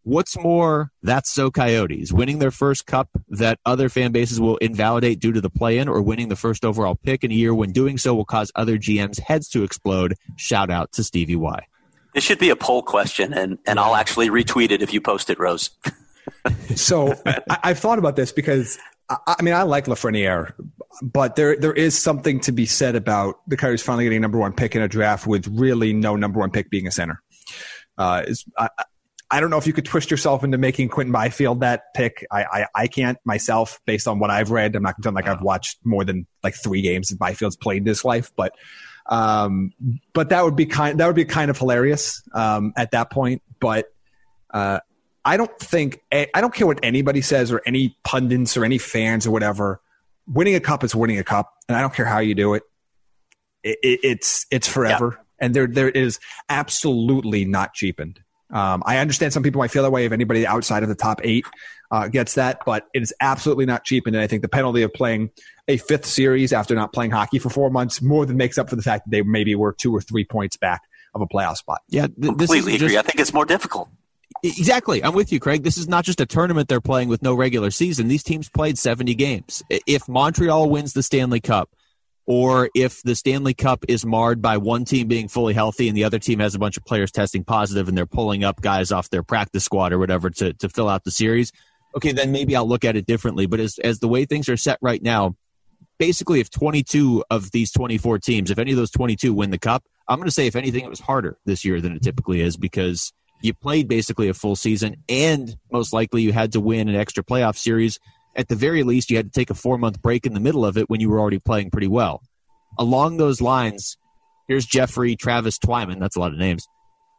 What's 0.03 0.37
more, 0.39 0.91
that's 1.03 1.30
so 1.30 1.51
Coyotes 1.51 2.12
winning 2.12 2.39
their 2.39 2.51
first 2.51 2.87
cup 2.87 3.09
that 3.28 3.59
other 3.64 3.89
fan 3.89 4.12
bases 4.12 4.41
will 4.41 4.57
invalidate 4.59 5.20
due 5.20 5.32
to 5.32 5.41
the 5.41 5.51
play 5.51 5.78
in, 5.78 5.89
or 5.89 6.03
winning 6.03 6.28
the 6.28 6.37
first 6.37 6.64
overall 6.64 6.97
pick 6.97 7.22
in 7.22 7.30
a 7.30 7.34
year 7.34 7.55
when 7.55 7.70
doing 7.72 7.99
so 7.99 8.14
will 8.14 8.24
cause 8.24 8.51
other 8.55 8.78
GMs' 8.78 9.20
heads 9.20 9.49
to 9.51 9.62
explode. 9.62 10.14
Shout 10.37 10.70
out 10.70 10.93
to 10.93 11.05
Stevie 11.05 11.37
Y. 11.37 11.66
This 12.14 12.24
should 12.24 12.39
be 12.39 12.51
a 12.51 12.57
poll 12.57 12.82
question, 12.82 13.32
and, 13.32 13.59
and 13.66 13.78
I'll 13.78 13.95
actually 13.95 14.28
retweet 14.28 14.70
it 14.70 14.82
if 14.82 14.93
you 14.93 15.01
post 15.01 15.30
it, 15.30 15.39
Rose. 15.39 15.70
So 16.74 17.14
I, 17.24 17.59
I've 17.62 17.78
thought 17.78 17.99
about 17.99 18.16
this 18.16 18.32
because 18.32 18.78
I, 19.09 19.16
I 19.39 19.43
mean 19.43 19.55
I 19.55 19.62
like 19.62 19.87
Lafreniere, 19.87 20.53
but 21.03 21.36
there 21.36 21.57
there 21.57 21.72
is 21.72 21.97
something 21.97 22.40
to 22.40 22.53
be 22.53 22.66
said 22.66 22.97
about 22.97 23.40
the 23.49 23.57
Coyotes 23.57 23.82
finally 23.82 24.05
getting 24.05 24.18
a 24.18 24.20
number 24.20 24.38
one 24.38 24.53
pick 24.53 24.74
in 24.76 24.82
a 24.82 24.88
draft 24.88 25.26
with 25.26 25.47
really 25.49 25.92
no 25.92 26.16
number 26.16 26.40
one 26.40 26.51
pick 26.51 26.70
being 26.70 26.86
a 26.86 26.90
center. 26.90 27.22
Uh, 27.99 28.22
is, 28.26 28.44
I, 28.59 28.68
I- 29.30 29.40
don't 29.40 29.51
know 29.51 29.59
if 29.59 29.66
you 29.66 29.72
could 29.72 29.84
twist 29.84 30.11
yourself 30.11 30.44
into 30.44 30.57
making 30.57 30.88
Quinton 30.88 31.12
Byfield 31.12 31.61
that 31.61 31.92
pick. 31.94 32.24
I, 32.30 32.44
I, 32.44 32.66
I 32.74 32.86
can't 32.86 33.18
myself 33.24 33.80
based 33.84 34.07
on 34.07 34.18
what 34.20 34.30
I've 34.30 34.51
read. 34.53 34.76
I'm 34.76 34.82
not 34.84 34.90
going 34.90 35.03
to 35.03 35.03
pretend 35.03 35.14
like 35.16 35.26
I've 35.26 35.42
watched 35.42 35.78
more 35.84 36.05
than 36.05 36.26
like 36.44 36.55
three 36.55 36.80
games 36.80 37.09
that 37.09 37.18
Byfield's 37.18 37.57
played 37.57 37.82
in 37.82 37.86
his 37.86 38.05
life, 38.05 38.30
but 38.36 38.55
um, 39.07 39.72
but 40.12 40.28
that 40.28 40.44
would 40.44 40.57
be 40.57 40.66
kind 40.66 41.01
that 41.01 41.07
would 41.07 41.16
be 41.16 41.24
kind 41.24 41.51
of 41.51 41.59
hilarious 41.59 42.22
um, 42.34 42.72
at 42.76 42.92
that 42.92 43.11
point. 43.11 43.42
But 43.61 43.92
uh, 44.51 44.80
I 45.24 45.36
don't 45.36 45.59
think 45.59 46.01
I 46.12 46.28
don't 46.40 46.55
care 46.55 46.66
what 46.66 46.78
anybody 46.84 47.20
says 47.20 47.51
or 47.51 47.61
any 47.66 47.97
pundits 48.05 48.57
or 48.57 48.64
any 48.64 48.78
fans 48.78 49.26
or 49.26 49.32
whatever. 49.32 49.80
Winning 50.27 50.55
a 50.55 50.61
cup 50.61 50.85
is 50.85 50.95
winning 50.95 51.18
a 51.18 51.24
cup, 51.24 51.53
and 51.68 51.77
I 51.77 51.81
don't 51.81 51.95
care 51.95 52.07
how 52.07 52.18
you 52.18 52.35
do 52.35 52.55
it. 52.55 52.62
it, 53.62 53.79
it 53.83 54.01
it's 54.03 54.47
it's 54.51 54.68
forever, 54.68 55.18
and 55.39 55.55
there 55.55 55.66
there 55.66 55.89
is 55.89 56.18
absolutely 56.49 57.45
not 57.45 57.74
cheapened. 57.74 58.20
Um, 58.51 58.83
I 58.87 58.99
understand 58.99 59.33
some 59.33 59.43
people 59.43 59.59
might 59.59 59.70
feel 59.72 59.83
that 59.83 59.91
way 59.91 60.05
if 60.05 60.12
anybody 60.12 60.47
outside 60.47 60.83
of 60.85 60.89
the 60.89 60.95
top 60.95 61.20
eight 61.24 61.45
uh, 61.91 62.07
gets 62.09 62.35
that, 62.35 62.61
but 62.64 62.87
it 62.95 63.03
is 63.03 63.12
absolutely 63.20 63.66
not 63.66 63.85
cheapened. 63.85 64.14
And 64.14 64.22
I 64.22 64.29
think 64.29 64.43
the 64.43 64.49
penalty 64.49 64.83
of 64.83 64.93
playing 64.93 65.31
a 65.66 65.79
fifth 65.79 66.07
series 66.07 66.53
after 66.53 66.74
not 66.77 66.93
playing 66.93 67.11
hockey 67.11 67.41
for 67.41 67.51
four 67.51 67.70
months 67.70 68.01
more 68.01 68.24
than 68.24 68.37
makes 68.37 68.57
up 68.57 68.70
for 68.70 68.77
the 68.77 68.83
fact 68.83 69.07
that 69.07 69.11
they 69.11 69.22
maybe 69.22 69.57
were 69.57 69.72
two 69.72 69.95
or 69.95 70.01
three 70.01 70.24
points 70.24 70.57
back 70.57 70.83
of 71.14 71.20
a 71.22 71.27
playoff 71.27 71.57
spot. 71.57 71.81
Yeah, 71.89 72.07
th- 72.07 72.14
this 72.16 72.29
Completely 72.29 72.74
is 72.74 72.83
agree. 72.83 72.95
just 72.95 73.05
I 73.05 73.09
think 73.09 73.20
it's 73.20 73.33
more 73.33 73.45
difficult. 73.45 73.89
Exactly. 74.43 75.03
I'm 75.03 75.14
with 75.14 75.32
you, 75.32 75.41
Craig. 75.41 75.62
This 75.62 75.78
is 75.78 75.89
not 75.89 76.05
just 76.05 76.20
a 76.20 76.26
tournament 76.26 76.68
they're 76.68 76.80
playing 76.80 77.09
with 77.09 77.22
no 77.22 77.34
regular 77.34 77.70
season. 77.70 78.09
These 78.09 78.22
teams 78.22 78.49
played 78.49 78.78
70 78.78 79.14
games. 79.14 79.62
If 79.70 80.09
Montreal 80.09 80.68
wins 80.70 80.93
the 80.93 81.03
Stanley 81.03 81.41
Cup, 81.41 81.70
or 82.26 82.68
if 82.74 83.03
the 83.03 83.14
Stanley 83.14 83.55
Cup 83.55 83.84
is 83.89 84.05
marred 84.05 84.43
by 84.43 84.57
one 84.57 84.84
team 84.84 85.07
being 85.07 85.28
fully 85.28 85.55
healthy 85.55 85.89
and 85.89 85.97
the 85.97 86.05
other 86.05 86.18
team 86.18 86.41
has 86.41 86.55
a 86.55 86.59
bunch 86.59 86.76
of 86.76 86.84
players 86.84 87.12
testing 87.12 87.45
positive 87.45 87.89
and 87.89 87.97
they're 87.97 88.05
pulling 88.05 88.43
up 88.43 88.61
guys 88.61 88.91
off 88.91 89.09
their 89.11 89.22
practice 89.22 89.64
squad 89.64 89.93
or 89.93 89.99
whatever 89.99 90.28
to, 90.30 90.53
to 90.55 90.68
fill 90.68 90.89
out 90.89 91.05
the 91.05 91.11
series, 91.12 91.53
okay, 91.97 92.12
then 92.12 92.32
maybe 92.32 92.57
I'll 92.57 92.68
look 92.68 92.84
at 92.84 92.97
it 92.97 93.07
differently. 93.07 93.47
But 93.47 93.61
as, 93.61 93.78
as 93.78 94.01
the 94.01 94.09
way 94.09 94.24
things 94.24 94.49
are 94.49 94.57
set 94.57 94.78
right 94.82 95.03
now, 95.03 95.37
basically 95.99 96.41
if 96.41 96.51
22 96.51 97.24
of 97.30 97.53
these 97.53 97.70
24 97.70 98.18
teams, 98.18 98.51
if 98.51 98.59
any 98.59 98.72
of 98.72 98.76
those 98.76 98.91
22 98.91 99.32
win 99.32 99.51
the 99.51 99.59
cup, 99.59 99.84
I'm 100.09 100.18
going 100.18 100.28
to 100.28 100.32
say 100.32 100.47
if 100.47 100.57
anything, 100.57 100.84
it 100.84 100.91
was 100.91 101.01
harder 101.01 101.39
this 101.47 101.64
year 101.64 101.80
than 101.80 101.93
it 101.95 102.03
typically 102.03 102.41
is 102.41 102.57
because 102.57 103.12
you 103.41 103.55
played 103.55 103.89
basically 103.89 104.28
a 104.28 104.34
full 104.34 104.57
season 104.57 104.97
and 105.09 105.57
most 105.70 105.93
likely 105.93 106.22
you 106.22 106.32
had 106.32 106.53
to 106.53 106.61
win 106.61 106.89
an 106.89 106.97
extra 106.97 107.22
playoff 107.22 107.57
series. 107.57 107.99
At 108.34 108.49
the 108.49 108.57
very 108.57 108.82
least, 108.82 109.11
you 109.11 109.16
had 109.16 109.32
to 109.32 109.39
take 109.39 109.51
a 109.51 109.55
four 109.55 109.78
month 109.78 110.03
break 110.03 110.26
in 110.26 110.34
the 110.34 110.41
middle 110.41 110.64
of 110.64 110.76
it 110.76 110.91
when 110.91 111.01
you 111.01 111.09
were 111.09 111.20
already 111.20 111.39
playing 111.39 111.70
pretty 111.70 111.89
well. 111.89 112.22
Along 112.78 113.16
those 113.16 113.41
lines, 113.41 113.97
here's 114.49 114.66
Jeffrey 114.66 115.16
Travis 115.16 115.59
Twyman. 115.59 116.01
That's 116.01 116.16
a 116.16 116.20
lot 116.20 116.32
of 116.32 116.39
names. 116.39 116.66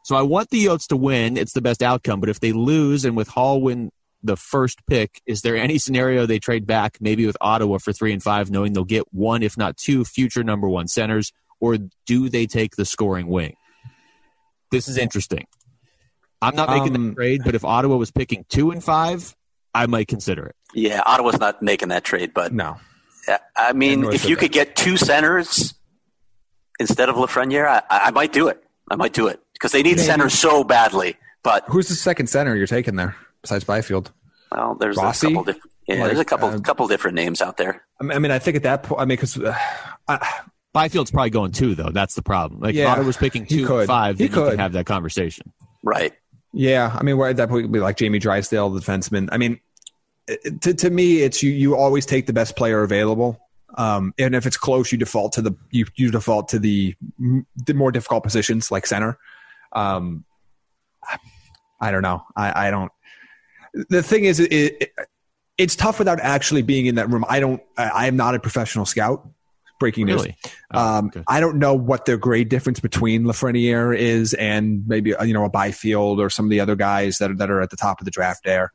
So 0.04 0.16
I 0.16 0.22
want 0.22 0.52
the 0.52 0.64
Yotes 0.64 0.88
to 0.88 0.96
win. 0.98 1.36
It's 1.36 1.54
the 1.54 1.62
best 1.62 1.84
outcome. 1.84 2.20
But 2.20 2.30
if 2.30 2.40
they 2.40 2.54
lose 2.54 3.04
and 3.04 3.18
with 3.18 3.28
Hall 3.28 3.62
win 3.62 3.92
the 4.24 4.38
first 4.38 4.86
pick, 4.88 5.22
is 5.26 5.42
there 5.42 5.58
any 5.58 5.78
scenario 5.78 6.26
they 6.26 6.40
trade 6.40 6.66
back, 6.66 6.98
maybe 7.02 7.26
with 7.26 7.36
Ottawa 7.42 7.78
for 7.80 7.92
three 7.92 8.14
and 8.14 8.24
five, 8.24 8.50
knowing 8.50 8.74
they'll 8.74 8.86
get 8.86 9.12
one, 9.14 9.44
if 9.44 9.58
not 9.58 9.76
two, 9.76 10.06
future 10.06 10.44
number 10.44 10.70
one 10.70 10.88
centers? 10.88 11.34
Or 11.60 11.78
do 12.06 12.30
they 12.30 12.46
take 12.46 12.76
the 12.76 12.86
scoring 12.86 13.28
wing? 13.28 13.56
This 14.72 14.88
is 14.88 14.98
interesting. 14.98 15.46
I'm 16.42 16.56
not 16.56 16.70
making 16.70 16.96
Um, 16.96 17.10
the 17.10 17.16
trade, 17.16 17.42
but 17.44 17.56
if 17.56 17.66
Ottawa 17.66 17.96
was 17.96 18.12
picking 18.12 18.46
two 18.50 18.72
and 18.72 18.84
five, 18.84 19.36
I 19.74 19.86
might 19.88 20.08
consider 20.08 20.46
it. 20.46 20.56
Yeah, 20.74 21.02
Ottawa's 21.06 21.40
not 21.40 21.62
making 21.62 21.90
that 21.90 22.04
trade, 22.04 22.34
but 22.34 22.54
No. 22.54 22.78
I 23.58 23.74
mean, 23.74 24.06
if 24.14 24.24
you 24.30 24.36
they. 24.36 24.42
could 24.44 24.52
get 24.54 24.76
two 24.76 24.96
centers 24.98 25.74
instead 26.80 27.10
of 27.10 27.16
Lafreniere, 27.16 27.68
I, 27.68 27.82
I 27.90 28.12
might 28.12 28.32
do 28.32 28.48
it. 28.48 28.64
I 28.90 28.96
might 28.96 29.12
do 29.14 29.28
it 29.28 29.40
because 29.54 29.72
they 29.74 29.82
need 29.84 29.98
Maybe. 29.98 30.02
centers 30.04 30.34
so 30.34 30.64
badly. 30.64 31.18
But 31.44 31.66
Who's 31.68 31.90
the 31.90 31.96
second 31.96 32.28
center 32.28 32.56
you're 32.56 32.68
taking 32.68 32.96
there 32.96 33.16
besides 33.42 33.64
Byfield? 33.64 34.12
well, 34.52 34.76
there's 34.80 34.96
Rossi? 34.96 35.28
a 35.28 35.30
couple 35.32 35.44
different. 35.44 35.72
Yeah, 35.88 35.96
Like, 35.96 36.06
there's 36.08 36.20
a 36.20 36.26
couple 36.26 36.50
uh, 36.50 36.60
couple 36.60 36.88
different 36.88 37.16
names 37.16 37.42
out 37.42 37.58
there. 37.58 37.84
I 38.00 38.20
mean, 38.20 38.32
I 38.32 38.40
think 38.40 38.56
at 38.58 38.64
that 38.64 38.84
point, 38.84 39.02
I 39.02 39.06
mean, 39.06 39.18
because 39.18 39.38
uh, 39.40 40.20
Byfield's 40.74 41.12
probably 41.12 41.30
going 41.30 41.52
two, 41.52 41.76
though. 41.76 41.90
That's 41.92 42.16
the 42.16 42.22
problem. 42.22 42.60
Like, 42.62 42.72
if 42.72 42.76
Yeah, 42.78 42.92
Ottawa's 42.92 43.18
picking 43.18 43.46
two 43.46 43.60
and 43.60 43.68
could. 43.68 43.88
five, 43.88 44.18
He 44.18 44.28
then 44.28 44.38
you 44.38 44.44
could. 44.50 44.60
have 44.60 44.74
that 44.74 44.86
conversation. 44.86 45.52
Right. 45.84 46.14
Yeah, 46.54 46.96
I 46.98 47.04
mean, 47.04 47.18
where 47.18 47.30
at 47.30 47.38
that 47.38 47.50
point, 47.50 47.72
be 47.72 47.80
like 47.80 47.98
Jamie 47.98 48.20
Drysdale, 48.20 48.70
the 48.70 48.80
defenseman. 48.80 49.30
I 49.32 49.38
mean, 49.38 49.60
to 50.62 50.74
to 50.74 50.90
me, 50.90 51.22
it's 51.22 51.42
you. 51.44 51.52
You 51.52 51.76
always 51.76 52.06
take 52.06 52.26
the 52.26 52.34
best 52.34 52.56
player 52.56 52.84
available. 52.84 53.40
Um, 53.78 54.14
and 54.18 54.34
if 54.34 54.46
it's 54.46 54.58
close, 54.58 54.92
you 54.92 54.98
default 54.98 55.34
to 55.34 55.42
the 55.42 55.56
you, 55.72 55.86
you 55.96 56.12
default 56.12 56.50
to 56.50 56.60
the 56.60 56.96
the 57.66 57.74
more 57.74 57.92
difficult 57.92 58.24
positions 58.24 58.72
like 58.72 58.86
center. 58.86 59.18
Um, 59.74 60.26
I 61.80 61.92
don't 61.92 62.02
know. 62.02 62.24
I, 62.36 62.68
I 62.68 62.72
don't. 62.72 62.92
The 63.90 64.02
thing 64.02 64.26
is, 64.26 64.40
it, 64.40 64.52
it, 64.52 64.92
it's 65.58 65.76
tough 65.76 66.00
without 66.00 66.20
actually 66.20 66.62
being 66.62 66.88
in 66.88 66.96
that 66.96 67.10
room. 67.10 67.26
I 67.28 67.40
don't. 67.40 67.62
I 67.78 68.08
am 68.08 68.16
not 68.16 68.36
a 68.36 68.40
professional 68.40 68.86
scout. 68.86 69.28
Breaking 69.80 70.08
news. 70.08 70.22
Really? 70.22 70.38
Oh, 70.74 70.98
Um. 70.98 71.12
I 71.28 71.40
don't 71.40 71.58
know 71.58 71.74
what 71.76 72.06
the 72.06 72.18
grade 72.18 72.50
difference 72.50 72.80
between 72.80 73.24
Lafreniere 73.24 73.96
is 73.98 74.34
and 74.34 74.88
maybe 74.88 75.14
you 75.24 75.34
know 75.34 75.46
a 75.46 75.50
Byfield 75.50 76.20
or 76.20 76.30
some 76.30 76.46
of 76.46 76.50
the 76.50 76.60
other 76.60 76.76
guys 76.76 77.20
that 77.20 77.32
are, 77.32 77.36
that 77.36 77.50
are 77.52 77.62
at 77.62 77.70
the 77.70 77.78
top 77.78 78.00
of 78.02 78.06
the 78.06 78.12
draft 78.12 78.44
there. 78.44 78.72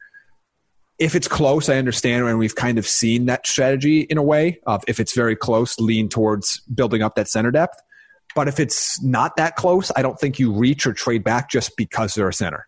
If 0.99 1.17
it's 1.17 1.27
close, 1.27 1.69
I 1.69 1.77
understand, 1.79 2.25
and 2.27 2.39
we've 2.39 2.55
kind 2.55 2.79
of 2.79 2.87
seen 2.87 3.27
that 3.27 3.47
strategy 3.47 4.03
in 4.03 4.19
a 4.19 4.23
way 4.23 4.61
of 4.67 4.85
if 4.87 5.01
it's 5.01 5.15
very 5.15 5.35
close, 5.35 5.79
lean 5.81 6.09
towards 6.09 6.61
building 6.73 7.03
up 7.03 7.17
that 7.17 7.29
center 7.29 7.51
depth. 7.51 7.81
But 8.37 8.47
if 8.47 8.61
it's 8.61 9.03
not 9.03 9.37
that 9.37 9.57
close, 9.57 9.91
I 9.97 10.03
don't 10.03 10.19
think 10.19 10.39
you 10.39 10.53
reach 10.53 10.87
or 10.87 10.93
trade 10.93 11.25
back 11.25 11.51
just 11.51 11.77
because 11.77 12.15
they're 12.15 12.29
a 12.29 12.33
center 12.33 12.67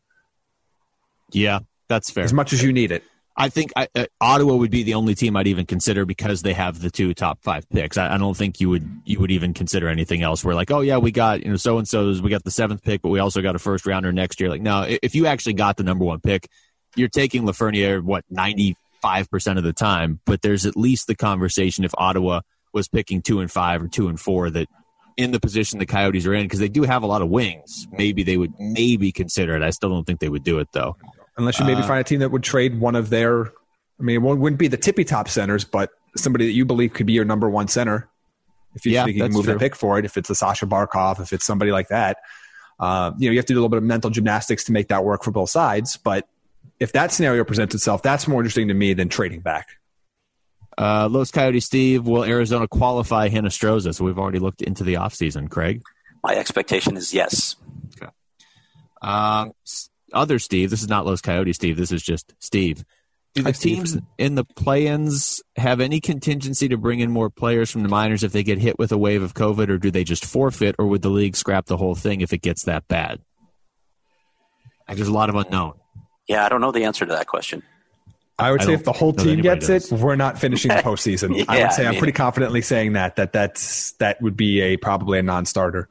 Yeah, 1.33 1.61
that's 1.89 2.11
fair. 2.11 2.25
as 2.25 2.33
much 2.33 2.53
as 2.53 2.63
you 2.63 2.73
need 2.73 2.91
it. 2.93 3.05
I 3.37 3.49
think 3.49 3.73
I, 3.75 3.89
uh, 3.97 4.07
Ottawa 4.21 4.55
would 4.55 4.71
be 4.71 4.85
the 4.85 4.95
only 4.95 5.15
team 5.17 5.37
I'd 5.37 5.49
even 5.49 5.67
consider 5.67 6.05
because 6.05 6.43
they 6.43 6.53
have 6.53 6.81
the 6.81 6.91
two 6.91 7.15
top 7.15 7.43
five 7.43 7.69
picks. 7.69 7.99
I, 7.99 8.15
I 8.15 8.19
don't 8.19 8.37
think 8.37 8.61
you 8.61 8.71
would 8.71 8.89
you 9.05 9.19
would 9.19 9.33
even 9.33 9.55
consider 9.55 9.89
anything 9.89 10.23
else. 10.23 10.45
We're 10.45 10.55
like, 10.55 10.71
oh 10.71 10.81
yeah, 10.81 10.99
we 10.99 11.11
got 11.11 11.43
you 11.43 11.51
know 11.51 11.57
so 11.57 11.79
and 11.79 11.89
so's, 11.89 12.23
we 12.23 12.31
got 12.31 12.45
the 12.45 12.53
seventh 12.53 12.83
pick, 12.83 13.03
but 13.03 13.09
we 13.09 13.19
also 13.19 13.43
got 13.43 13.57
a 13.57 13.59
first 13.59 13.87
rounder 13.87 14.13
next 14.13 14.39
year. 14.39 14.49
Like, 14.49 14.63
no, 14.63 14.87
if 14.89 15.15
you 15.17 15.27
actually 15.27 15.55
got 15.55 15.77
the 15.77 15.83
number 15.83 16.05
one 16.05 16.21
pick, 16.21 16.49
you're 16.95 17.09
taking 17.09 17.43
Lafreniere 17.43 18.03
what 18.03 18.25
ninety 18.31 18.77
five 19.03 19.29
percent 19.31 19.59
of 19.59 19.65
the 19.65 19.73
time. 19.73 20.21
But 20.27 20.43
there's 20.43 20.65
at 20.65 20.77
least 20.77 21.09
the 21.09 21.17
conversation 21.17 21.85
if 21.85 21.93
Ottawa 21.99 22.43
was 22.73 22.87
picking 22.89 23.21
two 23.21 23.41
and 23.41 23.51
five 23.51 23.83
or 23.83 23.89
two 23.89 24.09
and 24.09 24.19
four 24.21 24.49
that 24.51 24.69
in 25.17 25.33
the 25.33 25.41
position 25.41 25.79
the 25.79 25.87
Coyotes 25.87 26.27
are 26.27 26.35
in 26.35 26.45
because 26.45 26.61
they 26.61 26.69
do 26.69 26.83
have 26.83 27.03
a 27.03 27.07
lot 27.07 27.23
of 27.23 27.29
wings. 27.29 27.87
Maybe 27.93 28.23
they 28.23 28.37
would 28.37 28.53
maybe 28.61 29.13
consider 29.13 29.57
it. 29.57 29.63
I 29.63 29.71
still 29.71 29.89
don't 29.89 30.05
think 30.05 30.21
they 30.21 30.29
would 30.29 30.45
do 30.45 30.59
it 30.61 30.69
though. 30.73 30.97
Unless 31.37 31.59
you 31.59 31.65
maybe 31.65 31.83
Uh, 31.83 31.87
find 31.87 32.01
a 32.01 32.05
team 32.05 32.21
that 32.21 32.31
would 32.31 32.43
trade 32.43 32.79
one 32.81 32.95
of 32.97 33.11
their 33.11 33.47
I 34.01 34.03
mean, 34.03 34.17
it 34.17 34.19
wouldn't 34.23 34.59
be 34.59 34.67
the 34.67 34.77
tippy 34.77 35.05
top 35.05 35.29
centers, 35.29 35.65
but 35.65 35.91
somebody 36.17 36.47
that 36.47 36.53
you 36.53 36.65
believe 36.65 36.93
could 36.95 37.07
be 37.07 37.13
your 37.13 37.25
number 37.25 37.49
one 37.49 37.69
center. 37.69 38.09
If 38.75 38.85
you 38.85 38.93
Yeah, 38.93 39.05
think 39.05 39.15
you 39.15 39.21
can 39.23 39.31
that's 39.31 39.37
move 39.37 39.45
true. 39.45 39.53
that 39.55 39.61
pick 39.61 39.77
for 39.77 40.01
it, 40.01 40.05
if 40.05 40.17
it's 40.17 40.29
a 40.31 40.35
Sasha 40.35 40.67
Barkov, 40.67 41.21
if 41.21 41.33
it's 41.33 41.45
somebody 41.45 41.71
like 41.71 41.89
that, 41.89 42.17
uh, 42.81 43.13
you 43.19 43.29
know, 43.29 43.33
you 43.33 43.39
have 43.39 43.47
to 43.47 43.53
do 43.53 43.57
a 43.59 43.61
little 43.61 43.69
bit 43.69 43.77
of 43.79 43.85
mental 43.85 44.11
gymnastics 44.11 44.65
to 44.65 44.73
make 44.73 44.89
that 44.89 45.05
work 45.05 45.23
for 45.23 45.31
both 45.31 45.49
sides. 45.51 45.97
But 45.97 46.27
if 46.81 46.91
that 46.93 47.13
scenario 47.13 47.45
presents 47.45 47.73
itself, 47.73 48.03
that's 48.03 48.27
more 48.27 48.41
interesting 48.41 48.67
to 48.67 48.75
me 48.75 48.95
than 48.95 49.09
trading 49.09 49.41
back. 49.41 49.69
Uh, 50.77 51.09
Los 51.09 51.31
Coyotes 51.31 51.65
Steve, 51.65 52.05
will 52.05 52.25
Arizona 52.25 52.67
qualify 52.67 53.29
Hinostroza? 53.29 53.95
So 53.95 54.05
we've 54.05 54.19
already 54.19 54.41
looked 54.41 54.61
into 54.61 54.83
the 54.83 54.95
offseason, 54.95 55.49
Craig. 55.49 55.83
My 56.25 56.35
expectation 56.35 56.97
is 56.97 57.15
yes. 57.15 57.55
Okay. 57.97 58.11
Um, 59.03 59.53
s- 59.65 59.89
other 60.15 60.39
Steve, 60.39 60.71
this 60.71 60.83
is 60.83 60.89
not 60.89 61.07
Los 61.07 61.21
Coyotes 61.21 61.57
Steve, 61.57 61.77
this 61.77 61.93
is 61.93 62.03
just 62.03 62.35
Steve. 62.39 62.85
Do 63.35 63.43
the 63.43 63.49
Hi, 63.49 63.53
Steve. 63.53 63.77
teams 63.79 63.99
in 64.17 64.37
the 64.37 64.45
play 64.45 64.87
ins 64.87 65.43
have 65.57 65.81
any 65.81 66.01
contingency 66.01 66.69
to 66.69 66.77
bring 66.77 67.01
in 67.01 67.11
more 67.11 67.31
players 67.31 67.69
from 67.71 67.83
the 67.83 67.89
minors 67.89 68.23
if 68.23 68.31
they 68.31 68.45
get 68.45 68.59
hit 68.59 68.79
with 68.79 68.93
a 68.93 68.99
wave 68.99 69.23
of 69.23 69.35
COVID, 69.35 69.69
or 69.69 69.79
do 69.79 69.91
they 69.91 70.05
just 70.05 70.25
forfeit, 70.25 70.77
or 70.79 70.87
would 70.87 71.03
the 71.03 71.11
league 71.11 71.35
scrap 71.35 71.67
the 71.67 71.77
whole 71.77 71.97
thing 71.97 72.21
if 72.21 72.33
it 72.33 72.43
gets 72.43 72.63
that 72.65 72.87
bad? 72.87 73.21
Like, 74.87 74.97
there's 74.97 75.09
a 75.09 75.13
lot 75.13 75.31
of 75.31 75.35
unknown. 75.35 75.75
Yeah, 76.29 76.45
I 76.45 76.49
don't 76.49 76.61
know 76.61 76.71
the 76.73 76.85
answer 76.85 77.05
to 77.05 77.13
that 77.13 77.27
question. 77.27 77.63
I 78.39 78.51
would 78.51 78.63
I 78.63 78.67
say 78.67 78.73
if 78.75 78.85
the 78.85 78.93
whole 78.93 79.13
team 79.13 79.35
anybody 79.41 79.61
gets 79.67 79.91
it, 79.93 79.97
we're 79.97 80.17
not 80.17 80.39
finishing 80.39 80.69
the 80.71 80.75
postseason. 80.83 81.45
I 81.49 81.63
would 81.65 81.73
say 81.73 81.85
I 81.85 81.87
I'm 81.87 81.91
mean- 81.93 81.99
pretty 82.01 82.13
confidently 82.13 82.63
saying 82.63 82.95
that 82.95 83.17
that 83.17 83.33
that's 83.33 83.93
that 83.93 84.21
would 84.23 84.37
be 84.37 84.61
a 84.61 84.77
probably 84.77 85.19
a 85.19 85.23
non-starter 85.23 85.89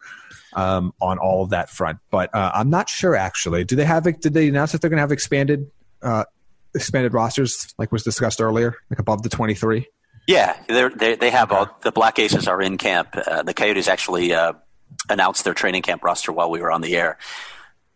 um, 0.56 0.94
on 1.02 1.18
all 1.18 1.44
of 1.44 1.50
that 1.52 1.70
front. 1.70 2.00
But 2.10 2.34
uh, 2.34 2.52
I'm 2.54 2.70
not 2.70 2.90
sure 2.90 3.16
actually. 3.16 3.64
Do 3.64 3.76
they 3.76 3.86
have? 3.86 4.04
Did 4.04 4.34
they 4.34 4.48
announce 4.48 4.72
that 4.72 4.82
they're 4.82 4.90
going 4.90 4.98
to 4.98 5.02
have 5.02 5.12
expanded 5.12 5.70
uh, 6.02 6.26
expanded 6.76 7.14
rosters 7.14 7.74
like 7.78 7.92
was 7.92 8.04
discussed 8.04 8.42
earlier, 8.42 8.76
like 8.90 9.00
above 9.00 9.24
the 9.24 9.30
23? 9.30 9.88
Yeah, 10.28 10.58
they're, 10.68 10.90
they 10.90 11.16
they 11.16 11.30
have 11.30 11.52
all 11.52 11.78
the 11.82 11.92
Black 11.92 12.18
Aces 12.18 12.48
are 12.48 12.62
in 12.62 12.78
camp. 12.78 13.10
Uh, 13.16 13.44
the 13.44 13.54
Coyotes 13.54 13.88
actually 13.88 14.34
uh, 14.34 14.54
announced 15.10 15.44
their 15.44 15.54
training 15.54 15.82
camp 15.82 16.04
roster 16.04 16.32
while 16.32 16.50
we 16.50 16.62
were 16.62 16.72
on 16.72 16.82
the 16.82 16.96
air. 16.96 17.18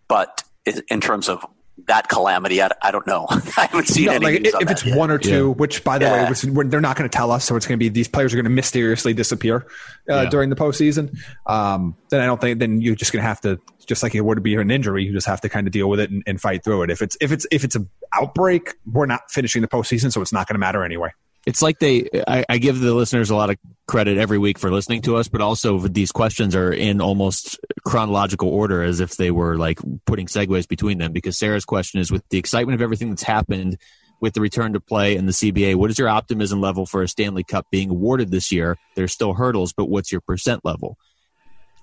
But 0.07 0.43
in 0.89 1.01
terms 1.01 1.29
of 1.29 1.45
that 1.87 2.09
calamity, 2.09 2.61
I, 2.61 2.69
I 2.81 2.91
don't 2.91 3.07
know. 3.07 3.25
I 3.29 3.65
haven't 3.65 3.87
seen 3.87 4.05
No, 4.07 4.13
any 4.13 4.25
like 4.25 4.41
news 4.41 4.47
if 4.49 4.55
on 4.55 4.61
if 4.61 4.67
that 4.67 4.71
it's 4.73 4.85
yet. 4.85 4.97
one 4.97 5.09
or 5.11 5.17
two, 5.17 5.29
Yeah. 5.47 5.53
which 5.53 5.83
by 5.83 5.97
the 5.97 6.05
Yeah. 6.05 6.23
way, 6.23 6.29
which, 6.29 6.41
they're 6.69 6.81
not 6.81 6.97
going 6.97 7.09
to 7.09 7.15
tell 7.17 7.31
us, 7.31 7.45
so 7.45 7.55
it's 7.55 7.65
going 7.65 7.77
to 7.77 7.83
be 7.83 7.89
these 7.89 8.07
players 8.07 8.33
are 8.33 8.37
going 8.37 8.43
to 8.45 8.49
mysteriously 8.49 9.13
disappear 9.13 9.65
uh, 10.09 10.23
Yeah. 10.23 10.29
during 10.29 10.49
the 10.49 10.55
postseason. 10.55 11.17
Um, 11.45 11.95
then 12.09 12.21
I 12.21 12.25
don't 12.25 12.39
think 12.41 12.59
then 12.59 12.81
you're 12.81 12.95
just 12.95 13.11
going 13.13 13.23
to 13.23 13.27
have 13.27 13.41
to, 13.41 13.59
just 13.87 14.03
like 14.03 14.13
it 14.15 14.21
would 14.21 14.43
be 14.43 14.55
an 14.55 14.69
injury, 14.69 15.05
you 15.05 15.13
just 15.13 15.27
have 15.27 15.41
to 15.41 15.49
kind 15.49 15.65
of 15.65 15.71
deal 15.71 15.89
with 15.89 15.99
it 16.01 16.09
and, 16.11 16.23
and 16.27 16.41
fight 16.41 16.63
through 16.63 16.83
it. 16.83 16.89
If 16.89 17.01
it's 17.01 17.15
if 17.21 17.31
it's 17.31 17.47
if 17.51 17.63
it's 17.63 17.75
an 17.75 17.89
outbreak, 18.13 18.73
we're 18.85 19.05
not 19.05 19.21
finishing 19.29 19.61
the 19.61 19.67
postseason, 19.69 20.11
so 20.11 20.21
it's 20.21 20.33
not 20.33 20.47
going 20.47 20.55
to 20.55 20.59
matter 20.59 20.83
anyway. 20.83 21.09
It's 21.47 21.61
like 21.61 21.79
they, 21.79 22.09
I, 22.27 22.45
I 22.49 22.57
give 22.57 22.79
the 22.79 22.93
listeners 22.93 23.29
a 23.29 23.35
lot 23.35 23.49
of 23.49 23.57
credit 23.87 24.17
every 24.17 24.37
week 24.37 24.59
for 24.59 24.69
listening 24.69 25.01
to 25.03 25.15
us, 25.15 25.29
but 25.29 25.41
also 25.41 25.79
these 25.79 26.11
questions 26.11 26.55
are 26.55 26.71
in 26.71 26.99
almost 27.01 27.57
chronological 27.85 28.49
order 28.49 28.83
as 28.83 28.99
if 28.99 29.15
they 29.15 29.31
were 29.31 29.57
like 29.57 29.79
putting 30.05 30.27
segues 30.27 30.67
between 30.67 30.97
them. 30.97 31.13
Because 31.13 31.37
Sarah's 31.37 31.65
question 31.65 31.99
is 31.99 32.11
with 32.11 32.27
the 32.29 32.37
excitement 32.37 32.75
of 32.75 32.81
everything 32.81 33.09
that's 33.09 33.23
happened 33.23 33.77
with 34.19 34.33
the 34.33 34.41
return 34.41 34.73
to 34.73 34.79
play 34.79 35.15
and 35.15 35.27
the 35.27 35.31
CBA, 35.31 35.75
what 35.75 35.89
is 35.89 35.97
your 35.97 36.09
optimism 36.09 36.59
level 36.59 36.85
for 36.85 37.01
a 37.01 37.07
Stanley 37.07 37.43
Cup 37.43 37.65
being 37.71 37.89
awarded 37.89 38.29
this 38.29 38.51
year? 38.51 38.77
There's 38.95 39.13
still 39.13 39.33
hurdles, 39.33 39.71
but 39.71 39.89
what's 39.89 40.11
your 40.11 40.21
percent 40.21 40.65
level? 40.65 40.97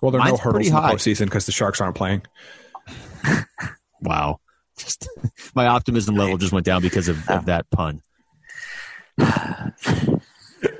Well, 0.02 0.10
there 0.10 0.20
are 0.20 0.28
no 0.28 0.36
hurdles 0.36 0.66
in 0.66 0.74
the 0.74 0.80
high. 0.80 0.94
postseason 0.94 1.24
because 1.24 1.46
the 1.46 1.52
Sharks 1.52 1.80
aren't 1.80 1.96
playing. 1.96 2.22
Wow. 4.04 4.40
Just 4.78 5.08
my 5.54 5.66
optimism 5.66 6.14
level 6.14 6.36
just 6.36 6.52
went 6.52 6.66
down 6.66 6.82
because 6.82 7.08
of, 7.08 7.18
of 7.28 7.28
uh, 7.28 7.40
that 7.40 7.70
pun. 7.70 8.02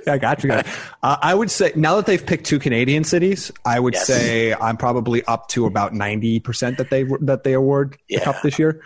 I 0.07 0.19
got 0.19 0.43
you. 0.43 0.51
guys. 0.51 0.67
Uh, 1.03 1.17
I 1.21 1.35
would 1.35 1.51
say 1.51 1.73
now 1.77 1.97
that 1.97 2.07
they've 2.07 2.25
picked 2.25 2.47
two 2.47 2.59
Canadian 2.59 3.05
cities, 3.05 3.53
I 3.65 3.81
would 3.81 3.95
Yes. 3.95 4.07
say 4.07 4.55
I'm 4.55 4.77
probably 4.77 5.25
up 5.25 5.49
to 5.49 5.67
about 5.67 5.93
ninety 5.95 6.41
percent 6.41 6.79
that 6.79 6.91
they 6.91 7.05
that 7.21 7.45
they 7.45 7.53
award 7.53 7.97
the 8.09 8.21
cup 8.21 8.37
this 8.43 8.59
year. 8.59 8.83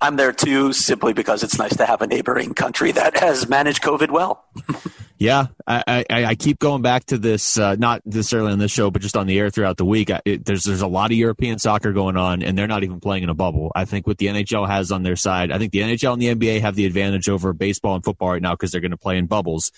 I'm 0.00 0.16
there 0.16 0.32
too, 0.32 0.72
simply 0.72 1.12
because 1.12 1.42
it's 1.42 1.58
nice 1.58 1.76
to 1.76 1.86
have 1.86 2.02
a 2.02 2.06
neighboring 2.06 2.54
country 2.54 2.92
that 2.92 3.16
has 3.18 3.48
managed 3.48 3.82
COVID 3.82 4.10
well. 4.10 4.44
Yeah, 5.20 5.46
I, 5.66 6.04
I, 6.08 6.24
I 6.26 6.34
keep 6.36 6.60
going 6.60 6.80
back 6.80 7.06
to 7.06 7.18
this, 7.18 7.58
uh, 7.58 7.74
not 7.74 8.06
necessarily 8.06 8.52
on 8.52 8.60
this 8.60 8.70
show, 8.70 8.92
but 8.92 9.02
just 9.02 9.16
on 9.16 9.26
the 9.26 9.36
air 9.36 9.50
throughout 9.50 9.76
the 9.76 9.84
week. 9.84 10.10
I, 10.10 10.20
it, 10.24 10.44
there's 10.44 10.62
there's 10.62 10.80
a 10.80 10.86
lot 10.86 11.10
of 11.10 11.16
European 11.16 11.58
soccer 11.58 11.92
going 11.92 12.16
on, 12.16 12.44
and 12.44 12.56
they're 12.56 12.68
not 12.68 12.84
even 12.84 13.00
playing 13.00 13.24
in 13.24 13.28
a 13.28 13.34
bubble. 13.34 13.72
I 13.74 13.84
think 13.84 14.06
what 14.06 14.18
the 14.18 14.26
NHL 14.26 14.68
has 14.68 14.92
on 14.92 15.02
their 15.02 15.16
side, 15.16 15.50
I 15.50 15.58
think 15.58 15.72
the 15.72 15.80
NHL 15.80 16.12
and 16.12 16.22
the 16.22 16.34
NBA 16.34 16.60
have 16.60 16.76
the 16.76 16.86
advantage 16.86 17.28
over 17.28 17.52
baseball 17.52 17.96
and 17.96 18.04
football 18.04 18.30
right 18.30 18.42
now 18.42 18.52
because 18.52 18.70
they're 18.70 18.80
going 18.80 18.92
to 18.92 18.96
play 18.96 19.18
in 19.18 19.26
bubbles. 19.26 19.72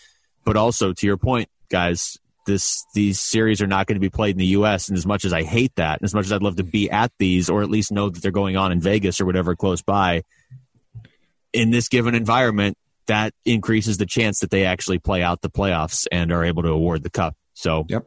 But 0.44 0.58
also, 0.58 0.92
to 0.92 1.06
your 1.06 1.16
point, 1.16 1.48
guys, 1.70 2.18
this 2.50 2.84
these 2.94 3.18
series 3.20 3.62
are 3.62 3.66
not 3.66 3.86
going 3.86 3.96
to 3.96 4.00
be 4.00 4.10
played 4.10 4.32
in 4.32 4.38
the 4.38 4.46
U.S. 4.58 4.88
And 4.88 4.98
as 4.98 5.06
much 5.06 5.24
as 5.24 5.32
I 5.32 5.42
hate 5.42 5.74
that, 5.76 6.00
and 6.00 6.04
as 6.04 6.12
much 6.14 6.26
as 6.26 6.32
I'd 6.32 6.42
love 6.42 6.56
to 6.56 6.64
be 6.64 6.90
at 6.90 7.12
these, 7.18 7.48
or 7.48 7.62
at 7.62 7.70
least 7.70 7.92
know 7.92 8.08
that 8.10 8.22
they're 8.22 8.30
going 8.30 8.56
on 8.56 8.72
in 8.72 8.80
Vegas 8.80 9.20
or 9.20 9.26
whatever 9.26 9.54
close 9.56 9.82
by, 9.82 10.22
in 11.52 11.70
this 11.70 11.88
given 11.88 12.14
environment, 12.14 12.76
that 13.06 13.32
increases 13.44 13.96
the 13.98 14.06
chance 14.06 14.40
that 14.40 14.50
they 14.50 14.64
actually 14.64 14.98
play 14.98 15.22
out 15.22 15.40
the 15.42 15.50
playoffs 15.50 16.06
and 16.12 16.30
are 16.32 16.44
able 16.44 16.62
to 16.62 16.68
award 16.70 17.02
the 17.02 17.10
cup. 17.10 17.34
So, 17.54 17.84
Yep. 17.88 18.06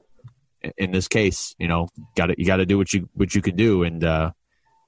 in 0.77 0.91
this 0.91 1.07
case, 1.07 1.55
you 1.57 1.67
know, 1.67 1.89
got 2.15 2.27
to 2.27 2.35
you 2.37 2.45
got 2.45 2.57
to 2.57 2.65
do 2.65 2.77
what 2.77 2.93
you 2.93 3.09
what 3.13 3.35
you 3.35 3.41
can 3.41 3.55
do, 3.55 3.83
and 3.83 4.03
uh, 4.03 4.31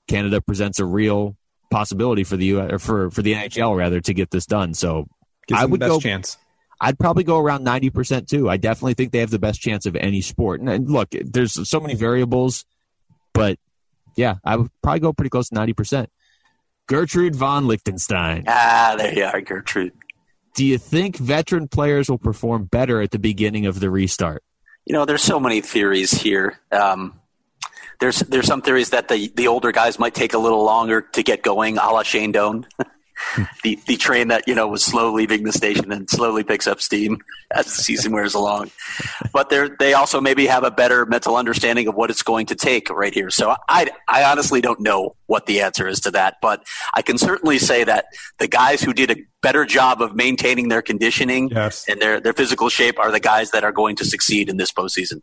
Canada 0.08 0.42
presents 0.42 0.80
a 0.80 0.86
real 0.86 1.36
possibility 1.72 2.24
for 2.24 2.38
the 2.38 2.46
U 2.46 2.60
or 2.62 2.80
for 2.80 3.10
for 3.12 3.22
the 3.22 3.34
NHL 3.34 3.76
rather 3.76 4.00
to 4.00 4.14
get 4.14 4.32
this 4.32 4.46
done. 4.46 4.74
So, 4.74 5.08
I 5.54 5.66
would 5.66 5.82
the 5.82 5.86
best 5.88 5.92
go- 5.92 6.00
chance. 6.00 6.38
I'd 6.80 7.00
probably 7.00 7.24
go 7.24 7.40
around 7.40 7.64
ninety 7.64 7.90
percent 7.90 8.28
too. 8.28 8.50
I 8.50 8.58
definitely 8.58 8.94
think 8.96 9.12
they 9.12 9.20
have 9.20 9.30
the 9.30 9.40
best 9.40 9.62
chance 9.62 9.86
of 9.86 9.96
any 9.96 10.22
sport. 10.22 10.60
And, 10.60 10.70
and 10.70 10.90
look, 10.90 11.10
there's 11.12 11.70
so 11.70 11.80
many 11.80 11.96
variables, 11.96 12.66
but 13.34 13.58
yeah, 14.16 14.36
I 14.44 14.58
would 14.58 14.70
probably 14.82 15.00
go 15.00 15.14
pretty 15.14 15.30
close 15.30 15.50
to 15.50 15.56
ninety 15.56 15.74
percent. 15.74 16.10
Gertrude 16.88 17.36
von 17.36 17.68
Lichtenstein. 17.68 18.44
Ah, 18.48 18.96
there 18.98 19.14
you 19.14 19.24
are, 19.24 19.42
Gertrude. 19.42 19.94
Do 20.56 20.66
you 20.66 20.78
think 20.78 21.18
veteran 21.18 21.68
players 21.68 22.10
will 22.10 22.18
perform 22.18 22.66
better 22.66 23.02
at 23.02 23.12
the 23.12 23.20
beginning 23.20 23.66
of 23.66 23.80
the 23.80 23.90
restart? 23.90 24.44
You 24.86 24.94
know, 24.94 25.06
there's 25.06 25.24
so 25.24 25.40
many 25.40 25.62
theories 25.62 26.12
here. 26.12 26.60
Um, 26.72 27.20
there's 28.00 28.20
there's 28.20 28.46
some 28.46 28.62
theories 28.62 28.92
that 28.92 29.08
the 29.08 29.32
the 29.36 29.48
older 29.48 29.72
guys 29.72 30.00
might 30.00 30.14
take 30.14 30.34
a 30.34 30.38
little 30.38 30.64
longer 30.64 31.02
to 31.02 31.24
get 31.24 31.42
going, 31.42 31.78
a 31.78 31.90
la 31.90 32.04
Shane 32.04 32.32
Doan. 32.32 32.68
the 33.64 33.80
the 33.88 33.98
train 33.98 34.28
that 34.30 34.48
you 34.48 34.56
know 34.56 34.68
was 34.68 34.84
slow 34.84 35.12
leaving 35.12 35.44
the 35.44 35.52
station 35.52 35.92
and 35.92 36.10
slowly 36.10 36.44
picks 36.44 36.68
up 36.68 36.82
steam 36.82 37.18
as 37.52 37.66
the 37.66 37.72
season 37.72 38.12
wears 38.12 38.34
along. 38.34 38.72
But 39.34 39.50
they 39.50 39.70
they 39.80 39.94
also 39.94 40.20
maybe 40.22 40.46
have 40.48 40.64
a 40.64 40.72
better 40.72 41.06
mental 41.06 41.36
understanding 41.36 41.88
of 41.88 41.96
what 41.96 42.10
it's 42.10 42.24
going 42.24 42.46
to 42.48 42.56
take 42.56 42.90
right 42.90 43.14
here. 43.14 43.30
So 43.30 43.56
I 43.70 43.90
I 44.08 44.24
honestly 44.24 44.62
don't 44.62 44.80
know 44.80 45.16
what 45.28 45.46
the 45.46 45.62
answer 45.62 45.88
is 45.88 46.00
to 46.02 46.12
that, 46.12 46.36
but 46.42 46.64
I 46.94 47.02
can 47.02 47.18
certainly 47.18 47.58
say 47.60 47.84
that 47.84 48.06
the 48.38 48.48
guys 48.48 48.82
who 48.82 48.94
did 48.94 49.12
a 49.12 49.16
better 49.42 49.66
job 49.66 50.02
of 50.02 50.16
maintaining 50.16 50.70
their 50.70 50.82
conditioning 50.82 51.50
Yes. 51.50 51.86
and 51.88 52.02
their 52.02 52.20
their 52.20 52.34
physical 52.34 52.70
shape 52.70 53.00
are 53.00 53.12
the 53.12 53.20
guys 53.20 53.52
that 53.52 53.64
are 53.64 53.72
going 53.72 53.96
to 53.98 54.06
succeed 54.06 54.50
in 54.50 54.58
this 54.58 54.72
postseason. 54.72 55.22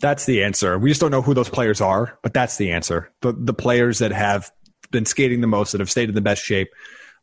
That's 0.00 0.24
the 0.26 0.42
answer. 0.42 0.78
We 0.78 0.90
just 0.90 1.00
don't 1.00 1.10
know 1.10 1.22
who 1.22 1.34
those 1.34 1.48
players 1.48 1.80
are, 1.80 2.18
but 2.22 2.34
that's 2.34 2.56
the 2.56 2.70
answer. 2.72 3.10
The 3.20 3.32
the 3.32 3.54
players 3.54 3.98
that 3.98 4.12
have 4.12 4.50
been 4.90 5.06
skating 5.06 5.40
the 5.40 5.46
most, 5.46 5.72
that 5.72 5.80
have 5.80 5.90
stayed 5.90 6.08
in 6.08 6.14
the 6.14 6.20
best 6.20 6.42
shape. 6.42 6.68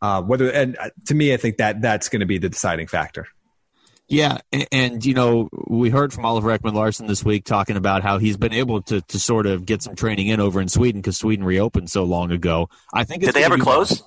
Uh, 0.01 0.21
whether 0.21 0.49
and 0.51 0.77
uh, 0.77 0.89
to 1.07 1.15
me, 1.15 1.33
I 1.33 1.37
think 1.37 1.57
that 1.57 1.81
that's 1.81 2.09
going 2.09 2.21
to 2.21 2.25
be 2.25 2.37
the 2.37 2.49
deciding 2.49 2.87
factor. 2.87 3.27
Yeah, 4.07 4.39
and, 4.51 4.67
and 4.71 5.05
you 5.05 5.13
know, 5.13 5.49
we 5.67 5.89
heard 5.91 6.11
from 6.13 6.25
Oliver 6.25 6.57
Ekman 6.57 6.73
Larsson 6.73 7.05
this 7.05 7.23
week 7.23 7.45
talking 7.45 7.75
about 7.77 8.01
how 8.01 8.17
he's 8.17 8.37
been 8.37 8.53
able 8.53 8.81
to 8.83 9.01
to 9.01 9.19
sort 9.19 9.45
of 9.45 9.65
get 9.65 9.83
some 9.83 9.95
training 9.95 10.27
in 10.27 10.39
over 10.39 10.59
in 10.61 10.67
Sweden 10.69 11.01
because 11.01 11.17
Sweden 11.17 11.45
reopened 11.45 11.91
so 11.91 12.05
long 12.05 12.31
ago. 12.31 12.69
I 12.93 13.03
think 13.03 13.21
it's 13.23 13.33
Did 13.33 13.35
they 13.41 13.43
ever 13.45 13.57
be- 13.57 13.61
close? 13.61 14.01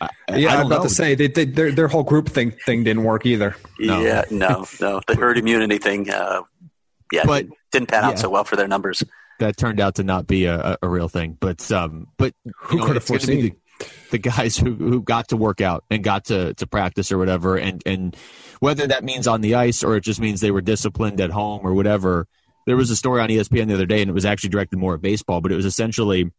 I, 0.00 0.08
Yeah, 0.36 0.54
I 0.54 0.60
I'm 0.60 0.66
about 0.66 0.78
know. 0.78 0.82
to 0.84 0.88
say 0.90 1.14
they, 1.14 1.28
they, 1.28 1.44
their 1.44 1.72
their 1.72 1.88
whole 1.88 2.02
group 2.04 2.28
thing 2.28 2.50
thing 2.52 2.84
didn't 2.84 3.02
work 3.04 3.26
either. 3.26 3.56
No. 3.80 4.00
Yeah, 4.00 4.24
no, 4.30 4.66
no. 4.80 5.00
The 5.06 5.16
herd 5.16 5.38
immunity 5.38 5.78
thing, 5.78 6.08
uh, 6.10 6.42
yeah, 7.10 7.24
But- 7.24 7.44
didn't, 7.44 7.54
didn't 7.72 7.88
pan 7.88 8.04
out 8.04 8.18
so 8.18 8.28
well 8.28 8.44
for 8.44 8.54
their 8.56 8.68
numbers. 8.68 9.02
that 9.40 9.56
turned 9.56 9.80
out 9.80 9.94
to 9.96 10.04
not 10.04 10.26
be 10.26 10.44
a, 10.44 10.56
a, 10.56 10.78
a 10.82 10.88
real 10.88 11.08
thing. 11.08 11.36
But 11.40 11.70
um, 11.72 12.08
but 12.16 12.34
Who 12.58 12.76
know, 12.78 12.86
could 12.86 12.94
have 12.96 13.02
it's 13.10 13.26
gonna 13.26 13.40
be 13.40 13.48
foreseen? 13.50 13.56
The, 14.10 14.18
guys 14.18 14.56
who, 14.56 14.74
who 14.74 15.02
got 15.02 15.28
to 15.28 15.36
work 15.36 15.60
out 15.60 15.84
and 15.90 16.02
got 16.02 16.26
to, 16.26 16.54
to 16.54 16.66
practice 16.66 17.12
or 17.12 17.18
whatever, 17.18 17.56
and 17.56 17.82
and 17.86 18.16
whether 18.60 18.86
that 18.86 19.04
means 19.04 19.26
on 19.26 19.40
the 19.40 19.54
ice 19.54 19.84
or 19.84 19.96
it 19.96 20.00
just 20.00 20.20
means 20.20 20.40
they 20.40 20.50
were 20.50 20.60
disciplined 20.60 21.20
at 21.20 21.30
home 21.30 21.60
or 21.62 21.74
whatever. 21.74 22.26
There 22.66 22.76
was 22.76 22.90
a 22.90 22.96
story 22.96 23.20
on 23.20 23.28
ESPN 23.28 23.68
the 23.68 23.74
other 23.74 23.86
day, 23.86 24.00
and 24.00 24.10
it 24.10 24.14
was 24.14 24.24
actually 24.24 24.50
directed 24.50 24.78
more 24.78 24.94
at 24.94 25.00
baseball, 25.00 25.40
but 25.40 25.52
it 25.52 25.56
was 25.56 25.64
essentially 25.64 26.30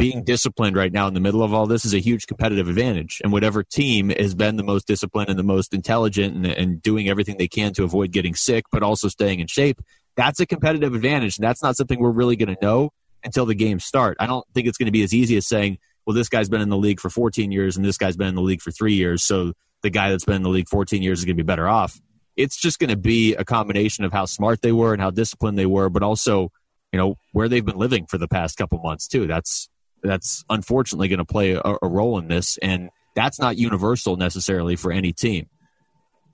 being 0.00 0.24
disciplined 0.24 0.76
right 0.76 0.92
now 0.92 1.06
in 1.06 1.14
the 1.14 1.20
middle 1.20 1.42
of 1.42 1.52
all 1.52 1.66
this 1.66 1.84
is 1.84 1.92
a 1.92 1.98
huge 1.98 2.26
competitive 2.26 2.68
advantage. 2.68 3.20
And 3.22 3.32
whatever 3.32 3.62
team 3.62 4.08
has 4.08 4.34
been 4.34 4.56
the 4.56 4.62
most 4.62 4.86
disciplined 4.86 5.28
and 5.28 5.38
the 5.38 5.44
most 5.44 5.74
intelligent 5.74 6.34
and, 6.34 6.46
and 6.46 6.82
doing 6.82 7.08
everything 7.08 7.36
they 7.36 7.48
can 7.48 7.74
to 7.74 7.84
avoid 7.84 8.10
getting 8.10 8.34
sick, 8.34 8.64
but 8.72 8.82
also 8.82 9.08
staying 9.08 9.40
in 9.40 9.46
shape, 9.46 9.80
that's 10.16 10.40
a 10.40 10.46
competitive 10.46 10.94
advantage. 10.94 11.36
And 11.36 11.44
that's 11.44 11.62
not 11.62 11.76
something 11.76 12.00
we're 12.00 12.10
really 12.10 12.36
going 12.36 12.54
to 12.54 12.62
know 12.62 12.92
until 13.22 13.44
the 13.44 13.54
games 13.54 13.84
start. 13.84 14.16
I 14.18 14.26
don't 14.26 14.46
think 14.54 14.66
it's 14.66 14.78
going 14.78 14.86
to 14.86 14.92
be 14.92 15.02
as 15.02 15.12
easy 15.12 15.36
as 15.36 15.46
saying, 15.46 15.78
well, 16.10 16.16
this 16.16 16.28
guy's 16.28 16.48
been 16.48 16.60
in 16.60 16.70
the 16.70 16.76
league 16.76 16.98
for 16.98 17.08
14 17.08 17.52
years 17.52 17.76
and 17.76 17.86
this 17.86 17.96
guy's 17.96 18.16
been 18.16 18.26
in 18.26 18.34
the 18.34 18.42
league 18.42 18.60
for 18.60 18.72
three 18.72 18.94
years. 18.94 19.22
So 19.22 19.52
the 19.84 19.90
guy 19.90 20.10
that's 20.10 20.24
been 20.24 20.34
in 20.34 20.42
the 20.42 20.48
league 20.48 20.68
14 20.68 21.04
years 21.04 21.20
is 21.20 21.24
going 21.24 21.36
to 21.36 21.40
be 21.40 21.46
better 21.46 21.68
off. 21.68 22.00
It's 22.36 22.60
just 22.60 22.80
going 22.80 22.90
to 22.90 22.96
be 22.96 23.36
a 23.36 23.44
combination 23.44 24.04
of 24.04 24.12
how 24.12 24.24
smart 24.24 24.60
they 24.60 24.72
were 24.72 24.92
and 24.92 25.00
how 25.00 25.10
disciplined 25.10 25.56
they 25.56 25.66
were, 25.66 25.88
but 25.88 26.02
also, 26.02 26.50
you 26.92 26.98
know, 26.98 27.14
where 27.30 27.48
they've 27.48 27.64
been 27.64 27.78
living 27.78 28.06
for 28.06 28.18
the 28.18 28.26
past 28.26 28.56
couple 28.56 28.80
months 28.80 29.06
too. 29.06 29.28
That's 29.28 29.68
that's 30.02 30.44
unfortunately 30.50 31.06
going 31.06 31.18
to 31.18 31.24
play 31.24 31.52
a, 31.52 31.76
a 31.80 31.86
role 31.86 32.18
in 32.18 32.26
this, 32.26 32.58
and 32.58 32.90
that's 33.14 33.38
not 33.38 33.56
universal 33.56 34.16
necessarily 34.16 34.74
for 34.74 34.90
any 34.90 35.12
team. 35.12 35.48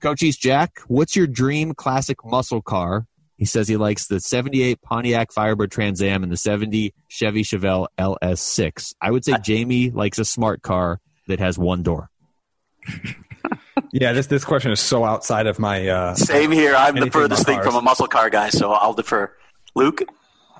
Coach 0.01 0.23
East 0.23 0.41
Jack, 0.41 0.79
what's 0.87 1.15
your 1.15 1.27
dream 1.27 1.75
classic 1.75 2.17
muscle 2.25 2.63
car? 2.63 3.05
He 3.37 3.45
says 3.45 3.67
he 3.67 3.77
likes 3.77 4.07
the 4.07 4.19
78 4.19 4.81
Pontiac 4.81 5.31
Firebird 5.31 5.71
Trans 5.71 6.01
Am 6.01 6.23
and 6.23 6.31
the 6.31 6.37
70 6.37 6.93
Chevy 7.07 7.43
Chevelle 7.43 7.87
LS6. 7.97 8.95
I 8.99 9.11
would 9.11 9.23
say 9.23 9.33
Jaime 9.45 9.91
likes 9.91 10.17
a 10.17 10.25
smart 10.25 10.63
car 10.63 10.99
that 11.27 11.39
has 11.39 11.57
one 11.57 11.83
door. 11.83 12.09
yeah, 13.91 14.13
this 14.13 14.27
this 14.27 14.43
question 14.43 14.71
is 14.71 14.79
so 14.79 15.05
outside 15.05 15.45
of 15.45 15.59
my. 15.59 15.87
Uh, 15.87 16.15
Same 16.15 16.51
here. 16.51 16.75
I'm 16.75 16.95
the 16.95 17.11
furthest 17.11 17.45
thing 17.45 17.61
from 17.61 17.75
a 17.75 17.81
muscle 17.81 18.07
car 18.07 18.29
guy, 18.29 18.49
so 18.49 18.71
I'll 18.71 18.93
defer. 18.93 19.31
Luke, 19.75 20.01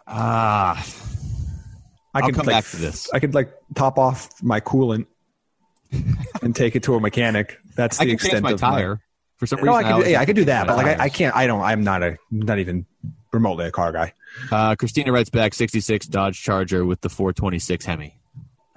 Ah, 0.05 0.85
I 2.13 2.19
I'll 2.21 2.29
come 2.29 2.45
like, 2.45 2.55
back 2.55 2.65
to 2.65 2.77
this. 2.77 3.09
I 3.11 3.19
could 3.19 3.33
like 3.33 3.51
top 3.75 3.97
off 3.97 4.29
my 4.41 4.59
coolant 4.59 5.07
and 6.41 6.55
take 6.55 6.75
it 6.75 6.83
to 6.83 6.95
a 6.95 6.99
mechanic. 6.99 7.57
That's 7.75 7.97
the 7.97 8.03
I 8.03 8.05
can 8.05 8.13
extent 8.13 8.33
change 8.33 8.43
my 8.43 8.51
of 8.51 8.59
tire. 8.59 9.01
For 9.37 9.45
some 9.45 9.59
No, 9.63 9.71
reason, 9.73 9.75
I 9.79 9.83
could, 9.83 9.91
always 9.91 10.05
do, 10.07 10.11
yeah, 10.13 10.19
I 10.21 10.25
could 10.25 10.35
do 10.35 10.45
that, 10.45 10.67
but 10.67 10.77
like 10.77 10.99
I, 10.99 11.03
I 11.05 11.09
can't. 11.09 11.35
I 11.35 11.45
don't. 11.47 11.61
I'm 11.61 11.83
not 11.83 12.01
a 12.03 12.17
not 12.31 12.59
even 12.59 12.85
remotely 13.31 13.65
a 13.65 13.71
car 13.71 13.91
guy. 13.91 14.13
Uh, 14.51 14.75
Christina 14.75 15.11
writes 15.11 15.29
back 15.29 15.53
66 15.53 16.07
Dodge 16.07 16.41
Charger 16.41 16.85
with 16.85 17.01
the 17.01 17.09
426 17.09 17.85
Hemi. 17.85 18.19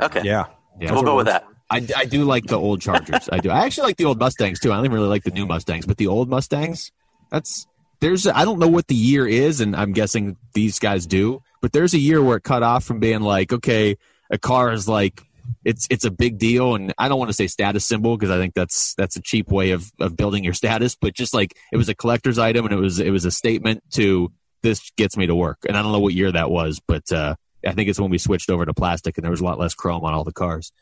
okay, 0.03 0.23
Yeah, 0.25 0.47
Yeah. 0.81 0.93
we'll 0.93 1.03
go 1.03 1.17
with 1.17 1.27
that. 1.27 1.45
I, 1.71 1.87
I 1.97 2.05
do 2.05 2.25
like 2.25 2.47
the 2.47 2.59
old 2.59 2.81
Chargers. 2.81 3.29
I 3.31 3.39
do. 3.39 3.49
I 3.51 3.65
actually 3.65 3.85
like 3.89 3.97
the 3.97 4.05
old 4.07 4.19
Mustangs 4.19 4.59
too. 4.59 4.73
I 4.73 4.77
don't 4.77 4.85
even 4.87 4.97
really 4.97 5.09
like 5.09 5.23
the 5.23 5.31
new 5.31 5.47
Mustangs, 5.47 5.87
but 5.87 5.99
the 5.99 6.09
old 6.09 6.29
Mustangs, 6.29 6.91
that's 7.31 7.67
there's 8.01 8.27
I 8.27 8.45
don't 8.45 8.59
know 8.59 8.69
what 8.69 8.89
the 8.89 8.95
year 8.95 9.27
is, 9.27 9.61
and 9.61 9.77
I'm 9.77 9.93
guessing 9.93 10.37
these 10.53 10.79
guys 10.79 11.07
do, 11.07 11.43
but 11.63 11.73
there's 11.73 11.95
a 11.95 11.99
year 11.99 12.23
where 12.23 12.37
it 12.39 12.43
cut 12.43 12.63
off 12.63 12.85
from 12.85 12.99
being 12.99 13.21
like, 13.21 13.53
okay, 13.53 13.97
a 14.31 14.37
car 14.39 14.73
is 14.73 14.89
like 14.89 15.23
it's 15.65 15.87
it's 15.91 16.05
a 16.05 16.11
big 16.11 16.39
deal, 16.39 16.75
and 16.75 16.93
I 16.99 17.09
don't 17.09 17.19
want 17.19 17.29
to 17.29 17.35
say 17.35 17.47
status 17.47 17.87
symbol 17.87 18.17
because 18.17 18.31
I 18.31 18.39
think 18.39 18.55
that's 18.55 18.95
that's 18.95 19.17
a 19.17 19.23
cheap 19.23 19.51
way 19.51 19.73
of 19.73 19.91
of 20.01 20.17
building 20.17 20.45
your 20.45 20.55
status, 20.55 20.95
but 20.95 21.15
just 21.15 21.35
like 21.35 21.57
it 21.73 21.77
was 21.77 21.89
a 21.89 21.95
collector's 21.95 22.39
item 22.39 22.65
and 22.65 22.75
it 22.75 22.79
was 22.79 22.99
it 22.99 23.11
was 23.11 23.25
a 23.25 23.31
statement 23.31 23.83
to 23.93 24.33
this 24.63 24.91
gets 24.97 25.17
me 25.17 25.27
to 25.27 25.35
work, 25.35 25.59
and 25.69 25.77
I 25.77 25.83
don't 25.83 25.93
know 25.93 26.01
what 26.01 26.15
year 26.15 26.33
that 26.33 26.51
was, 26.51 26.81
but 26.87 27.11
uh, 27.13 27.35
I 27.67 27.73
think 27.73 27.89
it's 27.89 28.01
when 28.01 28.11
we 28.11 28.19
switched 28.19 28.51
over 28.51 28.65
to 28.65 28.75
plastic 28.75 29.17
and 29.17 29.25
there 29.25 29.31
was 29.31 29.41
a 29.41 29.45
lot 29.45 29.59
less 29.59 29.75
chrome 29.75 30.05
on 30.05 30.15
all 30.15 30.25
the 30.25 30.33
cars. 30.33 30.73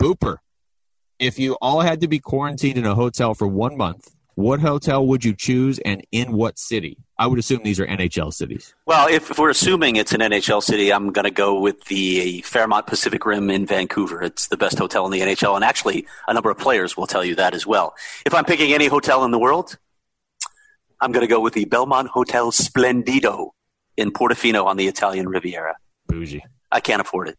Booper, 0.00 0.38
if 1.18 1.38
you 1.38 1.56
all 1.60 1.80
had 1.80 2.00
to 2.00 2.08
be 2.08 2.18
quarantined 2.18 2.78
in 2.78 2.86
a 2.86 2.94
hotel 2.94 3.34
for 3.34 3.46
one 3.46 3.76
month, 3.76 4.10
what 4.34 4.60
hotel 4.60 5.06
would 5.06 5.24
you 5.24 5.34
choose 5.34 5.78
and 5.78 6.02
in 6.10 6.32
what 6.32 6.58
city? 6.58 6.98
I 7.22 7.26
would 7.26 7.38
assume 7.38 7.60
these 7.62 7.78
are 7.78 7.86
NHL 7.86 8.34
cities. 8.34 8.74
Well, 8.84 9.06
if, 9.06 9.30
if 9.30 9.38
we're 9.38 9.50
assuming 9.50 9.94
it's 9.94 10.12
an 10.12 10.18
NHL 10.18 10.60
city, 10.60 10.92
I'm 10.92 11.12
going 11.12 11.22
to 11.22 11.30
go 11.30 11.60
with 11.60 11.84
the 11.84 12.40
Fairmont 12.40 12.88
Pacific 12.88 13.24
Rim 13.24 13.48
in 13.48 13.64
Vancouver. 13.64 14.20
It's 14.24 14.48
the 14.48 14.56
best 14.56 14.76
hotel 14.76 15.06
in 15.06 15.12
the 15.12 15.20
NHL, 15.20 15.54
and 15.54 15.64
actually, 15.64 16.04
a 16.26 16.34
number 16.34 16.50
of 16.50 16.58
players 16.58 16.96
will 16.96 17.06
tell 17.06 17.24
you 17.24 17.36
that 17.36 17.54
as 17.54 17.64
well. 17.64 17.94
If 18.26 18.34
I'm 18.34 18.44
picking 18.44 18.72
any 18.72 18.88
hotel 18.88 19.22
in 19.22 19.30
the 19.30 19.38
world, 19.38 19.78
I'm 21.00 21.12
going 21.12 21.24
to 21.24 21.28
go 21.28 21.38
with 21.38 21.54
the 21.54 21.64
Belmond 21.64 22.08
Hotel 22.08 22.50
Splendido 22.50 23.50
in 23.96 24.10
Portofino 24.10 24.64
on 24.64 24.76
the 24.76 24.88
Italian 24.88 25.28
Riviera. 25.28 25.76
Bougie. 26.08 26.42
I 26.72 26.80
can't 26.80 27.00
afford 27.00 27.28
it. 27.28 27.38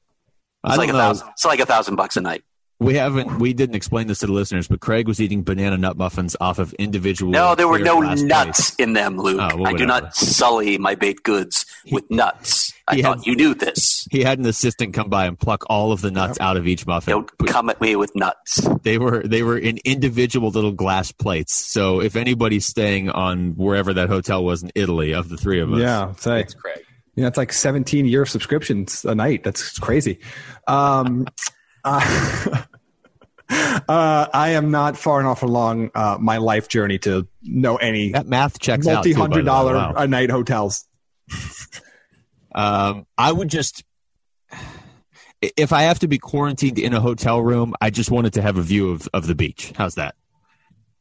It's 0.65 0.77
like 0.77 0.91
a 0.91 0.93
thousand. 0.93 1.27
It's 1.31 1.43
like 1.43 1.59
a 1.59 1.65
thousand 1.65 1.97
bucks 1.97 2.15
a 2.15 2.21
night. 2.21 2.45
We 2.83 2.95
haven't. 2.95 3.39
We 3.39 3.53
didn't 3.53 3.75
explain 3.75 4.07
this 4.07 4.19
to 4.19 4.27
the 4.27 4.33
listeners, 4.33 4.67
but 4.67 4.79
Craig 4.81 5.07
was 5.07 5.21
eating 5.21 5.43
banana 5.43 5.77
nut 5.77 5.97
muffins 5.97 6.35
off 6.41 6.59
of 6.59 6.73
individual. 6.73 7.31
No, 7.31 7.55
there 7.55 7.67
were 7.67 7.79
no 7.79 7.99
nuts 7.99 8.21
plates. 8.23 8.75
in 8.75 8.93
them, 8.93 9.17
Luke. 9.17 9.39
Oh, 9.41 9.57
well, 9.57 9.67
I 9.67 9.77
do 9.77 9.85
not 9.85 10.15
sully 10.15 10.77
my 10.77 10.95
baked 10.95 11.23
goods 11.23 11.65
with 11.91 12.09
nuts. 12.11 12.73
I 12.87 13.01
thought 13.01 13.19
had- 13.19 13.25
you 13.25 13.35
knew 13.35 13.53
this. 13.53 14.07
He 14.11 14.21
had 14.23 14.39
an 14.39 14.45
assistant 14.45 14.93
come 14.93 15.09
by 15.09 15.25
and 15.25 15.39
pluck 15.39 15.63
all 15.69 15.91
of 15.93 16.01
the 16.01 16.11
nuts 16.11 16.37
out 16.41 16.57
of 16.57 16.67
each 16.67 16.85
muffin. 16.85 17.11
Don't 17.13 17.31
But 17.37 17.47
come 17.47 17.69
at 17.69 17.79
me 17.79 17.95
with 17.95 18.11
nuts. 18.15 18.67
They 18.83 18.97
were 18.97 19.23
they 19.23 19.41
were 19.43 19.57
in 19.57 19.79
individual 19.85 20.49
little 20.49 20.73
glass 20.73 21.11
plates. 21.11 21.53
So 21.53 22.01
if 22.01 22.15
anybody's 22.17 22.65
staying 22.65 23.09
on 23.09 23.51
wherever 23.55 23.93
that 23.93 24.09
hotel 24.09 24.43
was 24.43 24.61
in 24.63 24.71
Italy, 24.75 25.13
of 25.13 25.29
the 25.29 25.37
three 25.37 25.61
of 25.61 25.71
us, 25.71 25.79
yeah. 25.79 26.13
Say, 26.15 26.41
it's 26.41 26.53
Craig. 26.53 26.83
yeah, 27.15 27.27
it's 27.27 27.37
like 27.37 27.53
17 27.53 28.05
year 28.05 28.25
subscriptions 28.25 29.05
a 29.05 29.15
night. 29.15 29.43
That's 29.45 29.79
crazy. 29.79 30.19
Um, 30.67 31.27
uh, 31.83 32.63
uh, 33.49 34.27
I 34.33 34.49
am 34.51 34.71
not 34.71 34.97
far 34.97 35.19
enough 35.19 35.43
along 35.43 35.91
uh, 35.95 36.17
my 36.19 36.37
life 36.37 36.67
journey 36.67 36.97
to 36.99 37.27
know 37.41 37.75
any 37.77 38.11
That 38.11 38.27
math 38.27 38.59
checks 38.59 38.87
out. 38.87 38.95
multi 38.95 39.13
too, 39.13 39.19
by 39.19 39.27
the 39.27 39.29
hundred 39.29 39.41
way. 39.41 39.45
dollar 39.45 39.73
Wow. 39.75 39.93
a 39.95 40.07
night 40.07 40.29
hotels. 40.31 40.85
Um, 42.55 43.07
I 43.17 43.31
would 43.31 43.49
just, 43.49 43.83
if 45.41 45.73
I 45.73 45.81
have 45.83 45.97
to 45.99 46.07
be 46.07 46.19
quarantined 46.19 46.77
in 46.77 46.93
a 46.93 46.99
hotel 47.01 47.41
room, 47.41 47.73
I 47.81 47.89
just 47.89 48.11
wanted 48.11 48.33
to 48.33 48.43
have 48.43 48.57
a 48.57 48.61
view 48.61 48.91
of, 48.91 49.09
of 49.11 49.25
the 49.25 49.33
beach. 49.33 49.73
How's 49.75 49.95
that? 49.95 50.13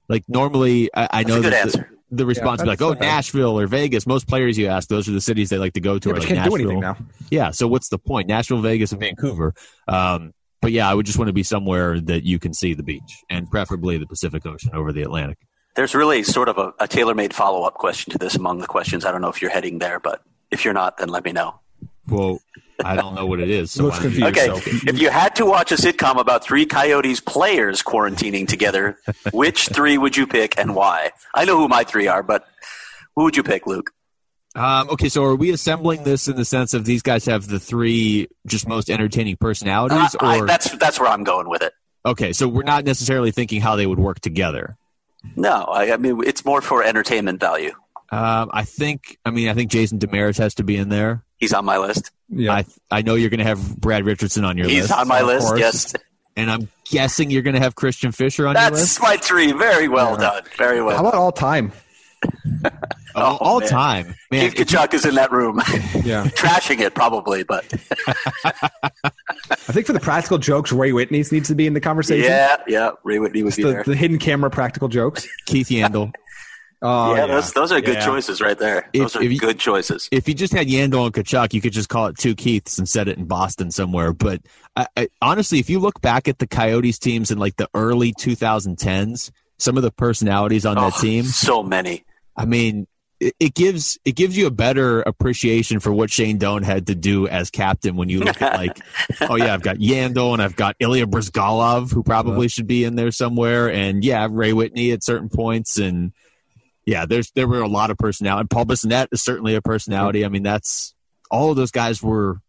Like 0.09 0.25
normally, 0.29 0.89
I, 0.95 1.09
I 1.11 1.23
know 1.25 1.43
that 1.43 1.73
the, 1.73 1.85
the 2.11 2.25
response 2.25 2.61
would 2.61 2.65
be 2.65 2.71
like, 2.71 2.81
"Oh, 2.81 2.93
okay. 2.93 3.01
Nashville 3.01 3.61
or 3.61 3.67
Vegas." 3.67 4.07
Most 4.07 4.27
players 4.29 4.57
you 4.57 4.69
ask, 4.69 4.89
those 4.89 5.09
are 5.11 5.13
the 5.13 5.21
cities 5.21 5.51
they 5.51 5.59
like 5.59 5.75
to 5.75 5.81
go 5.83 5.99
to. 5.99 6.09
Yeah, 6.09 6.15
are 6.15 6.19
like 6.21 6.29
can't 6.29 6.49
do 6.49 6.55
anything 6.57 6.81
now. 6.81 6.97
Yeah. 7.31 7.51
So 7.51 7.69
what's 7.69 7.91
the 7.91 7.99
point? 7.99 8.29
Nashville, 8.29 8.63
Vegas, 8.63 8.93
and 8.93 9.01
Vancouver. 9.01 9.53
Um, 9.87 10.33
but 10.63 10.73
yeah, 10.73 10.89
I 10.89 10.95
would 10.95 11.05
just 11.05 11.19
want 11.19 11.27
to 11.29 11.33
be 11.35 11.43
somewhere 11.43 12.01
that 12.01 12.23
you 12.25 12.39
can 12.39 12.55
see 12.55 12.73
the 12.73 12.83
beach, 12.83 13.23
and 13.29 13.51
preferably 13.51 13.99
the 13.99 14.07
Pacific 14.07 14.47
Ocean 14.47 14.71
over 14.73 14.93
the 14.93 15.03
Atlantic. 15.03 15.37
There's 15.75 15.95
really 15.95 16.23
sort 16.23 16.49
of 16.49 16.57
a, 16.59 16.73
a 16.79 16.87
tailor-made 16.89 17.35
follow-up 17.35 17.75
question 17.75 18.13
to 18.13 18.19
this 18.19 18.37
among 18.37 18.59
the 18.59 18.67
questions. 18.67 19.05
I 19.05 19.11
don't 19.13 19.21
know 19.21 19.29
if 19.29 19.43
you're 19.43 19.51
heading 19.51 19.79
there, 19.79 19.99
but 20.01 20.23
if 20.51 20.65
you're 20.65 20.75
not, 20.75 20.99
then 20.99 21.09
let 21.09 21.25
me 21.25 21.33
know. 21.33 21.61
Well, 22.09 22.41
I 22.85 22.95
don't 22.97 23.15
know 23.15 23.27
what 23.27 23.41
it 23.41 23.49
is. 23.49 23.71
So 23.73 23.85
Looks 23.85 23.99
why 23.99 24.03
don't 24.05 24.13
you- 24.15 24.25
confused. 24.25 24.49
Okay, 24.51 24.81
so- 24.81 24.89
if 24.91 24.99
you 25.01 25.11
had 25.11 25.35
to 25.37 25.47
watch 25.47 25.73
a 25.73 25.77
sitcom 25.77 26.19
about 26.21 26.45
three 26.45 26.67
Coyotes 26.67 27.21
players 27.21 27.83
quarantining 27.83 28.47
together, 28.47 28.99
which 29.33 29.69
three 29.69 29.99
would 29.99 30.17
you 30.17 30.27
pick 30.27 30.59
and 30.59 30.75
why? 30.75 31.11
I 31.35 31.45
know 31.45 31.57
who 31.57 31.69
my 31.69 31.85
three 31.85 32.07
are, 32.07 32.23
but 32.23 32.47
who 33.17 33.25
would 33.25 33.37
you 33.37 33.43
pick, 33.43 33.67
Luke? 33.67 33.91
Um, 34.55 34.91
okay, 34.91 35.09
so 35.09 35.24
are 35.24 35.35
we 35.35 35.51
assembling 35.51 36.05
this 36.05 36.29
in 36.29 36.37
the 36.37 36.45
sense 36.45 36.74
of 36.74 36.85
these 36.85 37.01
guys 37.03 37.24
have 37.27 37.49
the 37.49 37.59
three 37.59 38.29
just 38.47 38.69
most 38.69 38.91
entertaining 38.91 39.37
personalities, 39.37 40.15
I- 40.20 40.27
I- 40.37 40.39
or 40.41 40.47
that's 40.47 40.70
that's 40.77 41.01
where 41.01 41.09
I'm 41.09 41.24
going 41.24 41.49
with 41.49 41.62
it. 41.62 41.73
okay, 42.05 42.33
so 42.33 42.49
we're 42.49 42.62
not 42.62 42.85
necessarily 42.85 43.31
thinking 43.31 43.61
how 43.62 43.77
they 43.77 43.87
would 43.87 43.99
work 43.99 44.20
together. 44.20 44.77
No, 45.37 45.53
I, 45.65 45.93
I 45.93 45.97
mean 45.97 46.23
it's 46.24 46.45
more 46.45 46.61
for 46.61 46.83
entertainment 46.85 47.41
value. 47.41 47.73
Um, 48.11 48.51
I 48.53 48.65
think, 48.65 49.16
I 49.24 49.31
mean, 49.31 49.49
I 49.49 49.55
think 49.55 49.70
Jason 49.70 49.99
Demers 49.99 50.37
has 50.37 50.55
to 50.57 50.65
be 50.65 50.77
in 50.77 50.91
there. 50.91 51.24
He's 51.39 51.55
on 51.55 51.65
my 51.65 51.79
list. 51.79 52.11
Yeah. 52.29 52.53
I 52.53 52.65
I 52.91 53.01
know 53.03 53.15
you're 53.15 53.31
going 53.31 53.39
to 53.39 53.45
have 53.47 53.77
Brad 53.81 54.05
Richardson 54.05 54.45
on 54.45 54.59
your 54.59 54.66
He's 54.69 54.83
list, 54.83 54.93
He's 54.93 54.99
on 55.01 55.09
my 55.09 55.23
list. 55.23 55.47
course. 55.47 55.61
Yes, 55.61 55.95
and 56.37 56.51
I'm 56.51 56.69
guessing 56.91 57.31
you're 57.31 57.41
going 57.43 57.55
to 57.55 57.61
have 57.61 57.74
Christian 57.74 58.12
Fischer 58.12 58.47
on 58.47 58.55
your 58.55 58.70
that's 58.70 59.01
my 59.01 59.16
three. 59.16 59.53
Very 59.53 59.89
well 59.89 60.16
done. 60.16 60.43
Very 60.59 60.83
well. 60.83 60.97
How 60.97 61.03
about 61.07 61.15
all 61.15 61.33
time? 61.33 61.73
Oh, 63.15 63.21
all, 63.23 63.33
Oh, 63.33 63.37
all 63.45 63.61
man. 63.61 63.69
time, 63.69 64.15
man. 64.31 64.51
Keith 64.51 64.67
Tkachuk 64.69 64.95
is 64.95 65.05
in 65.05 65.15
that 65.17 65.31
room, 65.33 65.57
Yeah. 66.05 66.25
trashing 66.35 66.81
it 66.81 66.95
probably, 66.95 67.43
but 67.45 67.65
I 68.45 69.73
think 69.73 69.87
for 69.87 69.93
the 69.93 70.01
practical 70.01 70.39
jokes, 70.39 70.73
Ray 70.73 70.93
Whitney 70.93 71.25
needs 71.31 71.49
to 71.49 71.55
be 71.55 71.67
in 71.67 71.75
the 71.75 71.81
conversation. 71.81 72.25
yeah, 72.25 72.57
yeah. 72.67 72.91
Ray 73.05 73.19
Whitney 73.19 73.43
would 73.43 73.55
be 73.57 73.63
The, 73.63 73.71
there. 73.73 73.85
the 73.85 73.97
hidden 73.97 74.19
camera 74.19 74.51
practical 74.51 74.89
jokes. 74.89 75.27
Keith 75.47 75.69
Yandle. 75.69 76.13
Oh, 76.85 77.15
yeah, 77.15 77.27
those 77.29 77.53
those 77.53 77.71
are 77.71 77.81
good 77.81 77.95
Yeah. 77.95 78.05
choices 78.07 78.41
right 78.41 78.59
there. 78.59 78.89
If- 78.93 79.03
Those 79.03 79.15
are 79.15 79.23
if 79.23 79.31
you- 79.31 79.39
good 79.39 79.61
choices. 79.61 80.09
if 80.11 80.27
you 80.27 80.35
just 80.35 80.53
had 80.53 80.67
Yandle 80.67 81.05
and 81.07 81.15
Tkachuk, 81.15 81.53
you 81.55 81.61
could 81.61 81.73
just 81.73 81.89
call 81.89 82.07
it 82.09 82.19
two 82.19 82.35
Keiths 82.35 82.77
and 82.77 82.89
set 82.89 83.07
it 83.07 83.17
in 83.19 83.27
Boston 83.27 83.71
somewhere. 83.71 84.13
But 84.13 84.41
I, 84.75 84.89
I, 84.97 85.09
honestly, 85.23 85.61
if 85.61 85.71
you 85.71 85.79
look 85.79 86.01
back 86.01 86.27
at 86.27 86.41
the 86.41 86.47
Coyotes 86.49 86.99
teams 86.99 87.31
in 87.31 87.39
like 87.39 87.55
the 87.55 87.69
early 87.73 88.13
2010s, 88.15 89.31
some 89.59 89.77
of 89.77 89.85
the 89.85 89.93
personalities 89.93 90.67
on 90.67 90.75
that 90.75 90.95
Oh, 90.97 91.01
team, 91.01 91.23
so 91.23 91.63
many. 91.63 92.05
I 92.37 92.47
mean, 92.47 92.89
it, 93.23 93.36
it 93.39 93.55
gives 93.55 93.99
it 94.05 94.16
gives 94.16 94.36
you 94.36 94.47
a 94.47 94.51
better 94.51 95.01
appreciation 95.03 95.78
for 95.78 95.93
what 95.93 96.11
Shane 96.11 96.39
Doan 96.39 96.62
had 96.62 96.89
to 96.89 96.94
do 96.94 97.28
as 97.28 97.51
captain 97.51 97.94
when 97.94 98.09
you 98.09 98.20
look 98.20 98.43
at 98.43 98.55
like, 98.55 98.78
oh 99.23 99.36
yeah, 99.36 99.55
I've 99.55 99.62
got 99.62 99.77
Yandle 99.77 100.32
and 100.32 100.43
I've 100.43 100.57
got 100.57 100.74
Ilya 100.81 101.07
Bryzgalov, 101.07 101.93
who 101.93 102.03
probably 102.03 102.49
should 102.49 102.66
be 102.66 102.85
in 102.85 102.97
there 102.97 103.12
somewhere, 103.12 103.70
and 103.70 104.05
yeah, 104.05 104.27
Ray 104.31 104.53
Whitney 104.53 104.90
at 104.90 105.05
certain 105.05 105.28
points, 105.28 105.78
and 105.78 106.12
yeah, 106.85 107.07
there's 107.07 107.31
there 107.32 107.47
were 107.47 107.61
a 107.61 107.69
lot 107.69 107.90
of 107.90 107.99
personality. 107.99 108.49
Paul 108.51 108.66
Bissonnette 108.66 109.09
is 109.12 109.23
certainly 109.23 109.55
a 109.55 109.62
personality. 109.62 110.24
I 110.24 110.28
mean, 110.28 110.43
that's 110.43 110.94
all 111.31 111.51
of 111.51 111.57
those 111.57 111.70
guys 111.70 112.03
were 112.03 112.40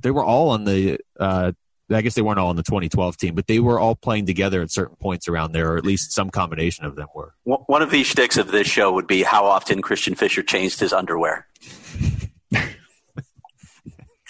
they 0.00 0.12
were 0.12 0.24
all 0.24 0.50
on 0.50 0.64
the. 0.64 0.98
Uh, 1.18 1.52
I 1.90 2.00
guess 2.00 2.14
they 2.14 2.22
weren't 2.22 2.38
all 2.38 2.48
on 2.48 2.56
the 2.56 2.62
2012 2.62 3.16
team, 3.18 3.34
but 3.34 3.46
they 3.46 3.58
were 3.58 3.78
all 3.78 3.94
playing 3.94 4.26
together 4.26 4.62
at 4.62 4.70
certain 4.70 4.96
points 4.96 5.28
around 5.28 5.52
there, 5.52 5.72
or 5.72 5.76
at 5.76 5.84
least 5.84 6.12
some 6.12 6.30
combination 6.30 6.84
of 6.86 6.96
them 6.96 7.08
were. 7.14 7.34
One 7.44 7.60
one 7.66 7.82
of 7.82 7.90
the 7.90 8.02
shticks 8.04 8.36
of 8.38 8.50
this 8.50 8.66
show 8.66 8.92
would 8.92 9.06
be 9.06 9.22
how 9.22 9.44
often 9.44 9.82
Christian 9.82 10.14
Fischer 10.14 10.42
changed 10.42 10.80
his 10.80 10.92
underwear. 10.92 11.46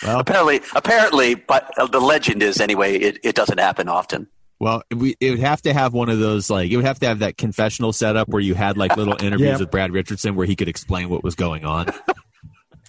Well, 0.02 0.18
Apparently, 0.20 0.60
apparently, 0.74 1.34
but 1.34 1.70
uh, 1.78 1.86
the 1.86 2.00
legend 2.00 2.42
is 2.42 2.60
anyway. 2.60 2.96
It, 2.98 3.20
it 3.22 3.34
doesn't 3.34 3.58
happen 3.58 3.88
often. 3.88 4.26
Well, 4.58 4.82
we, 4.94 5.14
it 5.20 5.30
would 5.30 5.38
have 5.38 5.62
to 5.62 5.72
have 5.72 5.94
one 5.94 6.10
of 6.10 6.18
those 6.18 6.50
like 6.50 6.70
it 6.70 6.76
would 6.76 6.84
have 6.84 6.98
to 6.98 7.06
have 7.06 7.20
that 7.20 7.38
confessional 7.38 7.92
setup 7.92 8.28
where 8.28 8.40
you 8.40 8.54
had 8.54 8.76
like 8.76 8.96
little 8.96 9.14
interviews 9.24 9.40
Yeah. 9.52 9.58
with 9.58 9.70
Brad 9.70 9.92
Richardson 9.92 10.34
where 10.34 10.46
he 10.46 10.56
could 10.56 10.68
explain 10.68 11.08
what 11.08 11.22
was 11.24 11.34
going 11.36 11.64
on. 11.64 11.86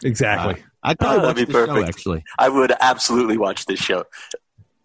Exactly. 0.03 0.61
I'd 0.83 0.99
probably 0.99 1.19
Oh, 1.19 1.27
watch 1.27 1.35
that'd 1.37 1.47
be 1.47 1.53
show 1.53 1.65
perfect. 1.67 1.87
actually. 1.87 2.23
I 2.37 2.49
would 2.49 2.73
absolutely 2.81 3.37
watch 3.37 3.65
this 3.65 3.79
show. 3.79 4.03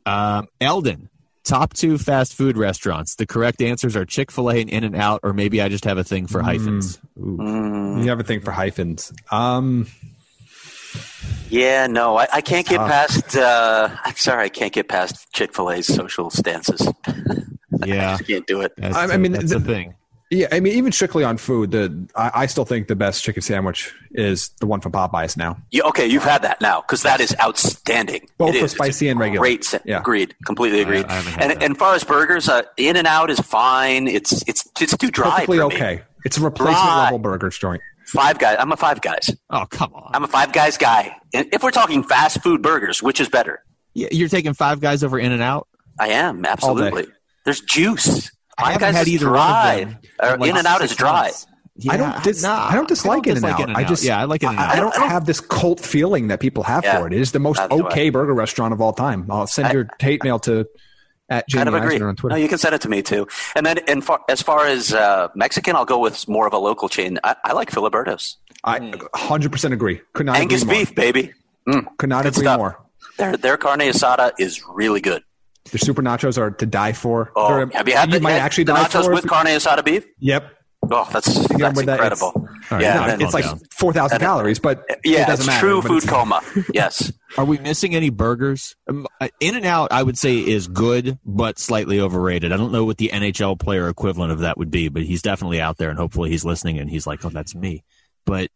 Um, 0.06 0.48
Eldon, 0.60 1.08
top 1.44 1.72
two 1.74 1.98
fast 1.98 2.34
food 2.34 2.56
restaurants. 2.56 3.14
The 3.16 3.26
correct 3.26 3.60
answers 3.62 3.96
are 3.96 4.04
Chick 4.04 4.30
Fil 4.30 4.50
A 4.50 4.60
and 4.60 4.70
In 4.70 4.84
and 4.84 4.96
Out, 4.96 5.20
or 5.22 5.32
maybe 5.32 5.60
I 5.60 5.68
just 5.68 5.84
have 5.84 5.98
a 5.98 6.04
thing 6.04 6.26
for 6.26 6.42
hyphens. 6.42 6.98
Ooh. 7.18 7.36
Mm, 7.38 8.02
you 8.04 8.08
have 8.10 8.20
a 8.20 8.24
thing 8.24 8.40
for 8.40 8.50
hyphens. 8.50 9.12
Um, 9.30 9.86
yeah, 11.48 11.86
no, 11.86 12.16
I, 12.16 12.26
I 12.34 12.40
can't 12.40 12.66
get 12.66 12.76
tough. 12.78 12.90
past. 12.90 13.36
Uh, 13.36 13.88
I'm 14.04 14.14
sorry, 14.16 14.44
I 14.44 14.48
can't 14.48 14.72
get 14.72 14.88
past 14.88 15.32
Chick 15.32 15.54
Fil 15.54 15.70
A's 15.70 15.86
social 15.86 16.30
stances. 16.30 16.86
Yeah, 17.86 18.18
I 18.20 18.22
can't 18.22 18.46
do 18.46 18.60
it. 18.60 18.72
that's, 18.76 18.94
I- 18.94 19.14
I 19.14 19.16
mean, 19.16 19.32
that's 19.32 19.52
the- 19.52 19.58
the 19.58 19.64
thing. 19.64 19.94
Yeah, 20.30 20.46
I 20.52 20.60
mean, 20.60 20.74
even 20.74 20.92
strictly 20.92 21.24
on 21.24 21.36
food, 21.36 21.70
the 21.72 22.08
I, 22.14 22.30
I 22.42 22.46
still 22.46 22.64
think 22.64 22.88
the 22.88 22.96
best 22.96 23.22
chicken 23.24 23.42
sandwich 23.42 23.92
is 24.12 24.50
the 24.60 24.66
one 24.66 24.80
from 24.80 24.92
Popeyes 24.92 25.36
now. 25.36 25.56
You, 25.70 25.82
okay, 25.84 26.06
you've 26.06 26.22
had 26.24 26.42
that 26.42 26.60
now 26.60 26.80
because 26.82 27.02
that 27.02 27.20
is 27.20 27.34
outstanding. 27.42 28.28
Both 28.38 28.50
It 28.54 28.58
for 28.60 28.64
is. 28.66 28.72
It's 28.72 28.74
spicy 28.74 29.08
a 29.08 29.10
and 29.12 29.20
regular. 29.20 29.42
Great, 29.42 29.64
sa- 29.64 29.78
Yeah. 29.84 29.98
agreed. 30.00 30.34
Completely 30.46 30.80
agreed. 30.82 31.06
I 31.06 31.14
haven't 31.20 31.42
and 31.42 31.62
and 31.62 31.72
as 31.72 31.78
far 31.78 31.94
as 31.94 32.04
burgers, 32.04 32.48
uh, 32.48 32.62
In 32.76 32.96
and 32.96 33.06
Out 33.06 33.30
is 33.30 33.40
fine. 33.40 34.06
It's 34.08 34.42
it's 34.46 34.68
it's 34.80 34.96
too 34.96 35.10
dry 35.10 35.30
Perfectly 35.30 35.58
for 35.58 35.68
me. 35.68 35.74
okay. 35.74 36.02
It's 36.24 36.36
a 36.38 36.42
replacement 36.42 36.76
Dry. 36.78 37.04
level 37.04 37.18
burgers 37.18 37.58
joint. 37.58 37.80
Five 38.06 38.38
guys. 38.38 38.56
I'm 38.58 38.72
a 38.72 38.76
Five 38.76 39.00
Guys. 39.00 39.30
Oh 39.50 39.66
come 39.70 39.94
on! 39.94 40.10
I'm 40.14 40.24
a 40.24 40.28
Five 40.28 40.52
Guys 40.52 40.76
guy. 40.76 41.16
And 41.32 41.48
if 41.52 41.62
we're 41.62 41.70
talking 41.70 42.02
fast 42.02 42.42
food 42.42 42.60
burgers, 42.60 43.02
which 43.02 43.20
is 43.20 43.28
better? 43.28 43.62
Y- 43.94 44.08
You're 44.10 44.28
taking 44.28 44.52
Five 44.52 44.80
Guys 44.80 45.02
over 45.04 45.18
In 45.18 45.30
and 45.32 45.42
Out. 45.42 45.68
I 45.98 46.08
am 46.08 46.44
absolutely. 46.44 47.06
There's 47.44 47.60
juice. 47.60 48.30
I 48.62 48.72
haven't 48.72 48.94
had 48.94 49.08
either 49.08 49.26
dry. 49.26 49.74
one 49.78 49.82
of 49.82 49.88
them. 49.90 49.98
Or 50.22 50.34
in, 50.34 50.40
like, 50.40 50.50
In 50.50 50.56
and 50.56 50.66
Out 50.66 50.82
is 50.82 50.90
six 50.90 50.98
dry. 50.98 51.22
months. 51.22 51.46
Yeah, 51.76 51.92
I 51.92 51.96
don't 51.96 52.22
dis- 52.24 52.42
nah, 52.42 52.68
I 52.68 52.74
don't 52.74 52.88
dislike 52.88 53.26
I 53.26 53.30
it 53.30 53.34
don't 53.34 53.42
now. 53.42 53.56
dislike 53.56 53.76
I 53.76 53.84
just 53.84 54.04
yeah, 54.04 54.18
I 54.20 54.24
like 54.24 54.42
it. 54.42 54.48
I, 54.50 54.54
I 54.54 54.72
I 54.72 54.76
don't- 54.76 54.94
have 54.96 55.24
this 55.24 55.40
cult 55.40 55.80
feeling 55.80 56.28
that 56.28 56.38
people 56.40 56.62
have 56.64 56.84
Yeah, 56.84 56.98
for 56.98 57.06
it. 57.06 57.14
It 57.14 57.20
is 57.20 57.32
the 57.32 57.38
most 57.38 57.56
neither 57.58 57.76
do 57.78 57.86
okay 57.86 58.10
burger 58.10 58.34
restaurant 58.34 58.74
of 58.74 58.80
all 58.82 58.92
time. 58.92 59.26
I'll 59.30 59.46
send 59.46 59.68
I- 59.68 59.72
your 59.72 59.88
hate 59.98 60.22
mail 60.22 60.38
to 60.40 60.66
at 61.30 61.46
Kind 61.50 61.68
Jaime 61.68 61.78
of 61.78 61.84
agree. 61.84 62.00
On 62.06 62.16
Twitter. 62.16 62.34
No, 62.36 62.42
you 62.42 62.48
can 62.48 62.58
send 62.58 62.74
it 62.74 62.80
to 62.82 62.88
me 62.90 63.00
too. 63.02 63.28
And 63.54 63.64
then, 63.64 63.78
in 63.88 64.02
far, 64.02 64.20
as 64.28 64.42
far 64.42 64.66
as 64.66 64.92
uh, 64.92 65.28
Mexican, 65.34 65.74
I'll 65.76 65.84
go 65.86 66.00
with 66.00 66.28
more 66.28 66.46
of 66.46 66.52
a 66.52 66.58
local 66.58 66.88
chain. 66.88 67.18
I, 67.24 67.36
I 67.44 67.52
like 67.52 67.70
Filiberto's. 67.70 68.36
I 68.64 68.80
100% 68.80 69.72
agree. 69.72 70.00
Could 70.12 70.26
not 70.26 70.36
Angus 70.36 70.62
agree 70.62 70.74
more. 70.74 70.84
beef, 70.84 70.94
baby. 70.94 71.32
Mm, 71.68 71.86
Could 71.98 72.08
not 72.10 72.26
agree 72.26 72.42
stuff. 72.42 72.58
more. 72.58 72.84
their 73.16 73.36
their 73.36 73.56
carne 73.56 73.78
asada 73.80 74.32
is 74.38 74.62
really 74.68 75.00
good. 75.00 75.22
The 75.72 75.78
super 75.78 76.02
nachos 76.02 76.38
are 76.38 76.50
to 76.50 76.66
die 76.66 76.92
for. 76.92 77.32
Oh, 77.36 77.48
They're- 77.48 77.70
have 77.74 77.86
you 77.88 77.94
had 77.94 78.10
the, 78.10 78.20
might 78.20 78.32
had 78.32 78.40
actually 78.42 78.64
the 78.64 78.72
die 78.72 78.84
nachos 78.84 79.04
for 79.04 79.12
with 79.12 79.26
carne 79.28 79.46
asada 79.46 79.84
beef? 79.84 80.04
Yep. 80.18 80.50
Oh, 80.92 81.06
that's 81.12 81.26
that's 81.48 81.48
that, 81.48 81.78
incredible. 81.78 82.48
right, 82.70 82.80
yeah, 82.82 82.94
no, 82.94 83.02
and 83.02 83.10
then- 83.12 83.20
It's 83.20 83.34
like 83.34 83.44
4,000 83.74 84.18
calories, 84.18 84.58
but 84.58 84.82
yeah, 85.04 85.22
it 85.22 85.26
doesn't 85.26 85.42
it's 85.42 85.46
matter. 85.46 85.60
true 85.60 85.82
food 85.82 85.98
it's- 86.02 86.10
coma. 86.10 86.40
Yes, 86.72 87.12
Are 87.38 87.44
we 87.44 87.58
missing 87.58 87.94
any 87.94 88.08
burgers? 88.10 88.74
Um, 88.88 89.06
In 89.38 89.54
and 89.54 89.66
Out, 89.66 89.92
I 89.92 90.02
would 90.02 90.18
say, 90.18 90.38
is 90.38 90.66
good, 90.66 91.18
but 91.24 91.58
slightly 91.60 92.00
overrated. 92.00 92.50
I 92.52 92.56
don't 92.56 92.72
know 92.72 92.84
what 92.86 92.96
the 92.96 93.10
NHL 93.12 93.56
player 93.60 93.88
equivalent 93.88 94.32
of 94.32 94.40
that 94.40 94.56
would 94.58 94.70
be, 94.70 94.88
but 94.88 95.02
he's 95.02 95.22
definitely 95.22 95.60
out 95.60 95.76
there, 95.76 95.90
and 95.90 95.98
hopefully 95.98 96.30
he's 96.30 96.44
listening 96.44 96.78
and 96.78 96.90
he's 96.90 97.06
like, 97.06 97.24
"Oh, 97.24 97.28
that's 97.30 97.54
me." 97.54 97.84
But 98.24 98.50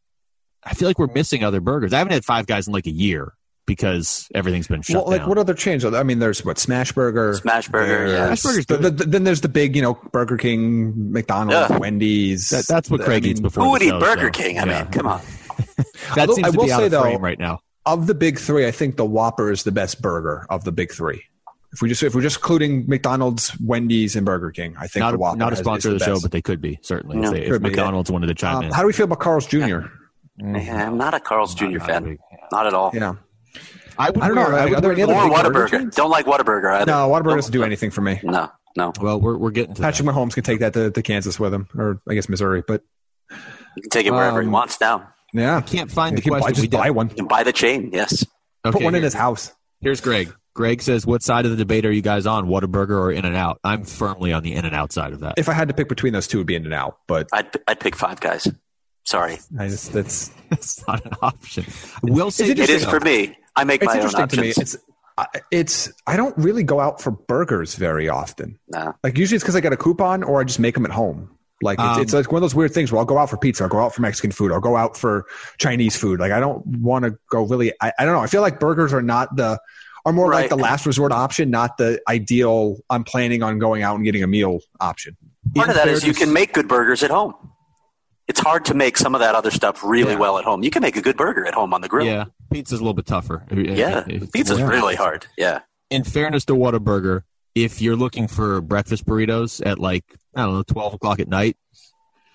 I 0.65 0.73
feel 0.75 0.89
like 0.89 0.99
we're 0.99 1.13
missing 1.13 1.45
other 1.45 1.61
burgers. 1.61 1.93
I 1.93 1.99
haven't 1.99 2.15
had 2.15 2.25
Five 2.25 2.47
Guys 2.47 2.67
in 2.67 2.73
like 2.73 2.87
a 2.87 2.91
year 2.91 3.35
because 3.67 4.29
everything's 4.35 4.67
been 4.69 4.83
shut 4.83 4.97
Well, 4.97 5.07
like 5.07 5.21
down. 5.21 5.29
what 5.29 5.39
other 5.39 5.55
chains? 5.55 5.85
I 5.85 6.03
mean, 6.03 6.19
there's 6.19 6.45
what 6.45 6.59
Smash 6.59 6.93
Burger, 6.93 7.35
Smash 7.35 7.69
Burger, 7.69 8.07
yeah. 8.07 8.13
there's- 8.27 8.41
Smash 8.41 8.53
Burger's 8.53 8.67
the- 8.67 8.77
good. 8.79 8.99
the- 8.99 9.05
then 9.07 9.25
there's 9.25 9.41
the 9.41 9.49
big, 9.49 9.75
you 9.77 9.83
know, 9.83 9.95
Burger 10.13 10.37
King, 10.37 11.13
McDonald's, 11.13 11.71
Yeah. 11.71 11.79
Wendy's. 11.79 12.49
That- 12.51 12.67
that's 12.69 12.91
what 12.91 13.01
I 13.01 13.05
Craig 13.05 13.23
mean, 13.23 13.33
eats 13.33 13.41
before 13.41 13.63
who 13.65 13.69
the 13.69 13.73
would 13.73 13.83
eat 13.83 13.89
show, 13.89 14.01
Burger 14.01 14.27
so, 14.35 14.43
King? 14.43 14.59
I 14.59 14.65
yeah. 14.67 14.83
mean, 14.83 14.93
come 14.93 15.07
on. 15.07 15.21
that 16.15 16.29
Although 16.29 16.35
seems 16.35 16.49
I 16.49 16.51
to 16.51 16.57
will 16.59 16.65
be 16.67 16.73
out 16.73 16.79
say, 16.81 16.85
of 16.87 16.91
though, 16.91 17.03
frame 17.03 17.21
right 17.23 17.39
now. 17.39 17.61
Of 17.87 18.07
the 18.07 18.15
big 18.15 18.39
three, 18.39 18.67
I 18.67 18.71
think 18.71 18.97
the 18.97 19.05
Whopper 19.05 19.51
is 19.51 19.63
the 19.65 19.73
best 19.73 20.01
burger 20.03 20.47
of 20.51 20.65
the 20.65 20.73
big 20.73 20.91
three. 20.93 21.23
If 21.73 21.83
we 21.83 21.89
just 21.89 22.03
if 22.03 22.15
we're 22.15 22.23
just 22.23 22.37
including 22.37 22.85
McDonald's, 22.87 23.53
Wendy's, 23.61 24.15
and 24.17 24.25
Burger 24.25 24.51
King, 24.53 24.75
I 24.79 24.87
think 24.87 25.01
Not 25.03 25.11
the 25.11 25.17
a, 25.17 25.19
Whopper 25.21 25.37
not 25.39 25.49
a 25.49 25.51
has- 25.51 25.59
is 25.59 25.65
sponsor 25.65 25.89
of 25.93 25.99
the 25.99 26.05
show, 26.05 26.21
but 26.21 26.31
they 26.31 26.41
could 26.41 26.61
be 26.61 26.79
certainly 26.83 27.17
No, 27.17 27.29
if, 27.29 27.35
they, 27.35 27.43
if 27.43 27.51
could 27.51 27.63
be, 27.63 27.69
yeah. 27.71 27.77
McDonald's 27.77 28.11
wanted 28.11 28.29
to 28.29 28.35
chime 28.35 28.59
Um, 28.59 28.65
in. 28.67 28.71
how 28.73 28.81
do 28.83 28.87
we 28.87 28.93
feel 28.93 29.05
about 29.05 29.19
Carl's 29.21 29.47
Jr.? 29.47 29.81
Yeah, 30.39 30.87
I'm 30.87 30.97
not 30.99 31.15
a 31.15 31.21
Carl's 31.21 31.55
Jr. 31.55 31.79
fan. 31.81 32.17
Not 32.53 32.67
at 32.67 32.75
all. 32.75 32.91
Yeah, 32.95 33.15
I, 33.97 34.11
would 34.11 34.23
I 34.23 34.27
don't 34.29 34.35
know. 34.37 34.43
wear- 34.43 34.55
I 34.55 34.65
Are 34.65 34.69
would 34.71 34.83
there 34.85 34.93
any 34.93 35.03
other 35.03 35.13
Or 35.15 35.31
Whataburger. 35.31 35.95
Don't 35.95 36.11
like 36.11 36.27
Whataburger 36.27 36.73
either. 36.75 36.87
no, 36.91 37.09
Whataburger 37.09 37.25
Don't- 37.25 37.37
doesn't 37.37 37.53
do 37.53 37.63
anything 37.63 37.91
for 37.91 38.01
me. 38.01 38.21
No, 38.25 38.51
no. 38.77 38.93
Well, 39.01 39.21
we're 39.21 39.37
we're 39.37 39.51
getting 39.51 39.75
to 39.75 39.81
that. 39.83 39.95
Patrick 39.95 40.09
Mahomes 40.09 40.35
can 40.35 40.43
take 40.43 40.61
that 40.61 40.73
to, 40.75 40.91
to 40.91 41.03
Kansas 41.03 41.39
with 41.39 41.55
him, 41.55 41.69
or 41.77 42.01
I 42.09 42.15
guess 42.15 42.29
Missouri. 42.29 42.63
But 42.67 42.83
You 43.31 43.83
can 43.83 43.91
take 43.91 44.07
it 44.07 44.11
wherever 44.13 44.41
he 44.41 44.47
Um, 44.47 44.53
wants 44.53 44.81
now. 44.81 45.09
yeah, 45.33 45.61
Can't 45.61 45.91
find 45.91 46.17
the 46.17 46.21
He 46.23 46.29
can 46.31 46.41
buy- 46.41 46.51
just 46.53 46.71
buy 46.71 46.91
one. 46.91 47.09
You 47.11 47.15
can 47.17 47.27
buy 47.29 47.43
the 47.45 47.53
chain. 47.53 47.91
Yes. 47.93 48.25
Put 48.65 48.77
Okay, 48.77 48.85
one 48.85 48.95
in 48.95 49.03
his 49.03 49.15
house. 49.15 49.53
Here's 49.81 50.01
Greg. 50.01 50.33
Greg 50.55 50.81
says, 50.83 51.05
"What 51.07 51.23
side 51.23 51.45
of 51.45 51.51
the 51.51 51.57
debate 51.57 51.85
are 51.85 51.91
you 51.93 52.01
guys 52.03 52.27
on? 52.27 52.47
Whataburger 52.47 52.91
or 52.99 53.11
In 53.13 53.25
and 53.25 53.37
Out?" 53.37 53.59
I'm 53.65 53.85
firmly 53.85 54.33
on 54.33 54.43
the 54.43 54.55
In 54.55 54.65
and 54.65 54.75
Out 54.75 54.93
side 54.93 55.13
of 55.13 55.21
that. 55.21 55.35
If 55.37 55.49
I 55.49 55.53
had 55.53 55.69
to 55.69 55.75
pick 55.75 55.89
between 55.89 56.13
those 56.13 56.27
two, 56.29 56.39
it 56.39 56.41
would 56.41 56.47
be 56.47 56.55
In 56.57 56.65
and 56.65 56.73
Out. 56.75 56.97
But 57.09 57.29
I'd 57.33 57.49
I'd 57.69 57.81
pick 57.81 57.95
Five 57.97 58.21
Guys. 58.21 58.49
Sorry, 59.05 59.39
I 59.59 59.69
just 59.69 59.93
that's 59.93 60.31
It's 60.51 60.87
not 60.87 61.05
an 61.05 61.13
option. 61.23 61.65
We'll 62.03 62.31
say 62.31 62.51
it 62.51 62.59
it 62.59 62.71
is 62.71 62.85
for 62.85 63.01
me. 63.01 63.37
I 63.57 63.65
make 63.65 63.83
it's 63.83 63.87
my 63.95 64.01
own 64.01 64.07
interesting 64.07 64.29
to 64.29 64.41
me. 64.41 64.49
It's 64.57 64.77
I- 65.17 65.27
it's 65.51 65.93
I 66.07 66.17
don't 66.17 66.37
really 66.37 66.63
go 66.65 66.81
out 66.81 67.01
for 67.01 67.13
burgers 67.13 67.75
very 67.77 68.09
often. 68.09 68.59
No. 68.69 68.95
Like 69.05 69.17
usually 69.17 69.37
it's 69.37 69.45
because 69.45 69.55
I 69.57 69.61
got 69.61 69.73
a 69.73 69.77
coupon 69.77 70.23
or 70.25 70.41
I 70.41 70.45
just 70.45 70.59
make 70.59 70.75
them 70.75 70.85
at 70.85 70.91
home. 70.91 71.31
Like 71.63 71.79
it's, 71.79 71.87
Um, 71.97 72.03
it's 72.03 72.13
like 72.13 72.33
one 72.33 72.39
of 72.39 72.43
those 72.43 72.55
weird 72.55 72.75
things 72.75 72.91
where 72.91 72.99
I'll 72.99 73.05
go 73.05 73.17
out 73.17 73.31
for 73.31 73.37
pizza, 73.37 73.63
I'll 73.63 73.69
go 73.71 73.79
out 73.79 73.95
for 73.95 74.03
Mexican 74.03 74.33
food, 74.33 74.51
I'll 74.51 74.61
go 74.61 74.77
out 74.77 74.97
for 74.97 75.25
Chinese 75.59 75.97
food. 75.97 76.19
Like 76.19 76.33
I 76.33 76.41
don't 76.41 76.67
want 76.67 77.05
to 77.05 77.17
go 77.31 77.45
really. 77.45 77.73
I, 77.81 77.93
I 77.99 78.05
don't 78.05 78.13
know. 78.15 78.21
I 78.21 78.27
feel 78.27 78.43
like 78.43 78.59
burgers 78.59 78.93
are 78.93 79.03
not 79.03 79.35
the 79.37 79.61
are 80.05 80.13
more 80.13 80.31
like 80.33 80.51
the 80.51 80.57
last 80.57 80.85
resort 80.85 81.13
option, 81.13 81.49
not 81.49 81.79
the 81.79 81.99
ideal. 82.09 82.77
I'm 82.91 83.05
planning 83.05 83.43
on 83.43 83.59
going 83.59 83.83
out 83.83 83.95
and 83.95 84.05
getting 84.05 84.23
a 84.23 84.27
meal 84.27 84.59
option. 84.81 85.17
Part 85.55 85.69
of 85.71 85.77
that 85.77 85.89
is 85.89 86.05
you 86.05 86.13
can 86.13 86.33
make 86.33 86.53
good 86.53 86.67
burgers 86.69 87.03
at 87.03 87.11
home. 87.11 87.35
It's 88.27 88.41
hard 88.41 88.65
to 88.67 88.75
make 88.75 88.97
some 88.99 89.15
of 89.15 89.21
that 89.21 89.35
other 89.35 89.51
stuff 89.51 89.83
really 89.85 90.13
Yeah. 90.13 90.19
well 90.19 90.39
at 90.39 90.45
home. 90.45 90.63
You 90.63 90.71
can 90.71 90.83
make 90.83 90.97
a 90.97 91.03
good 91.03 91.17
burger 91.17 91.47
at 91.47 91.55
home 91.55 91.73
on 91.73 91.83
the 91.83 91.89
grill. 91.89 92.07
Yeah, 92.07 92.25
pizza's 92.55 92.79
a 92.79 92.83
little 92.83 92.95
bit 92.95 93.07
tougher. 93.07 93.45
Yeah. 93.51 94.05
It's 94.07 94.31
Pizza's 94.31 94.61
more- 94.61 94.69
really 94.69 94.95
hard. 94.95 95.27
Yeah. 95.37 95.61
In 95.91 96.05
fairness 96.05 96.45
to 96.47 96.55
Whataburger, 96.55 97.23
if 97.55 97.83
you're 97.83 97.97
looking 97.97 98.29
for 98.29 98.61
breakfast 98.61 99.05
burritos 99.05 99.65
at 99.65 99.79
like 99.79 100.05
I 100.35 100.43
don't 100.43 100.55
know 100.55 100.63
twelve 100.63 100.95
o'clock 100.95 101.21
at 101.21 101.29
night, 101.29 101.57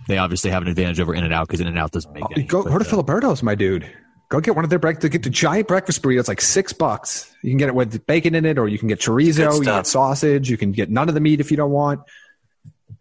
they 0.07 0.17
obviously 0.17 0.51
have 0.51 0.61
an 0.61 0.67
advantage 0.67 0.99
over 0.99 1.13
In 1.13 1.23
and 1.23 1.33
Out 1.33 1.47
because 1.47 1.61
In 1.61 1.67
and 1.67 1.79
Out 1.79 1.91
doesn't 1.91 2.13
make 2.13 2.23
any. 2.35 2.43
Go, 2.43 2.63
but, 2.63 2.71
go 2.71 2.77
to 2.77 2.85
uh, 2.85 3.03
Filiberto's, 3.03 3.41
my 3.41 3.55
dude. 3.55 3.89
Go 4.29 4.39
get 4.39 4.55
one 4.55 4.63
of 4.63 4.69
their 4.69 4.79
breakfast. 4.79 5.11
Get 5.11 5.23
the 5.23 5.29
giant 5.29 5.67
breakfast 5.67 6.03
burritos, 6.03 6.27
like 6.27 6.39
six 6.39 6.71
bucks. 6.71 7.33
You 7.41 7.49
can 7.49 7.57
get 7.57 7.69
it 7.69 7.75
with 7.75 8.05
bacon 8.05 8.35
in 8.35 8.45
it, 8.45 8.59
or 8.59 8.67
you 8.67 8.77
can 8.77 8.87
get 8.87 8.99
chorizo. 8.99 9.53
You 9.53 9.63
can 9.63 9.77
get 9.77 9.87
sausage. 9.87 10.49
You 10.49 10.57
can 10.57 10.71
get 10.71 10.89
none 10.89 11.09
of 11.09 11.15
the 11.15 11.21
meat 11.21 11.39
if 11.39 11.49
you 11.49 11.57
don't 11.57 11.71
want. 11.71 12.01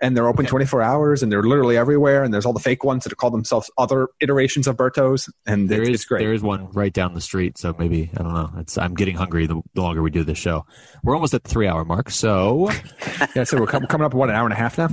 And 0.00 0.16
they're 0.16 0.28
open 0.28 0.46
24 0.46 0.80
hours, 0.80 1.22
and 1.24 1.32
they're 1.32 1.42
literally 1.42 1.76
everywhere. 1.76 2.22
And 2.22 2.32
there's 2.32 2.46
all 2.46 2.52
the 2.52 2.60
fake 2.60 2.84
ones 2.84 3.02
that 3.04 3.16
call 3.16 3.30
themselves 3.30 3.68
other 3.76 4.08
iterations 4.20 4.68
of 4.68 4.76
Berto's, 4.76 5.28
and 5.46 5.68
There 5.68 5.80
it's, 5.82 5.88
is 5.88 5.94
it's 5.96 6.04
great. 6.04 6.20
there 6.20 6.32
is 6.32 6.40
one 6.42 6.70
right 6.72 6.92
down 6.92 7.14
the 7.14 7.20
street, 7.20 7.58
so 7.58 7.74
maybe 7.78 8.08
I 8.16 8.22
don't 8.22 8.32
know. 8.34 8.50
It's 8.58 8.78
I'm 8.78 8.94
getting 8.94 9.16
hungry 9.16 9.46
the, 9.46 9.60
the 9.74 9.82
longer 9.82 10.00
we 10.02 10.10
do 10.10 10.22
this 10.22 10.38
show. 10.38 10.64
We're 11.02 11.14
almost 11.14 11.34
at 11.34 11.42
the 11.42 11.48
three 11.50 11.66
hour 11.66 11.84
mark, 11.84 12.10
so 12.10 12.70
yeah, 13.34 13.42
so 13.44 13.58
we're 13.58 13.66
com- 13.66 13.86
coming 13.86 14.04
up 14.04 14.14
what 14.14 14.28
an 14.30 14.36
hour 14.36 14.44
and 14.44 14.52
a 14.52 14.56
half 14.56 14.78
now. 14.78 14.88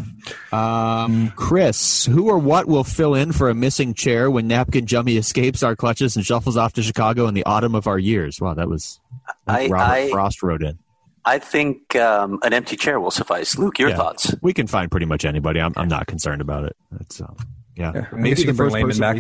Um, 0.52 1.32
Chris, 1.36 2.06
who 2.06 2.28
or 2.30 2.38
what 2.40 2.66
will 2.68 2.84
fill 2.84 3.14
in 3.14 3.32
for 3.32 3.50
a 3.50 3.54
missing 3.54 3.94
chair 3.94 4.32
when 4.32 4.48
Napkin 4.48 4.86
Jummy 4.86 5.18
escapes 5.18 5.62
our 5.64 5.76
clutches 5.76 6.16
and 6.16 6.26
shuffles 6.26 6.58
off 6.58 6.74
to 6.74 6.84
Chicago 6.84 7.28
in 7.28 7.34
the 7.34 7.44
autumn 7.46 7.76
of 7.76 7.86
our 7.88 8.00
years? 8.00 8.40
Wow, 8.42 8.56
that 8.56 8.68
was 8.70 9.00
I- 9.48 9.68
Robert 9.68 9.84
I- 9.94 10.10
Frost 10.10 10.42
wrote 10.42 10.64
in. 10.64 10.80
I 11.26 11.40
think 11.40 11.96
um, 11.96 12.40
an 12.44 12.54
empty 12.54 12.76
chair 12.76 13.00
will 13.00 13.12
suffice. 13.12 13.58
Luke, 13.58 13.80
your 13.80 13.90
Yeah. 13.90 13.96
thoughts? 13.98 14.36
We 14.42 14.54
can 14.54 14.68
find 14.68 14.92
pretty 14.92 15.08
much 15.08 15.26
anybody. 15.26 15.60
I'm, 15.60 15.74
I'm 15.76 15.88
not 15.88 16.06
concerned 16.08 16.42
about 16.42 16.66
it. 16.66 16.76
That's 16.92 17.20
um, 17.22 17.36
yeah. 17.76 17.92
Yeah, 17.96 18.06
Maybe 18.14 18.44
the 18.44 18.54
first 18.54 18.76
person, 18.76 19.02
back. 19.02 19.16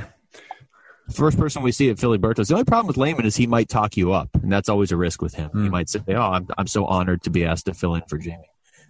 we, 1.07 1.13
first 1.13 1.37
person 1.37 1.63
we 1.63 1.71
see 1.71 1.89
at 1.89 1.97
Filibertos. 1.97 2.47
The 2.47 2.53
only 2.53 2.65
problem 2.65 2.87
with 2.87 2.97
Lehman 2.97 3.25
is 3.25 3.35
he 3.35 3.47
might 3.47 3.69
talk 3.69 3.97
you 3.97 4.13
up, 4.13 4.29
and 4.35 4.51
that's 4.51 4.69
always 4.69 4.91
a 4.91 4.97
risk 4.97 5.21
with 5.21 5.33
him. 5.33 5.49
Hmm. 5.49 5.63
He 5.63 5.69
might 5.69 5.89
say, 5.89 6.01
"Oh, 6.09 6.21
I'm 6.21 6.47
I'm 6.57 6.67
so 6.67 6.85
honored 6.85 7.23
to 7.23 7.29
be 7.29 7.43
asked 7.45 7.65
to 7.65 7.73
fill 7.73 7.95
in 7.95 8.03
for 8.07 8.17
Jaime." 8.19 8.37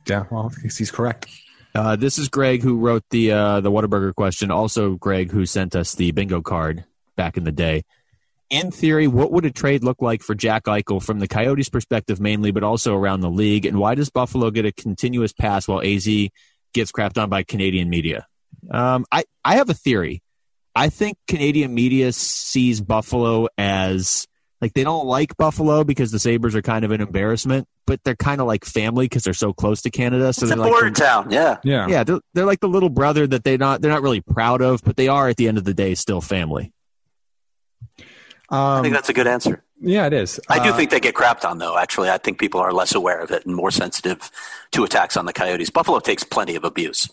Yeah, 0.07 0.25
well, 0.29 0.51
he's 0.61 0.77
he's 0.77 0.91
correct. 0.91 1.27
Uh, 1.73 1.95
this 1.95 2.17
is 2.17 2.29
Greg 2.29 2.61
who 2.63 2.77
wrote 2.77 3.03
the 3.09 3.31
uh, 3.31 3.59
the 3.61 3.71
Whataburger 3.71 4.13
question. 4.13 4.51
Also, 4.51 4.95
Greg 4.95 5.31
who 5.31 5.45
sent 5.45 5.75
us 5.75 5.95
the 5.95 6.11
bingo 6.11 6.41
card 6.41 6.85
back 7.15 7.37
in 7.37 7.43
the 7.43 7.51
day. 7.51 7.83
In 8.49 8.69
theory, 8.71 9.07
what 9.07 9.31
would 9.31 9.45
a 9.45 9.51
trade 9.51 9.83
look 9.83 10.01
like 10.01 10.21
for 10.21 10.35
Jack 10.35 10.65
Eichel 10.65 11.01
from 11.03 11.19
the 11.19 11.27
Coyotes' 11.27 11.67
perspective 11.69 12.19
mainly, 12.19 12.51
but 12.51 12.63
also 12.63 12.95
around 12.95 13.21
the 13.21 13.29
league? 13.29 13.65
And 13.65 13.77
why 13.79 13.95
does 13.95 14.09
Buffalo 14.09 14.51
get 14.51 14.65
a 14.65 14.71
continuous 14.71 15.33
pass 15.33 15.67
while 15.67 15.81
AZ 15.81 16.05
gets 16.73 16.91
crapped 16.91 17.21
on 17.21 17.29
by 17.29 17.41
Canadian 17.43 17.89
media? 17.89 18.27
Um, 18.69 19.05
I 19.11 19.23
I 19.43 19.55
have 19.55 19.69
a 19.69 19.73
theory. 19.73 20.21
I 20.75 20.89
think 20.89 21.17
Canadian 21.27 21.73
media 21.73 22.11
sees 22.13 22.81
Buffalo 22.81 23.47
as 23.57 24.27
Like 24.61 24.73
they 24.73 24.83
don't 24.83 25.05
like 25.07 25.35
Buffalo 25.37 25.83
because 25.83 26.11
the 26.11 26.19
Sabres 26.19 26.55
are 26.55 26.61
kind 26.61 26.85
of 26.85 26.91
an 26.91 27.01
embarrassment, 27.01 27.67
but 27.87 28.03
they're 28.03 28.15
kind 28.15 28.41
of 28.41 28.47
like 28.47 28.63
family 28.65 29.05
because 29.05 29.23
they're 29.23 29.33
so 29.33 29.53
close 29.53 29.81
to 29.83 29.89
Canada. 29.89 30.33
So 30.33 30.43
It's 30.45 30.51
a 30.51 30.55
they're 30.55 30.57
like 30.57 30.71
border 30.71 30.89
the- 30.91 30.95
town. 31.01 31.31
Yeah. 31.31 31.57
Yeah. 31.63 31.87
yeah, 31.87 32.03
they're, 32.03 32.19
they're 32.33 32.45
like 32.45 32.59
the 32.59 32.67
little 32.69 32.89
brother 32.89 33.25
that 33.25 33.43
they 33.43 33.57
not 33.57 33.81
they're 33.81 33.91
not 33.91 34.01
really 34.03 34.21
proud 34.21 34.61
of, 34.61 34.81
but 34.83 34.97
they 34.97 35.07
are 35.07 35.29
at 35.29 35.37
the 35.37 35.47
end 35.47 35.57
of 35.57 35.63
the 35.63 35.73
day 35.73 35.95
still 35.95 36.21
family. 36.21 36.71
I 38.49 38.77
Um, 38.77 38.83
think 38.83 38.93
that's 38.93 39.09
a 39.09 39.13
good 39.13 39.27
answer. 39.27 39.63
yeah, 39.81 40.05
it 40.05 40.13
is. 40.13 40.39
I 40.49 40.63
do 40.63 40.69
Uh, 40.71 40.77
think 40.77 40.91
they 40.91 40.99
get 40.99 41.15
crapped 41.15 41.43
on, 41.47 41.57
though. 41.57 41.77
Actually, 41.77 42.09
I 42.09 42.17
think 42.17 42.39
people 42.39 42.59
are 42.59 42.71
less 42.71 42.93
aware 42.93 43.19
of 43.21 43.31
it 43.31 43.45
and 43.45 43.55
more 43.55 43.71
sensitive 43.71 44.29
to 44.71 44.83
attacks 44.83 45.17
on 45.17 45.25
the 45.25 45.33
Coyotes. 45.33 45.69
Buffalo 45.69 45.99
takes 45.99 46.23
plenty 46.23 46.55
of 46.55 46.63
abuse. 46.63 47.09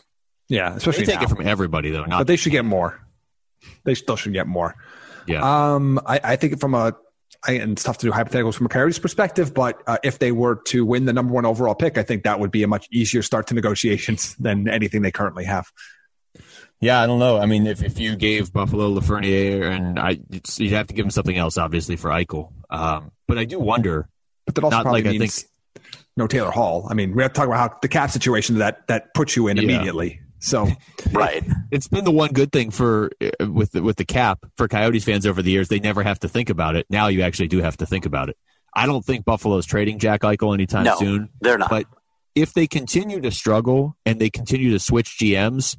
Yeah, 0.49 0.75
especially 0.75 1.05
They 1.07 1.13
take 1.13 1.21
now. 1.21 1.27
it 1.27 1.37
from 1.37 1.47
everybody 1.47 1.91
though, 1.91 2.05
but 2.07 2.27
they 2.27 2.37
should 2.37 2.53
get 2.53 2.65
more. 2.65 3.01
They 3.85 3.95
still 3.95 4.17
should 4.17 4.33
get 4.33 4.47
more. 4.47 4.75
yeah. 5.27 5.75
Um, 5.75 6.01
I, 6.05 6.21
I 6.23 6.37
think 6.37 6.61
from 6.61 6.75
a, 6.75 6.95
I, 7.47 7.53
and 7.53 7.73
it's 7.73 7.83
tough 7.83 7.99
to 7.99 8.07
do 8.07 8.13
hypotheticals 8.13 8.55
from 8.55 8.67
a 8.67 8.69
Coyotes 8.69 8.99
perspective, 8.99 9.55
but 9.55 9.81
uh, 9.87 9.99
if 10.05 10.19
they 10.19 10.31
were 10.33 10.57
to 10.67 10.85
win 10.85 11.07
the 11.07 11.13
number 11.13 11.33
one 11.33 11.47
overall 11.47 11.75
pick, 11.75 11.97
I 11.97 12.03
think 12.03 12.25
that 12.25 12.39
would 12.41 12.51
be 12.51 12.63
a 12.65 12.69
much 12.69 12.87
easier 12.93 13.23
start 13.23 13.47
to 13.49 13.55
negotiations 13.55 14.35
than 14.41 14.69
anything 14.69 15.03
they 15.03 15.11
currently 15.13 15.45
have. 15.45 15.67
Yeah, 16.83 17.01
I 17.01 17.07
don't 17.07 17.21
know. 17.21 17.39
I 17.39 17.47
mean, 17.47 17.67
if, 17.67 17.83
if 17.83 17.99
you 18.01 18.17
gave 18.17 18.53
Buffalo 18.53 18.91
Lafreniere, 18.93 19.71
and 19.71 19.99
I, 19.99 20.19
it's, 20.31 20.59
you'd 20.59 20.73
have 20.73 20.89
to 20.89 20.95
give 20.95 21.05
him 21.07 21.11
something 21.11 21.37
else, 21.37 21.57
obviously, 21.57 21.95
for 21.97 22.11
Eichel. 22.11 22.53
Um, 22.71 23.13
but 23.29 23.39
I 23.39 23.45
do 23.45 23.61
wonder. 23.61 24.09
But 24.47 24.57
that 24.57 24.65
also 24.65 24.77
Not 24.79 24.83
probably 24.83 25.03
like 25.05 25.15
I 25.15 25.19
means 25.19 25.45
no 26.17 26.27
Taylor 26.27 26.51
Hall. 26.51 26.89
I 26.91 26.95
mean, 26.95 27.15
we 27.15 27.23
have 27.23 27.33
to 27.33 27.39
talk 27.39 27.47
about 27.47 27.71
how 27.71 27.79
the 27.81 27.89
cap 27.89 28.11
situation 28.11 28.59
that 28.59 28.87
that 28.89 29.15
puts 29.15 29.37
you 29.37 29.47
in 29.49 29.57
Yeah. 29.57 29.63
immediately. 29.63 30.21
So 30.41 30.69
Right. 31.13 31.45
It's 31.71 31.87
been 31.87 32.05
the 32.05 32.11
one 32.11 32.33
good 32.33 32.51
thing 32.51 32.73
for 32.73 33.13
uh, 33.41 33.49
with 33.49 33.71
the, 33.73 33.83
with 33.83 33.97
the 33.97 34.05
cap 34.05 34.41
for 34.57 34.67
Coyotes 34.67 35.05
fans 35.05 35.25
over 35.25 35.41
the 35.41 35.53
years. 35.53 35.69
They 35.69 35.79
never 35.79 36.03
have 36.03 36.19
to 36.21 36.29
think 36.29 36.51
about 36.51 36.75
it. 36.75 36.87
Now 36.91 37.07
you 37.07 37.23
actually 37.23 37.47
do 37.49 37.59
have 37.63 37.77
to 37.77 37.87
think 37.87 38.05
about 38.07 38.29
it. 38.29 38.37
I 38.75 38.87
don't 38.87 39.05
think 39.05 39.25
Buffalo's 39.25 39.67
trading 39.67 40.01
Jack 40.01 40.23
Eichel 40.23 40.53
anytime 40.53 40.83
No, 40.85 40.97
soon. 40.97 41.29
they're 41.41 41.59
not. 41.59 41.71
But 41.71 41.87
if 42.35 42.53
they 42.55 42.67
continue 42.67 43.21
to 43.21 43.31
struggle 43.31 43.97
and 44.05 44.21
they 44.21 44.31
continue 44.31 44.71
to 44.73 44.79
switch 44.81 45.17
GMs, 45.21 45.77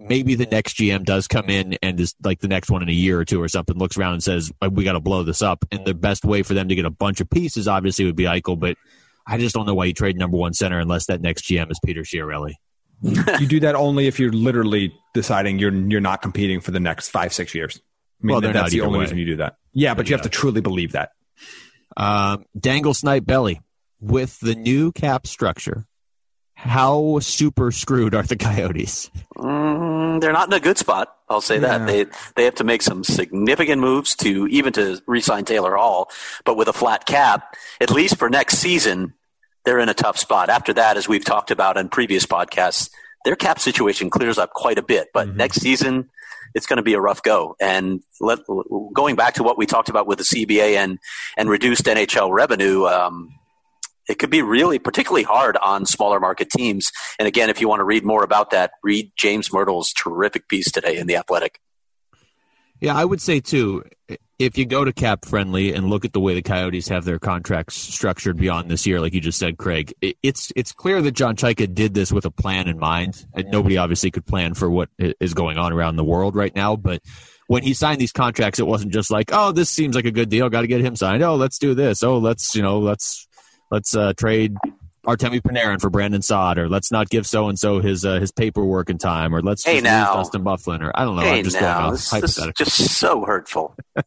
maybe 0.00 0.34
the 0.34 0.46
next 0.46 0.76
GM 0.76 1.04
does 1.04 1.28
come 1.28 1.48
in 1.50 1.76
and 1.82 2.00
is 2.00 2.14
like 2.24 2.40
the 2.40 2.48
next 2.48 2.70
one 2.70 2.82
in 2.82 2.88
a 2.88 2.92
year 2.92 3.20
or 3.20 3.24
two 3.24 3.40
or 3.40 3.48
something, 3.48 3.76
looks 3.76 3.96
around 3.98 4.14
and 4.14 4.22
says, 4.22 4.50
"Uh, 4.62 4.70
we 4.72 4.82
got 4.84 4.94
to 4.94 5.00
blow 5.00 5.22
this 5.22 5.42
up. 5.42 5.64
And 5.70 5.84
the 5.84 5.94
best 5.94 6.24
way 6.24 6.42
for 6.42 6.54
them 6.54 6.68
to 6.68 6.74
get 6.74 6.84
a 6.86 6.90
bunch 6.90 7.20
of 7.20 7.28
pieces 7.28 7.68
obviously 7.68 8.04
would 8.06 8.16
be 8.16 8.24
Eichel, 8.24 8.58
but 8.58 8.76
I 9.26 9.38
just 9.38 9.54
don't 9.54 9.66
know 9.66 9.74
why 9.74 9.84
you 9.84 9.92
trade 9.92 10.16
number 10.16 10.36
one 10.36 10.54
center 10.54 10.78
unless 10.80 11.06
that 11.06 11.20
next 11.20 11.42
GM 11.44 11.70
is 11.70 11.78
Peter 11.84 12.02
Chiarelli. 12.02 12.54
you 13.02 13.46
do 13.46 13.60
that 13.60 13.74
only 13.74 14.06
if 14.06 14.18
you're 14.18 14.32
literally 14.32 14.92
deciding 15.14 15.58
you're 15.58 15.72
you're 15.72 16.00
not 16.00 16.22
competing 16.22 16.60
for 16.60 16.70
the 16.70 16.80
next 16.80 17.08
five 17.08 17.32
six 17.32 17.54
years. 17.54 17.80
I 18.22 18.26
mean, 18.26 18.32
Well, 18.32 18.52
that's 18.52 18.72
the 18.72 18.80
only 18.82 18.98
way. 18.98 19.04
reason 19.04 19.18
you 19.18 19.26
do 19.26 19.36
that. 19.36 19.56
Yeah, 19.72 19.94
but 19.94 20.08
you 20.08 20.14
have 20.14 20.22
to 20.24 20.28
truly 20.28 20.60
believe 20.60 20.92
that. 20.92 21.10
Um, 21.96 22.44
Dangle 22.58 22.92
Snipe 22.94 23.24
Belly, 23.24 23.60
with 24.00 24.38
the 24.40 24.54
new 24.54 24.92
cap 24.92 25.26
structure, 25.26 25.86
how 26.62 27.18
super 27.20 27.70
screwed 27.72 28.14
are 28.14 28.22
the 28.22 28.36
Coyotes? 28.36 29.10
Mm, 29.36 30.20
they're 30.20 30.32
not 30.32 30.48
in 30.48 30.52
a 30.52 30.60
good 30.60 30.78
spot. 30.78 31.16
I'll 31.28 31.40
say 31.40 31.54
Yeah. 31.56 31.78
that 31.78 31.86
they 31.86 32.06
they 32.36 32.44
have 32.44 32.56
to 32.56 32.64
make 32.64 32.82
some 32.82 33.02
significant 33.04 33.80
moves 33.80 34.14
to 34.16 34.46
even 34.48 34.72
to 34.74 35.00
re-sign 35.06 35.44
Taylor 35.44 35.76
Hall, 35.76 36.10
but 36.44 36.56
with 36.56 36.68
a 36.68 36.72
flat 36.72 37.06
cap, 37.06 37.54
at 37.80 37.90
least 37.90 38.16
for 38.18 38.28
next 38.28 38.58
season, 38.58 39.14
they're 39.64 39.78
in 39.78 39.88
a 39.88 39.94
tough 39.94 40.18
spot. 40.18 40.48
After 40.50 40.72
that, 40.74 40.96
as 40.96 41.08
we've 41.08 41.24
talked 41.24 41.50
about 41.50 41.76
in 41.76 41.88
previous 41.88 42.26
podcasts, 42.26 42.90
their 43.24 43.36
cap 43.36 43.58
situation 43.58 44.10
clears 44.10 44.38
up 44.38 44.50
quite 44.52 44.78
a 44.78 44.82
bit. 44.82 45.08
But 45.14 45.34
next 45.36 45.60
season, 45.60 46.10
it's 46.54 46.66
going 46.66 46.78
to 46.78 46.82
be 46.82 46.94
a 46.94 47.00
rough 47.00 47.22
go. 47.22 47.54
And 47.60 48.02
let, 48.20 48.38
going 48.92 49.16
back 49.16 49.34
to 49.34 49.42
what 49.42 49.56
we 49.58 49.66
talked 49.66 49.88
about 49.88 50.06
with 50.06 50.18
the 50.18 50.24
CBA 50.24 50.76
and 50.76 50.98
and 51.36 51.48
reduced 51.48 51.84
NHL 51.84 52.32
revenue. 52.32 52.86
Um, 52.86 53.34
it 54.10 54.18
could 54.18 54.30
be 54.30 54.42
really 54.42 54.78
particularly 54.78 55.22
hard 55.22 55.56
on 55.58 55.86
smaller 55.86 56.18
market 56.18 56.50
teams. 56.50 56.90
And 57.18 57.28
again, 57.28 57.48
if 57.48 57.60
you 57.60 57.68
want 57.68 57.80
to 57.80 57.84
read 57.84 58.04
more 58.04 58.24
about 58.24 58.50
that, 58.50 58.72
read 58.82 59.12
James 59.16 59.52
Mirtle's 59.52 59.92
terrific 59.92 60.48
piece 60.48 60.70
today 60.70 60.98
in 60.98 61.06
The 61.06 61.16
Athletic. 61.16 61.60
Yeah, 62.80 62.96
I 62.96 63.04
would 63.04 63.20
say 63.20 63.40
too, 63.40 63.84
if 64.38 64.56
you 64.56 64.64
go 64.64 64.84
to 64.84 64.92
cap 64.92 65.26
friendly 65.26 65.74
and 65.74 65.90
look 65.90 66.06
at 66.06 66.14
the 66.14 66.20
way 66.20 66.32
the 66.32 66.42
Coyotes 66.42 66.88
have 66.88 67.04
their 67.04 67.18
contracts 67.18 67.76
structured 67.76 68.38
beyond 68.38 68.70
this 68.70 68.86
year, 68.86 69.00
like 69.00 69.12
you 69.12 69.20
just 69.20 69.38
said, 69.38 69.58
Craig, 69.58 69.92
it's 70.00 70.50
it's 70.56 70.72
clear 70.72 71.02
that 71.02 71.12
John 71.12 71.36
Chayka 71.36 71.72
did 71.72 71.92
this 71.92 72.10
with 72.10 72.24
a 72.24 72.30
plan 72.30 72.66
in 72.66 72.78
mind, 72.78 73.26
and 73.34 73.50
nobody 73.50 73.76
obviously 73.76 74.10
could 74.10 74.24
plan 74.24 74.54
for 74.54 74.70
what 74.70 74.88
is 74.98 75.34
going 75.34 75.58
on 75.58 75.74
around 75.74 75.96
the 75.96 76.04
world 76.04 76.34
right 76.34 76.56
now. 76.56 76.74
But 76.74 77.02
when 77.48 77.62
he 77.62 77.74
signed 77.74 78.00
these 78.00 78.12
contracts, 78.12 78.58
it 78.58 78.66
wasn't 78.66 78.94
just 78.94 79.10
like, 79.10 79.28
oh, 79.30 79.52
this 79.52 79.68
seems 79.68 79.94
like 79.94 80.06
a 80.06 80.10
good 80.10 80.30
deal, 80.30 80.48
got 80.48 80.62
to 80.62 80.66
get 80.66 80.80
him 80.80 80.96
signed. 80.96 81.22
Oh, 81.22 81.34
let's 81.34 81.58
do 81.58 81.74
this. 81.74 82.02
Oh, 82.02 82.16
let's 82.16 82.54
you 82.56 82.62
know, 82.62 82.78
let's 82.78 83.28
let's 83.70 83.94
uh, 83.94 84.12
trade 84.14 84.56
Artemi 85.06 85.40
Panarin 85.40 85.80
for 85.80 85.88
Brandon 85.90 86.22
Saad, 86.22 86.58
or 86.58 86.68
let's 86.68 86.92
not 86.92 87.08
give 87.08 87.26
so 87.26 87.48
and 87.48 87.58
so 87.58 87.80
his 87.80 88.04
uh, 88.04 88.20
his 88.20 88.32
paperwork 88.32 88.90
in 88.90 88.98
time, 88.98 89.34
or 89.34 89.40
let's 89.42 89.64
Hey, 89.64 89.74
just 89.74 89.84
now. 89.84 90.16
lose 90.16 90.26
Dustin 90.28 90.44
Byfuglien, 90.44 90.82
or 90.82 90.92
I 90.94 91.04
don't 91.04 91.16
know. 91.16 91.22
hey, 91.22 91.38
I'm 91.38 91.44
just 91.44 91.58
going 91.58 91.64
now, 91.72 91.86
off 91.86 91.92
this, 91.92 92.10
this 92.10 92.38
is 92.38 92.52
just 92.56 92.76
so 92.98 93.24
hurtful. 93.24 93.74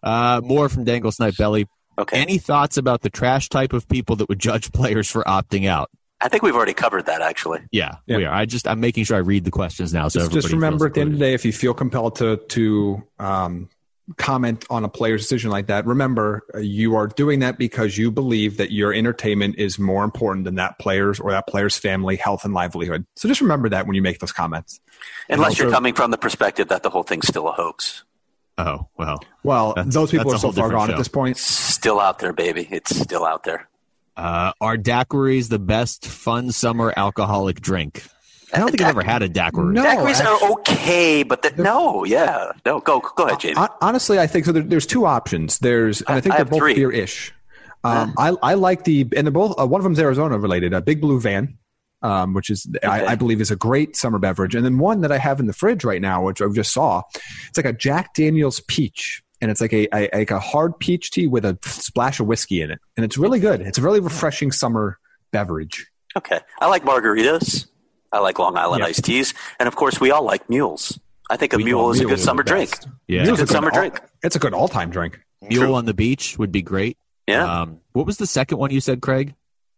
Uh, 0.00 0.40
more 0.44 0.68
from 0.68 0.84
Dangle 0.84 1.10
Snipe 1.10 1.36
Belly. 1.36 1.66
Okay. 1.98 2.20
Any 2.20 2.38
thoughts 2.38 2.76
about 2.76 3.00
the 3.02 3.10
trash 3.10 3.48
type 3.48 3.72
of 3.72 3.88
people 3.88 4.14
that 4.16 4.28
would 4.28 4.38
judge 4.38 4.70
players 4.70 5.10
for 5.10 5.24
opting 5.24 5.66
out? 5.66 5.90
I 6.20 6.28
think 6.28 6.44
we've 6.44 6.54
already 6.54 6.72
covered 6.72 7.06
that, 7.06 7.20
actually. 7.20 7.62
Yeah, 7.72 7.96
Yeah. 8.06 8.16
we 8.18 8.24
are. 8.24 8.32
I 8.32 8.44
just 8.46 8.68
I'm 8.68 8.78
making 8.78 9.04
sure 9.04 9.16
I 9.16 9.20
read 9.20 9.44
the 9.44 9.50
questions 9.50 9.92
now, 9.92 10.06
so 10.06 10.20
just, 10.20 10.32
just 10.32 10.52
remember 10.52 10.86
at 10.86 10.94
the 10.94 11.00
end 11.00 11.14
of 11.14 11.18
the 11.18 11.24
day, 11.24 11.34
if 11.34 11.44
you 11.44 11.52
feel 11.52 11.74
compelled 11.74 12.14
to 12.16 12.36
to 12.36 13.02
um, 13.18 13.68
comment 14.16 14.64
on 14.70 14.84
a 14.84 14.88
player's 14.88 15.22
decision 15.22 15.50
like 15.50 15.66
that, 15.66 15.84
remember 15.86 16.42
uh, 16.54 16.58
you 16.58 16.94
are 16.96 17.06
doing 17.06 17.40
that 17.40 17.58
because 17.58 17.98
you 17.98 18.10
believe 18.10 18.56
that 18.56 18.70
your 18.72 18.92
entertainment 18.92 19.56
is 19.58 19.78
more 19.78 20.04
important 20.04 20.44
than 20.44 20.54
that 20.56 20.78
player's 20.78 21.20
or 21.20 21.30
that 21.32 21.46
player's 21.46 21.76
family, 21.76 22.16
health, 22.16 22.44
and 22.44 22.54
livelihood. 22.54 23.04
So 23.16 23.28
just 23.28 23.40
remember 23.40 23.68
that 23.68 23.86
when 23.86 23.94
you 23.94 24.02
make 24.02 24.18
those 24.20 24.32
comments. 24.32 24.80
Unless 25.28 25.58
you're 25.58 25.70
coming 25.70 25.94
from 25.94 26.10
the 26.10 26.18
perspective 26.18 26.68
that 26.68 26.82
the 26.82 26.90
whole 26.90 27.02
thing's 27.02 27.28
still 27.28 27.48
a 27.48 27.52
hoax. 27.52 28.04
Oh 28.56 28.88
well, 28.96 29.20
Well, 29.44 29.74
those 29.86 30.10
people 30.10 30.32
are 30.32 30.36
a 30.36 30.38
so 30.38 30.50
far 30.52 30.70
gone 30.70 30.88
show. 30.88 30.94
at 30.94 30.98
this 30.98 31.06
point. 31.08 31.36
Still 31.36 32.00
out 32.00 32.18
there, 32.18 32.32
baby. 32.32 32.66
It's 32.70 32.96
still 32.96 33.24
out 33.24 33.44
there. 33.44 33.68
uh, 34.16 34.52
are 34.60 34.76
daiquiris 34.76 35.48
the 35.48 35.60
best 35.60 36.04
fun 36.06 36.50
summer 36.50 36.92
alcoholic 36.96 37.60
drink? 37.60 38.02
I 38.52 38.58
don't 38.58 38.70
think 38.70 38.80
I've 38.80 38.88
ever 38.88 39.02
had 39.02 39.22
a 39.22 39.28
daiquiri. 39.28 39.74
No, 39.74 39.84
Daiquiris 39.84 40.20
actually- 40.20 40.48
are 40.48 40.52
okay, 40.52 41.22
but 41.22 41.42
the, 41.42 41.62
no, 41.62 42.04
yeah. 42.04 42.52
No, 42.64 42.80
go 42.80 43.00
go 43.00 43.26
ahead, 43.26 43.42
Jaime. 43.42 43.68
Honestly, 43.80 44.18
I 44.18 44.26
think 44.26 44.46
so. 44.46 44.52
There, 44.52 44.62
there's 44.62 44.86
two 44.86 45.04
options. 45.06 45.58
There's, 45.58 46.00
and 46.02 46.16
I 46.16 46.20
think 46.20 46.34
I 46.34 46.38
they're 46.38 46.44
have 46.44 46.50
both 46.50 46.58
three. 46.60 46.74
beer-ish. 46.74 47.34
Um, 47.84 48.14
I, 48.18 48.34
I 48.42 48.54
like 48.54 48.84
the, 48.84 49.02
and 49.16 49.26
they're 49.26 49.30
both. 49.32 49.58
Uh, 49.58 49.66
one 49.66 49.80
of 49.80 49.84
them's 49.84 49.98
Arizona 50.00 50.38
related. 50.38 50.72
A 50.72 50.80
Big 50.80 51.00
Blue 51.00 51.20
Van, 51.20 51.56
um, 52.02 52.34
which 52.34 52.50
is 52.50 52.66
I, 52.82 53.06
I 53.06 53.14
believe 53.14 53.40
is 53.40 53.50
a 53.50 53.56
great 53.56 53.96
summer 53.96 54.18
beverage. 54.18 54.54
And 54.54 54.64
then 54.64 54.78
one 54.78 55.02
that 55.02 55.12
I 55.12 55.18
have 55.18 55.40
in 55.40 55.46
the 55.46 55.52
fridge 55.52 55.84
right 55.84 56.00
now, 56.02 56.24
which 56.24 56.42
I 56.42 56.48
just 56.48 56.72
saw, 56.72 57.02
it's 57.48 57.56
like 57.56 57.66
a 57.66 57.72
Jack 57.72 58.14
Daniel's 58.14 58.60
peach, 58.60 59.22
and 59.40 59.50
it's 59.50 59.60
like 59.60 59.72
a, 59.72 59.86
a 59.94 60.08
like 60.12 60.30
a 60.30 60.40
hard 60.40 60.78
peach 60.78 61.10
tea 61.10 61.26
with 61.26 61.44
a 61.44 61.56
splash 61.62 62.18
of 62.18 62.26
whiskey 62.26 62.62
in 62.62 62.70
it, 62.70 62.80
and 62.96 63.04
it's 63.04 63.16
really 63.16 63.40
good. 63.40 63.60
It's 63.60 63.78
a 63.78 63.82
really 63.82 64.00
refreshing 64.00 64.52
summer 64.52 64.98
beverage. 65.30 65.86
Okay. 66.16 66.40
I 66.60 66.66
like 66.66 66.84
margaritas. 66.84 67.66
I 68.12 68.20
like 68.20 68.38
Long 68.38 68.56
Island 68.56 68.80
Yeah. 68.80 68.86
iced 68.88 69.04
teas. 69.04 69.34
And 69.60 69.66
of 69.66 69.76
course, 69.76 70.00
we 70.00 70.10
all 70.10 70.22
like 70.24 70.48
mules. 70.48 70.98
I 71.30 71.36
think 71.36 71.52
a 71.52 71.56
We 71.58 71.64
mule 71.64 71.80
all- 71.80 71.90
is 71.90 72.00
a 72.00 72.04
good 72.06 72.20
summer 72.20 72.42
drink. 72.42 72.70
Yeah, 73.06 73.22
Mules 73.24 73.38
are 73.40 73.42
Good 73.44 73.50
summer 73.52 73.70
all- 73.72 73.78
drink. 73.78 74.00
It's 74.22 74.34
a 74.36 74.38
good 74.38 74.54
all-time 74.54 74.90
drink. 74.90 75.20
mule 75.42 75.64
True. 75.66 75.74
on 75.74 75.84
the 75.84 75.94
beach 75.94 76.36
would 76.38 76.50
be 76.50 76.62
great. 76.62 76.96
Yeah. 77.26 77.44
Um, 77.62 77.78
what 77.92 78.06
was 78.06 78.16
the 78.16 78.26
second 78.26 78.58
one 78.58 78.70
you 78.70 78.80
said, 78.80 79.02
Craig? 79.02 79.34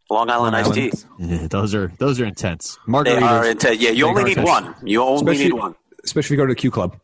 Long 0.08 0.30
Island 0.30 0.56
iced 0.56 0.74
tea. 0.74 0.90
Those 1.18 1.74
are 1.74 1.92
those 1.98 2.20
are 2.20 2.24
intense. 2.24 2.78
They 2.86 2.92
Margaritas, 2.92 3.22
are 3.22 3.44
into, 3.46 3.76
yeah, 3.76 3.90
you 3.90 4.06
only 4.06 4.24
need 4.24 4.38
intense. 4.38 4.48
one. 4.48 4.74
You 4.84 5.02
only 5.02 5.16
Especially- 5.32 5.44
need 5.44 5.52
one. 5.52 5.74
Especially 6.04 6.28
if 6.28 6.30
you 6.32 6.36
go 6.38 6.46
to 6.46 6.52
the 6.52 6.56
Q 6.60 6.70
Club. 6.70 6.96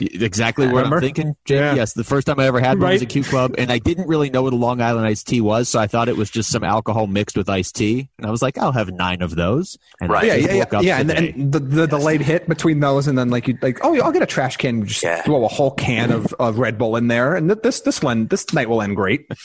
exactly 0.00 0.66
what 0.66 0.76
Remember? 0.76 0.96
I'm 0.96 1.02
thinking. 1.02 1.36
Jaime. 1.48 1.60
Yeah. 1.60 1.74
Yes, 1.74 1.92
the 1.94 2.04
first 2.04 2.26
time 2.26 2.38
I 2.40 2.46
ever 2.46 2.60
had 2.60 2.78
one 2.78 2.92
was 2.92 3.02
a 3.02 3.06
Q 3.06 3.22
Club, 3.24 3.54
and 3.58 3.70
I 3.72 3.78
didn't 3.78 4.06
really 4.08 4.30
know 4.30 4.42
what 4.42 4.52
a 4.52 4.56
Long 4.56 4.80
Island 4.80 5.06
iced 5.06 5.26
tea 5.26 5.40
was, 5.40 5.68
so 5.68 5.78
I 5.80 5.86
thought 5.86 6.08
it 6.08 6.16
was 6.16 6.30
just 6.30 6.50
some 6.50 6.62
alcohol 6.64 7.06
mixed 7.06 7.36
with 7.36 7.48
iced 7.48 7.74
tea, 7.76 8.08
and 8.18 8.26
I 8.26 8.30
was 8.30 8.42
like, 8.42 8.56
I'll 8.58 8.72
have 8.72 8.90
nine 8.90 9.22
of 9.22 9.34
those. 9.34 9.76
And 10.00 10.10
Right. 10.10 10.26
Yeah, 10.26 10.34
yeah, 10.34 10.64
yeah, 10.72 10.80
yeah. 10.80 11.00
And, 11.00 11.08
today. 11.08 11.32
and 11.32 11.52
the 11.52 11.58
the 11.60 11.86
delayed 11.86 12.20
hit 12.20 12.48
between 12.48 12.80
those, 12.80 13.06
and 13.08 13.16
then 13.18 13.30
like 13.30 13.48
you 13.48 13.58
like, 13.62 13.78
oh, 13.82 13.92
yeah, 13.92 14.02
I'll 14.04 14.12
get 14.12 14.22
a 14.22 14.26
trash 14.26 14.56
can, 14.56 14.86
just 14.86 15.02
Yeah. 15.02 15.22
throw 15.22 15.44
a 15.44 15.48
whole 15.48 15.70
can 15.72 16.10
of, 16.12 16.32
of 16.34 16.58
Red 16.58 16.78
Bull 16.78 16.96
in 16.96 17.08
there, 17.08 17.34
and 17.34 17.50
this 17.50 17.80
this 17.80 18.02
one 18.02 18.26
this 18.26 18.52
night 18.52 18.68
will 18.68 18.82
end 18.82 18.96
great. 18.96 19.26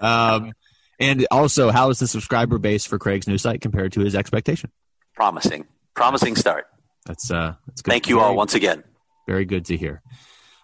Um, 0.00 0.52
and 1.00 1.26
also, 1.30 1.70
how 1.72 1.90
is 1.90 1.98
the 1.98 2.06
subscriber 2.06 2.58
base 2.58 2.84
for 2.86 2.98
Craig's 2.98 3.26
new 3.26 3.36
site 3.38 3.60
compared 3.60 3.92
to 3.94 4.00
his 4.00 4.14
expectation? 4.14 4.70
Promising. 5.14 5.66
Promising 5.94 6.36
start. 6.36 6.66
That's 7.08 7.30
uh, 7.30 7.54
that's 7.66 7.82
good. 7.82 7.90
Thank 7.90 8.08
you 8.08 8.20
all 8.20 8.36
once 8.36 8.54
again. 8.54 8.84
Very 9.26 9.46
good 9.46 9.64
to 9.66 9.76
hear. 9.76 10.02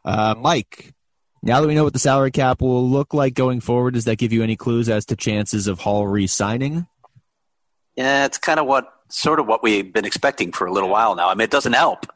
Uh, 0.05 0.35
Mike, 0.39 0.95
now 1.43 1.61
that 1.61 1.67
we 1.67 1.75
know 1.75 1.85
what 1.85 1.95
the 1.95 1.99
salary 1.99 2.31
cap 2.31 2.61
will 2.61 2.89
look 2.89 3.15
like 3.15 3.35
going 3.35 3.61
forward, 3.61 3.95
does 3.95 4.05
that 4.05 4.17
give 4.17 4.33
you 4.33 4.43
any 4.43 4.55
clues 4.55 4.89
as 4.89 5.07
to 5.07 5.17
chances 5.17 5.67
of 5.67 5.81
Hall 5.81 6.07
re-signing? 6.07 6.87
Yeah, 7.97 8.27
it's 8.27 8.39
kind 8.39 8.61
of 8.61 8.67
what 8.67 8.93
sort 9.09 9.41
of 9.41 9.47
what 9.47 9.63
we've 9.63 9.93
been 9.93 10.05
expecting 10.05 10.53
for 10.53 10.67
a 10.67 10.73
little 10.73 10.91
while 10.91 11.15
now. 11.15 11.31
I 11.31 11.35
mean, 11.35 11.45
it 11.45 11.51
doesn't 11.51 11.73
help. 11.73 12.07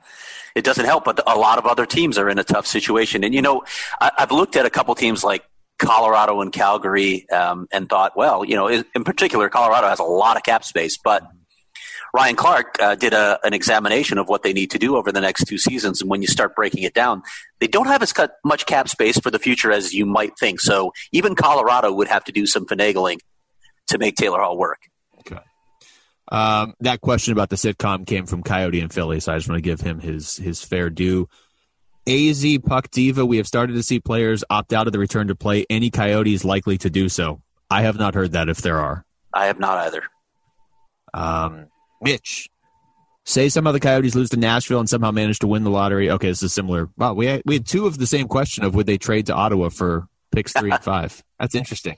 It 0.55 0.65
doesn't 0.65 0.85
help, 0.85 1.05
but 1.05 1.21
a 1.27 1.39
lot 1.39 1.59
of 1.59 1.67
other 1.67 1.87
teams 1.87 2.19
are 2.19 2.29
in 2.29 2.39
a 2.39 2.45
tough 2.45 2.67
situation. 2.67 3.25
And 3.25 3.35
you 3.35 3.41
know, 3.41 3.65
I, 4.01 4.11
I've 4.19 4.33
looked 4.33 4.57
at 4.57 4.67
a 4.67 4.71
couple 4.71 4.95
teams 4.95 5.25
like 5.25 5.45
Colorado 5.79 6.41
and 6.43 6.53
Calgary 6.53 7.29
um, 7.31 7.69
and 7.73 7.89
thought, 7.89 8.17
well, 8.17 8.45
you 8.45 8.57
know, 8.57 8.69
in 8.69 9.05
particular, 9.05 9.49
Colorado 9.49 9.89
has 9.89 10.01
a 10.01 10.05
lot 10.05 10.37
of 10.37 10.43
cap 10.43 10.65
space, 10.65 10.99
but 10.99 11.23
Ryan 12.15 12.37
Clark 12.37 12.77
uh, 12.81 12.95
did 12.95 13.13
a, 13.13 13.39
an 13.45 13.53
examination 13.53 14.19
of 14.19 14.29
what 14.29 14.43
they 14.43 14.53
need 14.53 14.71
to 14.71 14.79
do 14.79 14.97
over 14.97 15.13
the 15.13 15.21
next 15.21 15.45
two 15.45 15.59
seasons. 15.59 16.01
And 16.01 16.11
when 16.11 16.23
you 16.23 16.29
start 16.29 16.55
breaking 16.55 16.83
it 16.83 16.95
down, 16.95 17.23
they 17.61 17.67
don't 17.67 17.87
have 17.87 18.03
as 18.03 18.15
much 18.45 18.67
cap 18.67 18.89
space 18.89 19.19
for 19.19 19.31
the 19.31 19.39
future 19.39 19.71
as 19.71 19.93
you 19.93 20.07
might 20.07 20.39
think. 20.39 20.61
So 20.61 20.93
even 21.13 21.35
Colorado 21.35 21.93
would 21.93 22.09
have 22.09 22.25
to 22.25 22.33
do 22.33 22.47
some 22.47 22.67
finagling 22.67 23.19
to 23.89 23.99
make 23.99 24.17
Taylor 24.17 24.41
Hall 24.41 24.57
work. 24.57 24.81
Okay. 25.21 25.41
Um, 26.31 26.75
that 26.81 27.01
question 27.01 27.33
about 27.33 27.51
the 27.51 27.57
sitcom 27.57 28.07
came 28.07 28.27
from 28.27 28.43
Coyote 28.43 28.81
and 28.81 28.93
Philly, 28.93 29.21
so 29.21 29.33
I 29.33 29.37
just 29.37 29.49
want 29.49 29.59
to 29.59 29.63
give 29.63 29.81
him 29.81 30.01
his 30.01 30.37
his 30.37 30.63
fair 30.63 30.91
due. 30.91 31.29
AZ 32.07 32.45
Puck 32.65 32.91
Diva, 32.91 33.25
we 33.25 33.37
have 33.37 33.47
started 33.47 33.75
to 33.75 33.83
see 33.83 34.01
players 34.01 34.43
opt 34.49 34.73
out 34.73 34.87
of 34.87 34.95
the 34.95 34.99
return 34.99 35.29
to 35.29 35.35
play. 35.35 35.67
Any 35.69 35.91
Coyotes 35.91 36.45
likely 36.45 36.79
to 36.79 36.89
do 36.89 37.09
so? 37.09 37.43
I 37.71 37.83
have 37.83 37.99
not 37.99 38.15
heard 38.15 38.33
that 38.33 38.49
if 38.49 38.59
there 38.59 38.79
are. 38.79 39.05
I 39.33 39.47
have 39.47 39.59
not 39.59 39.79
either. 39.79 40.03
Um, 41.13 41.67
Mitch, 42.01 42.49
say 43.25 43.49
some 43.49 43.67
of 43.67 43.73
the 43.73 43.81
Coyotes 43.81 44.15
lose 44.15 44.31
to 44.31 44.37
Nashville 44.37 44.81
and 44.81 44.89
somehow 44.89 45.11
manage 45.11 45.39
to 45.41 45.47
win 45.47 45.65
the 45.65 45.71
lottery. 45.71 46.11
Okay, 46.11 46.29
this 46.29 46.43
is 46.43 46.53
similar. 46.53 46.89
Wow, 46.97 47.15
we 47.15 47.27
had, 47.27 47.43
we 47.45 47.55
had 47.55 47.67
two 47.67 47.87
of 47.87 47.99
the 47.99 48.07
same 48.07 48.29
question 48.29 48.65
of 48.65 48.75
would 48.75 48.87
they 48.87 48.99
trade 48.99 49.27
to 49.27 49.35
Ottawa 49.35 49.69
for 49.69 50.07
picks 50.33 50.53
three 50.53 50.71
and 50.71 50.83
five. 50.85 51.23
That's 51.39 51.55
interesting. 51.55 51.97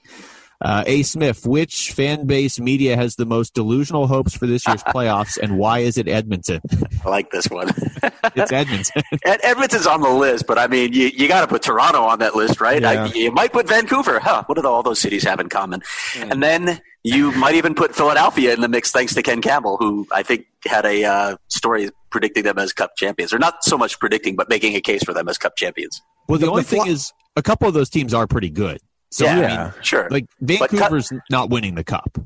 Uh, 0.61 0.83
a. 0.85 1.01
Smith, 1.01 1.45
which 1.45 1.91
fan 1.91 2.27
base 2.27 2.59
media 2.59 2.95
has 2.95 3.15
the 3.15 3.25
most 3.25 3.55
delusional 3.55 4.05
hopes 4.05 4.37
for 4.37 4.45
this 4.45 4.67
year's 4.67 4.83
playoffs, 4.95 5.37
and 5.37 5.57
why 5.57 5.79
is 5.79 5.97
it 5.97 6.07
Edmonton? 6.07 6.61
I 7.03 7.09
like 7.09 7.31
this 7.31 7.47
one. 7.47 7.69
it's 8.35 8.51
Edmonton. 8.51 9.01
Edmonton's 9.25 9.87
on 9.87 10.01
the 10.01 10.09
list, 10.09 10.45
but 10.45 10.59
I 10.59 10.67
mean, 10.67 10.93
you, 10.93 11.07
you 11.07 11.27
got 11.27 11.41
to 11.41 11.47
put 11.47 11.63
Toronto 11.63 12.03
on 12.03 12.19
that 12.19 12.35
list, 12.35 12.61
right? 12.61 12.81
Yeah. 12.81 13.05
I, 13.05 13.07
you 13.07 13.31
might 13.31 13.51
put 13.51 13.67
Vancouver. 13.67 14.19
Huh? 14.19 14.43
What 14.45 14.61
do 14.61 14.67
all 14.67 14.83
those 14.83 14.99
cities 14.99 15.23
have 15.23 15.39
in 15.39 15.49
common? 15.49 15.81
Mm. 16.13 16.31
And 16.31 16.43
then 16.43 16.81
you 17.03 17.31
might 17.31 17.55
even 17.55 17.73
put 17.73 17.95
Philadelphia 17.95 18.53
in 18.53 18.61
the 18.61 18.67
mix, 18.67 18.91
thanks 18.91 19.13
to 19.15 19.23
Ken 19.23 19.41
Campbell, 19.41 19.77
who 19.77 20.07
I 20.11 20.23
think 20.23 20.45
had 20.65 20.85
a 20.85 21.03
uh, 21.03 21.37
story 21.47 21.89
predicting 22.09 22.43
them 22.43 22.59
as 22.59 22.73
Cup 22.73 22.95
champions, 22.95 23.33
or 23.33 23.39
not 23.39 23.63
so 23.63 23.77
much 23.77 23.99
predicting, 23.99 24.35
but 24.35 24.49
making 24.49 24.75
a 24.75 24.81
case 24.81 25.03
for 25.03 25.13
them 25.13 25.27
as 25.27 25.37
Cup 25.37 25.55
champions. 25.55 26.01
Well, 26.27 26.37
the, 26.37 26.45
the 26.45 26.51
only 26.51 26.63
the 26.63 26.69
thing 26.69 26.87
is, 26.87 27.11
a 27.35 27.41
couple 27.41 27.67
of 27.67 27.73
those 27.73 27.89
teams 27.89 28.13
are 28.13 28.27
pretty 28.27 28.49
good. 28.49 28.79
So 29.09 29.25
yeah, 29.25 29.33
I 29.33 29.63
mean, 29.63 29.73
sure. 29.81 30.07
Like 30.09 30.25
Vancouver's 30.39 31.09
cup, 31.09 31.19
not 31.29 31.49
winning 31.49 31.75
the 31.75 31.83
cup. 31.83 32.17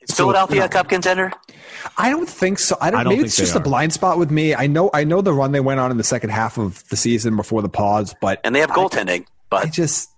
Is 0.00 0.14
Philadelphia 0.14 0.60
so, 0.62 0.66
a 0.66 0.68
cup 0.68 0.88
contender? 0.88 1.32
I 1.96 2.10
don't 2.10 2.28
think 2.28 2.58
so. 2.58 2.76
I 2.80 2.90
don't. 2.90 3.00
I 3.00 3.04
don't 3.04 3.14
maybe 3.14 3.24
it's 3.24 3.36
just 3.36 3.54
a 3.54 3.60
blind 3.60 3.92
spot 3.92 4.18
with 4.18 4.30
me. 4.30 4.54
I 4.54 4.66
know. 4.66 4.90
I 4.92 5.04
know 5.04 5.20
the 5.20 5.32
run 5.32 5.52
they 5.52 5.60
went 5.60 5.80
on 5.80 5.90
in 5.90 5.96
the 5.96 6.04
second 6.04 6.30
half 6.30 6.58
of 6.58 6.86
the 6.88 6.96
season 6.96 7.36
before 7.36 7.62
the 7.62 7.68
pause, 7.68 8.14
but 8.20 8.40
and 8.44 8.54
they 8.54 8.60
have 8.60 8.70
goaltending. 8.70 9.22
I, 9.22 9.26
but 9.48 9.66
I 9.66 9.70
just, 9.70 10.10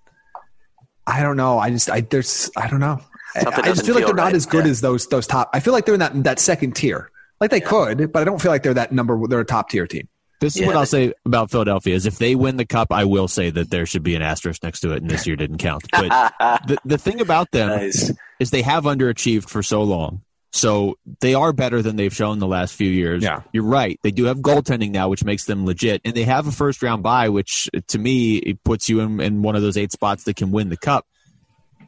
I 1.06 1.22
don't 1.22 1.36
know. 1.36 1.58
I 1.58 1.70
just, 1.70 1.90
I 1.90 2.00
there's, 2.00 2.50
I 2.56 2.68
don't 2.68 2.80
know. 2.80 3.00
I, 3.36 3.60
I, 3.60 3.66
just 3.66 3.84
feel 3.84 3.94
like 3.94 4.06
they're 4.06 4.14
not 4.14 4.34
as 4.34 4.46
good 4.46 4.64
yeah. 4.64 4.70
as 4.70 4.80
those 4.80 5.06
those 5.08 5.26
top. 5.26 5.50
I 5.52 5.60
feel 5.60 5.72
like 5.72 5.84
they're 5.84 5.94
in 5.94 6.00
that 6.00 6.24
that 6.24 6.38
second 6.38 6.76
tier. 6.76 7.10
Like 7.40 7.50
they 7.50 7.60
yeah. 7.60 7.68
could, 7.68 8.12
but 8.12 8.22
I 8.22 8.24
don't 8.24 8.40
feel 8.40 8.50
like 8.50 8.62
they're 8.62 8.74
that 8.74 8.92
number. 8.92 9.26
They're 9.26 9.40
a 9.40 9.44
top 9.44 9.70
tier 9.70 9.86
team. 9.86 10.08
This 10.38 10.54
is 10.54 10.62
yeah, 10.62 10.66
what 10.66 10.76
I'll 10.76 10.86
say 10.86 11.14
about 11.24 11.50
Philadelphia: 11.50 11.94
is 11.94 12.04
if 12.04 12.18
they 12.18 12.34
win 12.34 12.56
the 12.56 12.66
cup, 12.66 12.92
I 12.92 13.04
will 13.04 13.28
say 13.28 13.50
that 13.50 13.70
there 13.70 13.86
should 13.86 14.02
be 14.02 14.14
an 14.14 14.22
asterisk 14.22 14.62
next 14.62 14.80
to 14.80 14.92
it, 14.92 15.02
and 15.02 15.10
this 15.10 15.26
year 15.26 15.36
didn't 15.36 15.58
count. 15.58 15.84
But 15.92 16.34
the 16.66 16.78
the 16.84 16.98
thing 16.98 17.20
about 17.20 17.50
them 17.52 17.68
nice. 17.68 18.12
is 18.38 18.50
they 18.50 18.62
have 18.62 18.84
underachieved 18.84 19.48
for 19.48 19.62
so 19.62 19.82
long, 19.82 20.22
so 20.52 20.98
they 21.20 21.32
are 21.32 21.52
better 21.54 21.80
than 21.80 21.96
they've 21.96 22.14
shown 22.14 22.38
the 22.38 22.46
last 22.46 22.74
few 22.74 22.90
years. 22.90 23.22
Yeah, 23.22 23.42
you're 23.52 23.64
right. 23.64 23.98
They 24.02 24.10
do 24.10 24.24
have 24.24 24.38
goaltending 24.38 24.90
now, 24.90 25.08
which 25.08 25.24
makes 25.24 25.44
them 25.44 25.64
legit, 25.64 26.02
and 26.04 26.14
they 26.14 26.24
have 26.24 26.46
a 26.46 26.52
first 26.52 26.82
round 26.82 27.02
bye, 27.02 27.30
which 27.30 27.70
to 27.88 27.98
me 27.98 28.36
it 28.36 28.62
puts 28.62 28.90
you 28.90 29.00
in, 29.00 29.20
in 29.20 29.42
one 29.42 29.56
of 29.56 29.62
those 29.62 29.78
eight 29.78 29.92
spots 29.92 30.24
that 30.24 30.36
can 30.36 30.50
win 30.50 30.68
the 30.68 30.76
cup. 30.76 31.06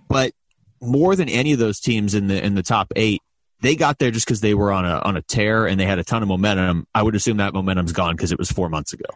But 0.09 0.33
more 0.81 1.17
than 1.17 1.29
any 1.29 1.53
of 1.53 1.59
those 1.59 1.81
teams 1.81 2.15
in 2.15 2.29
the 2.29 2.45
in 2.45 2.55
the 2.55 2.63
top 2.63 2.93
eight, 2.97 3.23
they 3.61 3.77
got 3.77 3.99
there 3.99 4.11
just 4.11 4.27
because 4.27 4.41
they 4.41 4.55
were 4.55 4.73
on 4.73 4.85
a 4.85 4.99
on 4.99 5.17
a 5.17 5.23
tear 5.23 5.67
and 5.67 5.79
they 5.79 5.87
had 5.87 5.99
a 5.99 6.05
ton 6.05 6.23
of 6.23 6.29
momentum. 6.29 6.87
I 6.95 7.03
would 7.03 7.15
assume 7.15 7.39
that 7.39 7.55
momentum's 7.55 7.93
gone 7.93 8.17
because 8.17 8.33
it 8.33 8.39
was 8.39 8.51
four 8.51 8.69
months 8.69 8.93
ago. 8.93 9.07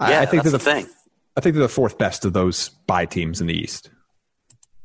Yeah, 0.00 0.20
I, 0.20 0.22
I 0.22 0.26
think 0.26 0.42
they're 0.42 0.52
the, 0.52 0.58
the 0.58 0.64
thing. 0.64 0.86
I 1.36 1.40
think 1.40 1.54
they're 1.54 1.62
the 1.62 1.68
fourth 1.68 1.98
best 1.98 2.24
of 2.24 2.32
those 2.32 2.70
bye 2.86 3.06
teams 3.06 3.40
in 3.40 3.46
the 3.46 3.54
East. 3.54 3.90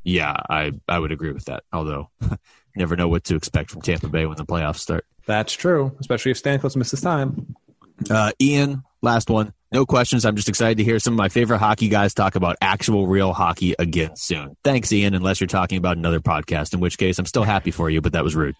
Yeah, 0.03 0.35
I 0.49 0.71
I 0.87 0.99
would 0.99 1.11
agree 1.11 1.31
with 1.31 1.45
that. 1.45 1.63
Although, 1.71 2.09
never 2.75 2.95
know 2.95 3.07
what 3.07 3.23
to 3.25 3.35
expect 3.35 3.71
from 3.71 3.81
Tampa 3.81 4.07
Bay 4.07 4.25
when 4.25 4.37
the 4.37 4.45
playoffs 4.45 4.79
start. 4.79 5.05
That's 5.27 5.53
true, 5.53 5.95
especially 5.99 6.31
if 6.31 6.41
Stamkos 6.41 6.75
misses 6.75 7.01
time. 7.01 7.55
Uh, 8.09 8.31
Ian, 8.41 8.83
last 9.01 9.29
one. 9.29 9.53
No 9.71 9.85
questions. 9.85 10.25
I'm 10.25 10.35
just 10.35 10.49
excited 10.49 10.77
to 10.79 10.83
hear 10.83 10.99
some 10.99 11.13
of 11.13 11.17
my 11.17 11.29
favorite 11.29 11.59
hockey 11.59 11.87
guys 11.87 12.13
talk 12.13 12.35
about 12.35 12.57
actual 12.61 13.07
real 13.07 13.31
hockey 13.31 13.73
again 13.79 14.17
soon. 14.17 14.57
Thanks, 14.65 14.91
Ian, 14.91 15.13
unless 15.13 15.39
you're 15.39 15.47
talking 15.47 15.77
about 15.77 15.95
another 15.95 16.19
podcast, 16.19 16.73
in 16.73 16.81
which 16.81 16.97
case 16.97 17.17
I'm 17.19 17.25
still 17.25 17.43
happy 17.43 17.71
for 17.71 17.89
you, 17.89 18.01
but 18.01 18.11
that 18.11 18.23
was 18.23 18.35
rude. 18.35 18.55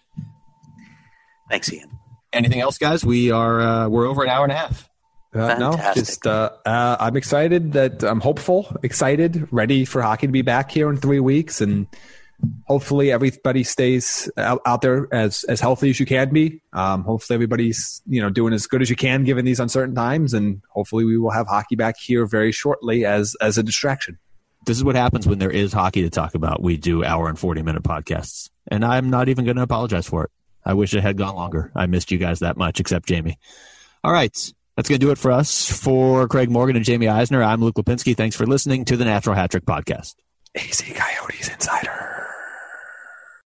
Thanks, 1.50 1.70
Ian. 1.70 1.90
Anything 2.32 2.60
else, 2.60 2.78
guys? 2.78 3.04
We 3.04 3.30
are 3.30 3.60
uh, 3.60 3.88
we're 3.88 4.06
over 4.06 4.22
an 4.22 4.30
hour 4.30 4.44
and 4.44 4.52
a 4.52 4.56
half. 4.56 4.88
Uh, 5.34 5.54
no, 5.58 5.92
just 5.94 6.26
uh, 6.26 6.50
uh, 6.64 6.96
I'm 6.98 7.16
excited 7.16 7.72
that 7.72 8.02
I'm 8.02 8.20
hopeful, 8.20 8.74
excited, 8.82 9.48
ready 9.50 9.84
for 9.84 10.02
hockey 10.02 10.26
to 10.26 10.32
be 10.32 10.42
back 10.42 10.70
here 10.70 10.90
in 10.90 10.96
three 10.96 11.20
weeks, 11.20 11.60
and 11.60 11.86
hopefully 12.66 13.12
everybody 13.12 13.64
stays 13.64 14.30
out, 14.36 14.60
out 14.66 14.82
there 14.82 15.08
as 15.12 15.44
as 15.44 15.60
healthy 15.60 15.90
as 15.90 16.00
you 16.00 16.06
can 16.06 16.32
be. 16.32 16.60
Um, 16.72 17.04
hopefully 17.04 17.34
everybody's 17.34 18.02
you 18.06 18.20
know 18.20 18.30
doing 18.30 18.52
as 18.52 18.66
good 18.66 18.82
as 18.82 18.90
you 18.90 18.96
can 18.96 19.24
given 19.24 19.44
these 19.44 19.60
uncertain 19.60 19.94
times, 19.94 20.34
and 20.34 20.62
hopefully 20.70 21.04
we 21.04 21.18
will 21.18 21.30
have 21.30 21.46
hockey 21.46 21.76
back 21.76 21.96
here 21.98 22.26
very 22.26 22.52
shortly 22.52 23.04
as 23.04 23.34
as 23.40 23.58
a 23.58 23.62
distraction. 23.62 24.18
This 24.64 24.76
is 24.76 24.84
what 24.84 24.94
happens 24.94 25.26
when 25.26 25.38
there 25.38 25.50
is 25.50 25.72
hockey 25.72 26.02
to 26.02 26.10
talk 26.10 26.34
about. 26.34 26.62
We 26.62 26.76
do 26.76 27.04
hour 27.04 27.28
and 27.28 27.38
forty 27.38 27.62
minute 27.62 27.82
podcasts, 27.82 28.50
and 28.68 28.84
I'm 28.84 29.10
not 29.10 29.28
even 29.28 29.44
going 29.44 29.56
to 29.56 29.62
apologize 29.62 30.06
for 30.06 30.24
it. 30.24 30.30
I 30.64 30.74
wish 30.74 30.94
it 30.94 31.00
had 31.02 31.16
gone 31.16 31.34
longer. 31.34 31.72
I 31.74 31.86
missed 31.86 32.12
you 32.12 32.18
guys 32.18 32.40
that 32.40 32.56
much, 32.56 32.78
except 32.78 33.10
Jaime. 33.10 33.38
All 34.04 34.12
right. 34.12 34.36
That's 34.76 34.88
going 34.88 35.00
to 35.00 35.06
do 35.06 35.10
it 35.10 35.18
for 35.18 35.30
us. 35.30 35.70
For 35.70 36.26
Craig 36.28 36.50
Morgan 36.50 36.76
and 36.76 36.86
Jaime 36.86 37.06
Eisner, 37.06 37.42
I'm 37.42 37.60
Luke 37.60 37.74
Lapinski. 37.74 38.16
Thanks 38.16 38.36
for 38.36 38.46
listening 38.46 38.86
to 38.86 38.96
the 38.96 39.04
Natural 39.04 39.36
Hat 39.36 39.50
Trick 39.50 39.66
Podcast. 39.66 40.14
AZ 40.54 40.82
Coyotes 40.94 41.48
Insider. 41.48 42.21